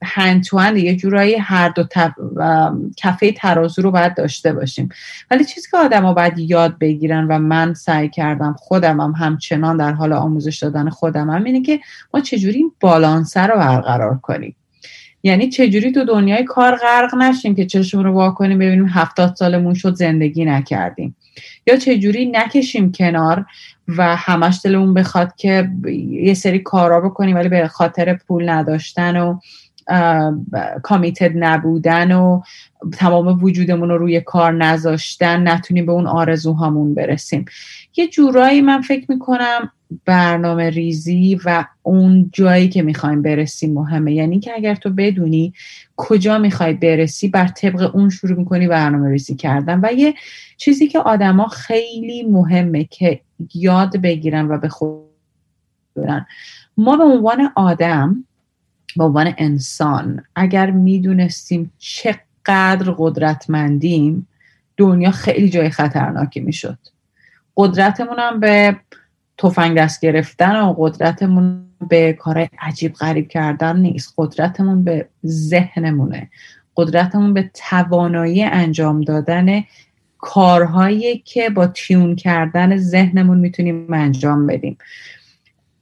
هند 0.07 0.47
یه 0.77 0.97
جورایی 0.97 1.37
هر 1.37 1.69
دو 1.69 1.85
کفه 2.97 3.33
ترازو 3.33 3.83
رو 3.83 3.91
باید 3.91 4.15
داشته 4.15 4.53
باشیم. 4.53 4.89
ولی 5.31 5.45
چیزی 5.45 5.69
که 5.71 5.77
آدما 5.77 6.13
باید 6.13 6.39
یاد 6.39 6.79
بگیرن 6.79 7.27
و 7.27 7.39
من 7.39 7.75
سعی 7.75 8.09
کردم 8.09 8.57
خودم 8.59 9.01
هم 9.01 9.13
همچنان 9.13 9.77
در 9.77 9.93
حال 9.93 10.13
آموزش 10.13 10.59
دادن 10.63 10.89
خودم 10.89 11.31
هم 11.31 11.45
اینه 11.45 11.63
که 11.63 11.81
ما 12.15 12.21
چجوری 12.21 12.59
این 12.59 12.73
بالانسه 12.81 13.41
رو 13.41 13.57
برقرار 13.57 14.19
کنیم. 14.19 14.57
یعنی 15.23 15.49
چجوری 15.49 15.93
تو 15.93 16.05
دنیای 16.05 16.45
کار 16.45 16.77
غرق 16.77 17.15
نشیم 17.15 17.55
که 17.55 17.67
چشم 17.67 17.99
رو 17.99 18.13
وا 18.13 18.31
کنیم 18.31 18.59
ببینیم 18.59 18.87
هفتاد 18.87 19.35
سالمون 19.35 19.75
شد 19.75 19.95
زندگی 19.95 20.45
نکردیم. 20.45 21.17
یا 21.67 21.77
چجوری 21.77 22.27
نکشیم 22.27 22.93
کنار 22.93 23.47
و 23.89 24.17
همش 24.17 24.61
دلمون 24.65 24.95
بخواد 24.95 25.37
که 25.37 25.71
یه 26.11 26.35
سری 26.35 26.59
کارا 26.59 27.01
بکنیم 27.01 27.37
ولی 27.37 27.49
به 27.49 27.69
خاطر 27.69 28.15
پول 28.15 28.49
نداشتن 28.49 29.17
و 29.17 29.39
کامیتد 30.82 31.32
نبودن 31.34 32.12
و 32.12 32.41
تمام 32.93 33.45
وجودمون 33.45 33.89
رو 33.89 33.99
روی 33.99 34.20
کار 34.20 34.53
نذاشتن 34.53 35.49
نتونیم 35.49 35.87
به 35.87 35.93
اون 35.93 36.07
آرزوهامون 36.07 36.95
برسیم. 36.95 37.45
یه 37.97 38.09
جورایی 38.09 38.61
من 38.61 38.80
فکر 38.80 39.07
می‌کنم 39.09 39.70
برنامه 40.05 40.70
ریزی 40.70 41.41
و 41.45 41.64
اون 41.82 42.30
جایی 42.32 42.68
که 42.68 42.82
می‌خوایم 42.82 43.22
برسیم 43.22 43.72
مهمه. 43.72 44.12
یعنی 44.12 44.41
که 44.41 44.53
اگر 44.55 44.74
تو 44.74 44.91
بدونی 44.91 45.53
کجا 45.97 46.39
می‌خوای 46.39 46.74
برسی 46.74 47.28
بر 47.28 47.49
طبق 47.49 47.95
اون 47.95 48.11
شروع 48.11 48.39
می‌کنی 48.39 48.68
برنامه 48.68 49.11
ریزی 49.11 49.34
کردن. 49.34 49.80
و 49.82 49.93
یه 49.93 50.14
چیزی 50.57 50.87
که 50.87 50.99
آدما 50.99 51.49
خیلی 51.49 52.22
مهمه 52.22 52.84
که 52.84 53.20
یاد 53.55 53.97
بگیرن 53.97 54.49
و 54.49 54.59
به 54.59 54.68
خود 54.68 55.03
برن. 55.97 56.26
ما 56.76 56.97
به 56.97 57.05
عنوان 57.05 57.53
آدم 57.55 58.24
به 58.97 59.05
عنوان 59.05 59.34
انسان 59.38 60.24
اگر 60.36 60.70
می‌دونستیم 60.70 61.72
چقدر 61.78 62.94
قدرتمندیم 62.99 64.28
دنیا 64.76 65.11
خیلی 65.11 65.49
جای 65.49 65.70
خطرناکی 65.70 66.40
می‌شد. 66.40 66.78
قدرتمون 67.57 68.18
هم 68.18 68.40
به 68.40 68.76
تفنگ 69.38 69.78
دست 69.78 70.01
گرفتن 70.01 70.61
و 70.61 70.74
قدرتمون 70.78 71.66
به 71.88 72.12
کار 72.12 72.49
عجیب 72.61 72.94
غریب 72.94 73.28
کردن 73.28 73.76
نیست. 73.76 74.14
قدرتمون 74.16 74.84
به 74.84 75.09
ذهنمونه. 75.26 76.30
قدرتمون 76.76 77.34
به 77.34 77.51
توانایی 77.55 78.42
انجام 78.42 79.01
دادن 79.01 79.64
کارهایی 80.18 81.18
که 81.18 81.51
با 81.51 81.66
تیون 81.66 82.16
کردن 82.16 82.76
ذهنمون 82.76 83.38
می‌تونیم 83.38 83.92
انجام 83.92 84.47
بدیم. 84.47 84.78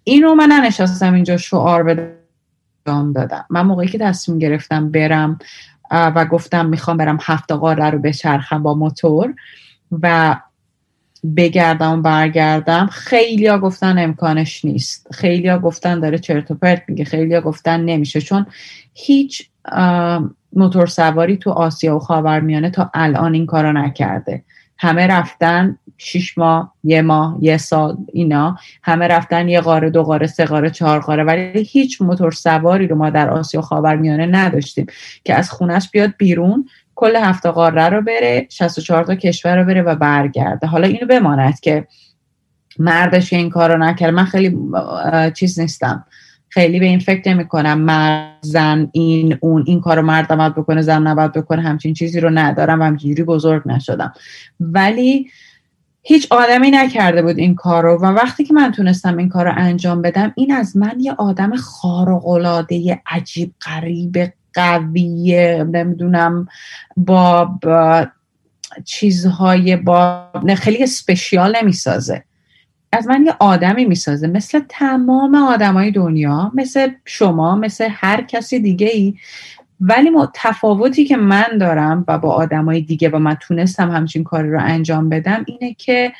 اینو 0.04 0.34
من 0.34 0.48
ننشستم 0.48 1.14
اینجا 1.14 1.36
شعار 1.36 1.82
بدم. 1.82 2.23
دادم. 2.84 3.44
من 3.50 3.62
موقعی 3.62 3.88
که 3.88 3.98
تصمیم 3.98 4.38
گرفتم 4.38 4.90
برم 4.90 5.38
و 5.90 6.24
گفتم 6.24 6.66
می‌خوام 6.66 6.96
برم 6.96 7.18
هفت 7.22 7.52
قاره 7.52 7.90
رو 7.90 7.98
بچرخم 7.98 8.62
با 8.62 8.74
موتور 8.74 9.34
و 10.02 10.36
بگردم 11.36 11.98
و 11.98 12.02
برگردم. 12.02 12.86
خیلی 12.86 13.46
ها 13.46 13.58
گفتن 13.58 13.98
امکانش 13.98 14.64
نیست. 14.64 15.08
خیلی 15.14 15.48
ها 15.48 15.58
گفتن 15.58 16.00
داره 16.00 16.18
چرت 16.18 16.50
و 16.50 16.54
پرت 16.54 16.82
میگه. 16.88 17.04
خیلی 17.04 17.34
ها 17.34 17.40
گفتن 17.40 17.80
نمیشه. 17.80 18.20
چون 18.20 18.46
هیچ 18.94 19.48
موتور 20.52 20.86
سواری 20.86 21.36
تو 21.36 21.50
آسیا 21.50 21.96
و 21.96 21.98
خاورمیانه 21.98 22.70
تا 22.70 22.90
الان 22.94 23.34
این 23.34 23.46
کارو 23.46 23.72
نکرده. 23.72 24.44
همه 24.78 25.06
رفتن 25.06 25.78
شیش 25.98 26.38
ماه 26.38 26.74
یه 26.84 27.02
ماه 27.02 27.38
یه 27.40 27.56
سال 27.56 27.96
اینا. 28.12 28.58
همه 28.82 29.08
رفتن 29.08 29.48
یه 29.48 29.60
قاره 29.60 29.90
دو 29.90 30.02
قاره 30.02 30.26
سه 30.26 30.44
قاره 30.44 30.70
چهار 30.70 31.00
قاره 31.00 31.24
ولی 31.24 31.62
هیچ 31.62 32.02
موتور 32.02 32.32
سواری 32.32 32.86
رو 32.86 32.96
ما 32.96 33.10
در 33.10 33.30
آسیا 33.30 33.60
خاورمیانه 33.60 34.26
نداشتیم 34.26 34.86
که 35.24 35.34
از 35.34 35.50
خونش 35.50 35.90
بیاد 35.90 36.14
بیرون 36.18 36.68
کل 36.94 37.16
هفته 37.16 37.50
قاره 37.50 37.88
رو 37.88 38.02
بره 38.02 38.46
64 38.50 39.04
تا 39.04 39.14
کشور 39.14 39.56
رو 39.56 39.64
بره 39.64 39.82
و 39.82 39.94
برگرده. 39.94 40.66
حالا 40.66 40.86
اینو 40.86 41.06
بماند 41.06 41.60
که 41.60 41.86
مردش 42.78 43.32
این 43.32 43.50
کار 43.50 43.72
رو 43.72 43.78
نکرد. 43.78 44.14
من 44.14 44.24
خیلی 44.24 44.58
چیز 45.34 45.60
نیستم. 45.60 46.04
خیلی 46.48 46.80
به 46.80 46.86
این 46.86 46.98
فکر 46.98 47.30
نمی 47.30 47.48
کنم 47.48 47.80
مرد 47.80 48.38
زن 48.40 48.88
این 48.92 49.38
اون. 49.40 49.64
این 49.66 49.80
کارو 49.80 50.02
مرد 50.02 50.32
نباید 50.32 50.54
بکنه 50.54 50.82
زن 50.82 51.06
نباید 51.06 51.32
بکنه. 51.32 51.62
همچین 51.62 51.94
چیزی 51.94 52.20
رو 52.20 52.30
ندارم 52.30 52.80
و 52.80 52.84
همچینجوری 52.84 53.22
بزرگ 53.22 53.62
نشدم. 53.66 54.12
ولی 54.60 55.30
هیچ 56.06 56.26
آدمی 56.30 56.70
نکرده 56.70 57.22
بود 57.22 57.38
این 57.38 57.54
کار 57.54 57.82
رو 57.82 57.98
و 58.02 58.04
وقتی 58.06 58.44
که 58.44 58.54
من 58.54 58.72
تونستم 58.72 59.16
این 59.16 59.28
کار 59.28 59.44
رو 59.44 59.52
انجام 59.56 60.02
بدم 60.02 60.32
این 60.36 60.52
از 60.52 60.76
من 60.76 60.96
یه 61.00 61.12
آدم 61.12 61.56
خارق‌العاده 61.56 63.02
عجیب 63.06 63.54
غریب 63.66 64.32
قویه 64.54 65.66
نمی‌دونم 65.72 66.48
با, 66.96 67.44
با 67.44 68.06
چیزهای 68.84 69.76
با 69.76 70.28
خیلی 70.56 70.86
سپشیال 70.86 71.56
نمی‌سازه. 71.62 72.24
از 72.92 73.06
من 73.06 73.26
یه 73.26 73.34
آدمی 73.40 73.84
می‌سازه 73.84 74.26
مثل 74.26 74.60
تمام 74.68 75.34
آدمای 75.34 75.90
دنیا 75.90 76.52
مثل 76.54 76.88
شما 77.04 77.56
مثل 77.56 77.88
هر 77.90 78.22
کسی 78.22 78.58
دیگه 78.58 78.86
ای 78.86 79.14
ولی 79.88 80.10
تفاوتی 80.34 81.04
که 81.04 81.16
من 81.16 81.58
دارم 81.60 82.04
و 82.08 82.18
با 82.18 82.30
آدمای 82.30 82.80
دیگه 82.80 83.08
و 83.08 83.18
من 83.18 83.34
تونستم 83.34 83.90
همچین 83.90 84.24
کاری 84.24 84.50
رو 84.50 84.60
انجام 84.60 85.08
بدم 85.08 85.44
اینه 85.46 85.74
که 85.74 86.12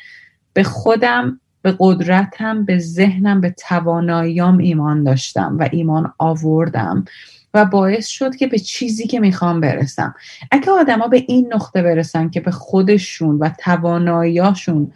به 0.53 0.63
خودم 0.63 1.39
به 1.61 1.75
قدرتم 1.79 2.65
به 2.65 2.79
ذهنم 2.79 3.41
به 3.41 3.55
تواناییام 3.67 4.57
ایمان 4.57 5.03
داشتم 5.03 5.57
و 5.59 5.69
ایمان 5.71 6.13
آوردم 6.17 7.05
و 7.53 7.65
باعث 7.65 8.07
شد 8.07 8.35
که 8.35 8.47
به 8.47 8.59
چیزی 8.59 9.07
که 9.07 9.19
می‌خوام 9.19 9.61
برسم. 9.61 10.15
اگه 10.51 10.71
آدما 10.71 11.07
به 11.07 11.23
این 11.27 11.53
نقطه 11.53 11.81
برسن 11.81 12.29
که 12.29 12.39
به 12.39 12.51
خودشون 12.51 13.37
و 13.37 13.49
تواناییاشون 13.59 14.91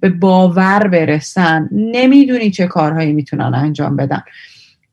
به 0.00 0.08
باور 0.08 0.88
برسن 0.88 1.68
نمی‌دونی 1.72 2.50
چه 2.50 2.66
کارهایی 2.66 3.12
می‌تونن 3.12 3.54
انجام 3.54 3.96
بدن. 3.96 4.22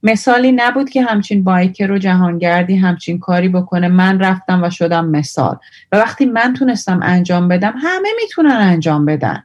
مثالی 0.03 0.51
نبود 0.51 0.89
که 0.89 1.03
همچین 1.03 1.43
بایکر 1.43 1.87
رو 1.87 1.97
جهانگردی 1.97 2.75
همچین 2.75 3.19
کاری 3.19 3.49
بکنه. 3.49 3.87
من 3.87 4.19
رفتم 4.19 4.63
و 4.63 4.69
شدم 4.69 5.05
مثال. 5.05 5.59
و 5.91 5.97
وقتی 5.97 6.25
من 6.25 6.53
تونستم 6.53 6.99
انجام 7.03 7.47
بدم 7.47 7.73
همه 7.77 8.09
می‌تونن 8.21 8.51
انجام 8.51 9.05
بدن. 9.05 9.43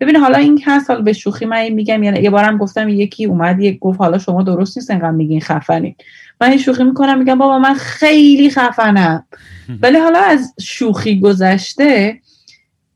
ببین 0.00 0.16
حالا 0.16 0.38
این 0.38 0.62
هست 0.66 0.90
حالا 0.90 1.02
به 1.02 1.12
شوخی 1.12 1.44
من 1.44 1.68
میگم 1.68 2.02
یعنی 2.02 2.20
یه 2.20 2.30
بارم 2.30 2.58
گفتم 2.58 2.88
یکی 2.88 3.24
اومد 3.24 3.60
یک 3.60 3.78
گفت 3.78 4.00
حالا 4.00 4.18
شما 4.18 4.42
درست 4.42 4.78
نیست 4.78 4.90
انقدر 4.90 5.10
میگین 5.10 5.40
خفنی 5.40 5.96
من 6.40 6.48
این 6.48 6.58
شوخی 6.58 6.84
می‌کنم 6.84 7.18
میگم 7.18 7.38
بابا 7.38 7.58
من 7.58 7.74
خیلی 7.74 8.50
خفنم. 8.50 9.26
ولی 9.82 9.98
حالا 9.98 10.18
از 10.18 10.54
شوخی 10.60 11.20
گذشته 11.20 12.20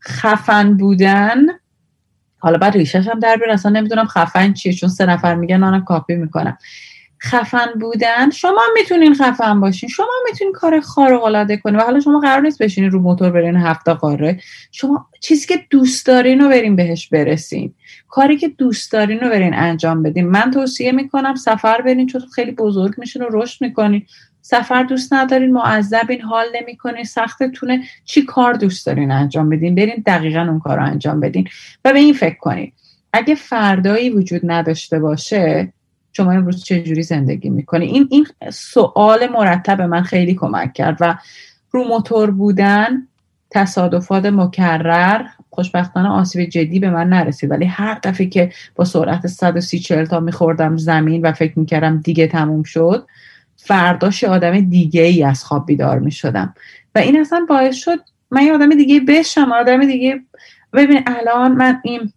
خفن 0.05 0.77
بودن 0.77 1.37
حالا 2.39 2.59
بعد 2.59 2.77
ریشش 2.77 3.09
هم 3.09 3.21
در 3.21 3.37
بیار 3.37 3.51
اصلا 3.51 3.73
نمی‌دونم 3.73 4.07
خفن 4.07 4.53
چیه 4.53 4.73
چون 4.73 4.89
سه 4.89 5.07
نفر 5.07 5.35
میگن 5.35 5.57
منم 5.57 5.85
کاپی 5.85 6.15
می‌کنم 6.15 6.59
خفن 7.31 7.67
بودن. 7.81 8.31
شما 8.31 8.63
می‌تونین 8.75 9.15
خفن 9.15 9.61
باشین. 9.61 9.89
شما 9.89 10.07
می‌تونین 10.31 10.53
کار 10.53 10.81
خارق 10.81 11.25
العاده 11.25 11.57
کنین. 11.57 11.77
و 11.77 11.81
حالا 11.81 12.01
شما 12.01 12.21
قرار 12.21 12.41
نیست 12.41 12.63
بشینین 12.63 12.91
رو 12.91 13.01
موتور 13.01 13.31
برین 13.31 13.57
هفته 13.57 13.95
قاره. 13.95 14.41
شما 14.73 15.07
چیزی 15.21 15.47
که 15.47 15.59
دوست 15.71 16.07
دارین 16.07 16.41
رو 16.41 16.49
برین 16.49 16.77
بهش 16.77 17.09
برسین. 17.09 17.75
کاری 18.09 18.37
که 18.37 18.49
دوست 18.49 18.93
دارین 18.93 19.21
رو 19.21 19.29
برین 19.29 19.55
انجام 19.55 20.03
بدین. 20.03 20.27
من 20.27 20.51
توصیه 20.51 20.93
می‌کنم 20.93 21.35
سفر 21.35 21.83
برین 21.83 22.07
چون 22.07 22.21
خیلی 22.35 22.51
بزرگ 22.51 22.95
میشین 22.99 23.23
و 23.23 23.27
رشد 23.31 23.63
می‌کنین. 23.63 24.03
سفر 24.43 24.83
دوست 24.83 25.13
ندارین 25.13 25.53
معذبین 25.53 26.21
حال 26.21 26.47
نمی‌کنین 26.61 27.05
سختتونه. 27.05 27.83
چی 28.05 28.23
کار 28.23 28.55
دوست 28.55 28.87
دارین 28.87 29.11
انجام 29.11 29.49
بدین؟ 29.49 29.75
برین 29.75 30.03
دقیقا 30.07 30.41
اون 30.41 30.61
کار 30.61 30.77
رو 30.77 30.85
انجام 30.85 31.21
بدین. 31.21 31.49
و 31.85 31.93
به 31.93 31.99
این 31.99 32.15
فکر 32.15 32.39
کنین. 32.39 32.73
اگه 33.13 33.35
فردایی 33.35 34.11
وجود 34.11 34.41
نداشته 34.45 34.99
باشه 34.99 35.73
شما 36.17 36.33
امروز 36.33 36.65
چجوری 36.65 37.03
زندگی 37.03 37.51
می‌کنی؟ 37.51 37.87
این 37.87 38.09
این 38.11 38.27
سوال 38.53 39.27
مرتب 39.27 39.81
من 39.81 40.03
خیلی 40.03 40.35
کمک 40.35 40.73
کرد 40.73 40.97
و 41.01 41.19
رو 41.71 41.85
موتور 41.85 42.31
بودن 42.31 43.09
تصادفات 43.51 44.27
مکرر 44.27 45.27
خوشبختانه 45.51 46.09
آسیب 46.09 46.49
جدی 46.49 46.79
به 46.79 46.91
من 46.91 47.09
نرسید. 47.09 47.51
ولی 47.51 47.65
هر 47.65 47.99
دفعه 48.03 48.27
که 48.27 48.53
با 48.75 48.85
سرعت 48.85 49.27
130 49.27 49.79
40 49.79 50.05
تا 50.05 50.21
میخوردم 50.21 50.77
زمین 50.77 51.23
و 51.23 51.33
فکر 51.33 51.59
می‌کردم 51.59 52.01
دیگه 52.01 52.27
تموم 52.27 52.63
شد 52.63 53.07
فرداش 53.57 54.25
آدم 54.25 54.61
دیگه 54.61 55.03
ای 55.03 55.25
از 55.25 55.45
خواب 55.45 55.67
بیدار 55.67 55.99
می‌شدم. 55.99 56.55
و 56.95 56.99
این 56.99 57.21
اصلا 57.21 57.47
باعث 57.49 57.77
شد 57.77 57.99
من 58.31 58.43
یه 58.43 58.53
آدم 58.53 58.71
دیگه 58.71 59.01
بشم 59.01 59.53
آدم 59.53 59.87
دیگه. 59.87 60.21
ببین 60.73 61.03
الان 61.07 61.53
من 61.53 61.81
این 61.85 62.13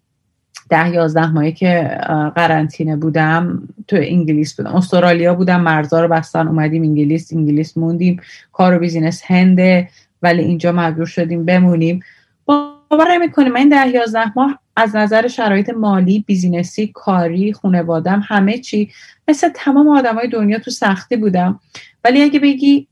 ده 0.70 0.89
یازده 0.89 1.32
ماهی 1.32 1.51
که 1.51 1.97
قرنطینه 2.36 2.95
بودم 2.95 3.67
تو 3.88 3.95
انگلیس 3.95 4.55
بودم. 4.55 4.76
استرالیا 4.76 5.34
بودم 5.34 5.61
مرزا 5.61 6.01
رو 6.01 6.07
بستن 6.07 6.47
اومدیم 6.47 6.84
انگلیس 6.84 7.34
انگلیس 7.34 7.78
موندیم. 7.78 8.22
کار 8.51 8.76
و 8.76 8.80
business 8.80 9.21
هنده 9.26 9.89
ولی 10.22 10.41
اینجا 10.41 10.72
مجبور 10.72 11.05
شدیم 11.05 11.45
بمونیم. 11.45 11.99
باور 12.45 13.11
نمی‌کنیم 13.11 13.51
من 13.53 13.70
ده 13.70 13.88
یازده 13.88 14.32
ماه 14.36 14.59
از 14.76 14.95
نظر 14.95 15.28
شرایط 15.28 15.70
مالی 15.70 16.24
business 16.27 16.81
ی 16.81 16.88
کاری 16.93 17.53
خانوادم 17.53 18.24
همه 18.28 18.57
چی 18.57 18.91
مثل 19.28 19.49
تمام 19.49 19.89
آدمای 19.89 20.28
دنیا 20.28 20.59
تو 20.59 20.72
سختی 20.72 21.17
بودم. 21.17 21.59
ولی 22.03 22.22
اگه 22.22 22.39
بگی 22.39 22.88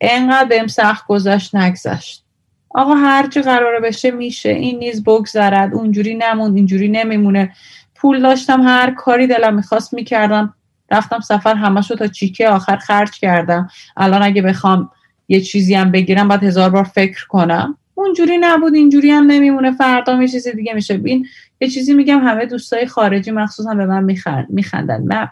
انقدر 0.00 0.48
بهم 0.48 0.66
سخت 0.66 1.06
گذشت 1.06 1.54
نگذشت. 1.54 2.24
آقا 2.70 2.94
هرچی 2.94 3.42
قراره 3.42 3.80
بشه 3.80 4.10
میشه 4.10 4.48
این 4.48 4.78
نیز 4.78 5.04
بگذرد 5.04 5.74
اونجوری 5.74 6.14
نمون 6.14 6.56
اینجوری 6.56 6.88
نمیمونه. 6.88 7.52
پول 7.94 8.22
داشتم 8.22 8.62
هر 8.62 8.90
کاری 8.90 9.26
دلم 9.26 9.54
می‌خواست 9.54 9.94
می‌کردم. 9.94 10.54
رفتم 10.90 11.20
سفر 11.20 11.54
همشو 11.54 11.94
تا 11.94 12.06
چیکه 12.06 12.48
آخر 12.48 12.76
خرج 12.76 13.10
کردم. 13.10 13.68
الان 13.96 14.22
اگه 14.22 14.42
بخوام 14.42 14.90
یه 15.28 15.40
چیزی 15.40 15.74
هم 15.74 15.90
بگیرم 15.90 16.28
باید 16.28 16.42
هزار 16.42 16.70
بار 16.70 16.84
فکر 16.84 17.26
کنم. 17.26 17.76
اونجوری 17.94 18.38
نبود 18.38 18.74
اینجوری 18.74 19.10
هم 19.10 19.26
نمیمونه. 19.26 19.72
فردا 19.72 20.22
یه 20.22 20.28
چیز 20.28 20.48
دیگه 20.48 20.74
میشه. 20.74 21.00
این 21.04 21.26
یه 21.60 21.68
چیزی 21.68 21.94
میگم 21.94 22.18
همه 22.18 22.46
دوستای 22.46 22.86
خارجی 22.86 23.30
مخصوصا 23.30 23.74
به 23.74 23.86
من 23.86 24.04
میخندن. 24.48 25.02
من 25.02 25.28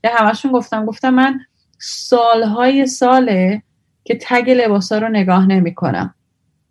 به 0.00 0.08
همشون 0.08 0.52
گفتم 0.52 0.84
گفتم 0.84 1.14
من 1.14 1.40
سالهای 1.78 2.86
ساله 2.86 3.62
که 4.04 4.18
تگ 4.22 4.50
لباسا 4.50 4.98
رو 4.98 5.08
نگاه 5.08 5.46
نمی‌کنم. 5.46 6.14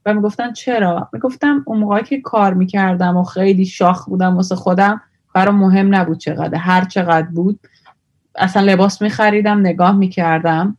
و 0.06 0.14
می‌گفتن 0.14 0.54
چرا؟ 0.54 1.10
می‌گفتم 1.14 1.64
اون 1.66 1.78
موقعی 1.78 2.04
که 2.04 2.22
کار 2.22 2.54
می‌کردم 2.54 3.18
و 3.18 3.24
خیلی 3.24 3.66
شاخ 3.66 4.06
بودم 4.06 4.36
واسه 4.36 4.56
خودم 4.56 5.02
برام 5.34 5.56
مهم 5.56 5.96
نبود 5.96 6.18
چقدر. 6.18 6.58
هر 6.58 6.86
چقدر 6.86 7.28
بود 7.28 7.60
اصلا 8.36 8.64
لباس 8.64 9.02
میخریدم 9.02 9.60
نگاه 9.60 9.96
می‌کردم. 9.96 10.78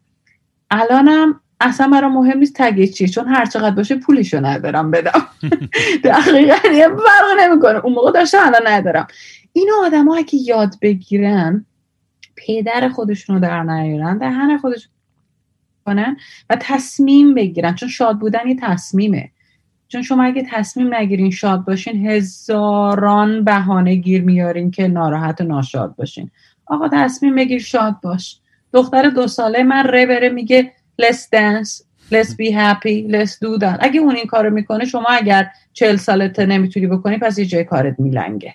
الانم 0.70 1.40
اصلا 1.60 1.88
برام 1.88 2.12
مهم 2.12 2.38
نیست 2.38 2.54
تگه 2.56 2.86
چیه 2.86 3.08
چون 3.08 3.28
هر 3.28 3.46
چقدر 3.46 3.74
باشه 3.74 3.96
پولیشو 3.96 4.46
ندارم 4.46 4.90
بدم. 4.90 5.26
دقیقا 6.04 6.68
یه 6.72 6.88
فرق 6.88 7.40
نمی‌کنه. 7.40 7.78
اون 7.78 7.92
موقع 7.92 8.10
داشتم 8.10 8.38
الان 8.40 8.66
ندارم. 8.66 9.06
اینو 9.52 9.72
آدم 9.84 10.08
ها 10.08 10.22
که 10.22 10.36
یاد 10.36 10.74
بگیرن 10.82 11.66
پدر 12.36 12.88
خودشونو 12.88 13.40
در 13.40 13.62
نیارن 13.62 14.18
دهن 14.18 14.58
خودشون 14.58 14.92
کنن 15.86 16.16
و 16.50 16.56
تصمیم 16.60 17.34
بگیرن. 17.34 17.74
چون 17.74 17.88
شاد 17.88 18.18
بودن 18.18 18.48
یه 18.48 18.56
تصمیمه. 18.62 19.30
چون 19.88 20.02
شما 20.02 20.24
اگه 20.24 20.46
تصمیم 20.50 20.94
نگیرین 20.94 21.30
شاد 21.30 21.64
باشین 21.64 22.06
هزاران 22.06 23.44
بهانه 23.44 23.94
گیر 23.94 24.22
میارین 24.22 24.70
که 24.70 24.88
ناراحت 24.88 25.40
و 25.40 25.44
ناشاد 25.44 25.96
باشین. 25.96 26.30
آقا 26.66 26.88
تصمیم 26.92 27.34
بگیر 27.34 27.62
شاد 27.62 27.94
باش. 28.02 28.40
دختر 28.72 29.10
دو 29.10 29.26
ساله 29.26 29.62
من 29.62 29.84
ره 29.84 30.06
بره 30.06 30.28
میگه 30.28 30.72
let's 31.02 31.22
dance 31.36 31.82
let's 32.12 32.30
be 32.30 32.50
happy 32.52 33.12
let's 33.12 33.32
do 33.32 33.60
that. 33.60 33.78
اگه 33.80 34.00
اون 34.00 34.16
این 34.16 34.26
کارو 34.26 34.50
می‌کنه 34.50 34.84
شما 34.84 35.08
اگر 35.08 35.48
چل 35.72 35.96
سالته 35.96 36.46
نمی‌تونی 36.46 36.86
بکنی 36.86 37.18
پس 37.18 37.38
یه 37.38 37.46
جای 37.46 37.64
کارت 37.64 38.00
میلنگه. 38.00 38.54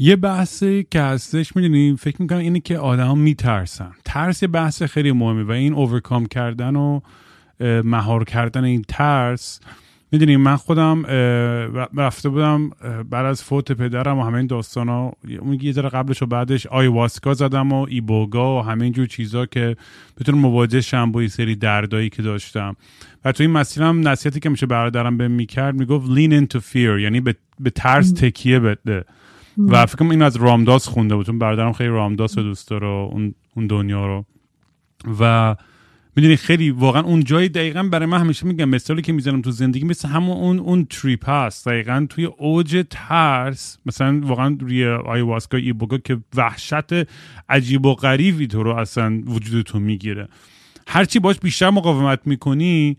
یه 0.00 0.16
بحثی 0.16 0.86
که 0.90 1.00
هستش 1.00 1.56
می‌دونی 1.56 1.96
فکر 1.96 2.22
می‌کنم 2.22 2.38
اینه 2.38 2.60
که 2.60 2.78
آدم 2.78 3.18
میترسن. 3.18 3.92
ترس 4.04 4.42
یه 4.42 4.48
بحث 4.48 4.82
خیلی 4.82 5.12
مهمه 5.12 5.42
و 5.42 5.50
این 5.50 5.74
اوورکام 5.74 6.26
کردن 6.26 6.76
و 6.76 7.00
مهار 7.84 8.24
کردن 8.24 8.64
این 8.64 8.84
ترس. 8.88 9.60
می‌دونی 10.12 10.36
من 10.36 10.56
خودم 10.56 11.02
رفته 11.96 12.28
بودم 12.28 12.70
بعد 13.10 13.26
از 13.26 13.42
فوت 13.42 13.72
پدرم 13.72 14.18
و 14.18 14.22
همه 14.22 14.36
این 14.38 14.46
داستان 14.46 14.88
ها 14.88 15.12
اون 15.40 15.58
یه 15.62 15.72
ذره 15.72 15.88
قبلش 15.88 16.22
و 16.22 16.26
بعدش 16.26 16.66
آیواسکا 16.66 17.34
زدم 17.34 17.72
و 17.72 17.86
ایبوگا 17.88 18.58
و 18.58 18.62
همه 18.62 18.84
اینجور 18.84 19.06
چیزا 19.06 19.46
که 19.46 19.76
بتونم 20.20 20.38
مواجه 20.38 20.80
شم 20.80 21.12
با 21.12 21.22
یه 21.22 21.28
سری 21.28 21.56
دردایی 21.56 22.08
که 22.08 22.22
داشتم. 22.22 22.76
و 23.24 23.32
تو 23.32 23.42
این 23.42 23.50
مسیرم 23.50 24.08
نصیحتی 24.08 24.40
که 24.40 24.48
میشه 24.48 24.66
برادرم 24.66 25.16
به 25.16 25.28
می‌کرد 25.28 25.74
می‌گفت 25.74 26.06
lean 26.06 26.30
into 26.30 26.60
fear 26.72 27.00
یعنی 27.00 27.20
به, 27.20 27.34
به 27.60 27.70
ترس 27.70 28.12
تکیه 28.12 28.60
بده. 28.60 29.04
و 29.58 29.86
فکرم 29.86 30.10
این 30.10 30.22
از 30.22 30.36
رامداس 30.36 30.88
خونده 30.88 31.16
بود 31.16 31.26
چون 31.26 31.38
برادرم 31.38 31.72
خیلی 31.72 31.90
رامداس 31.90 32.38
رو 32.38 32.44
دوست 32.44 32.68
داره 32.68 32.86
اون, 32.86 33.34
اون 33.56 33.66
دنیا 33.66 34.06
رو. 34.06 34.24
و 35.20 35.56
می‌دونی 36.16 36.36
خیلی 36.36 36.70
واقعا 36.70 37.02
اون 37.02 37.24
جای 37.24 37.48
دقیقا 37.48 37.82
برای 37.82 38.06
من 38.06 38.18
همیشه 38.18 38.46
میگم 38.46 38.68
مثالی 38.68 39.02
که 39.02 39.12
می‌زنم 39.12 39.42
تو 39.42 39.50
زندگی 39.50 39.84
مثل 39.84 40.08
همون 40.08 40.36
اون 40.36 40.58
اون 40.58 40.84
تریپ 40.84 41.28
هست. 41.28 41.68
دقیقا 41.68 42.06
توی 42.10 42.24
اوج 42.24 42.84
ترس 42.90 43.78
مثلا 43.86 44.20
واقعا 44.24 44.56
روی 44.60 44.86
آیواسکا 44.86 45.56
ایبوگا 45.56 45.98
که 45.98 46.18
وحشت 46.36 46.84
عجیب 47.48 47.86
و 47.86 47.94
غریبی 47.94 48.46
تو 48.46 48.62
رو 48.62 48.74
اصلا 48.74 49.22
وجود 49.26 49.66
تو 49.66 49.78
می‌گیره. 49.80 50.28
هرچی 50.86 51.18
باش 51.18 51.38
بیشتر 51.38 51.70
مقاومت 51.70 52.20
می‌کنی 52.24 52.96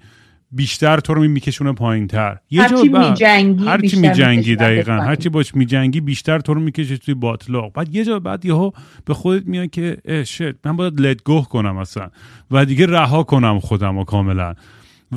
بیشتر 0.52 1.00
تو 1.00 1.14
رو 1.14 1.28
میکشونه 1.28 1.74
پایین 1.74 2.08
تر 2.08 2.38
یه 2.50 2.62
هرچی 2.62 2.90
میجنگی 2.90 3.66
هرچی 3.66 4.00
میجنگی 4.00 4.56
دقیقا. 4.56 4.92
هرچی 4.92 5.30
باش 5.30 5.56
میجنگی 5.56 6.02
بیشتر 6.02 6.40
تو 6.40 6.54
رو 6.54 6.62
می‌کشه 6.62 6.98
توی 6.98 7.14
باطلاق. 7.14 7.74
بعد 7.74 7.96
یه 7.96 8.06
جا 8.06 8.20
بعد 8.20 8.46
یهو 8.46 8.72
به 9.06 9.14
خودت 9.14 9.46
میاد 9.46 9.70
که 9.70 9.98
شت 10.28 10.66
من 10.66 10.76
باید 10.76 11.22
گوه 11.24 11.48
کنم 11.48 11.78
اصلا. 11.78 12.10
و 12.52 12.66
دیگه 12.66 12.86
رها 12.86 13.24
کنم 13.24 13.60
خودم 13.60 13.98
و 13.98 14.04
کاملا. 14.04 14.54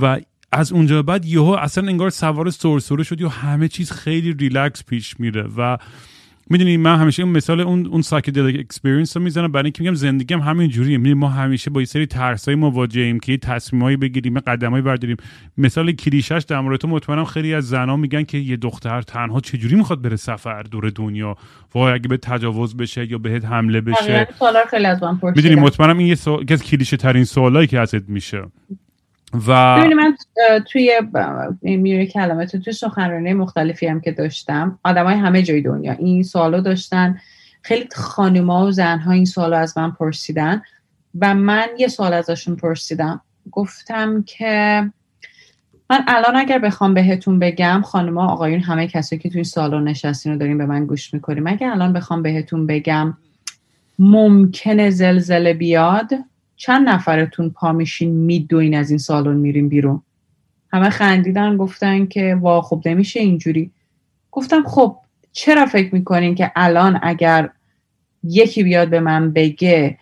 و 0.00 0.20
از 0.52 0.72
اونجا 0.72 1.02
بعد 1.02 1.24
یهو 1.24 1.56
اصلا 1.60 1.88
انگار 1.88 2.10
سوار 2.10 2.50
سرسره 2.50 3.02
شدی 3.02 3.24
و 3.24 3.28
همه 3.28 3.68
چیز 3.68 3.90
خیلی 3.90 4.32
ریلکس 4.32 4.84
پیش 4.84 5.20
میره. 5.20 5.42
و 5.56 5.78
می‌دونی 6.50 6.76
من 6.76 6.96
همیشه 6.96 7.22
اون 7.22 7.32
مثال 7.32 7.60
اون 7.60 7.86
اون 7.86 8.02
psychedelic 8.02 8.60
experience 8.60 9.16
رو 9.16 9.22
می‌زنم. 9.22 9.52
برای 9.52 9.64
اینکه 9.64 9.82
میگم 9.82 9.94
زندگی 9.94 10.34
هم 10.34 10.40
همین 10.40 10.70
جوریه. 10.70 10.98
می‌دونی 10.98 11.14
ما 11.14 11.28
همیشه 11.28 11.70
با 11.70 11.80
یه 11.80 11.86
سری 11.86 12.06
ترسای 12.06 12.54
مواجهیم 12.54 13.20
که 13.20 13.36
تصمیمایی 13.36 13.96
بگیریم 13.96 14.38
قدمایی 14.38 14.82
برداریم. 14.82 15.16
مثال 15.58 15.92
کلیشش 15.92 16.44
در 16.48 16.60
مورد 16.60 16.80
تو 16.80 16.88
مطمئنم 16.88 17.24
خیلی 17.24 17.54
از 17.54 17.68
زنا 17.68 17.96
میگن 17.96 18.22
که 18.22 18.38
یه 18.38 18.56
دختر 18.56 19.02
تنها 19.02 19.40
چجوری 19.40 19.76
می‌خواد 19.76 20.02
بره 20.02 20.16
سفر 20.16 20.62
دور 20.62 20.90
دنیا؟ 20.90 21.36
وای 21.74 21.92
اگه 21.92 22.08
بهت 22.08 22.16
تجاوز 22.16 22.76
بشه 22.76 23.10
یا 23.10 23.18
بهت 23.18 23.44
حمله 23.44 23.80
بشه. 23.80 24.28
از 24.86 25.02
من 25.02 25.18
می‌دونی 25.22 25.54
مطمئنم 25.54 25.98
این 25.98 26.08
یه 26.08 26.14
سوال 26.14 26.44
کلیشه 26.44 26.96
ترین 26.96 27.24
سوالایی 27.24 27.66
که 27.66 27.80
ازت 27.80 28.08
میشه. 28.08 28.42
و 29.48 29.76
ببینید 29.78 29.96
من 29.96 30.16
توی 30.70 31.00
میره 31.62 32.06
کلمات 32.06 32.56
توی 32.56 32.72
سخنرانی 32.72 33.32
مختلفی 33.32 33.86
هم 33.86 34.00
که 34.00 34.12
داشتم 34.12 34.78
آدمای 34.84 35.14
همه 35.14 35.42
جای 35.42 35.60
دنیا 35.60 35.92
این 35.92 36.22
سوالو 36.22 36.60
داشتن. 36.60 37.20
خیلی 37.62 37.88
خانوما 37.94 38.66
و 38.66 38.70
زنها 38.70 39.12
این 39.12 39.24
سوالو 39.24 39.56
از 39.56 39.78
من 39.78 39.90
پرسیدن 39.90 40.62
و 41.20 41.34
من 41.34 41.66
یه 41.78 41.88
سوال 41.88 42.12
ازشون 42.12 42.56
پرسیدم. 42.56 43.20
گفتم 43.50 44.22
که 44.22 44.90
من 45.90 46.04
الان 46.06 46.36
اگر 46.36 46.58
بخوام 46.58 46.94
بهتون 46.94 47.38
بگم 47.38 47.82
خانوما 47.84 48.28
آقایون 48.28 48.60
همه 48.60 48.86
کسایی 48.86 49.22
که 49.22 49.28
توی 49.28 49.38
این 49.38 49.44
سالن 49.44 49.84
نشستین 49.84 50.32
رو 50.32 50.38
دارین 50.38 50.58
به 50.58 50.66
من 50.66 50.86
گوش 50.86 51.14
می‌کنیم 51.14 51.46
اگر 51.46 51.70
الان 51.70 51.92
بخوام 51.92 52.22
بهتون 52.22 52.66
بگم 52.66 53.16
ممکنه 53.98 54.90
زلزله 54.90 55.54
بیاد 55.54 56.12
چند 56.56 56.88
نفرتون 56.88 57.50
پا 57.50 57.72
میشین 57.72 58.10
میدوین 58.10 58.74
از 58.74 58.90
این 58.90 58.98
سالن 58.98 59.36
میریم 59.36 59.68
بیرون؟ 59.68 60.02
همه 60.72 60.90
خندیدن 60.90 61.56
گفتن 61.56 62.06
که 62.06 62.38
وا 62.40 62.62
خب 62.62 62.82
نمیشه 62.86 63.20
اینجوری. 63.20 63.70
گفتم 64.30 64.62
خب 64.66 64.96
چرا 65.32 65.66
فکر 65.66 65.94
می‌کنین 65.94 66.34
که 66.34 66.52
الان 66.56 67.00
اگر 67.02 67.50
یکی 68.24 68.62
بیاد 68.62 68.88
به 68.88 69.00
من 69.00 69.32
بگه 69.32 69.98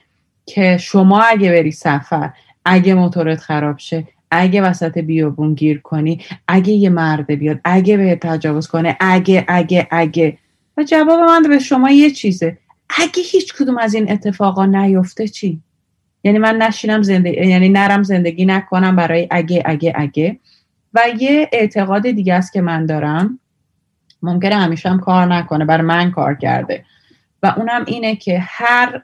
که 0.46 0.76
شما 0.76 1.20
اگه 1.20 1.50
بری 1.52 1.70
سفر 1.70 2.32
اگه 2.64 2.94
موتورت 2.94 3.38
خراب 3.38 3.78
شه 3.78 4.08
اگه 4.30 4.62
وسط 4.62 4.98
بیابون 4.98 5.54
گیر 5.54 5.80
کنی 5.80 6.20
اگه 6.48 6.72
یه 6.72 6.88
مرده 6.88 7.36
بیاد 7.36 7.60
اگه 7.64 7.96
به 7.96 8.18
تجاوز 8.22 8.66
کنه 8.66 8.96
اگه 9.00 9.44
اگه 9.48 9.88
اگه. 9.90 10.38
و 10.76 10.84
جواب 10.84 11.20
من 11.20 11.42
به 11.42 11.58
شما 11.58 11.90
یه 11.90 12.10
چیزه. 12.10 12.58
اگه 12.88 13.22
هیچ 13.22 13.54
کدوم 13.54 13.78
از 13.78 13.94
این 13.94 14.12
اتفاقا 14.12 14.66
نیفته 14.66 15.28
چی؟ 15.28 15.60
یعنی 16.24 16.38
من 16.38 16.56
نشینم 16.56 17.02
زندگی 17.02 17.46
یعنی 17.46 17.68
نرم 17.68 18.02
زندگی 18.02 18.44
نکنم 18.44 18.96
برای 18.96 19.28
اگه 19.30 19.62
اگه 19.64 19.92
اگه. 19.96 20.38
و 20.94 21.00
یه 21.18 21.48
اعتقاد 21.52 22.10
دیگه 22.10 22.34
است 22.34 22.52
که 22.52 22.60
من 22.60 22.86
دارم. 22.86 23.38
ممکنه 24.22 24.54
همیشه 24.54 24.88
هم 24.88 25.00
کار 25.00 25.34
نکنه 25.34 25.64
برای 25.64 25.86
من 25.86 26.10
کار 26.10 26.34
کرده. 26.34 26.84
و 27.42 27.54
اونم 27.56 27.84
اینه 27.86 28.16
که 28.16 28.38
هر 28.38 29.02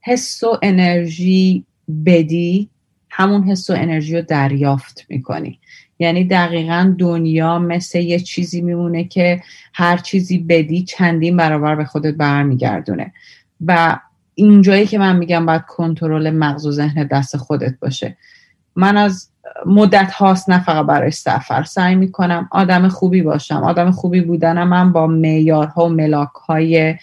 حس 0.00 0.44
و 0.44 0.58
انرژی 0.62 1.64
بدی 2.06 2.68
همون 3.10 3.42
حس 3.42 3.70
و 3.70 3.72
انرژی 3.72 4.16
رو 4.16 4.22
دریافت 4.22 5.06
می‌کنی. 5.08 5.58
یعنی 5.98 6.24
دقیقا 6.24 6.94
دنیا 6.98 7.58
مثل 7.58 8.00
یه 8.00 8.20
چیزی 8.20 8.60
میمونه 8.60 9.04
که 9.04 9.42
هر 9.74 9.96
چیزی 9.96 10.38
بدی 10.38 10.82
چندین 10.82 11.36
برابر 11.36 11.74
به 11.74 11.84
خودت 11.84 12.14
برمیگردونه. 12.14 13.12
و 13.66 13.98
اینجایی 14.34 14.86
که 14.86 14.98
من 14.98 15.16
میگم 15.16 15.46
باید 15.46 15.62
کنترل 15.62 16.30
مغز 16.30 16.66
و 16.66 16.72
ذهن 16.72 17.06
دست 17.06 17.36
خودت 17.36 17.74
باشه. 17.80 18.16
من 18.76 18.96
از 18.96 19.28
مدت 19.66 20.12
هاست 20.12 20.50
نه 20.50 20.64
فقط 20.64 20.86
برای 20.86 21.10
سفر 21.10 21.62
سعی 21.62 21.94
می‌کنم 21.94 22.48
آدم 22.50 22.88
خوبی 22.88 23.22
باشم. 23.22 23.56
آدم 23.56 23.90
خوبی 23.90 24.20
بودنم 24.20 24.68
من 24.68 24.92
با 24.92 25.06
معیارها 25.06 25.86
و 25.86 25.88
ملاک 25.88 26.32
های 26.48 26.94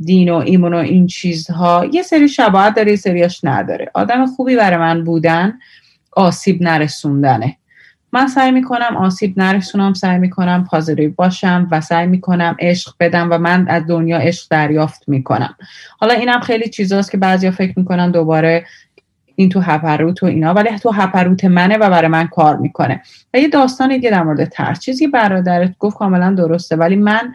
دین 0.00 0.28
و 0.30 0.34
ایمون 0.34 0.74
و 0.74 0.76
این 0.76 1.06
چیزها. 1.06 1.86
یه 1.92 2.02
سری 2.02 2.28
شباهت 2.28 2.74
داره 2.74 2.90
یه 2.90 2.96
سریاش 2.96 3.40
نداره. 3.44 3.90
آدم 3.94 4.26
خوبی 4.26 4.56
برای 4.56 4.76
من 4.76 5.04
بودن 5.04 5.58
آسیب 6.12 6.62
نرسوندنه. 6.62 7.56
من 8.14 8.26
سعی 8.26 8.50
می‌کنم 8.50 8.96
آسیب 8.96 9.38
نرسونم 9.38 9.92
سعی 9.92 10.18
می‌کنم 10.18 10.64
پازیتیو 10.64 11.12
باشم 11.16 11.68
و 11.70 11.80
سعی 11.80 12.06
می‌کنم 12.06 12.56
عشق 12.60 12.94
بدم 13.00 13.28
و 13.30 13.38
من 13.38 13.68
از 13.68 13.82
دنیا 13.86 14.18
عشق 14.18 14.46
دریافت 14.50 15.08
می‌کنم. 15.08 15.56
حالا 16.00 16.14
اینم 16.14 16.40
خیلی 16.40 16.70
چیزاست 16.70 17.10
که 17.10 17.18
بعضیا 17.18 17.50
فکر 17.50 17.72
می‌کنن 17.76 18.10
دوباره 18.10 18.66
این 19.36 19.48
تو 19.48 19.60
هپروت 19.60 20.22
و 20.22 20.26
اینا 20.26 20.54
ولی 20.54 20.78
تو 20.78 20.90
هپروت 20.90 21.44
منه 21.44 21.76
و 21.76 21.90
برای 21.90 22.08
من 22.08 22.26
کار 22.26 22.56
می‌کنه. 22.56 23.02
و 23.34 23.38
یه 23.38 23.48
داستان 23.48 23.88
دیگه 23.88 24.10
در 24.10 24.22
مورد 24.22 24.44
ترس 24.44 24.80
چیزی 24.80 25.06
برادرت 25.06 25.74
گفت 25.78 25.96
کاملا 25.96 26.34
درسته 26.34 26.76
ولی 26.76 26.96
من 26.96 27.32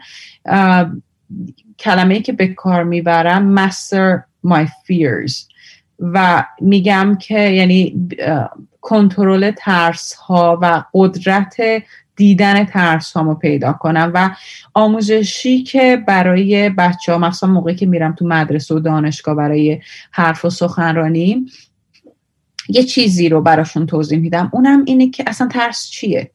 کلمه 1.78 2.14
ای 2.14 2.22
که 2.22 2.32
به 2.32 2.48
کار 2.48 2.84
می‌برم 2.84 3.68
master 3.68 4.20
my 4.46 4.66
fears. 4.66 5.50
و 6.00 6.44
میگم 6.60 7.16
که 7.20 7.40
یعنی 7.40 8.08
کنترل 8.80 9.50
ترس 9.50 10.14
ها 10.14 10.58
و 10.62 10.84
قدرت 10.94 11.56
دیدن 12.16 12.64
ترس 12.64 13.12
هامو 13.12 13.34
پیدا 13.34 13.72
کنم 13.72 14.10
و 14.14 14.30
آموزشی 14.74 15.62
که 15.62 16.04
برای 16.08 16.70
بچه 16.70 17.12
ها 17.12 17.18
مخصوصا 17.18 17.46
موقعی 17.46 17.74
که 17.74 17.86
میرم 17.86 18.12
تو 18.12 18.26
مدرسه 18.26 18.74
و 18.74 18.78
دانشگاه 18.78 19.34
برای 19.34 19.80
حرف 20.10 20.44
و 20.44 20.50
سخنرانی 20.50 21.46
یه 22.68 22.82
چیزی 22.82 23.28
رو 23.28 23.40
براشون 23.40 23.86
توضیح 23.86 24.18
میدم. 24.18 24.50
اونم 24.52 24.82
اینه 24.86 25.10
که 25.10 25.24
اصلا 25.26 25.48
ترس 25.48 25.88
چیه؟ 25.90 26.30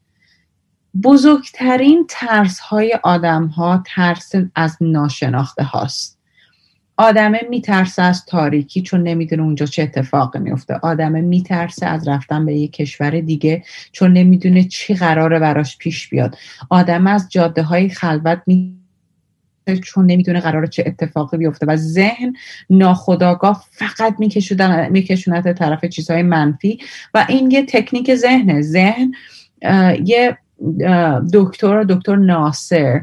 بزرگترین 1.04 2.06
ترس 2.10 2.60
های 2.60 3.00
آدم 3.04 3.46
ها 3.46 3.84
ترس 3.86 4.32
از 4.56 4.78
ناشناخته 4.82 5.64
هاست. 5.64 6.15
آدمه 6.98 7.42
میترسه 7.50 8.02
از 8.02 8.26
تاریکی 8.26 8.82
چون 8.82 9.04
نمی‌دونه 9.04 9.44
اونجا 9.44 9.66
چه 9.66 9.84
اتفاقی 9.84 10.40
میفته 10.40 10.74
آدمه 10.74 11.22
میترسه 11.22 11.86
از 11.86 12.08
رفتن 12.08 12.46
به 12.46 12.56
یک 12.56 12.74
کشور 12.74 13.20
دیگه 13.20 13.64
چون 13.92 14.14
نمی‌دونه 14.14 14.64
چی 14.64 14.94
قراره 14.94 15.40
براش 15.40 15.78
پیش 15.78 16.10
بیاد. 16.10 16.38
آدم 16.70 17.08
از 17.08 17.30
جاده 17.30 17.64
های 17.64 17.90
خلوت 17.90 18.42
می‌ 18.48 18.76
چون 19.84 20.06
نمی‌دونه 20.06 20.40
قراره 20.40 20.68
چه 20.68 20.84
اتفاقی 20.88 21.38
بیفته 21.38 21.66
و 21.66 21.76
ذهن 21.76 22.34
ناخودآگاه 22.70 23.66
فقط 23.72 24.16
میکشونت 24.90 25.54
طرف 25.54 25.86
چیزهای 25.86 26.24
منفی 26.24 26.80
و 27.14 27.26
این 27.30 27.52
یه 27.52 27.66
تکنیک 27.66 28.16
ذهنه. 28.16 28.62
ذهن 28.62 29.12
یه 30.06 30.38
دکتر 31.34 31.84
دکتر 31.84 32.16
ناصر 32.16 33.02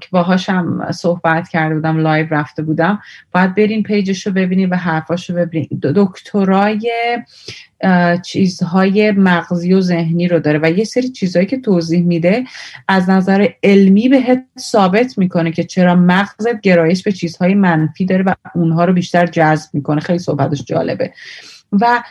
که 0.00 0.08
باهاشم 0.10 0.90
صحبت 0.92 1.48
کرده 1.48 1.74
بودم 1.74 1.98
live 1.98 2.26
رفته 2.30 2.62
بودم. 2.62 3.00
باید 3.32 3.54
برین 3.54 3.82
page 3.82 4.11
ش 4.11 4.26
رو 4.26 4.32
ببینید 4.32 4.72
و 4.72 4.76
حرفاش 4.76 5.30
رو 5.30 5.36
ببینید 5.36 5.80
دکترای 5.80 6.92
چیزهای 8.24 9.12
مغزی 9.12 9.74
و 9.74 9.80
ذهنی 9.80 10.28
رو 10.28 10.40
داره 10.40 10.60
و 10.62 10.70
یه 10.70 10.84
سری 10.84 11.08
چیزهایی 11.08 11.46
که 11.46 11.60
توضیح 11.60 12.02
میده 12.02 12.44
از 12.88 13.10
نظر 13.10 13.48
علمی 13.62 14.08
بهت 14.08 14.44
ثابت 14.58 15.18
می‌کنه 15.18 15.52
که 15.52 15.64
چرا 15.64 15.94
مغزت 15.94 16.60
گرایش 16.60 17.02
به 17.02 17.12
چیزهای 17.12 17.54
منفی 17.54 18.04
داره 18.04 18.24
و 18.24 18.34
اونها 18.54 18.84
رو 18.84 18.92
بیشتر 18.92 19.26
جذب 19.26 19.70
می‌کنه. 19.72 20.00
خیلی 20.00 20.18
صحبتش 20.18 20.64
جالبه. 20.64 21.12
و 21.72 22.02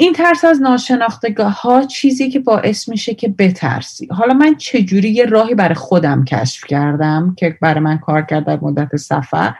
این 0.00 0.12
ترس 0.12 0.44
از 0.44 0.62
ناشناختگاه 0.62 1.60
ها 1.60 1.84
چیزی 1.84 2.30
که 2.30 2.40
باعث 2.40 2.88
میشه 2.88 3.14
که 3.14 3.28
بترسی. 3.28 4.06
حالا 4.06 4.34
من 4.34 4.54
چجوری 4.54 5.10
یه 5.10 5.26
راهی 5.26 5.54
برای 5.54 5.74
خودم 5.74 6.24
کشف 6.24 6.64
کردم 6.64 7.34
که 7.38 7.58
برای 7.60 7.80
من 7.80 7.98
کار 7.98 8.22
کرد 8.22 8.46
در 8.46 8.58
مدت 8.62 8.96
سفر؟ 8.96 9.54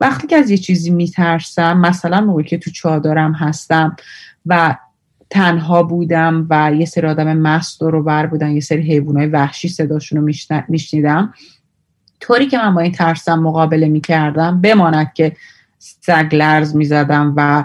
وقتی 0.00 0.26
که 0.26 0.36
از 0.36 0.50
یه 0.50 0.56
چیزی 0.56 0.90
میترسم 0.90 1.76
مثلا 1.76 2.20
موقعی 2.20 2.44
که 2.44 2.58
تو 2.58 2.70
چادرم 2.70 3.32
هستم 3.32 3.96
و 4.46 4.76
تنها 5.30 5.82
بودم 5.82 6.46
و 6.50 6.72
یه 6.74 6.86
سری 6.86 7.06
آدم 7.06 7.36
مست 7.36 7.82
رو 7.82 8.02
بر 8.02 8.26
بودن 8.26 8.50
یه 8.50 8.60
سری 8.60 8.82
حیوانای 8.82 9.26
وحشی 9.26 9.68
صداشون 9.68 10.18
رو 10.18 10.34
میشنیدم 10.68 11.34
طوری 12.20 12.46
که 12.46 12.58
من 12.58 12.74
با 12.74 12.80
این 12.80 12.92
ترسم 12.92 13.38
مقابله 13.38 13.88
می‌کردم 13.88 14.60
بماند 14.60 15.12
که 15.12 15.36
سگ 15.78 16.34
لرز 16.34 16.76
می‌زدم 16.76 17.34
و 17.36 17.64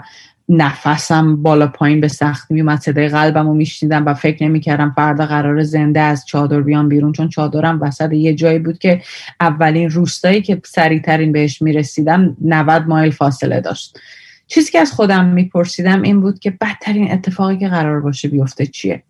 نفسم 0.52 1.42
بالا 1.42 1.66
پایین 1.66 2.00
به 2.00 2.08
سختی 2.08 2.54
میومد 2.54 2.80
صدای 2.80 3.08
قلبم 3.08 3.46
رو 3.46 3.54
میشنیدم 3.54 4.06
و 4.06 4.14
فکر 4.14 4.44
نمی‌کردم 4.44 4.92
فردا 4.96 5.26
قرار 5.26 5.62
زنده 5.62 6.00
از 6.00 6.26
چادر 6.26 6.60
بیام 6.60 6.88
بیرون 6.88 7.12
چون 7.12 7.28
چادرم 7.28 7.80
وسط 7.82 8.12
یه 8.12 8.34
جایی 8.34 8.58
بود 8.58 8.78
که 8.78 9.02
اولین 9.40 9.90
روستایی 9.90 10.42
که 10.42 10.60
سریعترین 10.64 11.32
بهش 11.32 11.62
می‌رسیدم 11.62 12.36
90 12.40 12.86
مایل 12.88 13.10
فاصله 13.10 13.60
داشت. 13.60 13.98
چیزی 14.46 14.72
که 14.72 14.78
از 14.78 14.92
خودم 14.92 15.24
میپرسیدم 15.24 16.02
این 16.02 16.20
بود 16.20 16.38
که 16.38 16.50
بدترین 16.50 17.12
اتفاقی 17.12 17.58
که 17.58 17.68
قرار 17.68 18.00
باشه 18.00 18.28
بیفته 18.28 18.66
چیه؟ 18.66 19.02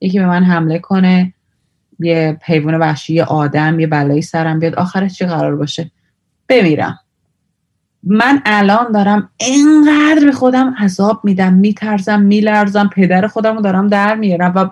یکی 0.00 0.18
به 0.18 0.26
من 0.26 0.44
حمله 0.44 0.78
کنه 0.78 1.32
یه 1.98 2.38
حیوان 2.44 2.74
وحشی 2.74 3.14
یه 3.14 3.24
آدم 3.24 3.80
یه 3.80 3.86
بلایی 3.86 4.22
سرم 4.22 4.58
بیاد 4.58 4.74
آخرش 4.74 5.14
چی 5.14 5.26
قرار 5.26 5.56
باشه؟ 5.56 5.90
بمیرم. 6.48 6.98
من 8.06 8.42
الان 8.44 8.92
دارم 8.92 9.30
اینقدر 9.36 10.24
به 10.24 10.32
خودم 10.32 10.74
عذاب 10.78 11.20
میدم 11.24 11.52
میترسم 11.52 12.22
میلرزم 12.22 12.90
پدر 12.94 13.26
خودم 13.26 13.56
رو 13.56 13.62
دارم 13.62 13.88
در 13.88 14.14
میارم 14.14 14.52
و 14.56 14.68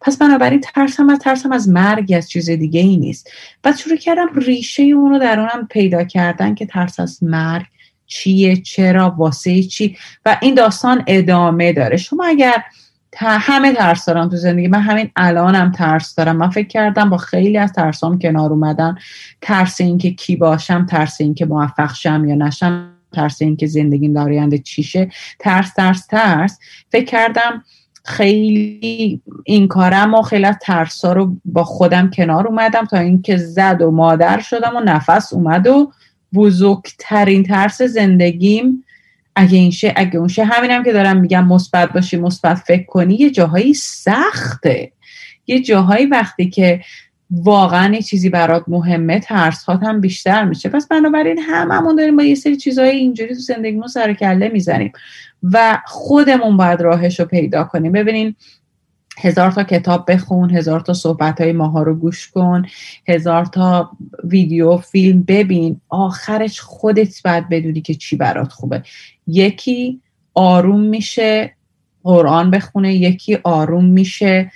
پس 0.00 0.18
بنابراین 0.18 0.60
ترسم 0.60 1.10
از 1.10 1.18
ترسم 1.18 1.52
از 1.52 1.68
مرگ 1.68 2.12
از 2.16 2.30
چیز 2.30 2.50
دیگه 2.50 2.80
ای 2.80 2.96
نیست. 2.96 3.30
و 3.64 3.72
شروع 3.72 3.96
کردم 3.96 4.28
ریشه 4.34 4.82
اون 4.82 5.10
رو 5.10 5.18
درونم 5.18 5.68
پیدا 5.70 6.04
کردن 6.04 6.54
که 6.54 6.66
ترس 6.66 7.00
از 7.00 7.22
مرگ 7.22 7.66
چیه 8.06 8.56
چرا 8.56 9.14
واسه 9.18 9.62
چی؟ 9.62 9.96
و 10.26 10.38
این 10.42 10.54
داستان 10.54 11.04
ادامه 11.06 11.72
داره. 11.72 11.96
شما 11.96 12.24
اگر 12.24 12.62
همه 13.16 13.72
ترس 13.72 14.04
دارم 14.04 14.28
تو 14.28 14.36
زندگی. 14.36 14.68
من 14.68 14.80
همین 14.80 15.10
الانم 15.16 15.72
ترس 15.72 16.14
دارم. 16.14 16.36
من 16.36 16.50
فکر 16.50 16.68
کردم 16.68 17.10
با 17.10 17.16
خیلی 17.16 17.58
از 17.58 17.72
ترسام 17.72 18.18
کنار 18.18 18.50
اومدن. 18.50 18.94
ترس 19.40 19.80
اینکه 19.80 20.10
کی 20.10 20.36
باشم 20.36 20.86
ترس 20.86 21.20
اینکه 21.20 21.46
موفق 21.46 21.94
شم 21.94 22.24
یا 22.28 22.34
نشم 22.34 22.90
ترس 23.12 23.42
اینکه 23.42 23.66
زندگیم 23.66 24.12
در 24.12 24.22
آینده 24.22 24.58
چیشه 24.58 25.10
ترس 25.38 25.74
ترس 25.74 26.06
ترس. 26.06 26.58
فکر 26.92 27.04
کردم 27.04 27.64
خیلی 28.04 29.20
این 29.44 29.68
کارم 29.68 30.14
و 30.14 30.22
خیلی 30.22 30.44
از 30.44 30.56
ترسا 30.62 31.12
رو 31.12 31.36
با 31.44 31.64
خودم 31.64 32.10
کنار 32.10 32.46
اومدم 32.46 32.84
تا 32.84 32.98
اینکه 32.98 33.36
زد 33.36 33.82
و 33.82 33.90
مادر 33.90 34.40
شدم 34.40 34.76
و 34.76 34.80
نفس 34.80 35.32
اومد 35.32 35.66
و 35.66 35.92
بزرگترین 36.34 37.42
ترس 37.42 37.82
زندگیم 37.82 38.84
اگه 39.36 39.58
این 39.58 39.70
شه 39.70 39.92
اگه 39.96 40.16
اون 40.16 40.28
شه. 40.28 40.44
همینم 40.44 40.84
که 40.84 40.92
دارم 40.92 41.16
میگم 41.16 41.46
مثبت 41.46 41.92
باشی 41.92 42.16
مثبت 42.16 42.54
فکر 42.54 42.86
کنی 42.86 43.14
یه 43.14 43.30
جاهایی 43.30 43.74
سخته. 43.74 44.92
یه 45.46 45.62
جاهایی 45.62 46.06
وقتی 46.06 46.50
که 46.50 46.80
واقعا 47.30 47.94
یه 47.94 48.02
چیزی 48.02 48.28
برات 48.28 48.64
مهمه 48.68 49.20
ترس 49.20 49.68
هم 49.68 50.00
بیشتر 50.00 50.44
میشه. 50.44 50.68
پس 50.68 50.88
بنابراین 50.88 51.38
هممون 51.38 51.96
داریم 51.96 52.16
با 52.16 52.22
یه 52.22 52.34
سری 52.34 52.56
چیزهای 52.56 52.90
اینجوری 52.90 53.34
تو 53.34 53.40
زندگیمون 53.40 53.86
سر 53.86 54.12
کله 54.12 54.48
می‌زنیم 54.48 54.92
و 55.42 55.78
خودمون 55.86 56.56
باید 56.56 56.80
راهش 56.80 57.20
رو 57.20 57.26
پیدا 57.26 57.64
کنیم. 57.64 57.92
ببینین 57.92 58.34
هزار 59.18 59.50
تا 59.50 59.64
کتاب 59.64 60.12
بخون 60.12 60.50
هزار 60.50 60.80
تا 60.80 60.92
صحبت 60.92 61.40
های 61.40 61.52
ماها 61.52 61.82
رو 61.82 61.94
گوش 61.94 62.30
کن 62.30 62.66
هزار 63.08 63.44
تا 63.44 63.90
ویدیو 64.24 64.76
فیلم 64.76 65.22
ببین. 65.22 65.80
آخرش 65.88 66.60
خودت 66.60 67.22
باید 67.22 67.48
بدونی 67.48 67.80
که 67.80 67.94
چی 67.94 68.16
برات 68.16 68.52
خوبه. 68.52 68.82
یکی 69.30 70.00
آروم 70.34 70.80
میشه 70.80 71.54
قرآن 72.02 72.50
بخونه 72.50 72.94
یکی 72.94 73.38
آروم 73.44 73.84
میشه 73.84 74.52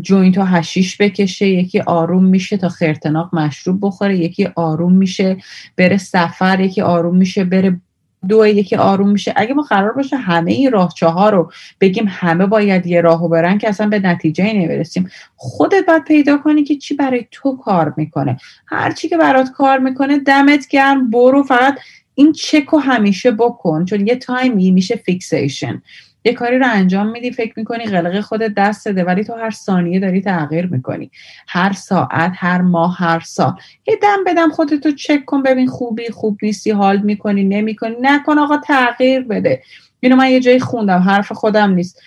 joint 0.00 0.38
و 0.38 0.42
هشیش 0.42 0.96
بکشه 0.96 1.46
یکی 1.46 1.80
آروم 1.80 2.24
میشه 2.24 2.56
تا 2.56 2.68
خرتناق 2.68 3.34
مشروب 3.34 3.78
بخوره 3.82 4.18
یکی 4.18 4.48
آروم 4.56 4.92
میشه 4.92 5.36
بره 5.76 5.96
سفر 5.96 6.60
یکی 6.60 6.82
آروم 6.82 7.16
میشه 7.16 7.44
بره 7.44 7.80
دو 8.28 8.46
یکی 8.46 8.76
آروم 8.76 9.10
میشه. 9.10 9.32
اگه 9.36 9.54
ما 9.54 9.62
قرار 9.62 9.92
باشه 9.92 10.16
همه 10.16 10.52
این 10.52 10.72
راه 10.72 10.92
ها 11.02 11.30
رو 11.30 11.52
بگیم 11.80 12.04
همه 12.08 12.46
باید 12.46 12.86
یه 12.86 13.00
راهو 13.00 13.28
برن 13.28 13.58
که 13.58 13.68
اصلا 13.68 13.88
به 13.88 13.98
نتیجه 13.98 14.44
نمی‌رسیم. 14.44 15.08
خودت 15.36 15.86
باید 15.88 16.04
پیدا 16.04 16.38
کنی 16.38 16.64
که 16.64 16.76
چی 16.76 16.94
برای 16.94 17.26
تو 17.30 17.56
کار 17.56 17.94
می‌کنه. 17.96 18.36
هر 18.66 18.92
چی 18.92 19.08
که 19.08 19.16
برات 19.16 19.50
کار 19.50 19.78
می‌کنه 19.78 20.18
دمت 20.18 20.68
گرم 20.68 21.10
برو 21.10 21.42
فقط 21.42 21.78
این 22.14 22.32
چک 22.32 22.64
رو 22.64 22.78
همیشه 22.78 23.30
بکن 23.30 23.84
چون 23.84 24.06
یه 24.06 24.16
time 24.16 24.59
ی 24.59 24.70
میشه 24.70 24.96
fixation 24.96 25.82
یه 26.24 26.32
کاری 26.32 26.58
رو 26.58 26.66
انجام 26.68 27.10
میدی 27.10 27.30
فکر 27.30 27.52
می‌کنی 27.56 27.84
قلق 27.84 28.22
خودت 28.22 28.54
دستته 28.54 29.04
ولی 29.04 29.24
تو 29.24 29.34
هر 29.34 29.50
ثانیه 29.50 30.00
داری 30.00 30.20
تغییر 30.20 30.66
می‌کنی. 30.66 31.10
هر 31.48 31.72
ساعت 31.72 32.32
هر 32.34 32.60
ماه 32.60 32.96
هر 32.98 33.20
سال. 33.20 33.54
دم 33.86 34.24
به 34.26 34.38
دم 34.38 34.50
خودتو 34.50 34.90
چک 34.90 35.24
کن 35.24 35.42
ببین 35.42 35.66
خوبی 35.66 36.10
خوب 36.10 36.38
نیستی 36.42 36.70
حال 36.70 36.98
می‌کنی 36.98 37.44
نمی‌کنی. 37.44 37.94
نکن 38.00 38.38
آقا 38.38 38.56
تغییر 38.56 39.20
بده. 39.20 39.62
اینو 40.00 40.16
من 40.16 40.30
یه 40.30 40.40
جایی 40.40 40.60
خوندم 40.60 40.98
حرف 40.98 41.32
خودم 41.32 41.74
نیست. 41.74 42.02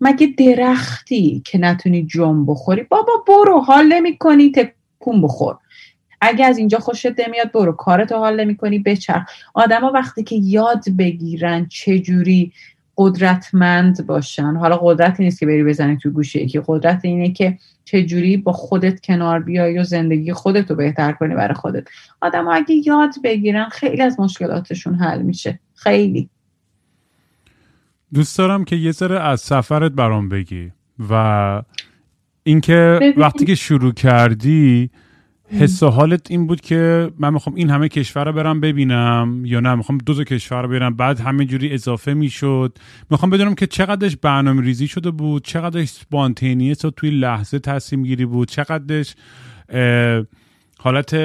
مگه 0.00 0.26
درختی 0.26 1.42
که 1.44 1.58
نتونی 1.58 2.06
جم 2.06 2.46
بخوری؟ 2.46 2.82
بابا 2.82 3.12
برو 3.26 3.60
حال 3.60 3.86
نمی‌کنی 3.86 4.52
تکون 4.52 5.22
بخور. 5.22 5.56
اگه 6.20 6.44
از 6.44 6.58
اینجا 6.58 6.78
خوشت 6.78 7.20
نمیاد 7.20 7.52
برو. 7.52 7.72
کارتو 7.72 8.16
حال 8.16 8.40
نمی‌کنی 8.40 8.78
بچرخ. 8.78 9.22
آدما 9.54 9.90
وقتی 9.94 10.22
که 10.22 10.36
یاد 10.36 10.84
بگیرن 10.98 11.66
چجوری 11.66 12.52
قدرتمند 12.96 14.06
باشن 14.06 14.56
حالا 14.56 14.76
قدرت 14.76 15.20
نیست 15.20 15.40
که 15.40 15.46
بری 15.46 15.64
بزنی 15.64 15.96
تو 15.96 16.10
گوشه 16.10 16.46
که 16.46 16.62
قدرت 16.66 17.00
اینه 17.04 17.32
که 17.32 17.58
چجوری 17.84 18.36
با 18.36 18.52
خودت 18.52 19.00
کنار 19.00 19.40
بیای 19.40 19.78
و 19.78 19.84
زندگی 19.84 20.32
خودت 20.32 20.70
رو 20.70 20.76
بهتر 20.76 21.12
کنی 21.12 21.34
برای 21.34 21.54
خودت. 21.54 21.84
آدم 22.20 22.48
اگه 22.48 22.74
یاد 22.86 23.14
بگیرن 23.24 23.68
خیلی 23.68 24.02
از 24.02 24.20
مشکلاتشون 24.20 24.94
حل 24.94 25.22
میشه. 25.22 25.60
خیلی. 25.74 26.28
دوست 28.14 28.38
دارم 28.38 28.64
که 28.64 28.76
یه 28.76 28.92
ذره 28.92 29.20
از 29.20 29.40
سفرت 29.40 29.92
برام 29.92 30.28
بگی 30.28 30.72
و 31.10 31.62
اینکه 32.42 33.14
وقتی 33.16 33.44
که 33.44 33.54
شروع 33.54 33.92
کردی 33.92 34.90
حس 35.50 35.82
و 35.82 35.88
حالت 35.88 36.30
این 36.30 36.46
بود 36.46 36.60
که 36.60 37.10
من 37.18 37.32
می‌خوام 37.32 37.56
این 37.56 37.70
همه 37.70 37.88
کشور 37.88 38.24
رو 38.24 38.32
برم 38.32 38.60
ببینم 38.60 39.42
یا 39.44 39.60
نه؟ 39.60 39.74
می‌خوام 39.74 39.98
دو 39.98 40.14
تا 40.14 40.24
کشور 40.24 40.62
رو 40.62 40.68
برم. 40.68 40.96
بعد 40.96 41.20
همه 41.20 41.44
جوری 41.44 41.72
اضافه 41.72 42.14
می‌شد. 42.14 42.78
می‌خوام 43.10 43.30
بدونم 43.30 43.54
که 43.54 43.66
چقدرش 43.66 44.16
برنامه 44.16 44.62
ریزی 44.62 44.88
شده 44.88 45.10
بود 45.10 45.44
چقدرش 45.44 45.88
سپانتینیس 45.88 46.84
و 46.84 46.90
توی 46.90 47.10
لحظه 47.10 47.58
تصمیم 47.58 48.02
گیری 48.02 48.26
بود 48.26 48.48
چقدرش 48.48 49.14
حالت 50.78 51.16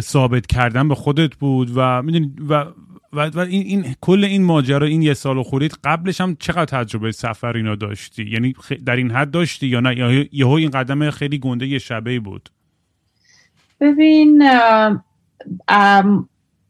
ثابت 0.00 0.46
کردن 0.46 0.88
به 0.88 0.94
خودت 0.94 1.36
بود 1.36 1.72
و 1.74 2.02
می‌دونی 2.02 2.32
و 2.48 2.64
و, 3.12 3.38
این, 3.38 3.62
این 3.62 3.94
کل 4.00 4.24
این 4.24 4.44
ماجرا 4.44 4.86
این 4.86 5.02
یه 5.02 5.14
سال 5.14 5.42
خورید 5.42 5.78
قبلش 5.84 6.20
هم 6.20 6.36
چقدر 6.40 6.64
تجربه 6.64 7.12
سفر 7.12 7.56
اینا 7.56 7.74
داشتی؟ 7.74 8.30
یعنی 8.30 8.54
در 8.86 8.96
این 8.96 9.10
حد 9.10 9.30
داشتی 9.30 9.66
یا 9.66 9.80
نه؟ 9.80 10.28
یهو 10.32 10.50
این 10.50 10.70
قدم 10.70 11.10
خیلی 11.10 11.38
گنده 11.38 11.66
یه 11.66 11.78
شبه 11.78 12.20
بود. 12.20 12.48
ببین 13.80 14.42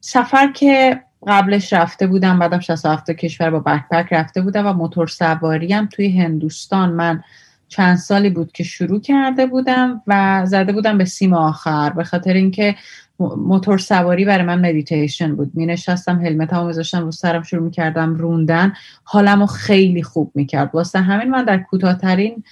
سفر 0.00 0.52
که 0.52 1.00
قبلش 1.26 1.72
رفته 1.72 2.06
بودم 2.06 2.38
بعدم 2.38 2.60
67 2.60 3.10
کشور 3.10 3.50
با 3.50 3.60
بکپک 3.60 4.12
رفته 4.12 4.40
بودم 4.40 4.66
و 4.66 4.72
موتور 4.72 5.06
سواری 5.06 5.72
هم 5.72 5.86
توی 5.86 6.20
هندوستان 6.20 6.92
من 6.92 7.22
چند 7.68 7.96
سالی 7.96 8.30
بود 8.30 8.52
که 8.52 8.64
شروع 8.64 9.00
کرده 9.00 9.46
بودم 9.46 10.02
و 10.06 10.42
زده 10.46 10.72
بودم 10.72 10.98
به 10.98 11.04
سیم 11.04 11.34
آخر. 11.34 11.90
به 11.90 12.04
خاطر 12.04 12.32
اینکه 12.32 12.74
موتور 13.18 13.78
سواری 13.78 14.24
برای 14.24 14.44
من 14.44 14.60
مدیتیشن 14.68 15.36
بود. 15.36 15.50
می 15.54 15.66
نشستم 15.66 16.24
helmet 16.24 16.52
هم 16.52 16.66
میذاشتم 16.66 17.04
رو 17.04 17.12
سرم 17.12 17.42
شروع 17.42 17.62
می 17.62 17.70
کردم 17.70 18.14
روندن. 18.14 18.72
حالم 19.04 19.40
رو 19.40 19.46
خیلی 19.46 20.02
خوب 20.02 20.32
می 20.34 20.46
کرد 20.46 20.70
واسه 20.74 20.98
همین 21.00 21.30
من 21.30 21.44
در 21.44 21.58
کوتاهترین 21.58 22.44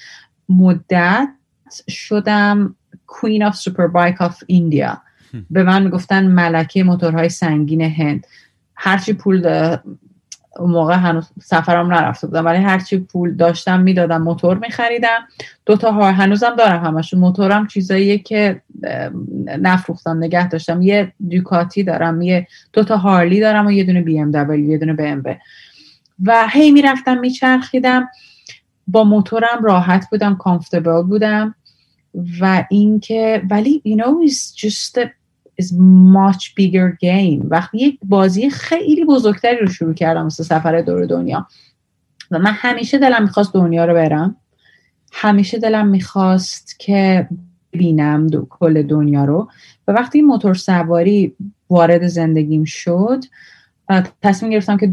مدت 0.48 1.28
شدم 1.88 2.76
Queen 3.14 3.44
of 3.44 3.56
Superbike 3.56 4.22
of 4.22 4.42
India 4.46 5.02
به 5.50 5.62
من 5.62 5.82
می‌گفتن 5.82 6.26
ملکه 6.26 6.84
موتورهای 6.84 7.28
سنگین 7.28 7.80
هند. 7.80 8.26
هرچی 8.74 9.12
پول 9.12 9.46
اون 10.58 10.70
موقع 10.70 10.94
هنوز 10.94 11.28
سفرم 11.42 11.94
نرفته 11.94 12.26
بودم 12.26 12.44
ولی 12.44 12.58
هرچی 12.58 12.98
پول 12.98 13.36
داشتم 13.36 13.80
می‌دادم 13.80 14.22
موتور 14.22 14.58
میخریدم. 14.58 15.28
دوتا 15.66 15.92
ها 15.92 16.12
هنوزم 16.12 16.56
دارم 16.58 16.84
همشون. 16.84 17.20
موتورم 17.20 17.66
چیزاییه 17.66 18.18
که 18.18 18.62
نفروختم 19.46 20.16
نگه 20.16 20.48
داشتم. 20.48 20.82
یه 20.82 21.12
دوکاتی 21.30 21.84
دارم 21.84 22.22
یه 22.22 22.46
دوتا 22.72 22.96
هارلی 22.96 23.40
دارم 23.40 23.66
و 23.66 23.70
یه 23.70 23.84
دونه 23.84 24.02
بی 24.02 24.20
ام 24.20 24.30
دبلیو 24.30 24.70
یه 24.70 24.78
دونه 24.78 24.92
بی 24.92 25.06
ام 25.06 25.22
و 26.24 26.48
هی 26.50 26.70
می‌رفتم 26.70 27.18
میچرخیدم. 27.18 28.08
با 28.86 29.04
موتورم 29.04 29.64
راحت 29.64 30.10
بودم 30.10 30.36
کامفتبل 30.36 31.02
بودم. 31.02 31.54
و 32.40 32.64
اینکه 32.70 33.42
ولی 33.50 33.82
you 33.86 34.00
know 34.00 34.30
it's 34.30 34.54
just 34.54 35.02
a 35.02 35.08
is 35.62 35.72
much 36.14 36.54
bigger 36.58 36.96
game. 37.04 37.46
وقتی 37.48 37.78
یک 37.78 37.98
بازی 38.04 38.50
خیلی 38.50 39.04
بزرگتری 39.04 39.56
رو 39.56 39.66
شروع 39.66 39.94
کردم 39.94 40.26
مثل 40.26 40.44
سفر 40.44 40.80
دور 40.80 41.06
دنیا. 41.06 41.46
و 42.30 42.38
من 42.38 42.52
همیشه 42.54 42.98
دلم 42.98 43.22
می‌خواست 43.22 43.54
دنیا 43.54 43.84
رو 43.84 43.94
برم. 43.94 44.36
همیشه 45.12 45.58
دلم 45.58 45.86
می‌خواست 45.86 46.78
که 46.78 47.28
بینم 47.70 48.26
دو، 48.26 48.46
کل 48.50 48.82
دنیا 48.82 49.24
رو. 49.24 49.48
و 49.88 49.92
وقتی 49.92 50.22
موتور 50.22 50.54
سواری 50.54 51.36
وارد 51.70 52.06
زندگیم 52.06 52.64
شد 52.64 53.24
تصمیم 54.22 54.52
گرفتم 54.52 54.76
که 54.76 54.92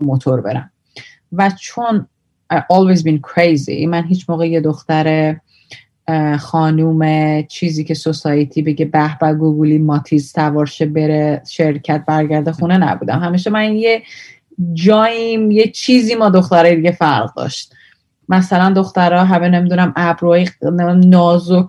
موتور 0.00 0.40
برم. 0.40 0.70
و 1.32 1.50
چون 1.60 2.06
I 2.52 2.56
always 2.56 3.02
been 3.02 3.20
crazy 3.20 3.86
من 3.86 4.04
هیچ 4.04 4.30
موقع 4.30 4.48
یه 4.48 4.60
دختر 4.60 5.36
خانوم 6.38 7.42
چیزی 7.42 7.84
که 7.84 7.94
سوسایتی 7.94 8.62
بگه 8.62 8.84
به 8.84 9.18
به 9.20 9.34
گوگلی 9.34 9.78
ماتیز 9.78 10.32
سوارشه 10.32 10.86
بره 10.86 11.42
شرکت 11.50 12.04
برگرده 12.06 12.52
خونه 12.52 12.78
نبودم. 12.78 13.18
همیشه 13.18 13.50
من 13.50 13.72
یه 13.72 14.02
جاییم 14.72 15.50
یه 15.50 15.66
چیزی 15.66 16.14
با 16.14 16.30
دخترای 16.30 16.76
دیگه 16.76 16.92
فرق 16.92 17.34
داشت. 17.34 17.72
مثلا 18.28 18.72
دخترها 18.72 19.24
همه 19.24 19.48
نمی‌دونم 19.48 19.92
ابروهای 19.96 20.48
نازک 21.04 21.68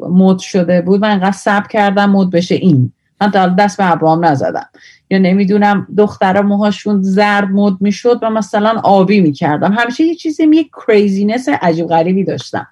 مد 0.00 0.38
شده 0.38 0.82
بود 0.82 1.00
من 1.00 1.10
انقدر 1.10 1.32
صبر 1.32 1.68
کردم 1.68 2.10
مد 2.10 2.30
بشه 2.30 2.54
این. 2.54 2.92
من 3.20 3.54
دست 3.58 3.76
به 3.76 3.92
ابروام 3.92 4.24
نزدم. 4.24 4.68
یا 5.10 5.18
نمی‌دونم 5.18 5.86
دخترها 5.96 6.42
موهاشون 6.42 7.02
زرد 7.02 7.48
مد 7.50 7.76
می‌شد 7.80 8.18
و 8.22 8.30
مثلا 8.30 8.80
آبی 8.84 9.20
می‌کردم. 9.20 9.72
همیشه 9.72 10.04
یه 10.04 10.14
چیزی 10.14 10.46
یه 10.46 10.64
craziness 10.86 11.48
عجیب 11.48 11.86
غریبی 11.86 12.24
داشتم. 12.24 12.66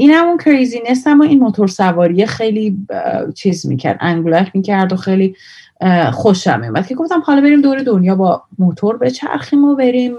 این 0.00 0.10
همون 0.10 0.38
craziness 0.38 1.06
و 1.06 1.22
این 1.22 1.38
موتور 1.38 1.68
سواری 1.68 2.26
خیلی 2.26 2.86
چیز 3.34 3.66
می‌کرد 3.66 3.98
انگولک 4.00 4.50
می‌کرد 4.54 4.92
و 4.92 4.96
خیلی 4.96 5.36
خوشم 6.12 6.60
میمد 6.60 6.86
که 6.86 6.94
گفتم 6.94 7.20
حالا 7.20 7.40
بریم 7.40 7.62
دور 7.62 7.78
دنیا 7.78 8.14
با 8.14 8.42
موتور 8.58 8.96
بچرخیم 8.96 9.64
و 9.64 9.74
بریم 9.74 10.14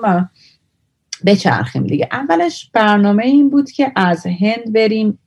بچرخیم 1.25 1.83
دیگه. 1.83 2.09
اولش 2.11 2.69
برنامه 2.73 3.25
این 3.25 3.49
بود 3.49 3.71
که 3.71 3.91
از 3.95 4.25
هند 4.25 4.73
بریم 4.73 5.19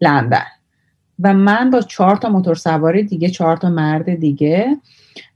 لندن 0.00 0.46
و 1.20 1.34
من 1.34 1.70
با 1.70 1.80
چهار 1.80 2.16
تا 2.16 2.28
موتور 2.28 2.54
سواری 2.54 3.02
دیگه 3.02 3.28
چهار 3.28 3.56
تا 3.56 3.70
مرد 3.70 4.14
دیگه 4.14 4.76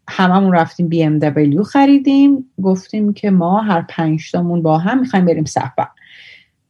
هممون 0.08 0.52
رفتیم 0.52 0.88
بی 0.88 1.02
ام 1.02 1.62
خریدیم 1.62 2.50
گفتیم 2.62 3.12
که 3.12 3.30
ما 3.30 3.60
هر 3.60 3.84
پنج 3.88 4.30
تامون 4.30 4.62
با 4.62 4.78
هم 4.78 5.00
می‌خوایم 5.00 5.24
بریم 5.24 5.44
سفر. 5.44 5.86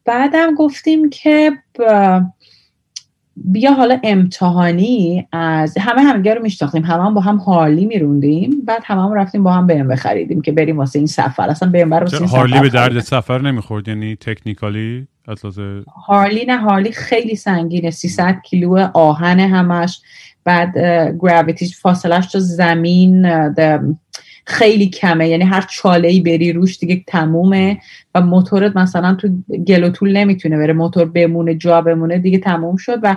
بعدم 0.05 0.55
گفتیم 0.55 1.11
که 1.11 1.53
بیا 3.37 3.73
حالا 3.73 4.01
امتحانی 4.03 5.29
از 5.33 5.79
همه 5.79 6.03
همگه 6.03 6.35
رو 6.35 6.43
میشناختیم. 6.43 6.85
همه 6.85 7.05
هم 7.05 7.15
با 7.15 7.21
هم 7.21 7.37
هارلی 7.37 7.87
میروندیم. 7.87 8.63
بعد 8.65 8.83
همه 8.85 9.03
هم 9.03 9.13
رفتیم 9.13 9.43
با 9.43 9.53
هم 9.53 9.67
بهم 9.67 9.97
خریدیم 9.97 10.43
که 10.43 10.53
بریم 10.53 10.79
واسه 10.79 10.99
این 10.99 11.07
سفر. 11.07 11.51
اصلا 11.51 11.71
بهم 11.71 11.93
واسه 11.93 12.21
این 12.21 12.29
هارلی 12.29 12.61
به 12.61 12.69
درد 12.69 13.01
سفر 13.01 13.43
نمی‌خورد؟ 13.43 13.89
یعنی 13.89 14.17
تکنیکالی 14.17 15.07
هارلی 16.07 16.45
نه 16.45 16.59
هارلی 16.59 16.93
خیلی 16.93 17.37
سنگینه. 17.37 17.91
300 17.91 18.37
کیلو 18.45 18.89
آهن 18.95 19.41
همش. 19.41 20.01
بعد 20.45 20.79
گراویتیش 21.21 21.79
فاصلش 21.79 22.27
تا 22.27 22.39
زمین 22.39 23.27
خیلی 24.51 24.89
کمه. 24.89 25.29
یعنی 25.29 25.45
هر 25.45 25.67
چاله 25.71 26.09
ای 26.09 26.21
بری 26.21 26.53
روش 26.53 26.79
دیگه 26.79 27.05
تمومه 27.07 27.79
و 28.15 28.21
موتورت 28.21 28.77
مثلا 28.77 29.15
تو 29.15 29.29
گل 29.67 29.85
و 29.85 29.91
شل 29.91 30.17
نمی‌تونه 30.17 30.59
بره. 30.59 30.73
موتور 30.73 31.05
بمونه 31.05 31.55
جا 31.55 31.81
بمونه 31.81 32.19
دیگه 32.19 32.39
تموم 32.39 32.77
شد 32.77 32.99
و 33.03 33.17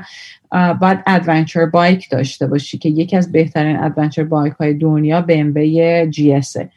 باید 0.82 1.00
adventure 1.08 1.66
bike 1.66 2.10
داشته 2.10 2.48
باشی 2.48 2.78
که 2.78 2.90
یکی 2.90 3.18
از 3.18 3.32
بهترین 3.32 3.84
adventure 3.84 4.24
bike 4.24 4.54
های 4.54 4.74
دنیا 4.74 5.26
BMW 5.30 6.12
GS 6.12 6.68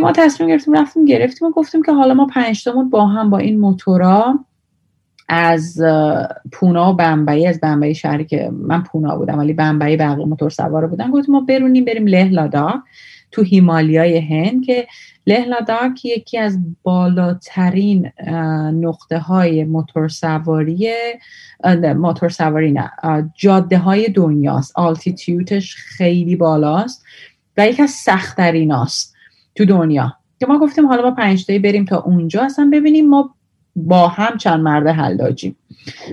ما 0.00 0.12
تصمیم 0.12 0.48
گرفتیم 0.48 0.74
رفتیم 0.74 1.04
گرفتیم 1.04 1.48
و 1.48 1.50
گفتیم 1.50 1.82
که 1.82 1.92
حالا 1.92 2.14
ما 2.14 2.26
پنج 2.26 2.68
با 2.90 3.06
هم 3.06 3.30
با 3.30 3.38
این 3.38 3.60
موتورا 3.60 4.38
از 5.28 5.82
پونا 6.52 6.92
و 6.92 6.96
بمبئی 6.96 7.46
از 7.46 7.60
بمبئی 7.60 7.94
شهری 7.94 8.24
که 8.24 8.50
من 8.52 8.82
پونا 8.82 9.16
بودم 9.16 9.38
ولی 9.38 9.52
بمبئی 9.52 9.96
بقیه 9.96 10.26
موتور 10.26 10.50
سوار 10.50 10.86
بودن 10.86 11.10
گفتیم 11.10 11.34
ما 11.34 11.40
برونیم 11.40 11.84
بریم 11.84 12.06
له 12.06 12.50
تو 13.30 13.42
هیمالیای 13.42 14.18
هند 14.18 14.64
که 14.64 14.86
له 15.26 15.46
یکی 16.04 16.38
از 16.38 16.58
بالاترین 16.82 18.10
نقطه 18.72 19.18
های 19.18 19.64
موتور 19.64 20.08
سواری 20.08 20.88
موتور 21.94 22.28
سواری 22.28 22.72
نه 22.72 22.90
جاده 23.34 23.78
های 23.78 24.08
دنیاست. 24.08 24.72
altitude 24.78 25.56
ش 25.56 25.76
خیلی 25.76 26.36
بالاست 26.36 27.04
و 27.56 27.68
یکی 27.68 27.82
از 27.82 27.90
سختتریناست 27.90 29.14
تو 29.54 29.64
دنیا. 29.64 30.14
که 30.40 30.46
ما 30.46 30.58
گفتیم 30.58 30.86
حالا 30.86 31.02
با 31.02 31.10
پنج 31.10 31.52
بریم 31.52 31.84
تا 31.84 32.00
اونجا 32.00 32.42
اصلا 32.42 32.70
ببینیم 32.72 33.08
ما 33.08 33.33
با 33.76 34.08
هم 34.08 34.36
چند 34.36 34.60
مرد 34.60 34.86
حلاجیم 34.86 35.56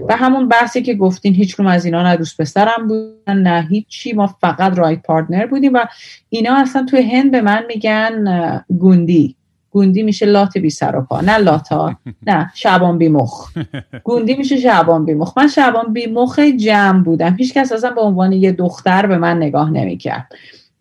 و 0.10 0.18
همون 0.18 0.48
بحثی 0.48 0.82
که 0.82 0.94
گفتین 0.94 1.34
هیچ 1.34 1.60
از 1.60 1.86
اینا 1.86 2.04
نه 2.04 2.16
دوست 2.16 2.42
پسرم 2.42 2.88
بودن 2.88 3.38
نه 3.38 3.68
هیچی. 3.70 4.14
ما 4.14 4.28
فقط 4.28 4.78
ride 4.78 5.02
partner 5.02 5.46
بودیم 5.46 5.74
و 5.74 5.86
اینا 6.30 6.56
اصلا 6.56 6.86
توی 6.86 7.02
هند 7.02 7.32
به 7.32 7.42
من 7.42 7.64
میگن 7.68 8.64
گوندی. 8.80 9.36
گوندی 9.72 10.04
میشه 10.04 10.26
لات 10.26 10.58
بی 10.58 10.70
سر 10.70 10.96
و 10.96 11.02
پا. 11.02 11.22
نه 11.22 11.38
لاتا 11.38 11.96
نه 12.28 12.52
شعبان 12.56 12.98
بی 12.98 13.10
مخ. 13.10 13.52
گوندی 14.04 14.34
میشه 14.34 14.58
شعبان 14.58 15.06
بی 15.06 15.14
مخ. 15.14 15.38
من 15.38 15.48
شعبان 15.48 15.94
بی 15.94 16.08
مخ 16.08 16.40
جمع 16.40 17.04
بودم. 17.04 17.36
هیچ 17.36 17.54
کس 17.54 17.72
اصلا 17.72 17.92
به 17.92 18.02
عنوان 18.02 18.34
یه 18.34 18.52
دختر 18.52 19.06
به 19.06 19.18
من 19.18 19.38
نگاه 19.38 19.70
نمی‌کرد. 19.70 20.28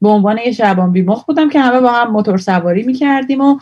به 0.03 0.09
عنوان 0.09 0.39
یه 0.39 0.53
شعبان 0.53 0.93
بی 0.93 1.03
مخ 1.03 1.24
بودم 1.24 1.49
که 1.49 1.61
همه 1.61 1.81
با 1.81 1.93
هم 1.93 2.12
موتور 2.12 2.39
سواری 2.39 2.83
می‌کردیم 2.83 3.41
و 3.41 3.59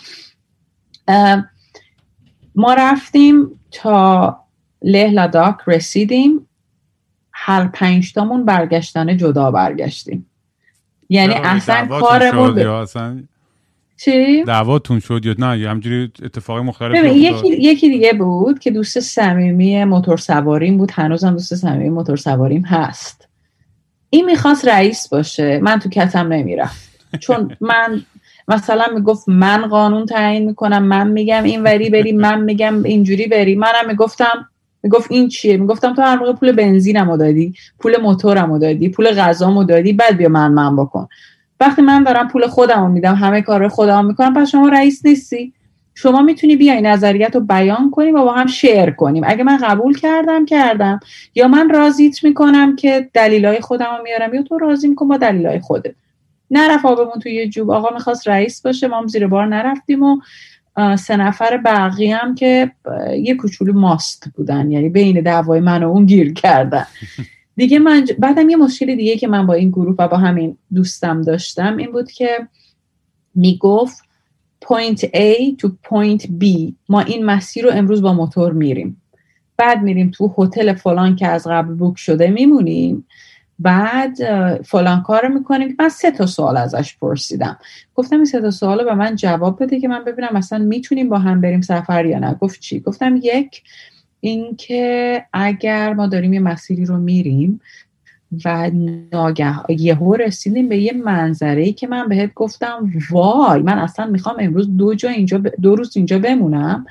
ما 2.59 2.74
رفتیم 2.74 3.61
تا 3.70 4.36
له 4.82 5.11
لداک 5.11 5.56
رسیدیم. 5.66 6.48
هر 7.32 7.66
پنج 7.66 8.12
تامون 8.12 8.44
برگشتن 8.44 9.16
جدا 9.16 9.50
برگشتیم. 9.50 10.26
یعنی 11.09 11.34
اصلا 11.34 11.86
کارمون 11.86 12.54
ب... 12.54 12.86
چی؟ 13.96 14.44
دعواتون 14.44 15.00
شد 15.00 15.26
یا 15.26 15.34
نه؟ 15.38 15.68
همجوری 15.70 16.12
اتفاقی 16.22 16.62
مختلف 16.62 17.04
یکی, 17.04 17.48
یکی 17.48 17.90
دیگه 17.90 18.12
بود 18.12 18.59
که 18.59 18.70
دوست 18.70 19.00
صمیمی 19.00 19.84
موتور 19.84 20.16
سواریم 20.16 20.78
بود. 20.78 20.90
هنوزم 20.90 21.30
دوست 21.30 21.54
صمیمی 21.54 21.90
موتور 21.90 22.16
سواریم 22.16 22.62
هست. 22.62 23.28
این 24.11 24.24
می‌خواست 24.24 24.68
رئیس 24.68 25.09
باشه. 25.09 25.59
من 25.62 25.78
تو 25.78 25.88
کتم 25.88 26.32
نمیرم 26.32 26.70
چون 27.20 27.56
من 27.61 28.02
مثلا 28.49 28.84
می‌گفت 28.94 29.28
من 29.28 29.66
قانون 29.66 30.07
تعیین 30.07 30.44
می‌کنم 30.44 30.82
من 30.82 31.09
میگم 31.09 31.42
این 31.42 31.62
وری 31.62 31.90
بری 31.90 32.12
من 32.12 32.40
میگم 32.40 32.82
اینجوری 32.82 33.26
بری. 33.26 33.55
منم 33.55 33.86
می‌گفتم 33.88 34.49
می‌گفت 34.82 35.12
این 35.12 35.28
چیه؟ 35.28 35.57
می‌گفتم 35.57 35.94
تو 35.94 36.03
هر 36.03 36.18
موقع 36.18 36.32
پول 36.32 36.53
بنزینمو 36.53 37.16
دادی 37.16 37.55
پول 37.78 38.01
موتورمو 38.01 38.59
دادی 38.59 38.88
پول 38.88 39.11
غذامو 39.11 39.64
دادی 39.64 39.92
بعد 39.92 40.16
بیا 40.16 40.28
من 40.28 40.53
من 40.53 40.76
بکن. 40.76 41.09
وقتی 41.61 41.82
من 41.82 42.03
دارم 42.03 42.28
پول 42.28 42.46
خودمو 42.46 42.88
میدم 42.88 43.14
همه 43.14 43.42
کار 43.42 43.68
خودم 43.68 44.05
می‌کنم 44.05 44.34
پس 44.34 44.51
شما 44.51 44.68
رئیس 44.68 45.07
نیستی. 45.07 45.53
شما 45.94 46.22
می‌تونی 46.22 46.57
بیای 46.57 46.80
نظریت 46.80 47.34
رو 47.34 47.40
بیان 47.40 47.90
کنیم 47.90 48.14
و 48.14 48.24
با 48.24 48.32
هم 48.32 48.46
شیر 48.46 48.90
کنیم. 48.90 49.22
اگه 49.26 49.44
من 49.44 49.57
قبول 49.57 49.99
کردم 49.99 50.44
کردم. 50.44 51.01
یا 51.34 51.49
من 51.49 51.70
راضیت 51.70 52.24
می‌کنم 52.24 52.76
که 52.76 53.09
دلیلای 53.14 53.61
خودم 53.61 53.99
میارم 54.05 54.34
یا 54.34 54.42
تو 54.42 54.59
راضی 54.59 54.88
میکن 54.88 55.09
با 55.09 55.16
دلیلای 55.16 55.61
خودت. 55.61 55.94
نرفت 56.51 56.84
آبمون 56.84 57.18
توی 57.22 57.34
یه 57.34 57.49
جوب. 57.49 57.70
آقا 57.70 57.94
می‌خواست 57.94 58.28
رئیس 58.28 58.62
باشه 58.62 58.88
ما 58.88 58.99
هم 58.99 59.07
زیر 59.07 59.26
بار 59.26 59.46
نرفتیم 59.46 60.03
و 60.03 60.20
سه 60.96 61.16
نفر 61.16 61.57
بقیه 61.57 62.16
هم 62.16 62.34
که 62.34 62.72
یه 63.22 63.34
کوچولو 63.34 63.72
ماست 63.72 64.28
بودن. 64.34 64.70
یعنی 64.70 64.88
بین 64.88 65.20
دعوای 65.20 65.61
من 65.61 65.82
و 65.82 65.88
اون 65.88 66.07
گیر 66.07 66.32
کردن. 66.32 66.86
دیگه 67.57 67.78
من 67.78 68.07
بعدم 68.18 68.51
یه 68.51 68.57
مشکل 68.57 68.96
دیگه 68.96 69.16
که 69.16 69.28
من 69.28 69.46
با 69.46 69.55
این 69.55 69.70
گروه 69.70 69.94
و 69.99 70.09
با 70.09 70.16
همین 70.16 70.57
دوستم 70.74 71.22
داشتم 71.22 71.76
این 71.76 71.92
بود 71.92 72.11
که 72.11 72.49
می‌گفت 73.34 74.03
point 74.61 75.07
A 75.07 75.57
to 75.59 75.72
point 75.82 76.26
B. 76.26 76.72
ما 76.88 77.01
این 77.01 77.24
مسیر 77.24 77.64
رو 77.64 77.70
امروز 77.72 78.03
با 78.03 78.12
موتور 78.12 78.53
میریم. 78.53 79.03
بعد 79.57 79.82
میریم 79.82 80.11
تو 80.11 80.34
هتل 80.38 80.72
فلان 80.72 81.16
که 81.16 81.26
از 81.26 81.46
قبل 81.46 81.74
بوک 81.74 81.99
شده 81.99 82.30
میمونیم. 82.30 83.07
بعد 83.59 84.16
فلان 84.62 85.02
کار 85.02 85.28
می‌کنیم 85.28 85.76
من 85.78 85.88
سه 85.88 86.11
تا 86.11 86.26
سوال 86.26 86.56
ازش 86.56 86.96
پرسیدم. 86.96 87.59
گفتم 87.94 88.16
این 88.16 88.24
سه 88.24 88.40
تا 88.40 88.50
سوال 88.50 88.84
به 88.84 88.94
من 88.94 89.16
جواب 89.16 89.62
بده 89.62 89.80
که 89.80 89.88
من 89.88 90.04
ببینم 90.04 90.28
مثلا 90.32 90.59
می‌تونیم 90.59 91.09
با 91.09 91.18
هم 91.18 91.40
بریم 91.40 91.61
سفر 91.61 92.06
یا 92.06 92.18
نه. 92.18 92.34
گفت 92.34 92.61
چی؟ 92.61 92.80
گفتم 92.80 93.20
یک 93.22 93.62
اینکه 94.20 95.24
اگر 95.32 95.94
ما 95.94 96.06
داریم 96.06 96.32
یه 96.32 96.40
مسیری 96.40 96.84
رو 96.84 96.96
میریم 96.98 97.61
و 98.44 98.70
ناگه 99.12 99.54
یهو 99.68 100.14
رسیدیم 100.14 100.68
به 100.68 100.78
یه 100.78 100.92
منظره 100.92 101.62
ای 101.62 101.72
که 101.72 101.86
من 101.86 102.09
بهت 102.09 102.34
گفتم 102.34 102.92
وای 103.11 103.62
من 103.62 103.78
اصلا 103.78 104.06
می‌خوام 104.06 104.36
امروز 104.38 104.76
دو 104.76 104.94
جا 104.94 105.09
اینجا 105.09 105.38
دو 105.38 105.76
روز 105.76 105.96
اینجا 105.96 106.18
بمونم 106.18 106.86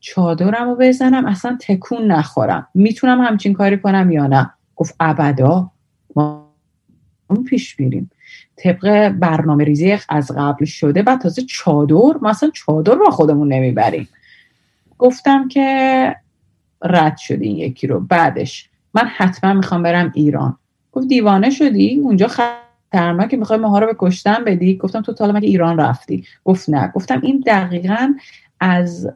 چادرم 0.00 0.68
رو 0.68 0.76
بزنم 0.76 1.26
اصلا 1.26 1.58
تکون 1.60 2.12
نخورم. 2.12 2.66
می‌تونم 2.74 3.20
همچین 3.20 3.52
کاری 3.52 3.78
کنم 3.78 4.10
یا 4.10 4.26
نه؟ 4.26 4.50
گفت 4.76 4.94
ابدا. 5.00 5.70
ما 6.16 6.54
پیش 7.46 7.80
میریم. 7.80 8.10
طبق 8.56 9.08
برنامه 9.08 9.64
ریزی 9.64 9.98
از 10.08 10.30
قبل 10.36 10.64
شده 10.64 11.02
و 11.02 11.16
تازه 11.16 11.42
چادر 11.42 12.18
ما 12.22 12.30
اصلا 12.30 12.50
چادر 12.54 12.94
با 12.94 13.10
خودمون 13.10 13.52
نمی‌بریم. 13.52 14.08
گفتم 14.98 15.48
که 15.48 16.16
رد 16.82 17.16
شدی 17.16 17.48
یکی 17.48 17.86
رو. 17.86 18.00
بعدش 18.00 18.70
من 18.94 19.06
حتما 19.16 19.52
می‌خوام 19.52 19.82
برم 19.82 20.12
ایران. 20.14 20.56
گفت 20.92 21.08
دیوانه 21.08 21.50
شدی؟ 21.50 22.00
اونجا 22.02 22.28
که 23.30 23.36
می‌خوای 23.36 23.58
ماها 23.58 23.78
رو 23.78 23.86
به 23.86 23.96
کشتن 23.98 24.44
بدی؟ 24.44 24.76
گفتم 24.76 25.02
تو 25.02 25.12
تا 25.12 25.26
مگه 25.26 25.48
ایران 25.48 25.78
رفتی؟ 25.78 26.24
گفت 26.44 26.70
نه. 26.70 26.92
گفتم 26.94 27.20
این 27.20 27.44
دقیقا 27.46 28.14
از 28.60 29.10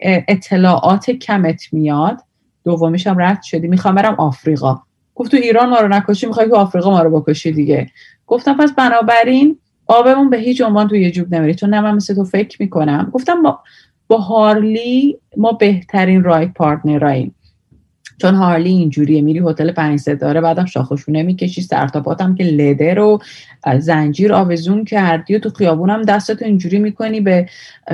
اطلاعات 0.00 1.10
کمت 1.10 1.62
میاد. 1.72 2.20
دومیش 2.64 3.06
هم 3.06 3.20
رد 3.20 3.42
شدی. 3.42 3.68
می‌خوام 3.68 3.94
برم 3.94 4.14
آفریقا. 4.14 4.82
گفت 5.14 5.30
تو 5.30 5.36
ایران 5.36 5.68
ما 5.68 5.78
رو 5.80 5.88
نکشی 5.88 6.26
می‌خوای 6.26 6.48
تو 6.48 6.54
آفریقا 6.56 6.90
ما 6.90 7.02
رو 7.02 7.20
بکشی 7.20 7.52
دیگه. 7.52 7.90
گفتم 8.26 8.56
پس 8.56 8.72
بنابراین 8.72 9.58
آبمون 9.86 10.30
به 10.30 10.38
هیچ 10.38 10.60
عنوان 10.62 10.88
تو 10.88 10.96
یه 10.96 11.10
جوب 11.10 11.34
نمیری 11.34 11.54
چون 11.54 11.70
نه 11.70 11.80
من 11.80 11.94
مثل 11.94 12.14
تو 12.14 12.24
فکر 12.24 12.56
می‌کنم. 12.62 13.10
گفتم 13.12 13.42
با, 13.42 13.58
با 14.06 14.18
هارلی 14.18 15.18
ما 15.36 15.52
بهترین 15.52 16.24
رایت 16.24 16.52
پارتنراییم. 16.54 17.34
چون 18.22 18.34
هارلی 18.34 18.68
اینجوریه 18.68 19.20
میری 19.20 19.38
هتل 19.38 19.72
پنج 19.72 19.98
ستاره 19.98 20.40
بعدم 20.40 20.64
شاخشونه 20.64 21.22
می‌کشی 21.22 21.62
سرتاپاتم 21.62 22.34
که 22.34 22.44
لدر 22.44 22.94
رو 22.94 23.22
زنجیر 23.78 24.32
آویزون 24.32 24.84
کردی 24.84 25.36
و 25.36 25.38
تو 25.38 25.50
خیابونم 25.50 26.02
دستتو 26.02 26.44
اینجوری 26.44 26.78
می‌کنی 26.78 27.20
به 27.20 27.46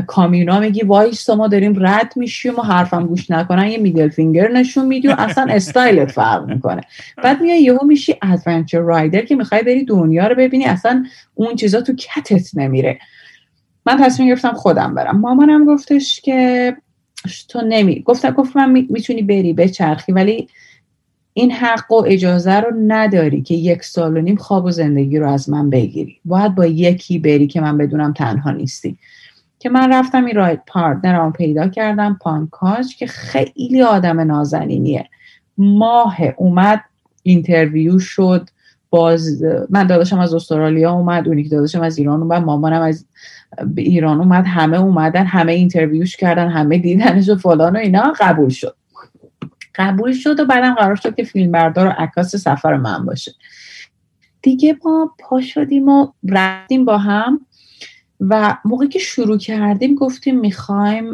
کامیونا 0.06 0.60
میگی 0.60 0.82
وایستا 0.82 1.34
ما 1.34 1.48
داریم 1.48 1.86
رد 1.86 2.12
میشیم 2.16 2.56
و 2.56 2.62
حرفم 2.62 3.06
گوش 3.06 3.30
نکنن 3.30 3.66
یه 3.66 3.78
middle 3.78 4.08
finger 4.08 4.48
نشون 4.48 4.86
میدی 4.86 5.08
و 5.08 5.14
اصلا 5.18 5.46
استایلت 5.50 6.10
فرق 6.10 6.48
می‌کنه. 6.48 6.80
بعد 7.16 7.40
میای 7.40 7.62
یهو 7.62 7.86
میشی 7.86 8.14
adventure 8.22 8.78
rider 8.78 9.24
که 9.24 9.36
می‌خوای 9.36 9.62
بری 9.62 9.84
دنیا 9.84 10.26
رو 10.26 10.34
ببینی 10.34 10.64
اصلا 10.64 11.04
اون 11.34 11.56
چیزا 11.56 11.80
تو 11.80 11.94
کتت 11.94 12.50
نمیره. 12.54 12.98
من 13.86 13.96
تصمیم 14.00 14.28
گرفتم 14.28 14.52
خودم 14.52 14.94
برم. 14.94 15.20
مامانم 15.20 15.64
گفتش 15.64 16.20
که 16.20 16.76
تو 17.48 17.60
نمی 17.68 18.02
گفتم 18.02 18.30
گفت 18.30 18.56
من 18.56 18.86
می‌تونی 18.90 19.22
بری 19.22 19.52
بچرخی 19.52 20.12
ولی 20.12 20.48
این 21.32 21.52
حق 21.52 21.92
و 21.92 22.04
اجازه 22.06 22.54
رو 22.60 22.72
نداری 22.86 23.42
که 23.42 23.54
یک 23.54 23.84
سال 23.84 24.16
و 24.16 24.20
نیم 24.20 24.36
خواب 24.36 24.64
و 24.64 24.70
زندگی 24.70 25.18
رو 25.18 25.30
از 25.30 25.50
من 25.50 25.70
بگیری. 25.70 26.20
باید 26.24 26.54
با 26.54 26.66
یکی 26.66 27.18
بری 27.18 27.46
که 27.46 27.60
من 27.60 27.78
بدونم 27.78 28.12
تنها 28.12 28.50
نیستی. 28.50 28.98
که 29.58 29.68
من 29.68 29.92
رفتم 29.92 30.24
این 30.24 30.36
ride 30.36 30.62
partner 30.66 31.24
م 31.24 31.32
پیدا 31.32 31.68
کردم 31.68 32.18
پانکاج 32.20 32.96
که 32.96 33.06
خیلی 33.06 33.82
آدم 33.82 34.20
نازنینیه. 34.20 35.08
ماه 35.58 36.16
اومد 36.36 36.80
interview 37.22 37.98
شد. 37.98 38.48
باز 38.90 39.42
من 39.70 39.86
داداشم 39.86 40.18
از 40.18 40.34
استرالیا 40.34 40.92
اومد 40.92 41.28
اونی 41.28 41.42
که 41.42 41.48
داداشم 41.48 41.80
از 41.80 41.98
ایران 41.98 42.22
اومد 42.22 42.42
مامانم 42.42 42.82
از 42.82 43.06
ایران 43.76 44.18
اومد 44.18 44.44
همه 44.46 44.78
اومدن 44.78 45.26
همه 45.26 45.52
interview 45.52 46.05
ش 46.05 46.16
کردن 46.16 46.48
همه 46.48 46.78
دیدنش 46.78 47.28
و 47.28 47.36
فلان 47.36 47.76
و 47.76 47.78
اینا 47.78 48.12
قبول 48.20 48.48
شد. 48.48 48.76
قبول 49.74 50.12
شد 50.12 50.40
و 50.40 50.44
بعدم 50.44 50.74
قرار 50.74 50.96
شد 50.96 51.14
که 51.14 51.24
فیلم 51.24 51.52
بردار 51.52 51.86
و 51.86 51.90
عکاس 51.90 52.36
سفر 52.36 52.76
من 52.76 53.06
باشه. 53.06 53.32
دیگه 54.42 54.76
ما 54.84 55.14
پا 55.18 55.40
شدیم 55.40 55.88
و 55.88 56.12
رفتیم 56.28 56.84
با 56.84 56.98
هم 56.98 57.40
و 58.20 58.56
موقعی 58.64 58.88
که 58.88 58.98
شروع 58.98 59.38
کردیم 59.38 59.94
گفتیم 59.94 60.40
می‌خوایم 60.40 61.12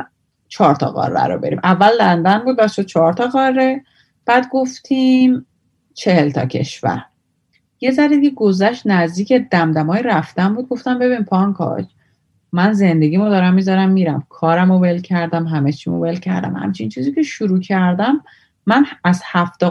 چهار 0.48 0.74
تا 0.74 0.90
قاره 0.90 1.26
رو 1.26 1.38
بریم. 1.38 1.60
اول 1.64 1.90
لندن 2.00 2.38
بود 2.38 2.56
و 2.58 2.68
شد 2.68 2.86
چهار 2.86 3.12
تا 3.12 3.26
قاره 3.26 3.84
بعد 4.26 4.48
گفتیم 4.52 5.46
چهل 5.94 6.30
تا 6.30 6.46
کشور. 6.46 7.04
یه 7.84 7.90
ذره 7.90 8.16
دیگه 8.16 8.30
گذشت 8.30 8.86
نزدیک 8.86 9.32
دمدمای 9.32 10.02
رفتن 10.02 10.54
بود. 10.54 10.68
گفتم 10.68 10.98
ببین 10.98 11.24
پانکاج 11.24 11.84
من 12.52 12.72
زندگیمو 12.72 13.28
دارم 13.28 13.54
می‌ذارم 13.54 13.90
میرم. 13.90 14.26
کارم 14.28 14.72
رو 14.72 14.78
ول 14.78 15.00
کردم 15.00 15.46
همه 15.46 15.72
چیمو 15.72 16.04
ول 16.04 16.16
کردم. 16.16 16.56
همچین 16.56 16.88
چیزی 16.88 17.12
که 17.12 17.22
شروع 17.22 17.60
کردم 17.60 18.20
من 18.66 18.86
از 19.04 19.22
هفت 19.24 19.64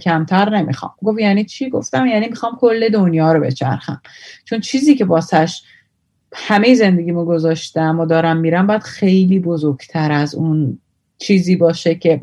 کمتر 0.00 0.56
نمی‌خوام. 0.56 0.92
گفت 1.04 1.20
یعنی 1.20 1.44
چی؟ 1.44 1.70
گفتم 1.70 2.06
یعنی 2.06 2.28
می‌خوام 2.28 2.56
کل 2.60 2.88
دنیا 2.88 3.32
رو 3.32 3.40
بچرخم. 3.40 4.02
چون 4.44 4.60
چیزی 4.60 4.94
که 4.94 5.04
باسش 5.04 5.62
همه 6.32 6.74
زندگیمو 6.74 7.24
گذاشتم 7.24 8.00
و 8.00 8.06
دارم 8.06 8.36
میرم 8.36 8.66
باید 8.66 8.82
خیلی 8.82 9.38
بزرگتر 9.38 10.12
از 10.12 10.34
اون 10.34 10.78
چیزی 11.18 11.56
باشه 11.56 11.94
که 11.94 12.20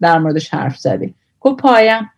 در 0.00 0.18
موردش 0.18 0.54
حرف 0.54 0.78
زدی. 0.78 1.14
گفت 1.40 1.62
پایم. 1.62 2.10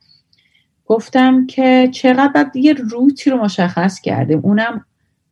گفتم 0.86 1.46
که 1.46 1.88
چقدر 1.92 2.32
باید 2.34 2.56
یه 2.56 2.72
روتی 2.72 3.30
رو 3.30 3.44
مشخص 3.44 4.00
کردیم. 4.00 4.40
اونم 4.42 4.84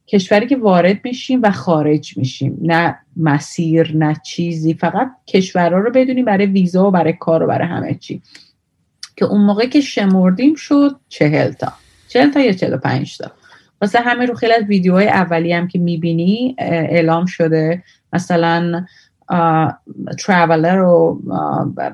کشوری 0.07 0.47
که 0.47 0.57
وارد 0.57 1.01
میشیم 1.05 1.41
و 1.43 1.51
خارج 1.51 2.17
میشیم. 2.17 2.59
نه 2.63 2.99
مسیر 3.17 3.97
نه 3.97 4.17
چیزی. 4.25 4.75
فقط 4.75 5.11
کشورها 5.27 5.79
رو 5.79 5.91
بدونیم 5.91 6.25
برای 6.25 6.47
ویزا 6.47 6.89
و 6.89 6.91
برای 6.91 7.13
کار 7.13 7.43
و 7.43 7.47
برای 7.47 7.69
همه 7.69 7.95
چی. 7.95 8.23
که 9.17 9.25
اون 9.25 9.41
موقع 9.41 9.67
که 9.67 9.81
شمردیم 9.81 10.55
شد 10.55 10.97
چهل 11.09 11.53
تا. 11.53 11.73
چهل 12.09 12.31
تا 12.31 12.41
یا 12.41 12.53
چهل 12.53 12.77
پنج 12.77 13.19
تا. 13.19 13.33
واسه 13.81 14.01
همه 14.01 14.27
رو 14.27 14.35
خیلی 14.35 14.53
از 14.53 14.65
ویدیوهای 14.65 15.09
اولی 15.09 15.53
هم 15.53 15.69
که 15.69 15.79
می‌بینی 15.79 16.57
اعلام 16.59 17.27
شده. 17.27 17.83
مثلا 18.13 18.85
ترافلر 20.19 20.81
و 20.81 21.21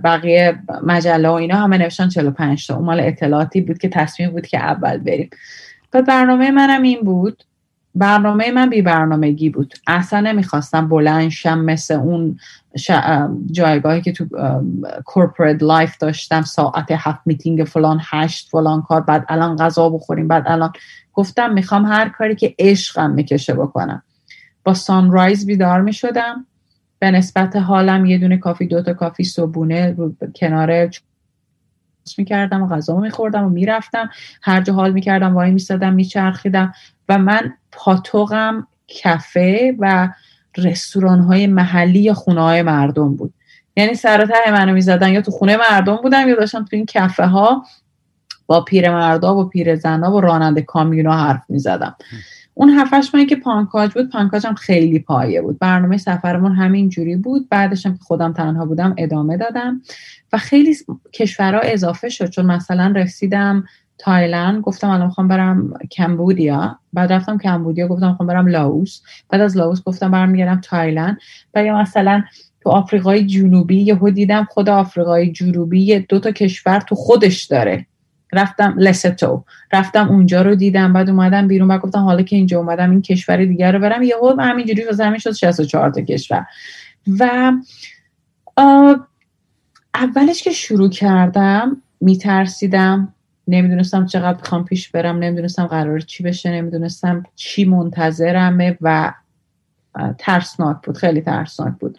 بقیه 0.05 0.59
مجله 0.83 1.29
و 1.29 1.33
اینا 1.33 1.57
همه 1.57 1.79
نوشتن 1.79 2.09
45 2.09 2.67
تا. 2.67 2.81
مال 2.81 3.01
اطلاعاتی 3.01 3.61
بود 3.61 3.79
که 3.79 3.89
تصمیم 3.89 4.31
بود 4.31 4.47
که 4.47 4.59
اول 4.59 4.99
بریم. 4.99 5.31
و 5.93 6.03
برنامه 6.03 6.51
منم 6.51 6.83
این 6.83 7.01
بود. 7.01 7.45
برنامه 7.95 8.51
من 8.51 8.71
بی 8.71 8.83
برنامگی 8.83 9.51
بود. 9.51 9.75
اصلا 9.87 10.21
نمی‌خواستم 10.21 10.89
بلند 10.89 11.29
شم 11.29 11.59
مثل 11.59 11.95
اون 11.95 12.39
جایگاهی 13.51 14.01
که 14.01 14.13
تو 14.13 14.27
corporate 15.05 15.63
life 15.63 15.99
داشتم. 15.99 16.43
ساعت 16.43 16.87
هفت 16.91 17.21
میتینگ 17.27 17.65
فلان 17.65 18.01
هشت 18.05 18.49
فلان 18.51 18.83
کار 18.83 19.01
بعد 19.01 19.25
الان 19.29 19.57
غذا 19.57 19.89
بخوریم 19.89 20.29
بعد 20.29 20.45
الان. 20.47 20.73
گفتم 21.15 21.53
می‌خوام 21.53 21.87
هر 21.87 22.09
کاری 22.09 22.35
که 22.35 22.55
عشقم 22.59 23.11
می‌کشه 23.11 23.55
بکنم. 23.55 24.03
با 24.65 24.75
sunrise 24.75 25.47
بیدار 25.47 25.81
می‌شدم. 25.81 26.47
به 26.99 27.11
نسبت 27.11 27.57
حالم 27.57 28.07
یه 28.07 28.19
دونه 28.19 28.37
coffee 28.37 28.67
دوتا 28.67 28.95
coffee 28.95 29.25
صبونه 29.25 29.97
کنار 30.37 30.91
می‌کردم 32.19 32.63
و 32.63 32.69
غذا 32.69 32.97
میخوردم 32.97 33.45
و 33.45 33.49
می‌رفتم. 33.49 34.11
هر 34.43 34.61
جا 34.61 34.73
حال 34.73 34.93
می‌کردم 34.93 35.35
وای 35.35 35.51
میستادم 35.51 35.93
میچرخیدم 35.93 36.73
و 37.09 37.19
من 37.19 37.53
پاتوقم 37.73 38.67
کافه 38.89 39.77
و 39.79 40.09
رستوران 40.57 41.21
های 41.21 41.47
محلی 41.47 42.01
یا 42.01 42.15
خونه 42.15 42.43
های 42.43 42.63
مردم 42.63 43.17
بود. 43.17 43.35
یعنی 43.77 43.95
سر 43.95 44.29
منو 44.51 44.73
می‌زدن 44.73 45.13
یا 45.13 45.21
تو 45.21 45.31
خونه 45.31 45.57
مردم 45.57 45.97
بودم 45.97 46.29
یا 46.29 46.35
داشتم 46.35 46.65
تو 46.65 46.77
این 46.77 46.87
کفه 46.87 47.27
ها 47.27 47.65
با 48.47 48.61
پیر 48.61 48.91
مردا 48.91 49.37
و 49.37 49.49
پیر 49.49 49.77
زنا 49.77 50.13
و 50.13 50.21
راننده 50.21 50.63
کامیونا 50.63 51.13
حرف 51.13 51.43
می‌زدم. 51.49 51.97
اون 52.61 52.71
هفتش 52.71 53.15
ماهی 53.15 53.27
که 53.27 53.37
پانکاج 53.37 53.93
بود 53.93 54.11
پانکاج 54.11 54.47
خیلی 54.47 54.99
پایه 54.99 55.43
بود. 55.43 55.59
برنامه 55.59 55.97
سفرمون 55.97 56.53
همین 56.53 56.89
جوری 56.89 57.17
بود. 57.17 57.49
بعدش 57.49 57.87
هم 57.87 57.93
که 57.93 57.99
خودم 58.03 58.33
تنها 58.33 58.67
بودم 58.67 58.95
ادامه 58.99 59.37
دادم. 59.37 59.83
و 60.33 60.39
خیلی 60.39 60.77
کشورها 61.13 61.61
اضافه 61.61 62.09
شد. 62.09 62.31
چون 62.31 62.47
مثلا 62.47 62.93
رسیدم 62.97 63.65
تایلند 63.99 64.61
گفتم 64.61 64.91
الان 64.91 65.07
می‌خوام 65.07 65.29
برم 65.29 65.73
کمبودیا. 65.91 66.79
بعد 66.93 67.13
رفتم 67.13 67.39
کمبودیا 67.39 67.89
گفتم 67.89 68.09
می‌خوام 68.09 68.27
برم 68.27 68.47
لاوس. 68.47 69.01
بعد 69.31 69.41
از 69.41 69.57
لاوس 69.57 69.83
گفتم 69.83 70.11
برمیگردم 70.11 70.61
تایلند. 70.61 71.19
و 71.55 71.65
یا 71.65 71.79
مثلا 71.79 72.23
تو 72.61 72.71
آفریقای 72.71 73.27
جنوبی 73.27 73.81
یهو 73.81 74.11
دیدم 74.11 74.49
خود 74.51 74.69
آفریقای 74.69 75.33
جنوبی 75.33 75.99
دو 75.99 76.19
تا 76.21 76.31
کشور 76.31 76.81
تو 76.81 76.95
خودش 76.95 77.45
داره. 77.45 77.87
رفتم 78.33 78.75
لستو 78.79 79.45
رفتم 79.73 80.09
اونجا 80.09 80.43
رو 80.43 80.55
دیدم 80.55 80.93
بعد 80.93 81.11
اومدم 81.11 81.49
بیرون 81.49 81.71
و 81.71 81.79
گفتم 81.79 81.99
حالا 81.99 82.23
که 82.23 82.37
اینجا 82.37 82.59
اومدم 82.59 82.91
این 82.91 83.03
کشور 83.03 83.45
دیگر 83.45 83.73
رو 83.73 83.79
برم. 83.79 84.03
یهو 84.03 84.41
همینجوری 84.41 84.85
واسه 84.85 85.05
همین 85.05 85.19
شد 85.19 85.33
64 85.33 85.91
تا 85.91 86.01
کشور. 86.01 86.47
و 87.19 87.53
اولش 89.95 90.43
که 90.43 90.51
شروع 90.51 90.91
کردم 90.91 91.83
میترسیدم. 92.01 93.15
نمی‌دونستم 93.49 94.07
چقدر 94.07 94.39
بخوام 94.39 94.65
پیش 94.65 94.89
برم 94.89 95.19
نمی‌دونستم 95.19 95.67
قرار 95.67 96.01
چی 96.01 96.23
بشه 96.23 96.51
نمی‌دونستم 96.51 97.23
چی 97.37 97.65
منتظرمه 97.65 98.79
و 98.81 99.13
ترسناک 100.19 100.77
بود 100.83 100.97
خیلی 100.97 101.21
ترسناک 101.21 101.75
بود. 101.81 101.99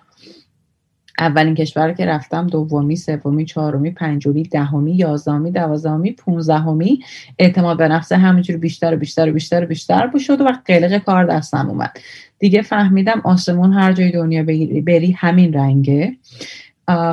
اولین 1.20 1.56
کشور 1.56 1.94
که 1.94 2.06
رفتم 2.06 2.48
دومی 2.48 2.96
سومی 2.96 3.46
چهارمی 3.46 3.92
پنجمی 3.92 4.44
دهمی 4.44 4.96
یازدهمی 4.96 5.52
دوازدهمی 5.52 6.12
پونزدهمی 6.12 7.04
اعتماد 7.40 7.78
به 7.78 7.88
نفس 7.88 8.12
همینجوری 8.12 8.60
بیشتر 8.60 8.94
و 8.94 8.98
بیشتر 8.98 9.30
و 9.30 9.32
بیشتر 9.32 9.64
و 9.64 9.68
بیشتر 9.68 10.10
شد 10.18 10.42
و 10.42 10.48
قلق 10.66 10.98
کار 10.98 11.26
دستم 11.26 11.70
اومد. 11.70 12.00
دیگه 12.40 12.62
فهمیدم 12.62 13.22
آسمون 13.24 13.74
هر 13.74 13.94
جای 13.94 14.12
دنیا 14.12 14.44
بری 14.84 15.12
همین 15.12 15.54
رنگه. 15.54 16.16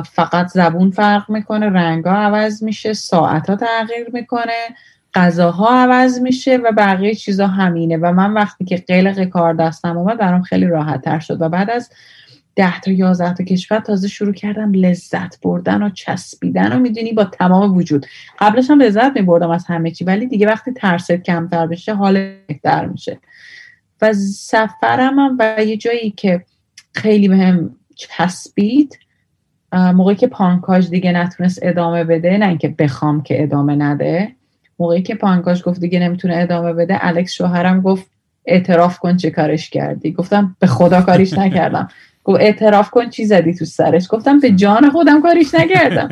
فقط 0.05 0.47
زبون 0.47 0.91
فرق 0.91 1.29
می‌کنه 1.29 1.69
رنگا 1.69 2.11
عوض 2.11 2.63
میشه 2.63 2.93
ساعت 2.93 3.49
ها 3.49 3.55
تغییر 3.55 4.07
می‌کنه 4.13 4.67
غذاها 5.13 5.83
عوض 5.83 6.19
میشه 6.19 6.57
و 6.57 6.71
بقیه 6.71 7.15
چیزا 7.15 7.47
همینه. 7.47 7.97
و 7.97 8.11
من 8.11 8.33
وقتی 8.33 8.65
که 8.65 8.77
قلق 8.77 9.23
کار 9.23 9.53
دستم 9.53 9.97
اومد 9.97 10.17
برام 10.17 10.41
خیلی 10.41 10.65
راحت 10.65 11.01
تر 11.01 11.19
شد. 11.19 11.41
و 11.41 11.49
بعد 11.49 11.69
از 11.69 11.89
ده 12.57 12.79
تا 12.79 12.91
یازده 12.91 13.33
تا 13.33 13.43
کشور 13.43 13.79
تازه 13.79 14.07
شروع 14.07 14.33
کردم 14.33 14.71
لذت 14.73 15.41
بردن 15.41 15.83
و 15.83 15.89
چسبیدن 15.89 16.73
و 16.73 16.79
می‌دونی 16.79 17.13
با 17.13 17.23
تمام 17.23 17.77
وجود. 17.77 18.05
قبلش 18.39 18.69
هم 18.69 18.81
لذت 18.81 19.11
میبردم 19.15 19.49
از 19.49 19.65
همه 19.65 19.91
چی 19.91 20.03
ولی 20.03 20.27
دیگه 20.27 20.47
وقتی 20.47 20.71
ترست 20.71 21.11
کمتر 21.11 21.67
بشه 21.67 21.93
حال 21.93 22.33
بهتر 22.47 22.85
میشه. 22.85 23.19
و 24.01 24.13
سفرم 24.13 25.19
هم 25.19 25.37
و 25.39 25.63
یه 25.63 25.77
جایی 25.77 26.11
که 26.11 26.45
خیلی 26.93 27.27
بهم 27.27 27.75
چسبید 27.95 28.99
موقعی 29.73 30.15
که 30.15 30.27
پانکاج 30.27 30.89
دیگه 30.89 31.11
نتونست 31.11 31.59
ادامه 31.61 32.03
بده 32.03 32.37
نه 32.37 32.47
اینکه 32.47 32.75
بخوام 32.79 33.23
که 33.23 33.43
ادامه 33.43 33.75
نده 33.75 34.31
موقعی 34.79 35.01
که 35.01 35.15
پانکاج 35.15 35.63
گفت 35.63 35.79
دیگه 35.79 35.99
نمی‌تونه 35.99 36.37
ادامه 36.37 36.73
بده 36.73 36.97
الکس 37.01 37.33
شوهرم 37.33 37.81
گفت 37.81 38.05
اعتراف 38.45 38.99
کن 38.99 39.17
چه 39.17 39.31
کارش 39.31 39.69
کردی. 39.69 40.11
گفتم 40.11 40.55
به 40.59 40.67
خدا 40.67 41.01
کاریش 41.01 41.33
نکردم. 41.33 41.87
گفت 42.27 42.39
اعتراف 42.41 42.89
کن 42.89 43.09
چی 43.09 43.25
زدی 43.25 43.53
تو 43.53 43.65
سرش. 43.65 44.07
گفتم 44.09 44.39
به 44.39 44.51
جان 44.51 44.89
خودم 44.89 45.21
کاریش 45.21 45.55
نکردم. 45.55 46.09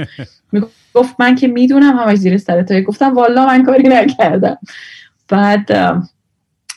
گفت 0.93 1.15
من 1.19 1.35
که 1.35 1.47
می‌دونم 1.47 1.97
همش 1.97 2.17
زیر 2.17 2.37
سر 2.37 2.81
گفتم 2.81 3.15
والا 3.15 3.45
من 3.45 3.63
کاری 3.63 3.89
نکردم. 3.89 4.57
بعد 5.29 5.69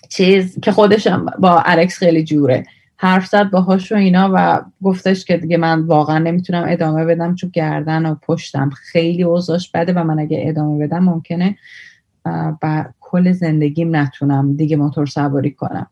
چیز 0.08 0.60
که 0.60 0.72
خودشم 0.72 1.26
با 1.38 1.62
الکس 1.66 1.98
خیلی 1.98 2.24
جوره. 2.24 2.66
حرف 2.96 3.26
زد 3.26 3.50
باهاش 3.50 3.92
و 3.92 3.94
اینا 3.94 4.30
و 4.34 4.60
گفتش 4.82 5.24
که 5.24 5.36
دیگه 5.36 5.56
من 5.56 5.80
واقعا 5.80 6.18
نمی‌تونم 6.18 6.64
ادامه 6.68 7.04
بدم 7.04 7.34
چون 7.34 7.50
گردن 7.52 8.06
و 8.06 8.14
پشتم 8.14 8.70
خیلی 8.70 9.22
اوضاعش 9.22 9.70
بده 9.70 9.92
و 9.92 10.04
من 10.04 10.18
اگه 10.18 10.44
ادامه 10.46 10.86
بدم 10.86 11.04
ممکنه 11.04 11.56
با 12.62 12.84
کل 13.00 13.32
زندگیم 13.32 13.96
نتونم 13.96 14.56
دیگه 14.56 14.76
موتور 14.76 15.06
سواری 15.06 15.50
کنم. 15.50 15.86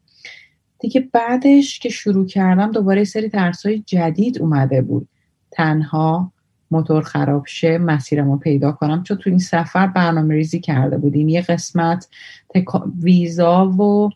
دیگه 0.79 1.09
بعدش 1.13 1.79
که 1.79 1.89
شروع 1.89 2.27
کردم 2.27 2.73
دوباره 2.73 3.05
سری 3.05 3.29
ترسای 3.29 3.79
جدید 3.79 4.39
اومده 4.43 4.83
بود. 4.83 5.09
تنها 5.51 6.33
موتور 6.71 7.03
خراب 7.03 7.47
شه 7.47 7.79
مسیرم 7.79 8.31
رو 8.31 8.37
پیدا 8.37 8.73
کنم. 8.73 9.03
چون 9.03 9.17
تو 9.17 9.31
این 9.31 9.39
سفر 9.39 9.87
برنامه 9.87 10.35
ریزی 10.35 10.61
کرده 10.61 10.99
بودیم. 10.99 11.29
یه 11.29 11.41
قسمت 11.41 12.09
ویزا 13.03 13.69
و 13.69 14.11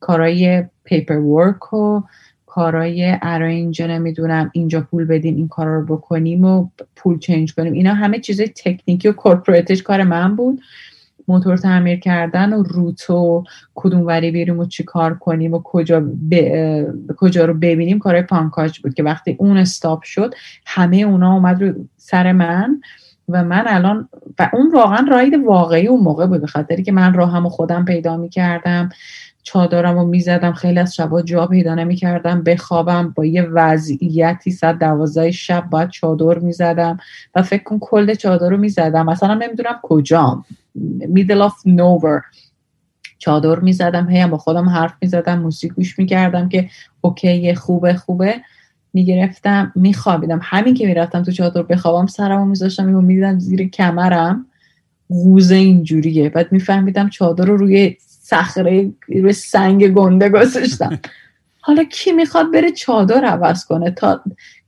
کارای 0.00 0.64
پیپر 0.84 1.16
ورک 1.16 1.72
و 1.72 2.02
کارای 2.46 3.18
ارنج 3.22 3.82
نمی‌دونم 3.82 4.50
اینجا 4.54 4.80
پول 4.80 5.04
بدیم 5.04 5.36
این 5.36 5.48
کارا 5.48 5.78
رو 5.78 5.96
بکنیم 5.96 6.44
و 6.44 6.68
پول 6.96 7.18
چنج 7.18 7.54
کنیم. 7.54 7.72
اینا 7.72 7.94
همه 7.94 8.18
چیزای 8.18 8.48
تکنیکی 8.48 9.08
و 9.08 9.12
کورپوریتش 9.12 9.82
کار 9.82 10.02
من 10.02 10.36
بود. 10.36 10.60
موتور 11.28 11.56
تعمیر 11.56 12.00
کردن 12.00 12.52
و 12.52 12.62
روت 12.62 13.10
و 13.10 13.44
کدوم 13.74 14.06
وری 14.06 14.30
بریم 14.30 14.58
و 14.58 14.64
چی 14.64 14.84
کار 14.84 15.14
کنیم 15.14 15.54
و 15.54 15.62
کجا, 15.64 16.02
کجا 17.16 17.44
رو 17.44 17.54
ببینیم 17.54 17.98
کارهای 17.98 18.22
پانکاج 18.22 18.78
بود 18.80 18.94
که 18.94 19.02
وقتی 19.02 19.36
اون 19.38 19.56
استاپ 19.56 20.02
شد 20.02 20.34
همه 20.66 20.96
اونا 20.96 21.32
اومد 21.32 21.62
رو 21.62 21.72
سر 21.96 22.32
من 22.32 22.80
و 23.28 23.44
من 23.44 23.64
الان 23.66 24.08
و 24.38 24.50
اون 24.52 24.70
واقعا 24.74 25.06
راید 25.10 25.34
واقعی 25.34 25.86
اون 25.86 26.00
موقع 26.00 26.26
بود 26.26 26.40
به 26.40 26.46
خاطری 26.46 26.82
که 26.82 26.92
من 26.92 27.14
راهم 27.14 27.48
خودم 27.48 27.84
پیدا 27.84 28.16
می 28.16 28.28
کردم 28.28 28.88
چادرم 29.42 29.98
رو 29.98 30.04
می‌زدم 30.04 30.52
خیلی 30.52 30.78
از 30.78 30.94
شبا 30.94 31.22
جا 31.22 31.46
پیدا 31.46 31.74
نمی 31.74 31.96
کردم 31.96 32.42
بخوابم 32.42 33.12
با 33.16 33.24
یه 33.24 33.42
وضعیتی 33.42 34.50
صد 34.50 34.78
دوازده 34.78 35.30
شب 35.30 35.70
باید 35.70 35.90
چادر 35.90 36.38
می‌زدم 36.38 36.96
و 37.34 37.42
فکر 37.42 37.62
کن 37.62 37.78
کل 37.78 38.14
چادر 38.14 38.48
رو 38.48 38.56
می‌زدم. 38.56 39.06
مثلا 39.06 39.34
نمی‌دونم 39.34 39.80
کجام. 39.82 40.44
Middle 41.00 41.48
of 41.48 41.52
nowhere. 41.66 42.22
چادر 43.18 43.58
می‌زدم 43.58 44.10
هی 44.10 44.26
با 44.26 44.38
خودم 44.38 44.68
حرف 44.68 44.92
می‌زدم 45.02 45.38
موسیقی 45.38 45.74
گوش 45.74 45.98
می‌کردم 45.98 46.48
که 46.48 46.68
اوکی 47.00 47.54
خوبه 47.54 47.94
خوبه. 47.94 48.34
می‌گرفتم 48.92 49.72
میخوابیدم. 49.74 50.40
همین 50.42 50.74
که 50.74 50.86
می‌رفتم 50.86 51.22
تو 51.22 51.32
چادر 51.32 51.62
بخوابم 51.62 52.06
سرمو 52.06 52.44
میذاشتم 52.44 52.94
و 52.94 53.00
می‌دیدم 53.00 53.38
زیر 53.38 53.68
کمرم. 53.68 54.46
غوزه 55.08 55.54
اینجوریه. 55.54 56.28
بعد 56.28 56.52
میفهمیدم 56.52 57.08
چادر 57.08 57.44
رو 57.44 57.56
روی 57.56 57.96
صخره 58.22 58.92
روی 59.08 59.32
سنگ 59.32 59.88
گنده 59.88 60.28
گذاشتم. 60.28 61.00
حالا 61.60 61.84
کی 61.84 62.12
می‌خواد 62.12 62.52
بره 62.52 62.72
چادر 62.72 63.24
عوض 63.24 63.64
کنه؟ 63.64 63.90
تا 63.90 64.20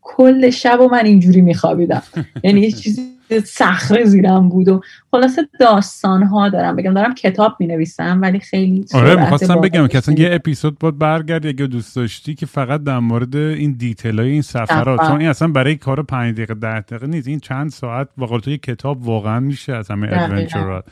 کل 0.02 0.50
شب 0.50 0.80
و 0.80 0.88
من 0.88 1.04
اینجوری 1.04 1.40
میخوابیدم. 1.40 2.02
یعنی 2.44 2.60
یه 2.60 2.72
چیزی 2.72 3.13
صخره 3.44 4.04
زیرم 4.04 4.48
بود 4.48 4.68
و 4.68 4.80
خلاصه 5.10 5.48
داستان 5.60 6.22
ها 6.22 6.48
دارم 6.48 6.76
بگم 6.76 6.94
دارم 6.94 7.14
کتاب 7.14 7.56
می 7.60 7.66
نویسم 7.66 8.18
ولی 8.22 8.40
خیلی 8.40 8.84
آره 8.94 9.16
می‌خواستم 9.16 9.60
بگم 9.60 9.86
که 9.86 9.98
اصلا 9.98 10.14
یه 10.14 10.28
اپیزود 10.32 10.78
بود 10.78 10.98
برگرد 10.98 11.46
اگه 11.46 11.66
دوست 11.66 11.96
داشتی 11.96 12.34
که 12.34 12.46
فقط 12.46 12.82
در 12.82 12.98
مورد 12.98 13.36
این 13.36 13.72
detail 13.72 14.20
های 14.20 14.30
این 14.30 14.42
سفرات 14.42 15.00
چون 15.08 15.20
این 15.20 15.28
اصلا 15.28 15.48
برای 15.48 15.76
کار 15.76 16.02
پنج 16.02 16.34
دقیقه 16.34 16.54
ده 16.54 16.80
دقیقه 16.80 17.06
نیست 17.06 17.28
این 17.28 17.40
چند 17.40 17.70
ساعت 17.70 18.08
واقعا 18.18 18.38
تو 18.38 18.50
یه 18.50 18.58
کتاب 18.58 19.08
واقعا 19.08 19.40
میشه 19.40 19.72
از 19.72 19.90
همه 19.90 20.08
adventure 20.10 20.77
ات 20.77 20.84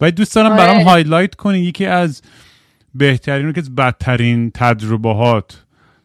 و 0.00 0.10
دوست 0.10 0.34
دارم 0.34 0.56
برام 0.56 0.76
آره. 0.76 0.84
highlight 0.84 1.34
کنی 1.34 1.58
یکی 1.58 1.86
از 1.86 2.22
بهترین 2.94 3.48
و 3.48 3.52
که 3.52 3.62
بدترین 3.76 4.50
تجربهات 4.50 5.64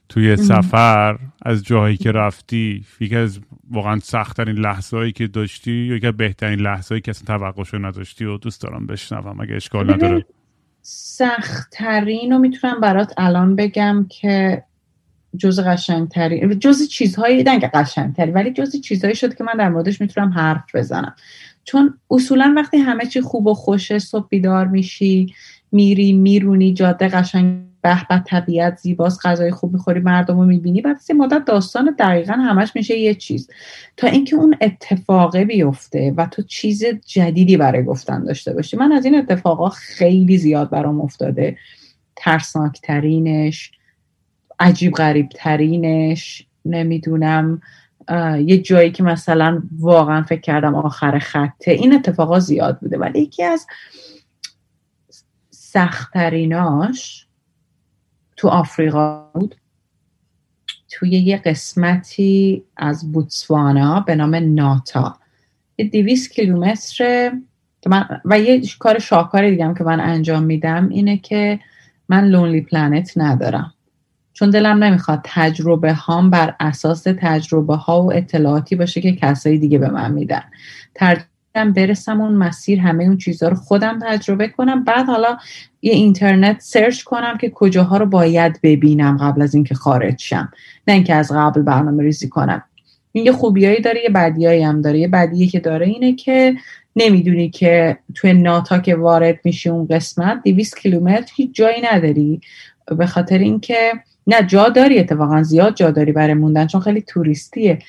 توی 0.09 0.35
سفر 0.35 1.17
از 1.41 1.63
جاهایی 1.63 1.97
که 1.97 2.11
رفتی 2.11 2.85
یکی 2.99 3.15
از 3.15 3.39
واقعا 3.71 3.99
سختترین 3.99 4.55
لحظه 4.55 4.97
هایی 4.97 5.11
که 5.11 5.27
داشتی 5.27 5.71
یا 5.71 5.95
یکی 5.95 6.11
بهترین 6.11 6.59
لحظه 6.59 6.89
هایی 6.89 7.01
که 7.01 7.11
اصلا 7.11 7.37
توقعشو 7.37 7.77
نداشتی 7.85 8.25
و 8.25 8.37
دوست 8.37 8.61
دارم 8.61 8.85
بشنوم 8.85 9.41
اگه 9.41 9.55
اشکال 9.55 9.93
نداره. 9.93 10.25
سختترین 10.81 12.31
رو 12.31 12.37
می‌تونم 12.37 12.81
برات 12.81 13.13
الان 13.17 13.55
بگم 13.55 14.05
که 14.09 14.63
جز 15.37 15.59
قشنگترین 15.59 16.59
جز 16.59 16.87
چیزهایی 16.87 17.43
نه 17.43 17.59
که 17.59 17.67
قشنگترین 17.73 18.33
ولی 18.33 18.51
جز 18.51 18.81
چیزهایی 18.81 19.15
شد 19.15 19.35
که 19.35 19.43
من 19.43 19.53
در 19.57 19.69
موردش 19.69 20.01
می‌تونم 20.01 20.29
حرف 20.29 20.75
بزنم. 20.75 21.15
چون 21.63 21.97
اصولا 22.11 22.53
وقتی 22.57 22.77
همه 22.77 23.05
چی 23.05 23.21
خوب 23.21 23.47
و 23.47 23.53
خوشه 23.53 23.99
صبح 23.99 24.27
بیدار 24.29 24.67
میشی 24.67 25.33
میری 25.71 26.13
میرونی 26.13 26.73
جاده 26.73 27.07
قشنگ 27.07 27.68
به 27.81 28.07
به 28.09 28.23
طبیعت 28.25 28.77
زیباست 28.77 29.25
غذای 29.25 29.51
خوب 29.51 29.73
می‌خوری 29.73 29.99
مردم 29.99 30.39
رو 30.39 30.45
می‌بینی. 30.45 30.81
بعد 30.81 30.97
سه 30.97 31.13
مدت 31.13 31.45
داستان 31.45 31.95
دقیقا 31.99 32.33
همش 32.33 32.71
میشه 32.75 32.97
یه 32.97 33.15
چیز. 33.15 33.49
تا 33.97 34.07
اینکه 34.07 34.35
اون 34.35 34.55
اتفاقه 34.61 35.45
بیفته 35.45 36.13
و 36.17 36.25
تو 36.25 36.41
چیز 36.41 36.83
جدیدی 37.05 37.57
برای 37.57 37.83
گفتن 37.83 38.23
داشته 38.23 38.53
باشی. 38.53 38.77
من 38.77 38.91
از 38.91 39.05
این 39.05 39.15
اتفاقا 39.15 39.69
خیلی 39.69 40.37
زیاد 40.37 40.69
برام 40.69 41.01
افتاده. 41.01 41.57
ترسناکترینش 42.15 43.71
عجیب 44.59 44.93
غریب 44.93 45.29
ترینش 45.29 46.45
نمی‌دونم 46.65 47.61
یه 48.45 48.57
جایی 48.57 48.91
که 48.91 49.03
مثلا 49.03 49.63
واقعا 49.79 50.23
فکر 50.23 50.41
کردم 50.41 50.75
آخر 50.75 51.19
خطه 51.19 51.71
این 51.71 51.93
اتفاقا 51.93 52.39
زیاد 52.39 52.79
بوده. 52.79 52.97
ولی 52.97 53.19
یکی 53.19 53.43
از 53.43 53.67
سختتریناش 55.49 57.27
تو 58.39 58.47
آفریقا 58.47 59.25
بود. 59.33 59.55
توی 60.89 61.09
یه 61.09 61.37
قسمتی 61.37 62.63
از 62.77 63.11
بوتسوانا 63.11 63.99
به 63.99 64.15
نام 64.15 64.35
ناتا. 64.35 65.17
یه 65.77 65.85
دیویس 65.85 66.29
کیلومتر 66.29 67.31
و 68.25 68.39
یه 68.39 68.61
کار 68.79 68.99
شاهکار 68.99 69.49
دیگم 69.49 69.73
که 69.73 69.83
من 69.83 69.99
انجام 69.99 70.43
میدم 70.43 70.89
اینه 70.89 71.17
که 71.17 71.59
من 72.09 72.25
لونلی 72.25 72.61
پلنت 72.61 73.11
ندارم. 73.15 73.73
چون 74.33 74.49
دلم 74.49 74.83
نمی‌خواد 74.83 75.21
تجربه 75.23 75.93
هام 75.93 76.29
بر 76.29 76.55
اساس 76.59 77.03
تجربه 77.03 77.75
ها 77.75 78.03
و 78.03 78.13
اطلاعاتی 78.13 78.75
باشه 78.75 79.01
که 79.01 79.11
کسایی 79.11 79.59
دیگه 79.59 79.77
به 79.77 79.89
من 79.89 80.11
میدن. 80.11 80.43
برسم 81.53 82.21
اون 82.21 82.33
مسیر 82.33 82.79
همه 82.79 83.03
اون 83.03 83.17
چیزها 83.17 83.49
رو 83.49 83.55
خودم 83.55 83.99
تجربه 83.99 84.47
کنم. 84.47 84.83
بعد 84.83 85.05
حالا 85.05 85.37
یه 85.81 85.93
اینترنت 85.93 86.61
سرچ 86.61 87.03
کنم 87.03 87.37
که 87.37 87.49
کجاها 87.49 87.97
رو 87.97 88.05
باید 88.05 88.59
ببینم 88.63 89.17
قبل 89.17 89.41
از 89.41 89.55
اینکه 89.55 89.75
خارج 89.75 90.21
شم. 90.21 90.51
نه 90.87 90.93
اینکه 90.93 91.15
از 91.15 91.31
قبل 91.31 91.61
برنامه 91.61 92.03
ریزی 92.03 92.29
کنم. 92.29 92.63
این 93.11 93.25
یه 93.25 93.31
خوبیایی 93.31 93.81
داره 93.81 94.03
یه 94.03 94.09
بدیایی 94.09 94.63
هم 94.63 94.81
داره. 94.81 94.99
یه 94.99 95.07
بدیه 95.07 95.47
که 95.47 95.59
داره 95.59 95.85
اینه 95.85 96.15
که 96.15 96.55
نمی‌دونی 96.95 97.49
که 97.49 97.97
توی 98.15 98.33
ناتا 98.33 98.79
که 98.79 98.95
وارد 98.95 99.39
میشی 99.43 99.69
اون 99.69 99.87
قسمت 99.87 100.41
200 100.43 100.79
کیلومتر 100.79 101.31
هیچ 101.35 101.55
جایی 101.55 101.81
نداری. 101.93 102.41
به 102.97 103.05
خاطر 103.05 103.37
اینکه 103.37 103.91
نه 104.27 104.43
جا 104.43 104.69
داری 104.69 104.99
اتفاقا 104.99 105.43
زیاد 105.43 105.75
جا 105.75 105.91
داری 105.91 106.11
برای 106.11 106.33
موندن 106.33 106.67
چون 106.67 106.81
خیلی 106.81 107.01
توریستیه. 107.01 107.79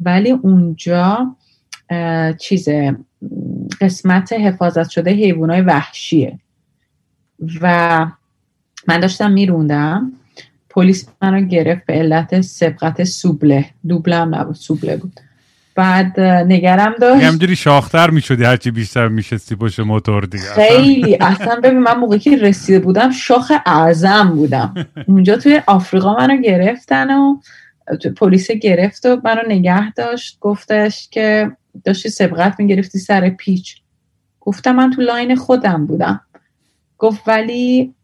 ولی 0.00 0.30
اونجا 0.30 1.36
چیز 2.40 2.68
قسمت 3.80 4.32
حفاظت 4.32 4.88
شده 4.88 5.10
حیوانات 5.10 5.64
وحشیه. 5.66 6.38
و 7.60 8.06
من 8.88 9.00
داشتم 9.00 9.30
میروندم 9.30 10.12
پلیس 10.70 11.08
منو 11.22 11.40
گرفت 11.40 11.86
به 11.86 11.92
علت 11.92 12.40
سبقت 12.40 13.04
سوبله. 13.04 13.64
دوبله 13.88 14.16
هم 14.16 14.34
نبود 14.34 14.54
سوبله 14.54 14.96
بود. 14.96 15.20
بعد 15.74 16.20
نگرم 16.20 16.94
داشت. 17.00 17.24
همجوری 17.24 17.56
شاختر 17.56 18.10
می‌شدی 18.10 18.44
هرچی 18.44 18.70
بیشتر 18.70 19.08
میشستی 19.08 19.54
پشت 19.54 19.80
موتور 19.80 20.24
دیگه. 20.24 20.44
خیلی. 20.44 21.16
اصلا 21.20 21.60
ببین 21.60 21.78
من 21.78 21.96
موقعی 21.96 22.18
که 22.18 22.36
رسیده 22.36 22.78
بودم 22.78 23.10
شاخ 23.10 23.52
اعظم 23.66 24.30
بودم. 24.30 24.74
اونجا 25.06 25.36
توی 25.36 25.62
آفریقا 25.66 26.14
منو 26.16 26.36
گرفتن 26.36 27.10
و 27.10 27.36
پلیس 28.16 28.50
گرفت 28.50 29.06
و 29.06 29.20
منو 29.24 29.42
نگه 29.48 29.92
داشت. 29.92 30.38
گفتش 30.40 31.08
که 31.10 31.50
داشتی 31.84 32.08
سبقت 32.08 32.60
می‌گرفتی 32.60 32.98
سر 32.98 33.30
پیچ. 33.30 33.76
گفتم 34.40 34.76
من 34.76 34.90
تو 34.90 35.02
لاین 35.02 35.36
خودم 35.36 35.86
بودم. 35.86 36.20
گفت 36.98 37.22
ولی 37.26 37.94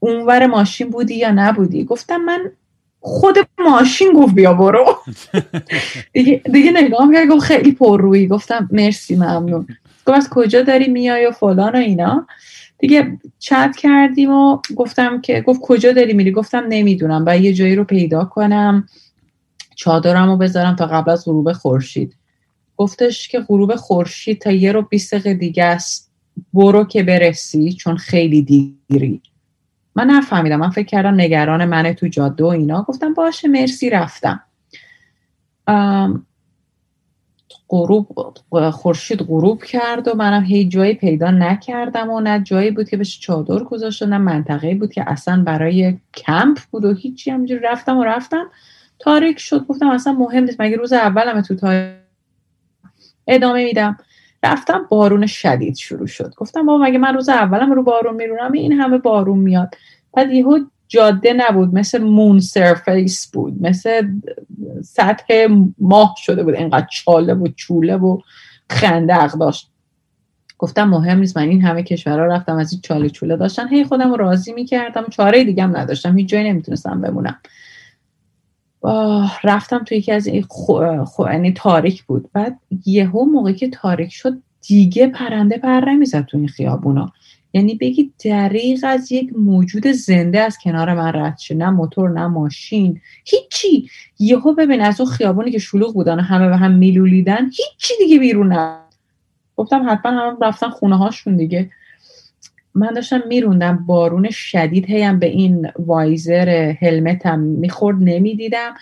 اونور 0.00 0.46
ماشین 0.46 0.90
بودی 0.90 1.14
یا 1.14 1.30
نبودی؟ 1.30 1.84
گفتم 1.84 2.16
من 2.16 2.50
خود 3.00 3.36
ماشین 3.58 4.12
گفت 4.12 4.34
بیا 4.34 4.54
برو. 4.54 4.84
دیگه, 6.12 6.42
دیگه 6.52 6.70
نگاه 6.70 7.12
کرد 7.12 7.28
گفت 7.28 7.44
خیلی 7.44 7.72
پر 7.72 8.00
روی. 8.00 8.26
گفتم 8.26 8.68
مرسی 8.72 9.16
ممنون. 9.16 9.66
گفت 10.06 10.16
از 10.16 10.28
کجا 10.30 10.62
داری 10.62 10.88
میای 10.88 11.26
و 11.26 11.30
فلان 11.30 11.72
و 11.72 11.78
اینا. 11.78 12.26
دیگه 12.78 13.18
چت 13.38 13.76
کردیم 13.76 14.30
و 14.30 14.58
گفتم 14.76 15.20
که 15.20 15.40
گفت 15.40 15.60
کجا 15.60 15.92
داری 15.92 16.12
میری؟ 16.12 16.32
گفتم 16.32 16.64
نمی‌دونم. 16.68 17.24
و 17.26 17.38
یه 17.38 17.52
جایی 17.52 17.76
رو 17.76 17.84
پیدا 17.84 18.24
کنم. 18.24 18.88
چادرم 19.76 20.30
رو 20.30 20.36
بذارم 20.36 20.76
تا 20.76 20.86
قبل 20.86 21.10
از 21.10 21.24
غروب 21.24 21.52
خورشید. 21.52 22.16
گفتش 22.80 23.28
که 23.28 23.40
غروب 23.40 23.74
خورشید 23.74 24.40
تا 24.40 24.50
یه 24.50 24.72
رو 24.72 24.82
بیست 24.82 25.14
دقیقه 25.14 25.34
دیگه 25.34 25.64
است. 25.64 26.12
برو 26.54 26.84
که 26.84 27.02
برسی 27.02 27.72
چون 27.72 27.96
خیلی 27.96 28.42
دیری. 28.42 29.22
من 29.94 30.06
نفهمیدم. 30.06 30.56
من 30.56 30.70
فکر 30.70 30.86
کردم 30.86 31.20
نگران 31.20 31.64
منه 31.64 31.94
تو 31.94 32.08
جاده 32.08 32.44
و 32.44 32.46
اینا. 32.46 32.82
گفتم 32.82 33.14
باشه 33.14 33.48
مرسی 33.48 33.90
رفتم. 33.90 34.40
غروب 37.68 38.08
خورشید 38.70 39.22
غروب 39.22 39.64
کرد 39.64 40.08
و 40.08 40.14
منم 40.14 40.44
هیچ 40.44 40.68
جایی 40.68 40.94
پیدا 40.94 41.30
نکردم 41.30 42.10
و 42.10 42.20
نه 42.20 42.42
جایی 42.42 42.70
بود 42.70 42.88
که 42.88 42.96
بهش 42.96 43.20
چادر 43.20 43.64
گذاشته 43.64 44.06
نه 44.06 44.18
منطقه 44.18 44.74
بود 44.74 44.92
که 44.92 45.10
اصلا 45.10 45.42
برای 45.42 45.98
کمپ 46.14 46.58
بود 46.70 46.84
و 46.84 46.94
هیچی. 46.94 47.30
همینجوری 47.30 47.60
رفتم 47.60 47.96
و 47.96 48.04
رفتم. 48.04 48.50
تاریک 48.98 49.38
شد. 49.38 49.66
گفتم 49.66 49.90
اصلا 49.90 50.12
مهم 50.12 50.44
نیست. 50.44 50.60
مگه 50.60 50.76
روز 50.76 50.92
اولم 50.92 51.40
تو 51.40 51.54
تاریک؟ 51.54 51.99
ادامه 53.30 53.64
میدم. 53.64 53.96
رفتم 54.42 54.86
بارون 54.88 55.26
شدید 55.26 55.76
شروع 55.76 56.06
شد. 56.06 56.34
گفتم 56.36 56.66
بابا 56.66 56.84
مگه 56.84 56.98
من 56.98 57.14
روز 57.14 57.28
اولم 57.28 57.72
رو 57.72 57.82
بارون 57.82 58.14
میرونم؟ 58.14 58.52
این 58.52 58.72
همه 58.72 58.98
بارون 58.98 59.38
میاد. 59.38 59.74
بعد 60.12 60.32
یهو 60.32 60.58
جاده 60.88 61.32
نبود. 61.32 61.74
مثل 61.74 62.02
مون 62.02 62.40
سرفیس 62.40 63.30
بود. 63.30 63.56
مثل 63.60 64.08
سطح 64.82 65.48
ماه 65.78 66.14
شده 66.18 66.42
بود. 66.42 66.54
اینقدر 66.54 66.86
چاله 66.92 67.34
و 67.34 67.48
چوله 67.56 67.96
و 67.96 68.20
خندق 68.70 69.32
داشت. 69.32 69.70
گفتم 70.58 70.88
مهم 70.88 71.18
نیست. 71.18 71.36
من 71.36 71.48
این 71.48 71.62
همه 71.62 71.82
کشورها 71.82 72.26
رفتم 72.26 72.56
از 72.56 72.72
این 72.72 72.80
چاله 72.80 73.08
چوله 73.08 73.36
داشتن. 73.36 73.68
هی 73.68 73.84
خودم 73.84 74.10
رو 74.10 74.16
راضی 74.16 74.52
می‌کردم. 74.52 75.04
چاره 75.10 75.44
دیگه 75.44 75.62
هم 75.62 75.76
نداشتم. 75.76 76.18
هیچ 76.18 76.28
جایی 76.28 76.50
نمی‌تونستم 76.50 77.00
بمونم. 77.00 77.38
رفتم 79.44 79.84
توی 79.84 79.98
یکی 79.98 80.12
از 80.12 80.26
این 80.26 80.42
خو... 80.48 81.04
خو... 81.04 81.28
یعنی 81.32 81.52
تاریک 81.52 82.04
بود. 82.04 82.30
بعد 82.32 82.60
یهو 82.86 83.24
موقعی 83.24 83.54
که 83.54 83.70
تاریک 83.70 84.12
شد 84.12 84.42
دیگه 84.68 85.06
پرنده 85.06 85.58
پر 85.58 85.80
نمی‌زد 85.80 86.24
تو 86.24 86.38
این 86.38 86.48
خیابونا. 86.48 87.12
یعنی 87.52 87.74
بگی 87.74 88.12
دریغ 88.24 88.80
از 88.82 89.12
یک 89.12 89.32
موجود 89.38 89.86
زنده 89.86 90.40
از 90.40 90.58
کنار 90.58 90.94
من 90.94 91.12
رد 91.12 91.38
شد 91.38 91.54
نه 91.54 91.70
موتور 91.70 92.10
نه 92.10 92.26
ماشین. 92.26 93.00
هیچی. 93.24 93.90
یهو 94.18 94.54
ببین 94.54 94.80
از 94.80 95.00
اون 95.00 95.10
خیابونی 95.10 95.50
که 95.50 95.58
شلوغ 95.58 95.94
بودن 95.94 96.20
همه 96.20 96.48
به 96.48 96.56
هم 96.56 96.72
میلولیدن 96.72 97.44
هیچی 97.44 97.94
دیگه 97.98 98.18
بیرون 98.18 98.52
نه 98.52 98.76
گفتم 99.56 99.90
حتما 99.90 100.12
هم 100.12 100.38
رفتن 100.40 100.70
خونه 100.70 100.96
هاشون 100.98 101.36
دیگه. 101.36 101.70
من 102.74 102.92
داشتم 102.94 103.20
میروندم 103.28 103.86
بارون 103.86 104.30
شدید 104.30 104.86
هیم 104.86 105.18
به 105.18 105.26
این 105.26 105.70
وایزر 105.78 106.74
هلمتم 106.80 107.38
می‌خورد 107.38 107.96
نمی‌دیدم. 108.00 108.74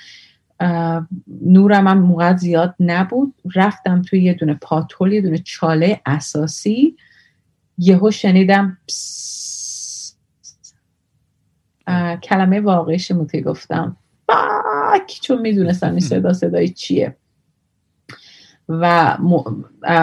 نورم 1.43 1.89
هم 1.89 1.99
موقع 1.99 2.37
زیاد 2.37 2.75
نبود. 2.81 3.35
رفتم 3.55 4.03
توی 4.03 4.23
یه 4.23 4.35
دونه 4.35 4.55
پاتول 4.55 5.13
یه 5.13 5.21
دونه 5.21 5.39
چاله 5.39 6.01
اساسی. 6.07 6.97
یهو 7.79 8.11
شنیدم 8.11 8.79
کلمه 12.23 12.61
واقعیش 12.61 13.11
موتی 13.11 13.41
گفتم. 13.41 13.97
باک 14.29 15.19
چون 15.23 15.41
می‌دونستم 15.41 15.91
این 15.91 16.01
صدا 16.01 16.33
صدای 16.33 16.69
چیه؟ 16.69 17.17
و 18.69 19.17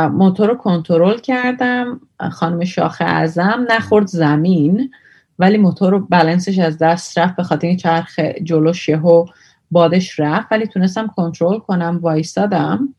موتور 0.10 0.48
رو 0.48 0.56
کنترل 0.56 1.18
کردم. 1.18 2.02
خانم 2.32 2.64
شاخ 2.64 3.02
اعظم 3.02 3.66
نخورد 3.70 4.08
زمین 4.08 4.92
ولی 5.40 5.58
موتور 5.58 5.92
رو 5.92 6.00
بلنسش 6.00 6.60
از 6.60 6.78
دست 6.78 7.18
رفت 7.18 7.36
به 7.36 7.44
خاطر 7.44 7.68
این 7.68 7.78
چرخ 7.78 8.20
جلوش 8.20 8.90
یهو 8.90 9.26
بادش 9.72 10.20
رفت. 10.20 10.48
ولی 10.52 10.68
تونستم 10.68 11.08
کنترل 11.08 11.60
کنم 11.60 12.00
وایستادم 12.02 12.96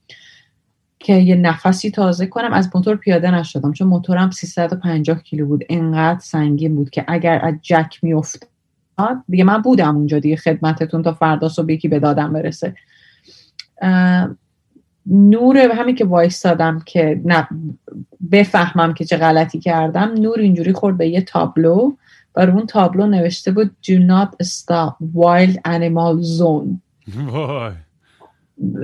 که 0.99 1.15
یه 1.15 1.37
نفسی 1.37 1.91
تازه 1.91 2.27
کنم. 2.27 2.53
از 2.53 2.71
موتور 2.75 2.97
پیاده 2.97 3.31
نشدم 3.31 3.73
چون 3.73 3.89
موتورم 3.89 4.31
350 4.31 5.23
کیلو 5.23 5.47
بود. 5.47 5.65
انقدر 5.69 6.21
سنگین 6.21 6.77
بود 6.77 6.91
که 6.91 7.05
اگر 7.09 7.41
از 7.45 7.55
جک 7.63 7.99
میافتاد 8.03 8.49
دیگه 9.29 9.45
من 9.45 9.63
بودم 9.63 9.97
اونجا 9.97 10.19
دیگه 10.19 10.37
خدمتتون 10.37 11.03
تا 11.03 11.13
فردا 11.13 11.49
صبح 11.49 11.73
یکی 11.73 11.89
به 11.89 11.99
دادم 11.99 12.33
برسه 12.33 12.75
نور 15.07 15.59
همین 15.59 15.95
که 15.95 16.05
وایستادم 16.05 16.83
که 16.87 17.21
نه 17.25 17.49
بفهمم 18.33 18.95
که 18.95 19.05
چه 19.05 19.17
غلطی 19.17 19.59
کردم 19.59 20.15
نور 20.19 20.39
اینجوری 20.39 20.73
خورد 20.73 20.99
به 20.99 21.09
یه 21.09 21.21
تابلو 21.21 21.93
و 22.35 22.41
اون 22.41 22.67
تابلو 22.67 23.07
نوشته 23.07 23.51
بود 23.51 23.71
Do 23.83 23.93
not 23.93 24.47
stop 24.47 24.95
wild 25.17 25.57
animal 25.65 26.39
zone. 26.39 26.69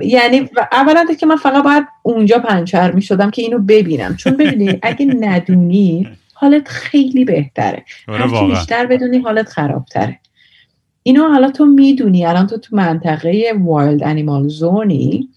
یعنی 0.03 0.49
اولا 0.71 1.05
که 1.19 1.25
من 1.25 1.35
فقط 1.35 1.63
باید 1.63 1.83
اونجا 2.03 2.39
پنچر 2.39 2.91
می 2.91 3.01
شدم 3.01 3.31
که 3.31 3.41
اینو 3.41 3.59
ببینم. 3.59 4.15
چون 4.15 4.37
ببینی 4.37 4.79
اگه 4.81 5.05
ندونی 5.05 6.09
حالت 6.33 6.67
خیلی 6.67 7.25
بهتره. 7.25 7.83
آره 8.07 8.19
هرچی 8.19 8.45
بیشتر 8.45 8.85
بدونی 8.85 9.17
حالت 9.17 9.49
خرابتره. 9.49 10.19
اینو 11.03 11.27
حالا 11.27 11.51
تو 11.51 11.65
می‌دونی 11.65 12.25
الان 12.25 12.47
تو 12.47 12.57
تو 12.57 12.75
منطقه 12.75 13.53
وایلد 13.59 14.03
انیمال 14.03 14.47
زونی 14.47 15.29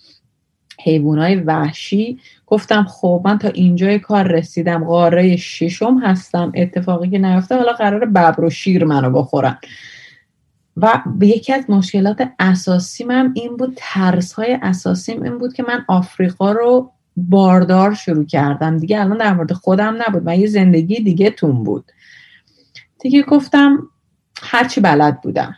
حیوانای 0.87 1.37
وحشی. 1.37 2.19
گفتم 2.47 2.85
خب 2.85 3.23
من 3.25 3.39
تا 3.39 3.49
اینجای 3.49 3.99
کار 3.99 4.27
رسیدم 4.27 4.85
قاره 4.85 5.37
ششم 5.37 5.99
هستم. 5.99 6.53
اتفاقی 6.55 7.11
که 7.11 7.19
نیفته 7.19 7.57
حالا 7.57 7.73
قرار 7.73 8.07
ببر 8.07 8.45
و 8.45 8.51
شیر 8.51 8.85
منو 8.85 9.11
بخورن. 9.11 9.59
و 10.77 11.03
یکی 11.21 11.53
از 11.53 11.65
مشکلات 11.71 12.29
اساسی 12.39 13.05
من 13.05 13.33
این 13.35 13.57
بود 13.57 13.73
ترس 13.77 14.33
های 14.33 14.59
اساسیم 14.63 15.23
این 15.23 15.39
بود 15.39 15.53
که 15.53 15.63
من 15.69 15.85
آفریقا 15.89 16.53
رو 16.53 16.91
باردار 17.17 17.95
شروع 17.95 18.27
کردم. 18.27 18.79
دیگه 18.79 19.01
الان 19.01 19.19
در 19.19 19.35
مورد 19.35 19.53
خودم 19.53 19.97
نبود 20.07 20.23
من 20.23 20.41
یه 20.41 20.47
زندگی 20.47 21.01
دیگه 21.01 21.31
تون 21.31 21.65
بود. 21.65 21.93
دیگه 23.01 23.23
گفتم 23.23 23.89
هرچی 24.43 24.81
بلد 24.81 25.21
بودم. 25.21 25.57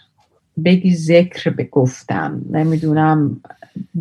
بگی 0.65 0.97
ذکر 0.97 1.51
بگفتم. 1.51 2.43
نمی‌دونم 2.51 3.41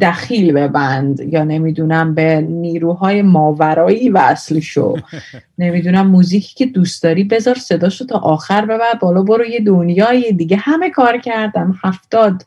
دخیل 0.02 0.54
ببند 0.54 1.20
یا 1.20 1.44
نمی‌دونم 1.44 2.16
به 2.16 2.42
نیروهای 2.42 3.22
ماورایی 3.22 4.10
وصل 4.10 4.60
شو 4.60 4.96
نمی‌دونم 5.60 6.08
موزیکی 6.08 6.56
که 6.56 6.66
دوست 6.66 7.04
داری 7.04 7.24
بذار 7.24 7.56
صداشو 7.56 8.06
تا 8.06 8.18
آخر 8.18 8.66
ببر 8.66 8.94
بالا 9.02 9.24
برو 9.24 9.46
یه 9.46 9.60
دنیای 9.60 10.32
دیگه. 10.32 10.58
همه 10.58 10.90
کار 10.90 11.18
کردم 11.18 11.80
هفتاد 11.84 12.46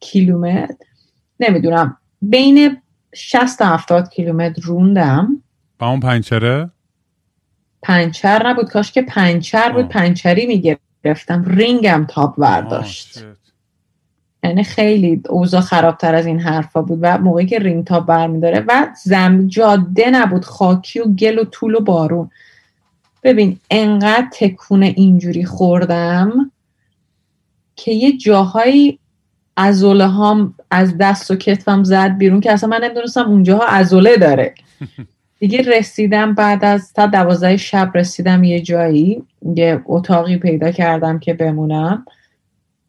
کیلومتر. 0.00 0.74
نمی‌دونم. 1.40 1.96
بین 2.22 2.76
60 3.14 3.58
تا 3.58 3.64
هفتاد 3.66 4.10
کیلومتر 4.10 4.62
روندم. 4.62 5.42
با 5.78 5.88
اون 5.88 6.00
پنچره؟ 6.00 6.70
پنچر 7.82 8.48
نبود. 8.48 8.70
کاش 8.70 8.92
که 8.92 9.02
پنچر 9.02 9.72
بود. 9.72 9.88
پنچری 9.88 10.46
می‌گرفتم. 10.46 11.44
رینگم 11.46 12.06
تاب 12.08 12.38
ورداشت 12.38 13.24
یعنی 14.48 14.64
خیلی 14.64 15.22
اوضاع 15.28 15.60
خرابتر 15.60 16.14
از 16.14 16.26
این 16.26 16.40
حرفا 16.40 16.82
بود 16.82 16.98
و 17.02 17.18
موقعی 17.18 17.46
که 17.46 17.58
رینگ 17.58 17.84
تاب 17.84 18.06
برمیداره 18.06 18.64
و 18.68 18.86
زم 19.04 19.46
جاده 19.48 20.10
نبود 20.10 20.44
خاکی 20.44 21.00
و 21.00 21.04
گل 21.04 21.38
و 21.38 21.44
شل 21.44 21.74
و 21.74 21.80
بارون. 21.80 22.30
ببین 23.22 23.58
انقدر 23.70 24.26
تکون 24.32 24.82
اینجوری 24.82 25.44
خوردم 25.44 26.50
که 27.76 27.92
یه 27.92 28.16
جاهایی 28.16 28.98
عضله 29.56 30.06
هام 30.06 30.54
از 30.70 30.98
دست 30.98 31.30
و 31.30 31.36
کتفم 31.36 31.84
زد 31.84 32.18
بیرون 32.18 32.40
که 32.40 32.52
اصلا 32.52 32.68
من 32.68 32.84
نمی‌دونستم 32.84 33.28
اونجاها 33.28 33.66
عضله 33.66 34.16
داره. 34.16 34.54
دیگه 35.40 35.62
رسیدم 35.62 36.34
بعد 36.34 36.64
از 36.64 36.92
تا 36.92 37.06
دوازده 37.06 37.56
شب 37.56 37.90
رسیدم 37.94 38.44
یه 38.44 38.60
جایی 38.60 39.22
یه 39.56 39.82
اتاقی 39.86 40.36
پیدا 40.36 40.70
کردم 40.70 41.18
که 41.18 41.34
بمونم. 41.34 42.04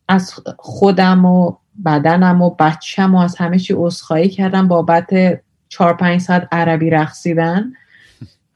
از 0.10 0.34
خودم 0.58 1.26
و 1.26 1.56
بدنم 1.86 2.42
و 2.42 2.50
بچم 2.60 3.16
و 3.16 3.18
از 3.18 3.36
همه 3.36 3.60
چی 3.60 3.74
عذرخواهی 3.78 4.30
کردم 4.30 4.68
بابت 4.68 5.40
چهار 5.70 5.94
پنج 5.94 6.22
ساعت 6.22 6.48
عربی 6.52 6.90
رقصیدن. 6.90 7.74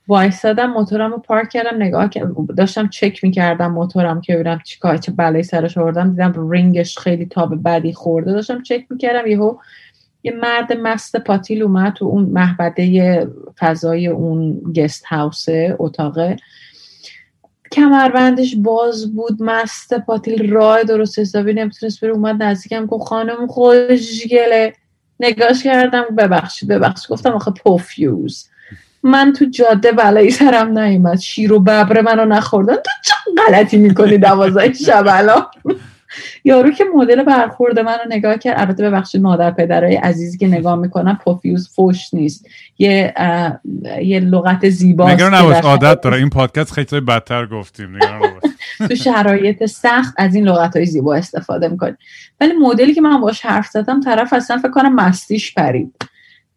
وایستادم 0.07 0.65
موتورم 0.65 1.11
رو 1.11 1.17
پارک 1.17 1.49
کردم 1.49 1.75
نگاه 1.83 2.09
داشتم 2.57 2.87
چک 2.87 3.23
می‌کردم 3.23 3.71
موتورم 3.71 4.21
که 4.21 4.33
ببینم 4.33 4.59
چیکار 4.65 4.97
چه 4.97 5.11
بلایی 5.11 5.43
سرش 5.43 5.77
آوردم 5.77 6.09
دیدم 6.09 6.49
رینگش 6.51 6.97
خیلی 6.97 7.25
تاب 7.25 7.63
بدی 7.63 7.93
خورده 7.93 8.31
داشتم 8.31 8.61
چک 8.61 8.85
می‌کردم 8.89 9.27
یهو 9.27 9.55
یه 10.23 10.31
مرد 10.31 10.73
مست 10.73 11.15
پاتیل 11.15 11.63
اومد 11.63 11.93
تو 11.93 12.05
اون 12.05 12.25
محبده 12.25 13.27
فضای 13.59 14.07
اون 14.07 14.61
گست 14.75 15.05
هاوس 15.05 15.45
اتاقه. 15.79 16.35
کمربندش 17.73 18.55
باز 18.57 19.15
بود 19.15 19.37
مست 19.43 19.93
پاتیل 19.93 20.51
راه 20.51 20.83
درست 20.83 21.19
حسابی 21.19 21.53
نمی‌تونست 21.53 22.01
بره 22.01 22.11
اومد 22.11 22.43
نزدیکم 22.43 22.85
گفت 22.85 23.07
خانم 23.07 23.47
خوشگله 23.47 24.73
نگاش 25.19 25.63
کردم 25.63 26.03
ببخشید 26.17 26.69
ببخشید. 26.69 27.11
گفتم 27.11 27.31
آخه 27.31 27.51
پوفیوز. 27.51 28.45
من 29.03 29.33
تو 29.33 29.45
جاده 29.45 29.91
بلایی 29.91 30.31
سرم 30.31 30.79
نیومد. 30.79 31.19
شیر 31.19 31.53
و 31.53 31.59
ببر 31.59 32.01
منو 32.01 32.25
نخوردن. 32.25 32.75
تو 32.75 32.91
چه 33.05 33.13
غلطی 33.47 33.77
می‌کنی 33.77 34.17
دوازده 34.17 34.73
شب 34.73 35.05
الان؟ 35.07 35.45
یارو 36.43 36.71
که 36.71 36.83
مدل 36.95 37.23
برخورد 37.23 37.79
من 37.79 37.93
رو 37.93 38.05
نگاه 38.09 38.37
کرد 38.37 38.59
البته 38.59 38.89
ببخشید 38.89 39.21
مادر 39.21 39.51
پدرای 39.51 39.95
عزیزی 39.95 40.37
که 40.37 40.47
نگاه 40.47 40.75
می‌کنن 40.75 41.15
پوفیوز 41.23 41.69
فوش 41.75 42.13
نیست. 42.13 42.47
یه 42.77 43.13
یه 44.01 44.19
لغت 44.19 44.69
زیباست 44.69 45.13
نگران 45.13 45.33
نباش 45.33 45.57
عادت 45.57 46.01
داره. 46.01 46.17
این 46.17 46.29
پادکست 46.29 46.71
خیلی 46.71 47.01
بدتر 47.01 47.45
گفتیم 47.45 47.99
تو 48.89 48.95
شرایط 48.95 49.65
سخت 49.65 50.13
از 50.17 50.35
این 50.35 50.43
لغت 50.43 50.75
های 50.75 50.85
زیبا 50.85 51.15
استفاده 51.15 51.67
می‌کنیم 51.67 51.97
ولی 52.41 52.53
مدلی 52.53 52.93
که 52.93 53.01
من 53.01 53.21
باش 53.21 53.45
حرف 53.45 53.67
زدم 53.67 53.99
طرف 53.99 54.33
اصلا 54.33 54.57
فکر 54.57 54.71
کنم 54.71 54.95
مستیش 54.95 55.53
پرید. 55.53 55.95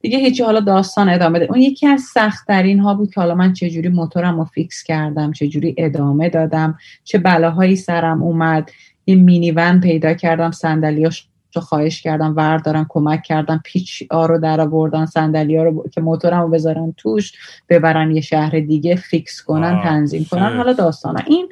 دیگه 0.01 0.19
هیچی 0.19 0.43
حالا 0.43 0.61
داستان 0.61 1.09
ادامه 1.09 1.39
ده 1.39 1.47
اون 1.51 1.61
یکی 1.61 1.87
از 1.87 2.01
سختترین 2.01 2.81
ها 2.81 2.95
بود 2.95 3.11
که 3.11 3.20
حالا 3.20 3.35
من 3.35 3.53
چجوری 3.53 3.89
موتورم 3.89 4.39
رو 4.39 4.45
fix 4.44 4.82
کردم 4.83 5.33
چجوری 5.33 5.74
ادامه 5.78 6.28
دادم 6.28 6.78
چه 7.05 7.19
بلاهایی 7.19 7.77
سرم 7.77 8.23
اومد. 8.23 8.70
یه 9.07 9.15
minivan 9.14 9.81
پیدا 9.81 10.15
کردم 10.15 10.51
صندلیاش 10.51 11.28
رو 11.55 11.62
خواهش 11.62 12.03
کردم 12.03 12.37
وردارن 12.37 12.87
کمک 12.89 13.23
کردم 13.23 13.61
پیچ 13.65 14.03
ها 14.11 14.27
رو 14.27 14.39
در 14.39 14.61
آوردن 14.61 15.07
صندلی 15.07 15.57
ها 15.57 15.62
رو 15.62 15.89
که 15.93 16.01
موتورم 16.01 16.43
رو 16.43 16.49
بذارن 16.49 16.95
توش 16.97 17.33
ببرن 17.69 18.11
یه 18.11 18.20
شهر 18.20 18.61
دیگه 18.61 18.97
fix 18.97 19.43
کنن 19.43 19.83
تنظیم 19.83 20.27
کنن. 20.31 20.57
حالا 20.57 20.73
داستانه 20.73 21.24
این 21.27 21.49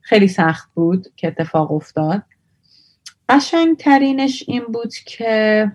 خیلی 0.00 0.28
سخت 0.28 0.70
بود 0.74 1.06
که 1.16 1.28
اتفاق 1.28 1.72
افتاد. 1.72 2.22
قشنگترینش 3.28 4.44
این 4.46 4.62
بود 4.72 4.94
که 4.94 5.72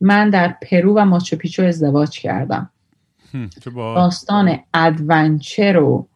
من 0.00 0.30
در 0.30 0.54
پرو 0.70 0.94
و 0.94 1.04
ماچو 1.04 1.36
ازدواج 1.58 2.20
کردم. 2.20 2.70
داستان 3.74 4.58
ادونچر 4.74 5.76
و 5.76 6.06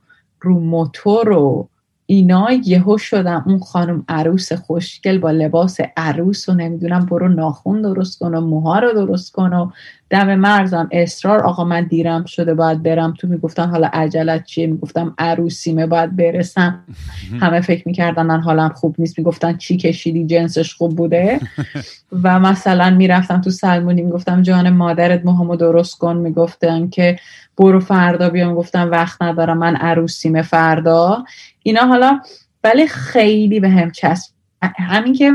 رو 0.40 0.60
موتور 0.60 1.32
و 1.32 1.68
اینا 2.06 2.48
یهو 2.64 2.98
شدم 2.98 3.44
اون 3.46 3.58
خانم 3.58 4.04
عروس 4.08 4.52
خوشگل 4.52 5.18
با 5.18 5.30
لباس 5.30 5.78
عروس 5.96 6.48
و 6.48 6.54
نمی‌دونم 6.54 7.06
برو 7.06 7.28
ناخون 7.28 7.82
درست 7.82 8.18
کن 8.18 8.34
و 8.34 8.40
موها 8.40 8.78
رو 8.78 8.92
درست 8.92 9.32
کن 9.32 9.52
و 9.52 9.70
دم 10.10 10.34
مرزم 10.34 10.88
اصرار. 10.92 11.40
آقا 11.40 11.64
من 11.64 11.84
دیرم 11.84 12.24
شده 12.24 12.54
باید 12.54 12.82
برم. 12.82 13.14
تو 13.18 13.28
می‌گفتن 13.28 13.66
حالا 13.66 13.90
عجلت 13.92 14.44
چیه؟ 14.44 14.66
می‌گفتم 14.66 15.14
عروسیمه 15.18 15.86
باید 15.86 16.16
برسم. 16.16 16.84
همه 17.40 17.60
فکر 17.60 17.82
می‌کردن 17.88 18.26
من 18.26 18.40
حالم 18.40 18.68
خوب 18.68 18.94
نیست. 18.98 19.18
می‌گفتن 19.18 19.56
چی 19.56 19.76
کشیدی؟ 19.76 20.26
جنسش 20.26 20.74
خوب 20.74 20.96
بوده؟ 20.96 21.40
و 22.22 22.40
مثلا 22.40 22.90
می‌رفتم 22.90 23.40
تو 23.40 23.50
سلمونی 23.50 24.02
می‌گفتم 24.02 24.42
جان 24.42 24.70
مادرت 24.70 25.24
موهامو 25.24 25.56
درست 25.56 25.98
کن. 25.98 26.16
می‌گفتن 26.16 26.88
که 26.88 27.18
برو 27.58 27.80
فردا 27.80 28.28
بیام. 28.30 28.54
گفتم 28.54 28.90
وقت 28.90 29.22
ندارم. 29.22 29.58
من 29.58 29.76
عروسیمه 29.76 30.42
فردا. 30.42 31.24
اینا 31.66 31.80
حالا 31.86 32.20
ولی 32.64 32.86
خیلی 32.86 33.60
به 33.60 33.68
هم 33.68 33.90
چسب 33.90 34.30
همین 34.62 35.14
که 35.14 35.32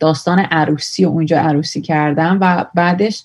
داستان 0.00 0.38
عروسی 0.38 1.04
و 1.04 1.08
اونجا 1.08 1.38
عروسی 1.38 1.80
کردم 1.80 2.38
و 2.40 2.66
بعدش 2.74 3.24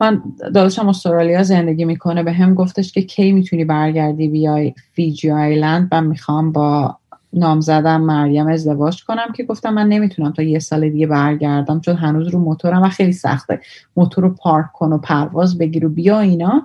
من 0.00 0.22
داداشم 0.38 0.88
استرالیا 0.88 1.42
زندگی 1.42 1.84
می‌کنه 1.84 2.22
به 2.22 2.32
هم 2.32 2.54
گفتش 2.54 2.92
که 2.92 3.02
کی 3.02 3.32
می‌تونی 3.32 3.64
برگردی 3.64 4.28
بیای 4.28 4.74
فیجی 4.92 5.30
آیلند؟ 5.30 5.88
و 5.92 6.00
می‌خوام 6.00 6.52
با 6.52 6.98
نامزدم 7.32 8.00
مریم 8.00 8.46
ازدواج 8.46 9.04
کنم 9.04 9.32
که 9.36 9.44
گفتم 9.44 9.74
من 9.74 9.88
نمی‌تونم 9.88 10.32
تا 10.32 10.42
یه 10.42 10.58
سال 10.58 10.90
دیگه 10.90 11.06
برگردم 11.06 11.80
چون 11.80 11.96
هنوز 11.96 12.28
رو 12.28 12.38
موتورم 12.38 12.82
و 12.82 12.88
خیلی 12.88 13.12
سخته. 13.12 13.60
موتور 13.96 14.24
رو 14.24 14.30
پارک 14.34 14.72
کن 14.72 14.92
و 14.92 14.98
پرواز 14.98 15.58
بگیر 15.58 15.86
و 15.86 15.88
بیا 15.88 16.20
اینا. 16.20 16.64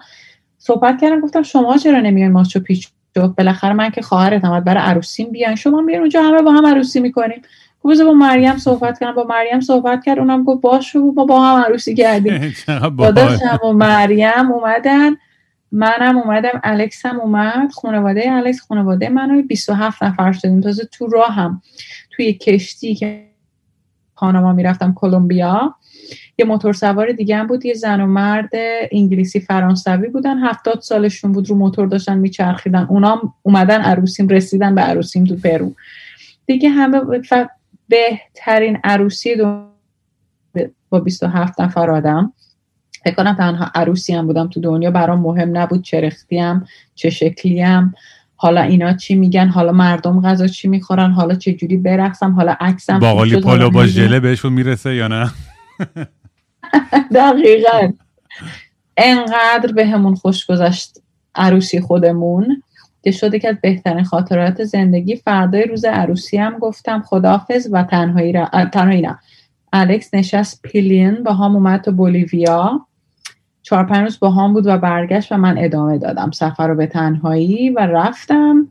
صحبت 0.58 1.02
کردم 1.02 1.20
گفتم 1.22 1.44
شما 1.44 1.78
چرا 1.78 2.00
نمیای 2.00 2.30
ماچو 2.30 2.60
پیچ 3.14 3.36
بالاخره 3.38 3.74
من 3.74 3.90
که 3.90 4.02
خواهرتم 4.02 4.60
برای 4.60 4.84
عروسیم 4.84 5.32
بیان. 5.32 5.56
شما 5.56 5.82
میان 5.82 6.00
اونجا 6.00 6.24
همه 6.24 6.42
با 6.42 6.52
هم 6.52 6.66
عروسی 6.66 7.00
می‌کنیم 7.00 7.42
گفت 7.84 8.02
با 8.02 8.14
مریم 8.14 8.58
صحبت 8.58 9.00
کردم 9.00 9.14
با 9.14 9.24
مریم 9.24 9.62
صحبت 9.62 10.06
کرد 10.06 10.20
اونم 10.20 10.44
گفت 10.44 10.62
باش 10.62 10.96
ما 10.96 11.26
با 11.26 11.42
هم 11.42 11.64
عروسی 11.64 11.96
کردیم. 11.96 12.54
داداشم 12.98 13.60
و 13.64 13.72
مریم 13.72 14.52
اومدن 14.52 15.18
منم 15.72 16.18
اومدم 16.18 16.62
الکس 16.64 17.06
هم 17.06 17.20
اومد 17.20 17.72
خانواده 17.72 18.32
الکس 18.32 18.62
خانواده 18.62 19.10
منو. 19.10 19.42
27 19.42 20.04
نفر 20.04 20.32
شدیم. 20.32 20.62
تازه 20.62 20.86
تو 20.86 21.08
راه 21.08 21.32
هم 21.32 21.62
توی 22.12 22.34
کشتی 22.34 22.96
که 22.96 23.26
پاناما 24.16 24.54
می‌رفتم 24.54 24.94
کلمبیا. 24.94 25.76
یه 26.40 26.46
موتور 26.46 26.74
سوار 26.74 27.12
دیگه 27.12 27.38
هم 27.38 27.48
بود 27.48 27.66
یه 27.66 27.74
زن 27.74 28.02
و 28.02 28.06
مرد 28.06 28.50
انگلیسی 28.92 29.40
فرانسوی 29.40 30.08
بودن. 30.08 30.38
هفتاد 30.38 30.82
سالشون 30.82 31.32
بود 31.32 31.50
رو 31.50 31.56
موتور 31.56 31.88
داشتن 31.88 32.18
میچرخیدن. 32.18 32.86
اونا 32.90 33.22
اومدن 33.44 33.82
عروسیم 33.82 34.28
رسیدن 34.28 34.76
به 34.76 34.82
عروسیم 34.82 35.24
تو 35.24 35.36
پرو. 35.36 35.76
دیگه 36.46 36.70
همه 36.70 37.02
بهترین 37.88 38.80
عروسی 38.84 39.36
دو 39.36 39.66
با 40.90 41.00
27 41.00 41.62
نفر 41.62 41.90
آدم. 41.90 42.34
فکر 43.04 43.16
کنم 43.16 43.34
تنها 43.34 43.72
عروسی 43.76 44.14
هم 44.14 44.28
بودم 44.28 44.48
تو 44.48 44.60
دنیا. 44.60 44.92
برام 44.92 45.20
مهم 45.20 45.58
نبود 45.58 45.82
چه 45.82 46.02
رختیم 46.02 46.66
چه 46.96 47.10
شکلیم 47.10 47.94
حالا 48.36 48.62
اینا 48.62 48.94
چی 48.94 49.16
میگن؟ 49.16 49.48
حالا 49.48 49.72
مردم 49.72 50.22
غذا 50.22 50.48
چی 50.48 50.68
می‌خورن؟ 50.68 51.12
حالا 51.12 51.36
چه 51.36 51.54
جوری 51.54 51.78
برقصم؟ 51.78 52.32
حالا 52.32 52.56
عکسم 52.60 53.00
باقالی 53.00 53.42
پالو 53.42 53.70
با 53.70 53.86
ژله 53.86 54.20
بهشون 54.20 54.54
می‌رسه 54.54 54.96
یا 54.96 55.08
نه؟ 55.08 55.32
دقیقا. 57.16 57.92
انقدر 58.98 59.74
به 59.74 59.86
همون 59.86 60.16
خوش 60.16 60.46
گذشت 60.46 61.02
عروسی 61.36 61.82
خودمون 61.82 62.64
که 63.04 63.12
شده 63.12 63.40
که 63.40 63.50
از 63.50 63.56
بهترین 63.62 64.04
خاطرات 64.04 64.64
زندگی 64.64 65.16
فردای 65.16 65.64
روز 65.64 65.86
عروسی 65.86 66.38
هم 66.38 66.58
گفتم. 66.58 67.02
خدافز 67.02 67.70
و 67.72 67.84
تنهایی, 67.84 68.32
را... 68.32 68.50
تنهایی 68.74 69.02
نه. 69.02 69.20
الکس 69.74 70.14
نشست 70.14 70.62
پیلین 70.62 71.24
با 71.24 71.34
هم 71.34 71.56
اومد 71.56 71.82
تو 71.82 71.92
بولیویا. 71.92 72.86
چهار 73.62 73.84
پنج 73.84 74.04
روز 74.04 74.20
با 74.20 74.32
هم 74.32 74.54
بود 74.54 74.68
و 74.68 74.78
برگشت 74.78 75.32
و 75.32 75.38
من 75.38 75.58
ادامه 75.58 75.98
دادم. 75.98 76.32
سفر 76.32 76.68
رو 76.68 76.76
به 76.76 76.88
تنهایی 76.88 77.70
و 77.70 77.80
رفتم 77.80 78.68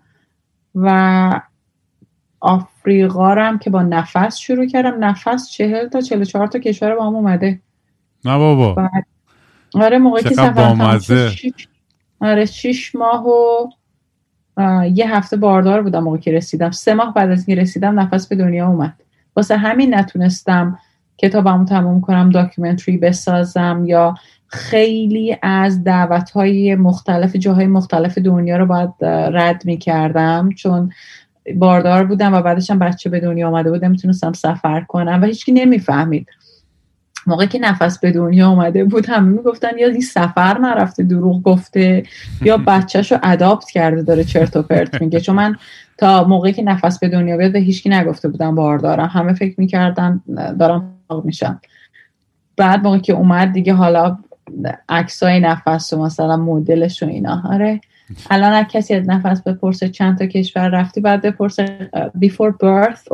و 0.75 1.41
آفریقا 2.41 3.35
هم 3.35 3.59
که 3.59 3.71
با 3.71 3.83
نفس 3.83 4.37
شروع 4.37 4.67
کردم. 4.67 5.05
نفس 5.05 5.51
چهل 5.51 5.89
تا 5.89 6.01
چهل 6.01 6.25
چهار 6.25 6.47
تا 6.47 6.59
کشور 6.59 6.97
با 6.97 7.07
هم 7.07 7.15
اومده. 7.15 7.61
نه 8.25 8.39
بابا. 8.39 8.91
آره 9.75 9.99
موقعی 9.99 10.23
که 10.23 10.35
سفر 10.35 11.01
آره 12.21 12.45
شیش 12.45 12.95
ماه 12.95 13.27
و 13.27 13.69
یه 14.95 15.17
هفته 15.17 15.37
باردار 15.37 15.83
بودم 15.83 16.05
موقع 16.05 16.17
که 16.17 16.33
رسیدم. 16.33 16.71
سه 16.71 16.95
ماه 16.95 17.15
بعد 17.15 17.31
از 17.31 17.49
اینکه 17.49 17.63
رسیدم 17.63 18.01
نفس 18.01 18.27
به 18.27 18.37
دنیا 18.37 18.69
اومد. 18.69 18.95
واسه 19.37 19.57
همین 19.57 19.95
نتونستم 19.95 20.79
کتابمو 21.19 21.65
تموم 21.65 22.01
کنم 22.01 22.31
داکیومنتری 22.31 22.97
بسازم 22.97 23.83
یا 23.87 24.15
خیلی 24.47 25.37
از 25.43 25.85
دعوت 25.85 26.31
های 26.31 26.75
مختلف 26.75 27.37
جاهای 27.37 27.67
مختلف 27.67 28.19
دنیا 28.19 28.57
رو 28.57 28.67
باید 28.67 29.05
رد 29.05 29.65
می 29.65 29.79
کردم 29.79 30.51
چون 30.57 30.93
باردار 31.57 32.05
بودم 32.05 32.35
و 32.35 32.43
بعدشم 32.43 32.79
بچه 32.79 33.11
به 33.11 33.21
دنیا 33.21 33.49
آمده 33.49 33.71
بودم 33.71 33.91
می‌تونستم 33.91 34.33
سفر 34.33 34.81
کنم 34.81 35.19
و 35.23 35.27
هیچکی 35.27 35.53
نمی‌فهمید. 35.53 36.27
موقعی 37.29 37.47
که 37.47 37.59
نفس 37.59 37.99
به 37.99 38.13
دنیا 38.13 38.49
آمده 38.49 38.85
بود 38.85 39.07
همه 39.07 39.29
می‌گفتن 39.29 39.79
یا 39.79 39.89
این 39.89 40.01
سفر 40.01 40.59
نرفته 40.59 41.03
دروغ 41.03 41.43
گفته 41.43 42.03
یا 42.43 42.57
بچهش 42.69 43.13
رو 43.13 43.19
اداپت 43.23 43.71
کرده 43.71 44.03
داره 44.03 44.25
چرت 44.25 44.57
و 44.57 44.63
پرت 44.63 45.03
میگه. 45.03 45.21
چون 45.21 45.37
من 45.37 45.57
تا 45.99 46.25
موقعی 46.25 46.53
که 46.53 46.63
نفس 46.63 46.99
به 46.99 47.09
دنیا 47.09 47.37
بیاد 47.37 47.53
به 47.53 47.59
هیچکی 47.59 47.89
نگفته 47.89 48.29
بودم 48.29 48.55
باردارم 48.55 49.07
همه 49.07 49.33
فکر 49.33 49.55
می‌کردن 49.61 50.23
دارم 50.59 50.95
میشم. 51.25 51.61
بعد 52.57 52.83
موقعی 52.85 53.01
که 53.01 53.13
اومد 53.13 53.53
دیگه 53.53 53.75
حالا 53.75 54.19
عکسای 54.89 55.41
نفس 55.41 55.93
و 55.93 56.03
مثلا 56.03 56.37
مدلش 56.37 57.03
و 57.03 57.07
اینا. 57.07 57.43
آره. 57.51 57.81
الان 58.31 58.65
کسی 58.65 58.95
از 58.95 59.09
نفس 59.09 59.43
بپرسه 59.43 59.89
چند 59.89 60.19
تا 60.19 60.27
کشور 60.27 60.69
رفتی 60.69 61.01
بعد 61.01 61.23
بپرسه 61.23 61.91
before 62.25 62.53
birth 62.53 63.09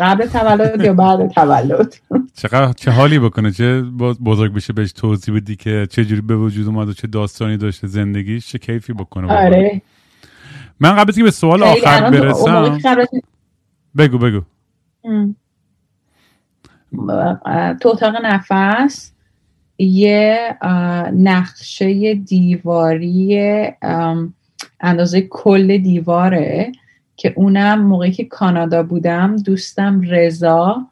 قبل 0.00 0.26
تولد 0.26 0.84
یا 0.84 0.94
بعد 0.94 1.28
تولد. 1.28 1.94
چقدر 2.42 2.72
چه 2.72 2.90
حالی 2.90 3.18
بکنه؟ 3.18 3.50
چه 3.50 3.82
بزرگ 4.24 4.52
بشه 4.52 4.72
بهش 4.72 4.92
توضیح 4.92 5.34
بدی 5.34 5.56
که 5.56 5.86
چه 5.90 6.04
جوری 6.04 6.20
به 6.20 6.36
وجود 6.36 6.66
اومد 6.66 6.88
و 6.88 6.92
چه 6.92 7.06
داستانی 7.06 7.56
داشته 7.56 7.86
زندگیش 7.86 8.48
چه 8.48 8.58
کیفی 8.58 8.92
بکنه 8.92 9.32
آره. 9.32 9.82
من 10.80 10.96
قبل 10.96 11.12
که 11.12 11.22
به 11.22 11.30
سوال 11.30 11.62
آخر 11.62 12.10
برسم 12.10 12.78
بگو 13.96 14.18
بگو. 14.18 14.40
تو 17.80 17.88
اتاق 17.88 18.14
نفس. 18.24 19.12
یه 19.84 20.56
نقشه 21.14 22.14
دیواری 22.14 23.40
اندازه 24.80 25.20
کل 25.30 25.78
دیواره 25.78 26.72
که 27.16 27.32
اونم 27.36 27.82
موقعی 27.82 28.12
که 28.12 28.24
کانادا 28.24 28.82
بودم 28.82 29.36
دوستم 29.36 30.00
رضا 30.00 30.86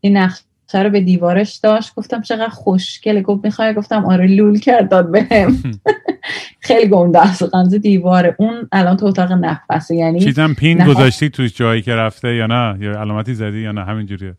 این 0.00 0.16
نقشه 0.16 0.82
رو 0.82 0.90
به 0.90 1.00
دیوارش 1.00 1.56
داشت. 1.56 1.94
گفتم 1.94 2.22
چقدر 2.22 2.48
خوشگله. 2.48 3.22
گفت 3.22 3.44
می‌خوای؟ 3.44 3.74
گفتم 3.74 4.04
آره 4.04 4.26
لول 4.26 4.58
کرد 4.58 4.90
داد 4.90 5.10
بهم. 5.10 5.56
خیلی 6.60 6.88
گنده 6.88 7.20
است. 7.20 7.74
دیواره. 7.74 8.36
اون 8.38 8.68
الان 8.72 8.96
تو 8.96 9.06
اتاق 9.06 9.32
نفسه. 9.32 9.94
یعنی 9.94 10.20
چیزم 10.20 10.54
پین 10.54 10.84
گذاشتی 10.84 11.30
توش 11.30 11.56
جایی 11.56 11.82
که 11.82 11.94
رفته 11.94 12.34
یا 12.34 12.46
نه؟ 12.46 12.76
یا 12.80 13.00
علامتی 13.00 13.34
زدی 13.34 13.58
یا 13.58 13.72
نه؟ 13.72 13.84
همینجوریه. 13.84 14.34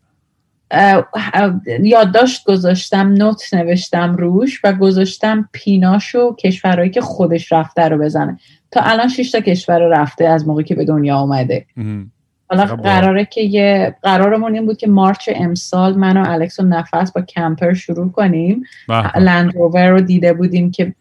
یادداشت 1.82 2.44
گذاشتم 2.44 3.08
نوت 3.12 3.54
نوشتم 3.54 4.16
روش 4.16 4.60
و 4.64 4.72
گذاشتم 4.72 5.48
پیناش 5.52 6.14
و 6.14 6.36
کشورهایی 6.36 6.90
که 6.90 7.00
خودش 7.00 7.52
رفته 7.52 7.88
رو 7.88 7.98
بزنه. 7.98 8.38
تا 8.70 8.80
الان 8.80 9.08
6 9.08 9.30
تا 9.30 9.40
کشور 9.40 9.78
رفته 9.78 10.24
از 10.24 10.48
موقعی 10.48 10.64
که 10.64 10.74
به 10.74 10.84
دنیا 10.84 11.16
آمده 11.16 11.66
حالا 12.50 12.64
قراره 12.64 13.24
که 13.24 13.40
یه 13.40 13.96
قرارمون 14.02 14.54
این 14.54 14.66
بود 14.66 14.76
که 14.76 14.86
مارچ 14.86 15.30
امسال 15.34 15.94
من 15.94 16.16
و 16.16 16.24
الکس 16.28 16.60
و 16.60 16.62
نفس 16.62 17.12
با 17.12 17.20
کمپر 17.22 17.72
شروع 17.72 18.12
کنیم. 18.12 18.62
لند 19.18 19.54
روور 19.54 19.90
رو 19.90 20.00
دیده 20.00 20.32
بودیم 20.32 20.70
که 20.70 20.94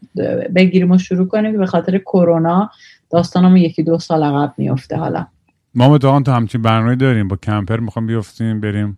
بگیریم 0.55 0.91
و 0.91 0.97
شروع 0.97 1.27
کنیم 1.27 1.51
که 1.51 1.57
به 1.57 1.65
خاطر 1.65 1.97
کرونا 1.97 2.69
داستانمون 3.11 3.57
یکی 3.57 3.83
دو 3.83 3.99
سال 3.99 4.23
عقب 4.23 4.53
میفته 4.57 4.95
حالا. 4.95 5.27
ما 5.75 5.89
متوان 5.89 6.23
تو 6.23 6.31
همچین 6.31 6.61
برنامه 6.61 6.95
داریم. 6.95 7.27
با 7.27 7.35
کمپر 7.35 7.77
می‌خوام 7.77 8.07
بیفتیم 8.07 8.61
بریم. 8.61 8.97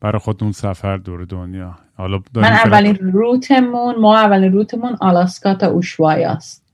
برای 0.00 0.18
خودمون 0.18 0.52
سفر 0.52 0.96
دور 0.96 1.24
دنیا. 1.24 1.76
حالا 1.96 2.20
من 2.34 2.44
اولین 2.44 2.96
روتمون 2.96 3.94
ما 4.00 4.18
اولین 4.18 4.52
روتمون 4.52 4.96
آلاسکا 5.00 5.54
تا 5.54 5.66
اوشوای 5.66 6.24
است. 6.24 6.64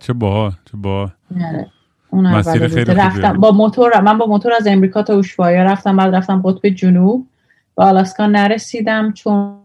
چه 0.00 0.12
باها 0.12 0.50
چه 0.50 0.76
با 0.76 1.00
آره. 1.00 1.70
اون 2.10 2.26
اول 2.26 2.68
خیلی 2.68 2.94
رفتم 2.94 3.32
با 3.32 3.50
موتور 3.50 4.00
من 4.00 4.18
با 4.18 4.26
موتور 4.26 4.52
از 4.52 4.66
امریکا 4.66 5.02
تا 5.02 5.14
اوشوایا 5.14 5.62
رفتم 5.62 5.96
بعد 5.96 6.14
رفتم 6.14 6.42
قطب 6.44 6.68
جنوب. 6.68 7.26
به 7.76 7.84
آلاسکا 7.84 8.26
نرسیدم 8.26 9.12
چون 9.12 9.58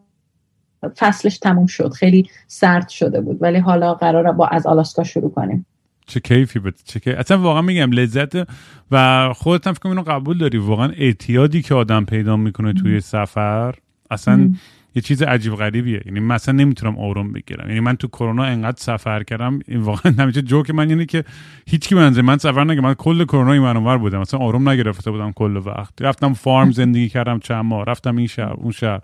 فصلش 0.98 1.38
تموم 1.38 1.66
شد. 1.66 1.92
خیلی 1.92 2.30
سرد 2.48 2.90
شده 2.90 3.22
بود 3.22 3.38
ولی 3.42 3.58
حالا 3.58 3.94
قرار 3.94 4.32
با 4.32 4.48
از 4.48 4.68
آلاسکا 4.68 5.04
شروع 5.04 5.32
کنیم. 5.32 5.66
چه 6.12 6.20
کیفی 6.20 6.60
بود 6.60 6.76
چه 6.86 7.00
کیف... 7.00 7.16
اصلا 7.18 7.38
واقعا 7.38 7.62
میگم 7.62 7.92
لذت 7.92 8.48
و 8.92 9.30
خودت 9.34 9.68
هم 9.68 9.74
فکر 9.74 9.88
اینو 9.88 10.02
قبول 10.02 10.38
داری 10.38 10.58
واقعا 10.58 10.92
اعتیادی 10.98 11.62
که 11.62 11.74
آدم 11.76 12.06
پیدا 12.06 12.38
می‌کنه 12.38 12.74
توی 12.74 13.00
سفر 13.00 13.76
اصلا 14.12 14.52
یه 14.96 15.02
چیز 15.02 15.22
عجیب 15.24 15.56
غریبیه. 15.56 16.02
یعنی 16.06 16.20
مثلا 16.20 16.56
نمی‌تونم 16.56 16.98
آروم 17.00 17.32
بگیرم. 17.32 17.68
یعنی 17.68 17.80
من 17.80 17.96
تو 17.96 18.08
کرونا 18.08 18.44
انقدر 18.44 18.78
سفر 18.80 19.24
کردم 19.24 19.60
این 19.68 19.80
واقعا 19.80 20.14
همیشه 20.20 20.42
جوک 20.42 20.70
من 20.70 20.90
یعنی 20.90 21.06
که 21.06 21.24
هیچ 21.68 21.88
کی 21.88 21.96
من 21.96 22.22
من 22.22 22.38
سفر 22.38 22.64
نگم 22.64 22.82
من 22.82 22.94
کل 22.94 23.24
کرونا 23.24 23.52
این 23.52 23.62
منور 23.62 23.98
بودم. 23.98 24.20
مثلا 24.20 24.40
آروم 24.40 24.70
نگرفته 24.70 25.12
بودم 25.12 25.32
کل 25.32 25.58
وقت. 25.66 26.02
رفتم 26.02 26.34
فارم 26.34 26.72
زندگی 26.82 27.10
کردم 27.10 27.40
چند 27.40 27.66
ماه. 27.66 27.86
رفتم 27.86 28.16
این 28.16 28.28
شهر 28.28 28.54
اون 28.54 28.72
شهر. 28.72 29.00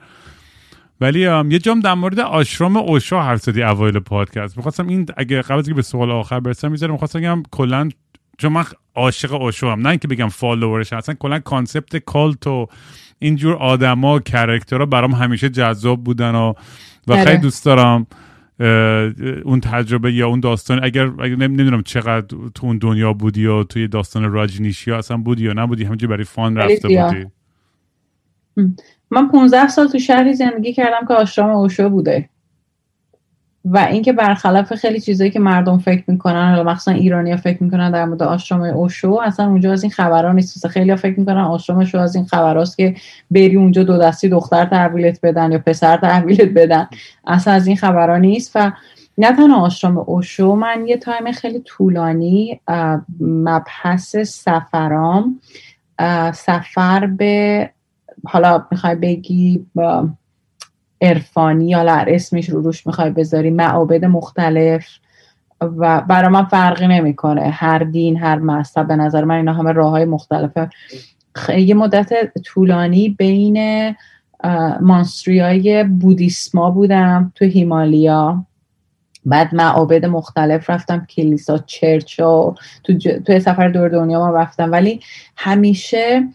ولی 1.02 1.19
یه 1.19 1.60
جام 1.60 1.80
در 1.80 1.94
مورد 1.94 2.19
آشرام 2.19 2.78
اوشا 2.78 3.22
حرف 3.24 3.41
زدی 3.41 3.64
اوایل 3.64 3.99
پادکست. 3.99 4.57
می‌خواستم 4.57 4.88
این 4.88 5.06
اگه 5.18 5.41
قبل 5.41 5.60
از 5.60 5.69
به 5.69 5.82
سوال 5.82 6.11
آخر 6.11 6.40
برسم 6.40 6.72
می‌ذارم 6.72 6.91
می‌خواستم 6.91 7.19
بگم 7.19 7.44
کلا 7.52 7.90
چون 8.38 8.52
من 8.52 8.64
عاشق 8.95 9.34
اوشو 9.34 9.69
هم 9.69 9.80
نه 9.82 9.90
اینکه 9.90 10.07
بگم 10.07 10.28
follower 10.28 10.80
ش 10.80 10.94
اصلا 10.94 11.15
کلا 11.15 11.40
concept 11.40 11.98
cult 11.98 12.48
و 12.48 12.68
اینجور 13.19 13.56
آدما 13.56 14.19
character 14.20 14.79
ها 14.79 14.86
برام 14.86 15.11
همیشه 15.11 15.49
جذاب 15.49 16.03
بودن 16.03 16.36
و 16.36 16.53
و 17.07 17.15
خیلی 17.15 17.30
آره. 17.30 17.38
دوست 17.38 17.65
دارم 17.65 18.07
اون 19.44 19.60
تجربه 19.60 20.14
یا 20.14 20.28
اون 20.28 20.40
داستان. 20.40 20.84
اگر, 20.84 21.11
اگر 21.19 21.36
نمی‌دونم 21.36 21.84
چقدر 21.84 22.28
تو 22.56 22.68
اون 22.68 22.78
دنیا 22.78 23.14
بودی 23.14 23.41
یا 23.41 23.64
توی 23.64 23.88
داستان 23.88 24.32
راجنیشی 24.32 24.91
اصلا 24.91 25.18
بودی 25.18 25.44
یا 25.44 25.53
نبودی 25.53 25.84
همینجوری 25.84 26.11
برای 26.11 26.24
fun 26.24 26.58
رفته 26.57 26.88
بودی. 26.88 27.26
من 29.12 29.28
15 29.28 29.68
سال 29.68 29.88
تو 29.88 30.00
شهری 30.00 30.34
زندگی 30.34 30.74
کردم 30.74 31.08
که 31.08 31.14
آشرام 31.14 31.50
اوشو 31.50 31.90
بوده. 31.90 32.30
و 33.66 33.78
اینکه 33.78 34.14
برخلاف 34.14 34.74
خیلی 34.74 35.00
چیزایی 35.00 35.32
که 35.32 35.40
مردم 35.40 35.78
فکر 35.78 36.04
می‌کنن 36.08 36.50
حالا 36.50 36.64
مخصوصا 36.72 36.92
ایرانی 36.92 37.38
فکر 37.38 37.64
می‌کنن 37.64 37.92
در 37.92 38.06
مورد 38.06 38.24
آشرام 38.24 38.62
اوشو 38.62 39.20
اصلا 39.24 39.48
اونجا 39.48 39.72
از 39.72 39.84
این 39.84 39.92
خبرها 39.92 40.32
نیست. 40.32 40.68
خیلی 40.68 40.96
فکر 40.96 41.20
می‌کنن 41.20 41.38
آشرام 41.38 41.80
اوشو 41.80 41.98
از 41.98 42.16
این 42.16 42.26
خبراست 42.26 42.78
که 42.78 42.96
بری 43.32 43.56
اونجا 43.56 43.84
دو 43.84 43.98
دستی 43.98 44.30
دختر 44.30 44.66
تحویلت 44.66 45.20
بدن 45.24 45.52
یا 45.52 45.60
پسر 45.60 45.98
تحویلت 45.98 46.50
بدن. 46.50 46.88
اصلا 47.28 47.54
از 47.54 47.68
این 47.68 47.78
خبرها 47.78 48.18
نیست. 48.18 48.52
و 48.56 48.72
نه 49.18 49.32
تنها 49.36 49.62
آشرام 49.62 49.98
اوشو 49.98 50.56
من 50.56 50.88
یه 50.88 50.98
تایم 50.98 51.32
خیلی 51.32 51.60
طولانی 51.60 52.62
مبحث 53.20 54.16
سفرام 54.16 55.40
سفر 56.34 57.06
به 57.06 57.70
حالا 58.26 58.65
می‌خوای 58.72 58.95
بگی 58.95 59.65
عرفانی 61.02 61.69
یا 61.69 61.81
اسمش 61.89 62.49
رو 62.49 62.61
روش 62.61 62.88
می‌خوای 62.88 63.10
بذاری؟ 63.10 63.49
معابد 63.49 64.06
مختلف. 64.06 64.88
و 65.61 66.02
برای 66.02 66.30
من 66.30 66.45
فرقی 66.45 66.88
نمی‌کنه. 66.88 67.41
هر 67.41 67.80
دین 67.80 68.18
هر 68.18 68.35
مذهب 68.35 68.88
به 68.88 68.95
نظر 68.95 69.23
من 69.23 69.35
اینا 69.35 69.53
همه 69.53 69.72
راه 69.72 69.89
های 69.89 70.06
مختلفه 70.06 70.69
یه 71.57 71.73
مدت 71.73 72.38
طولانی 72.45 73.10
بین 73.10 73.95
های 75.27 75.84
بودیسما 75.84 76.72
بودم 76.72 77.31
تو 77.35 77.45
هیمالیا. 77.45 78.45
بعد 79.26 79.56
معابد 79.56 80.06
مختلف 80.06 80.69
رفتم 80.69 81.06
کلیسا 81.06 81.57
چرچ 81.57 82.19
و 82.19 82.56
تو, 82.84 82.98
تو 82.98 83.39
سفر 83.39 83.68
دور 83.68 83.89
دنیا 83.89 84.19
ما 84.19 84.30
رفتم. 84.30 84.72
ولی 84.72 84.99
همیشه 85.38 86.27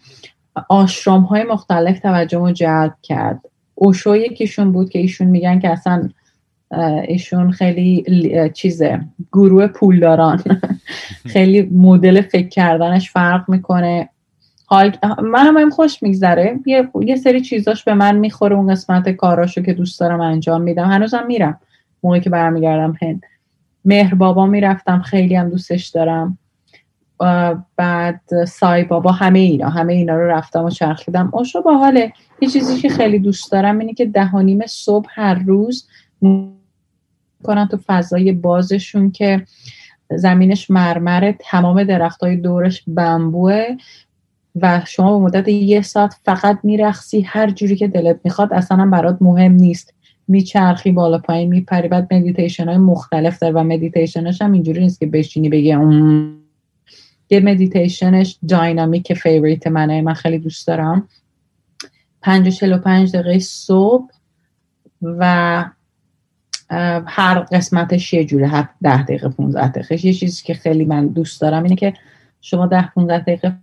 آشرام 0.69 1.21
های 1.21 1.43
مختلف 1.43 1.99
توجه 1.99 2.53
جلب 2.53 2.93
کرد. 3.01 3.41
اوشو 3.75 4.15
یکیشون 4.15 4.71
بود 4.71 4.89
که 4.89 4.99
ایشون 4.99 5.27
میگن 5.27 5.59
که 5.59 5.69
اصلا 5.69 6.09
ایشون 7.07 7.51
خیلی 7.51 8.03
چیزه 8.53 9.01
گروه 9.31 9.67
پولداران. 9.67 10.43
خیلی 11.33 11.61
مدل 11.61 12.21
فکر 12.21 12.47
کردنش 12.47 13.11
فرق 13.11 13.49
می‌کنه. 13.49 14.09
حال 14.65 14.95
من 15.23 15.57
هم 15.57 15.69
خوش 15.69 16.03
میگذره. 16.03 16.59
یه،, 16.65 16.89
یه 17.01 17.15
سری 17.15 17.41
چیزاش 17.41 17.83
به 17.83 17.93
من 17.93 18.15
می‌خوره 18.15 18.55
اون 18.55 18.71
قسمت 18.71 19.09
کاراشو 19.09 19.61
که 19.61 19.73
دوست 19.73 19.99
دارم 19.99 20.21
انجام 20.21 20.61
میدم. 20.61 20.85
هنوزم 20.85 21.25
میرم. 21.27 21.59
موقعی 22.03 22.21
که 22.21 22.29
برمیگردم 22.29 22.97
هند 23.01 23.21
مهر 23.85 24.15
بابا 24.15 24.45
می‌رفتم. 24.45 25.01
خیلی 25.01 25.35
هم 25.35 25.49
دوستش 25.49 25.87
دارم. 25.87 26.37
بعد 27.77 28.45
سای 28.47 28.83
بابا 28.83 29.11
همه 29.11 29.39
اینا 29.39 29.69
همه 29.69 29.93
اینا 29.93 30.15
رو 30.15 30.27
رفتم 30.27 30.63
و 30.63 30.69
چرخیدم 30.69 31.29
اوشو 31.33 31.61
با 31.61 31.77
حاله 31.77 32.13
یه 32.41 32.49
چیزی 32.49 32.81
که 32.81 32.89
خیلی 32.89 33.19
دوست 33.19 33.51
دارم 33.51 33.79
اینه 33.79 33.93
که 33.93 34.05
ده 34.05 34.35
نیم 34.35 34.65
صبح 34.65 35.09
هر 35.09 35.33
روز 35.33 35.87
کنن 37.43 37.67
تو 37.67 37.77
فضای 37.87 38.31
بازشون 38.31 39.11
که 39.11 39.45
زمینش 40.15 40.71
مرمره 40.71 41.37
تمام 41.39 41.83
درخت 41.83 42.23
های 42.23 42.35
دورش 42.35 42.83
بمبوه 42.87 43.65
و 44.61 44.81
شما 44.87 45.19
به 45.19 45.25
مدت 45.25 45.47
یه 45.47 45.81
ساعت 45.81 46.15
فقط 46.25 46.59
می‌رقصی 46.63 47.21
هر 47.21 47.49
جوری 47.49 47.75
که 47.75 47.87
دلت 47.87 48.19
می‌خواد 48.23 48.53
اصلا 48.53 48.85
برات 48.85 49.17
مهم 49.21 49.51
نیست. 49.51 49.93
میچرخی 50.27 50.91
بالا 50.91 51.17
پایین 51.17 51.49
میپری. 51.49 51.87
بعد 51.87 52.13
مدیتیشن 52.13 52.67
های 52.67 52.77
مختلف 52.77 53.39
داره 53.39 53.53
و 53.53 53.63
مدیتیشنش 53.63 54.41
هم 54.41 54.51
اینجوری 54.51 54.79
نیست 54.81 54.99
که 54.99 55.05
بشینی 55.05 55.49
بگی 55.49 55.71
یه 57.29 57.39
مدیتیشنش 57.39 58.37
dynamic 58.47 59.13
favorite 59.13 59.67
منه 59.67 60.01
من 60.01 60.13
خیلی 60.13 60.37
دوست 60.37 60.67
دارم. 60.67 61.07
پنج 62.21 62.47
و 62.47 62.51
چهل 62.51 62.73
و 62.73 62.77
پنج 62.77 63.11
دقیقه 63.11 63.39
صبح 63.39 64.11
و 65.03 65.65
هر 67.05 67.39
قسمتش 67.39 68.13
یه 68.13 68.25
جوره 68.25 68.47
هر 68.47 68.69
ده 68.83 69.03
دقیقه 69.03 69.29
15 69.29 69.67
دقیقه. 69.67 70.05
یه 70.05 70.13
چیزی 70.13 70.43
که 70.43 70.53
خیلی 70.53 70.85
من 70.85 71.07
دوست 71.07 71.41
دارم 71.41 71.63
اینه 71.63 71.75
که 71.75 71.93
شما 72.41 72.67
ده 72.67 72.87
15 72.87 73.19
دقیقه 73.19 73.55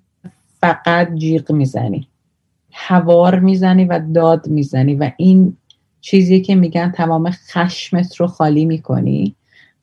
فقط 0.60 1.14
جیغ 1.14 1.52
می‌زنی. 1.52 2.08
هوار 2.72 3.38
می‌زنی 3.38 3.84
و 3.84 4.00
داد 4.14 4.48
می‌زنی 4.48 4.94
و 4.94 5.10
این 5.16 5.56
چیزی 6.00 6.40
که 6.40 6.54
میگن 6.54 6.90
تمام 6.90 7.30
خشمت 7.30 8.16
رو 8.16 8.26
خالی 8.26 8.64
می‌کنی 8.64 9.34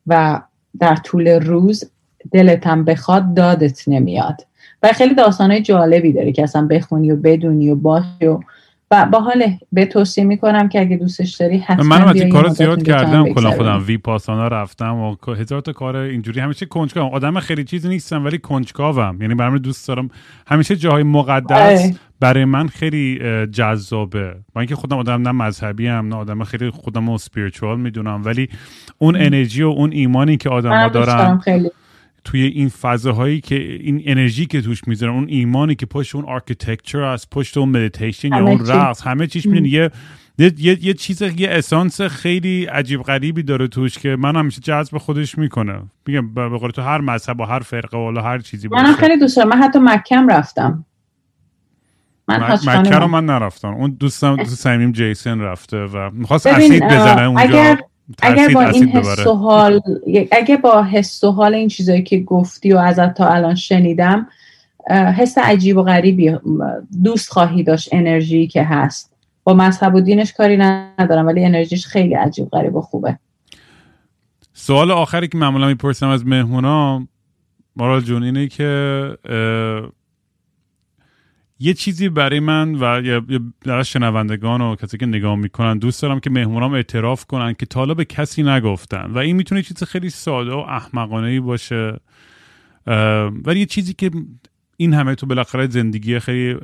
و 0.08 0.41
در 0.80 0.95
طول 0.95 1.28
روز 1.28 1.91
دلتم 2.32 2.84
بخواد 2.84 3.34
دادت 3.34 3.88
نمیاد. 3.88 4.48
و 4.84 4.88
خیلی 4.88 5.16
داستانهای 5.16 5.62
جالبی 5.62 6.14
داره 6.14 6.32
که 6.32 6.44
اصلا 6.44 6.68
بخونی 6.68 7.12
و 7.12 7.16
بدونی 7.16 7.70
و 7.70 7.76
باشی 7.76 8.26
و 8.26 8.40
و 8.91 9.06
با 9.12 9.20
حال 9.20 9.44
به 9.72 9.86
توصیه 9.86 10.24
می‌کنم 10.24 10.70
که 10.70 10.80
اگه 10.80 10.98
دوستش 10.98 11.36
داری 11.36 11.58
حتما 11.58 11.84
منم 11.84 12.08
از 12.08 12.16
این 12.16 12.30
کار 12.30 12.48
زیاد 12.48 12.84
کردم. 12.84 13.34
کلا 13.34 13.52
خودم 13.52 13.84
وی 13.88 13.98
پاسانا 13.98 14.48
رفتم 14.48 14.95
و 14.95 15.16
هزار 15.34 15.62
تا 15.62 15.74
کار 15.74 15.95
اینجوری. 15.95 16.40
همیشه 16.40 16.66
کنجکاوم. 16.66 17.14
آدم 17.14 17.40
خیلی 17.40 17.64
چیزی 17.64 17.90
نیستم 17.90 18.26
ولی 18.26 18.38
کنجکاوم. 18.38 19.18
یعنی 19.22 19.36
برام 19.36 19.58
دوست 19.58 19.88
دارم. 19.88 20.10
همیشه 20.48 20.76
جاهای 20.76 21.04
مقدس. 21.04 21.91
برای 22.20 22.45
من 22.45 22.68
خیلی 22.68 23.20
جذابه. 23.45 24.36
من 24.56 24.60
اینکه 24.60 24.76
خودم 24.76 24.98
آدم 24.98 25.22
نه 25.22 25.32
مذهبی 25.32 25.88
هم 25.88 26.08
نه 26.08 26.16
آدم 26.16 26.44
خیلی 26.44 26.70
خودم 26.70 27.10
رو 27.10 27.18
سپیریچوال 27.18 27.80
می‌دونم. 27.80 28.22
ولی 28.26 28.49
اون 28.98 29.16
انرژی 29.16 29.64
و 29.64 29.68
اون 29.68 29.91
ایمانی 29.91 30.38
که 30.38 30.49
آدم 30.49 30.72
ها 30.72 30.90
دارن 30.90 31.38
خیلی. 31.38 31.72
توی 32.28 32.41
این 32.41 32.70
فضاهایی 32.70 33.41
که 33.41 33.56
این 33.56 34.02
انرژی 34.06 34.45
که 34.45 34.62
توش 34.62 34.88
می‌ذارن 34.88 35.14
اون 35.14 35.28
ایمانی 35.30 35.76
که 35.76 35.86
پشت 35.86 36.16
اون 36.16 36.26
architecture 36.26 37.02
از 37.02 37.30
پشت 37.30 37.58
اون 37.58 37.70
مدیتیشن 37.70 38.28
یا 38.28 38.38
اون 38.38 38.68
رقص 38.68 39.02
همه 39.02 39.28
چیش 39.28 39.45
می‌دونی. 39.45 39.70
یه 39.70 39.91
یه, 40.38 40.86
یه 40.86 40.94
چیز 40.94 41.22
یه 41.22 41.48
essence 41.52 42.02
خیلی 42.02 42.66
عجیب 42.66 43.02
غریبی 43.02 43.44
داره 43.44 43.68
توش 43.68 43.98
که 43.98 44.16
من 44.16 44.36
همیشه 44.36 44.62
جذب 44.62 44.98
خودش 44.98 45.38
می‌کنه. 45.38 45.82
میگم 46.08 46.34
به 46.34 46.58
قول 46.58 46.72
تو 46.72 46.82
هر 46.82 47.02
مذهب 47.02 47.40
و 47.40 47.44
هر 47.44 47.60
فرقه 47.60 47.98
و 47.98 48.22
هر 48.24 48.40
چیزی 48.40 48.68
باشه. 48.68 48.84
من 48.84 48.94
خیلی 48.94 49.18
دوست 49.20 49.38
دارم. 49.38 49.49
من 49.49 49.58
حتی 49.58 49.80
مکم 49.80 50.28
رفتم. 50.28 50.86
من 52.28 52.58
مکه 52.68 52.95
رو 52.95 53.08
من 53.08 53.26
نرفتم. 53.26 53.74
اون 53.74 53.91
دوستم 53.99 54.36
دوست 54.36 54.56
صمیمیم 54.56 54.91
جیسن 54.91 55.40
رفته 55.40 55.78
و 55.78 56.10
می‌خواست 56.14 56.48
اسید 56.48 56.84
بزنه 56.84 57.22
اونجا. 57.22 57.44
اگر 57.44 57.80
اگر 58.22 58.50
با 58.54 58.62
این 58.62 58.90
حس 58.90 59.28
و 59.28 59.34
حال 59.34 59.82
اگه 60.32 60.58
با 60.58 60.84
حس 60.84 61.24
و 61.24 61.32
حال 61.32 61.56
این 61.56 61.68
چیزایی 61.68 62.04
که 62.04 62.20
گفتی 62.20 62.74
و 62.74 62.78
ازت 62.78 63.14
تا 63.14 63.28
الان 63.30 63.56
شنیدم 63.56 64.28
حس 64.90 65.38
عجیب 65.38 65.78
و 65.78 65.84
غریبی 65.84 66.38
دوست 67.04 67.30
خواهی 67.30 67.64
داشت 67.64 67.90
انرژی 67.92 68.48
که 68.48 68.64
هست. 68.64 69.14
با 69.44 69.54
مذهب 69.54 69.96
و 69.96 70.02
دینش 70.02 70.34
کاری 70.34 70.58
ندارم 70.58 71.28
ولی 71.28 71.46
انرژیش 71.46 71.86
خیلی 71.86 72.14
عجیب 72.14 72.50
غریب 72.50 72.76
و 72.76 72.82
خوبه. 72.82 73.20
سوال 74.54 74.92
آخری 74.92 75.28
که 75.28 75.38
معمولا 75.38 75.68
می‌پرسم 75.68 76.08
از 76.08 76.26
مهمونا 76.26 77.08
مارال 77.76 78.02
جون 78.02 78.24
اینه 78.24 78.48
که 78.48 79.12
یه 81.60 81.74
چیزی 81.74 82.10
برای 82.10 82.40
من 82.40 82.76
و 82.76 83.02
در 83.62 83.84
شنوندگان 83.84 84.62
و 84.62 84.76
کسی 84.76 84.98
که 84.98 85.06
نگاه 85.06 85.36
می‌کنن 85.36 85.78
دوست 85.78 86.02
دارم 86.02 86.20
که 86.20 86.30
مهمونام 86.30 86.74
اعتراف 86.74 87.26
کنن 87.26 87.54
که 87.54 87.66
تالا 87.66 87.94
به 87.94 88.06
کسی 88.06 88.44
نگفتن. 88.44 89.12
و 89.12 89.18
این 89.18 89.36
می‌تونه 89.36 89.62
چیز 89.62 89.84
خیلی 89.84 90.10
ساده 90.10 90.52
و 90.52 90.58
احمقانه 90.58 91.28
ای 91.28 91.40
باشه 91.40 92.00
ولی 93.46 93.60
یه 93.60 93.66
چیزی 93.66 93.94
که 93.94 94.12
این 94.78 94.94
همه 94.94 95.16
تو 95.16 95.26
بالاخره 95.26 95.68
زندگی 95.68 96.20
خیلی 96.20 96.56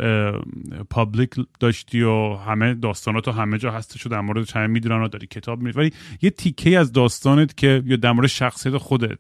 پابلیک 0.90 1.30
داشتی 1.60 2.02
و 2.02 2.36
همه 2.36 2.74
داستانات 2.74 3.28
همه 3.28 3.58
جا 3.58 3.72
هستش 3.72 4.06
و 4.06 4.10
در 4.10 4.22
مورد 4.22 4.52
همه 4.52 4.68
می‌دونن 4.68 5.02
و 5.02 5.08
داری 5.08 5.28
کتاب 5.28 5.62
میری. 5.62 5.80
ولی 5.80 5.92
یه 6.22 6.30
تیکه 6.30 6.80
از 6.80 6.92
داستانت 6.92 7.58
که 7.58 7.84
یا 7.86 7.96
در 7.96 8.12
مورد 8.12 8.28
شخصیت 8.28 8.78
خودت 8.78 9.20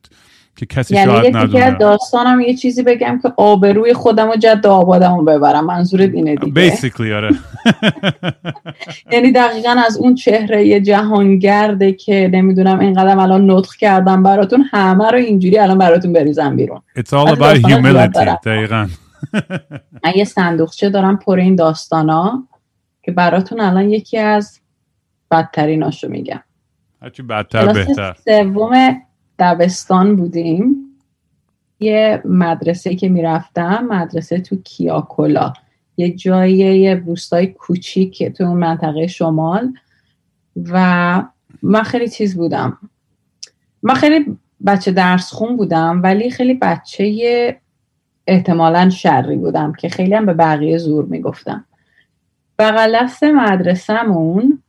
که 0.56 0.66
کسی 0.66 0.96
یعنی 0.96 1.12
شاید 1.12 1.38
ندونه 1.38 1.64
از 1.64 1.78
داستانم 1.80 2.40
یه 2.42 2.54
چیزی 2.54 2.84
بگم 2.84 3.20
که 3.24 3.34
آبروی 3.38 3.94
خودم 3.94 4.30
و 4.30 4.36
جد 4.36 4.68
آبادم 4.68 5.16
رو 5.16 5.24
ببرم. 5.24 5.66
منظورت 5.66 6.10
اینه 6.14 6.36
دیگه. 6.36 6.54
بیسیکلی 6.54 7.14
آره. 7.14 7.30
یعنی 9.12 9.32
دقیقا 9.32 9.76
از 9.88 9.98
اون 9.98 10.16
چهره 10.16 10.80
جهانگرده 10.80 11.94
که 11.94 12.30
نمی‌دونم 12.34 12.80
اینقدر 12.80 13.20
الان 13.20 13.52
نطق 13.52 13.76
کردم 13.76 14.24
براتون 14.24 14.66
همه 14.72 15.12
رو 15.12 15.18
اینجوری 15.18 15.58
الان 15.58 15.78
براتون 15.78 16.14
بریزم 16.14 16.56
بیرون. 16.56 16.82
It's 16.98 17.02
all 17.02 17.36
about 17.36 17.58
humility. 17.58 18.46
دقیقا. 18.46 18.88
من 20.04 20.12
یه 20.16 20.24
صندوقچه 20.24 20.90
دارم 20.90 21.18
پر 21.18 21.40
این 21.40 21.56
داستانا 21.56 22.44
که 23.04 23.12
براتون 23.12 23.60
الان 23.60 23.90
یکی 23.90 24.18
از 24.18 24.60
بدتریناشو 25.32 26.08
میگم. 26.08 26.44
هرچی 27.02 27.24
بدتر 27.24 27.74
بهتر. 27.74 28.16
سوم 28.26 29.02
دبستان 29.44 30.16
بودیم. 30.16 30.76
یه 31.80 32.22
مدرسه 32.26 32.96
که 32.96 33.10
می‌رفتم 33.10 33.88
مدرسه 33.90 34.40
تو 34.40 34.56
کیاکولا. 34.56 35.54
یه 35.98 36.12
جایی 36.16 36.58
یه 36.58 36.96
روستای 36.96 37.48
کوچیک 37.48 38.24
تو 38.24 38.44
اون 38.44 38.58
منطقه 38.58 39.08
شمال. 39.08 39.74
و 40.72 41.24
من 41.62 41.84
خیلی 41.84 42.08
چیز 42.08 42.38
بودم. 42.38 42.78
من 43.84 43.94
خیلی 43.94 44.38
بچه 44.66 44.92
درس 44.92 45.32
خون 45.32 45.58
بودم 45.58 46.02
ولی 46.04 46.30
خیلی 46.30 46.54
بچه 46.54 47.60
احتمالا 48.28 48.90
شری 48.90 49.36
بودم 49.36 49.74
که 49.74 49.90
خیلی 49.90 50.14
هم 50.14 50.26
به 50.26 50.34
بقیه 50.34 50.78
زور 50.78 51.06
می‌گفتم. 51.06 51.66
بغل 52.60 53.04
دست 53.04 53.24
مدرسهمون 53.24 54.64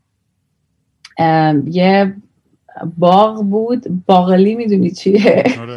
یه 1.66 2.16
باغ 2.98 3.44
بود. 3.44 4.06
باقلی 4.06 4.54
می‌دونی 4.54 4.90
چیه؟ 4.90 5.44
آره. 5.60 5.76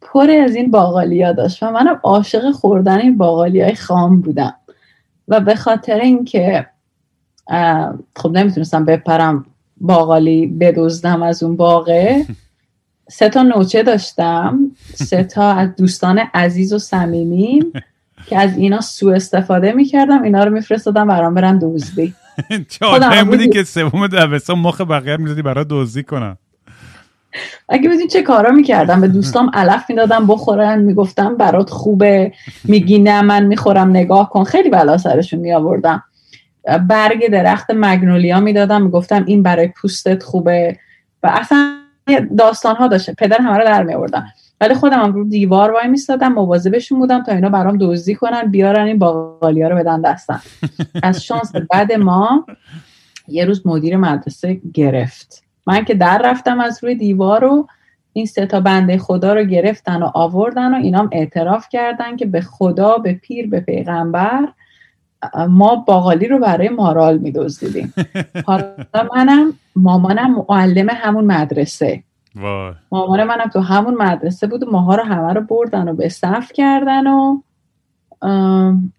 پر 0.00 0.30
از 0.30 0.54
این 0.54 0.70
باقالیا 0.70 1.32
داشت 1.32 1.62
و 1.62 1.70
منم 1.70 2.00
عاشق 2.02 2.50
خوردن 2.50 2.98
این 2.98 3.18
باقالی 3.18 3.60
های 3.60 3.74
خام 3.74 4.20
بودم. 4.20 4.54
و 5.28 5.40
به 5.40 5.54
خاطر 5.54 6.00
اینکه 6.00 6.66
خب 8.16 8.30
نمی‌تونستم 8.32 8.84
بپرم 8.84 9.46
باقالی 9.80 10.46
بدزدم 10.46 11.22
از 11.22 11.42
اون 11.42 11.56
باغه 11.56 12.26
سه 13.10 13.28
تا 13.28 13.42
نوچه 13.42 13.82
داشتم. 13.82 14.70
سه 14.94 15.24
تا 15.24 15.52
از 15.52 15.76
دوستان 15.76 16.18
عزیز 16.34 16.72
و 16.72 16.78
صمیمیم 16.78 17.72
که 18.28 18.38
از 18.38 18.56
اینا 18.56 18.80
سوء 18.80 19.14
استفاده 19.14 19.72
می‌کردم. 19.72 20.22
اینا 20.22 20.44
رو 20.44 20.50
میفرستادم 20.50 21.06
برام 21.06 21.34
برن 21.34 21.58
دزدی. 21.58 22.14
چه 22.70 22.86
خودم 22.86 23.08
آدمی 23.08 23.24
بودی. 23.24 23.48
که 23.48 23.64
سوم 23.64 24.06
دبستان 24.06 24.58
مخ 24.58 24.80
بقیه 24.80 25.16
می‌زدی 25.16 25.42
برای 25.42 25.64
دزدی 25.70 26.02
کنن 26.02 26.36
اگه 27.68 27.88
بدین 27.88 28.08
چه 28.08 28.22
کارا 28.22 28.50
می‌کردم. 28.50 29.00
به 29.00 29.08
دوستام 29.18 29.50
علف 29.54 29.84
می‌دادم 29.88 30.26
بخورن 30.26 30.78
می‌گفتم 30.78 31.36
برات 31.36 31.70
خوبه. 31.70 32.32
میگی 32.64 32.98
نه 32.98 33.22
من 33.22 33.44
می‌خورم 33.44 33.90
نگاه 33.90 34.30
کن. 34.30 34.44
خیلی 34.44 34.70
بلا 34.70 34.98
سرشون 34.98 35.40
میآوردم. 35.40 36.02
برگ 36.88 37.28
درخت 37.30 37.66
مگنولیا 37.74 38.40
می‌دادم. 38.40 38.82
می‌گفتم 38.82 39.24
این 39.26 39.42
برای 39.42 39.68
پوستت 39.68 40.22
خوبه. 40.22 40.78
و 41.22 41.30
اصلا 41.34 41.78
داستان 42.38 42.76
ها 42.76 42.88
داشته 42.88 43.14
پدر 43.14 43.38
همه 43.40 43.58
رو 43.58 43.64
در 43.64 43.82
میآوردم 43.82 44.26
ولی 44.62 44.74
خودم 44.74 45.12
رو 45.12 45.24
دیوار 45.24 45.70
وای 45.70 45.88
میستادم 45.88 46.32
مواظبشون 46.32 46.98
بودم 46.98 47.22
تا 47.22 47.32
اینا 47.32 47.48
برام 47.48 47.78
دزدی 47.80 48.14
کنن 48.14 48.50
بیارن 48.50 48.86
این 48.86 48.98
باقالیا 48.98 49.68
رو 49.68 49.76
بدن 49.76 50.00
دستم. 50.00 50.42
از 51.02 51.24
شانس 51.24 51.52
بعد 51.70 51.92
ما 51.92 52.46
یه 53.28 53.44
روز 53.44 53.66
مدیر 53.66 53.96
مدرسه 53.96 54.60
گرفت. 54.74 55.44
من 55.66 55.84
که 55.84 55.94
در 55.94 56.22
رفتم 56.24 56.60
از 56.60 56.84
روی 56.84 56.94
دیوار 56.94 57.40
رو 57.40 57.66
این 58.12 58.26
سه 58.26 58.46
تا 58.46 58.60
بنده 58.60 58.98
خدا 58.98 59.34
رو 59.34 59.44
گرفتن 59.44 60.02
و 60.02 60.10
آوردن 60.14 60.74
و 60.74 60.76
اینام 60.76 61.08
اعتراف 61.12 61.68
کردن 61.68 62.16
که 62.16 62.26
به 62.26 62.40
خدا 62.40 62.98
به 62.98 63.12
پیر 63.12 63.50
به 63.50 63.60
پیغمبر 63.60 64.48
ما 65.48 65.76
باقالی 65.76 66.28
رو 66.28 66.38
برای 66.38 66.68
مارال 66.68 67.18
میدزدیدیم. 67.18 67.94
حالا 68.46 68.64
منم 69.16 69.52
مامانم 69.76 70.44
معلم 70.48 70.88
همون 70.90 71.24
مدرسه. 71.24 72.02
وای. 72.34 72.72
مامان 72.92 73.24
منم 73.24 73.48
تو 73.52 73.60
همون 73.60 73.94
مدرسه 73.94 74.46
بود 74.46 74.62
و 74.62 74.70
ماها 74.70 74.94
رو 74.94 75.02
همه 75.02 75.32
رو 75.32 75.40
بردن 75.40 75.88
و 75.88 75.94
به 75.94 76.08
صف 76.08 76.52
کردن 76.52 77.06
و 77.06 77.42
ام، 78.22 78.92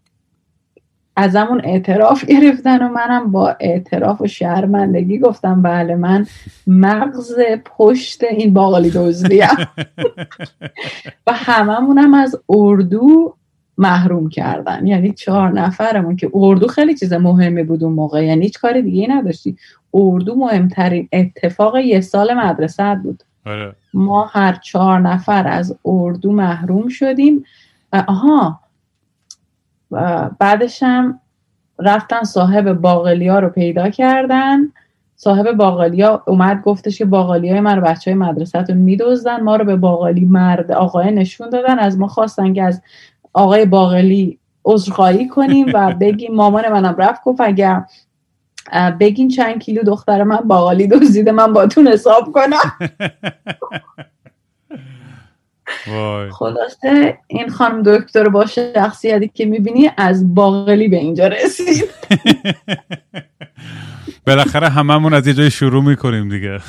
ازمون 1.15 1.61
اعتراف 1.63 2.25
گرفتن 2.25 2.85
و 2.85 2.89
منم 2.89 3.31
با 3.31 3.55
اعتراف 3.59 4.21
و 4.21 4.27
شرمندگی 4.27 5.19
گفتم 5.19 5.61
بله 5.61 5.95
من 5.95 6.25
مغز 6.67 7.35
پشت 7.65 8.23
این 8.23 8.53
باقالی 8.53 8.89
دزدیم 8.89 9.47
و 11.27 11.33
هممونم 11.33 12.13
از 12.13 12.35
اردو 12.49 13.35
محروم 13.77 14.29
کردن. 14.29 14.87
یعنی 14.87 15.13
چهار 15.13 15.51
نفرمون 15.51 16.15
که 16.15 16.31
اردو 16.33 16.67
خیلی 16.67 16.95
چیز 16.95 17.13
مهمی 17.13 17.63
بود 17.63 17.83
اون 17.83 17.93
موقع. 17.93 18.25
یعنی 18.25 18.43
هیچ 18.43 18.59
کار 18.59 18.81
دیگه 18.81 19.07
نداشتی. 19.09 19.57
اردو 19.93 20.35
مهمترین 20.35 21.09
اتفاق 21.11 21.77
یه 21.77 22.01
سال 22.01 22.33
مدرسه 22.33 22.95
بود. 23.03 23.23
آره. 23.45 23.75
ما 23.93 24.25
هر 24.25 24.53
چهار 24.53 24.99
نفر 24.99 25.47
از 25.47 25.77
اردو 25.85 26.31
محروم 26.31 26.87
شدیم. 26.87 27.45
آها 28.07 28.59
بعدش 30.39 30.83
هم 30.83 31.19
رفتن 31.79 32.23
صاحب 32.23 32.73
باقلیا 32.73 33.39
رو 33.39 33.49
پیدا 33.49 33.89
کردن. 33.89 34.59
صاحب 35.15 35.51
باقالیا 35.51 36.23
اومد 36.27 36.61
گفتش 36.61 36.97
که 36.97 37.05
باقالی 37.05 37.49
های 37.49 37.59
من 37.59 37.75
رو 37.75 37.81
بچه 37.81 38.11
های 38.11 38.19
مدرسهتون 38.19 38.77
میدوزدن 38.77 39.41
ما 39.41 39.55
رو 39.55 39.65
به 39.65 39.75
باقالی 39.75 40.25
مرد 40.25 40.71
آقای 40.71 41.11
نشون 41.11 41.49
دادن. 41.49 41.79
از 41.79 41.99
ما 41.99 42.07
خواستن 42.07 42.53
که 42.53 42.63
از 42.63 42.81
آقای 43.33 43.65
باقالی 43.65 44.39
عذرخواهی 44.65 45.27
کنیم 45.27 45.67
و 45.73 45.93
بگیم 46.01 46.35
مامان 46.35 46.69
منم 46.69 46.95
رفت 46.97 47.23
گفت 47.23 47.41
اگر 47.41 47.83
بگین 48.99 49.29
چند 49.29 49.63
کیلو 49.63 49.83
دختر 49.83 50.23
من 50.23 50.37
باقالی 50.37 50.87
دزدیده 50.87 51.31
من 51.31 51.53
باتون 51.53 51.87
حساب 51.87 52.31
کنم. 52.31 52.89
خلاصه 56.31 57.17
این 57.27 57.49
خانم 57.49 57.83
دکتر 57.83 58.29
با 58.29 58.45
شخصیتی 58.45 59.27
که 59.27 59.45
می‌بینی 59.45 59.91
از 59.97 60.35
باقلی 60.35 60.87
به 60.87 60.97
اینجا 60.97 61.27
رسید. 61.27 61.89
بالاخره 64.27 64.69
هممون 64.69 65.13
از 65.13 65.27
یه 65.27 65.33
جای 65.33 65.51
شروع 65.51 65.83
می‌کنیم 65.83 66.29
دیگه. 66.29 66.59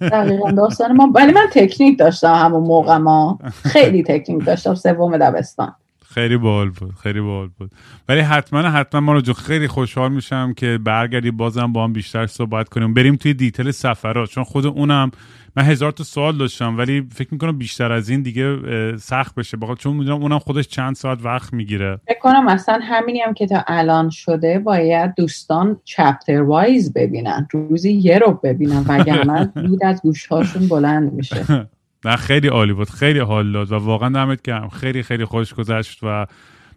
دقیقا 0.00 0.50
داستان 0.50 0.92
ما 0.92 1.10
ولی 1.14 1.32
من 1.32 1.46
تکنیک 1.52 1.98
داشتم 1.98 2.34
همون 2.34 2.62
موقع 2.62 2.96
ما. 2.96 3.38
خیلی 3.64 4.02
تکنیک 4.02 4.44
داشتم 4.44 4.74
سوم 4.74 5.18
دبستان. 5.18 5.74
خیلی 6.14 6.36
باحال 6.36 6.70
بود 6.70 6.94
خیلی 7.02 7.20
باحال 7.20 7.48
بود. 7.58 7.70
ولی 8.08 8.20
حتما 8.20 8.60
حتما 8.60 9.00
ما 9.00 9.12
رو 9.12 9.32
خیلی 9.34 9.68
خوشحال 9.68 10.12
میشم 10.12 10.52
که 10.52 10.78
برگردی 10.84 11.30
بازم 11.30 11.72
با 11.72 11.84
هم 11.84 11.92
بیشتر 11.92 12.26
صحبت 12.26 12.68
کنیم. 12.68 12.94
بریم 12.94 13.16
توی 13.16 13.34
دیتیل 13.34 13.70
سفرات 13.70 14.30
چون 14.30 14.44
خود 14.44 14.66
اونم 14.66 15.10
من 15.56 15.62
هزار 15.62 15.92
تا 15.92 16.04
سوال 16.04 16.38
داشتم 16.38 16.78
ولی 16.78 17.08
فکر 17.14 17.28
می‌کنم 17.32 17.58
بیشتر 17.58 17.92
از 17.92 18.08
این 18.08 18.22
دیگه 18.22 18.58
سخت 18.96 19.34
بشه. 19.34 19.56
بخاطر 19.56 19.80
چون 19.80 19.96
می‌دونم 19.96 20.22
اونم 20.22 20.38
خودش 20.38 20.68
چند 20.68 20.94
ساعت 20.94 21.18
وقت 21.22 21.52
می‌گیره. 21.52 22.00
فکر 22.06 22.18
کنم 22.18 22.48
اصلا 22.48 22.80
همینی 22.82 23.20
هم 23.20 23.34
که 23.34 23.46
تا 23.46 23.64
الان 23.66 24.10
شده 24.10 24.58
باید 24.58 25.14
دوستان 25.14 25.76
چپتر 25.84 26.42
وایز 26.42 26.92
ببینن 26.92 27.48
روزی 27.52 27.92
یه 27.92 28.18
رو 28.18 28.40
ببینن 28.42 28.84
وگرنه 28.88 29.44
دود 29.66 29.84
از 29.84 30.02
گوشهاشون 30.02 30.68
بلند 30.68 31.12
میشه. 31.12 31.44
نه 32.04 32.16
خیلی 32.16 32.48
عالی 32.48 32.72
بود 32.72 32.90
خیلی 32.90 33.18
حال 33.18 33.52
داد 33.52 33.72
و 33.72 33.76
واقعا 33.76 34.08
دمت 34.08 34.42
گرم. 34.42 34.68
خیلی 34.68 35.02
خیلی 35.02 35.24
خوش 35.24 35.54
گذشت 35.54 35.98
و 36.02 36.26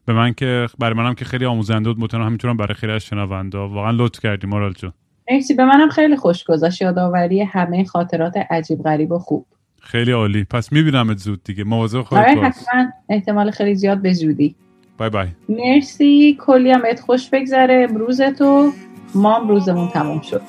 به 0.06 0.14
من 0.14 0.34
که 0.34 0.68
برای 0.80 0.94
منم 0.94 1.14
که 1.14 1.26
خیلی 1.26 1.46
آموزنده 1.46 1.90
بود 1.90 2.00
مطمئنم 2.00 2.26
همینطورم 2.26 2.58
برای 2.58 2.74
خیلی 2.74 2.92
از 2.92 3.02
شنونده 3.04 3.58
واقعا 3.58 3.92
لطف 3.92 4.20
کردی 4.20 4.48
مارال 4.48 4.74
جون. 4.74 4.94
مرسی. 5.32 5.54
به 5.54 5.66
منم 5.66 5.90
خیلی 5.90 6.18
خوش 6.18 6.44
گذشت. 6.44 6.82
یادآوری 6.82 7.42
همه 7.42 7.86
خاطرات 7.86 8.34
عجیب 8.50 8.84
غریب 8.84 9.12
و 9.12 9.20
خوب. 9.20 9.46
خیلی 9.82 10.12
عالی. 10.12 10.44
پس 10.44 10.72
میبینمت 10.72 11.18
زود 11.18 11.44
دیگه. 11.44 11.64
مواظب 11.64 12.02
خودت 12.02 12.22
آره 12.22 12.36
باش. 12.36 12.46
حتما 12.46 12.86
احتمال 13.10 13.52
خیلی 13.52 13.76
زیاد 13.76 14.02
به 14.02 14.14
زودی. 14.14 14.56
بای 14.98 15.10
بای. 15.10 15.28
مرسی. 15.50 16.38
کلی 16.40 16.72
هم 16.72 16.82
بهت 16.82 17.00
خوش 17.00 17.30
بگذره. 17.30 17.88
امروز 17.90 18.22
تو 18.22 18.72
ما 19.16 19.40
هم 19.40 19.48
روزمون 19.50 19.90
تموم 19.90 20.22
شد. 20.22 20.42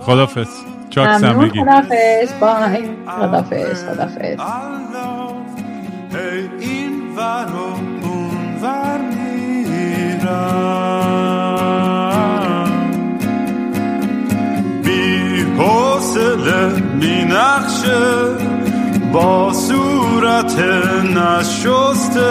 خدافز 0.00 0.48
چاکس 0.90 1.24
ممنون. 1.24 1.44
همگی 1.44 1.60
خدافز 1.60 2.32
بای. 2.40 2.88
خدافز 3.06 3.84
خدافز 3.84 4.38
این 6.60 7.16
ور 7.16 7.46
و 7.54 7.58
اون 8.06 8.56
ور 8.62 9.00
میرم 9.00 10.30
بی 14.84 15.42
حوصله 15.58 16.80
بی 17.00 17.24
نقشه 17.24 18.36
با 19.12 19.52
صورت 19.52 20.58
نشسته. 21.16 22.30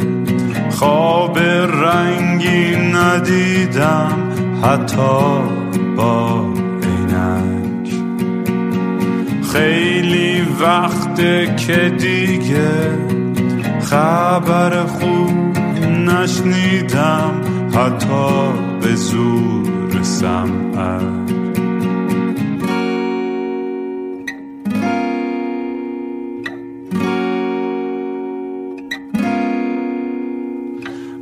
خواب 0.81 1.39
رنگی 1.39 2.75
ندیدم 2.75 4.29
حتی 4.63 5.41
با 5.97 6.45
عینک. 6.83 7.93
خیلی 9.53 10.41
وقته 10.61 11.55
که 11.55 11.89
دیگه 11.89 12.97
خبر 13.81 14.85
خوب 14.85 15.57
نشنیدم 15.87 17.41
حتی 17.75 18.51
به 18.81 18.95
زور 18.95 20.03
سمعک. 20.03 21.50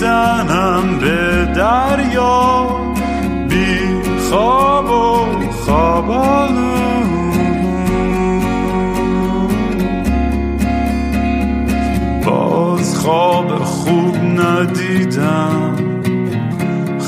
می‌زنم 0.00 0.98
به 1.00 1.44
دریا 1.56 2.66
بی 3.48 3.78
خواب 4.30 4.90
و 4.90 5.26
خواب 5.64 6.06
باز 12.24 12.98
خواب 12.98 13.58
خوب 13.64 14.16
ندیدم 14.16 15.76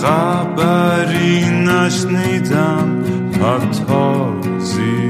خبری 0.02 1.44
نشنیدم 1.51 3.05
حتی 3.43 4.59
زیر 4.59 5.01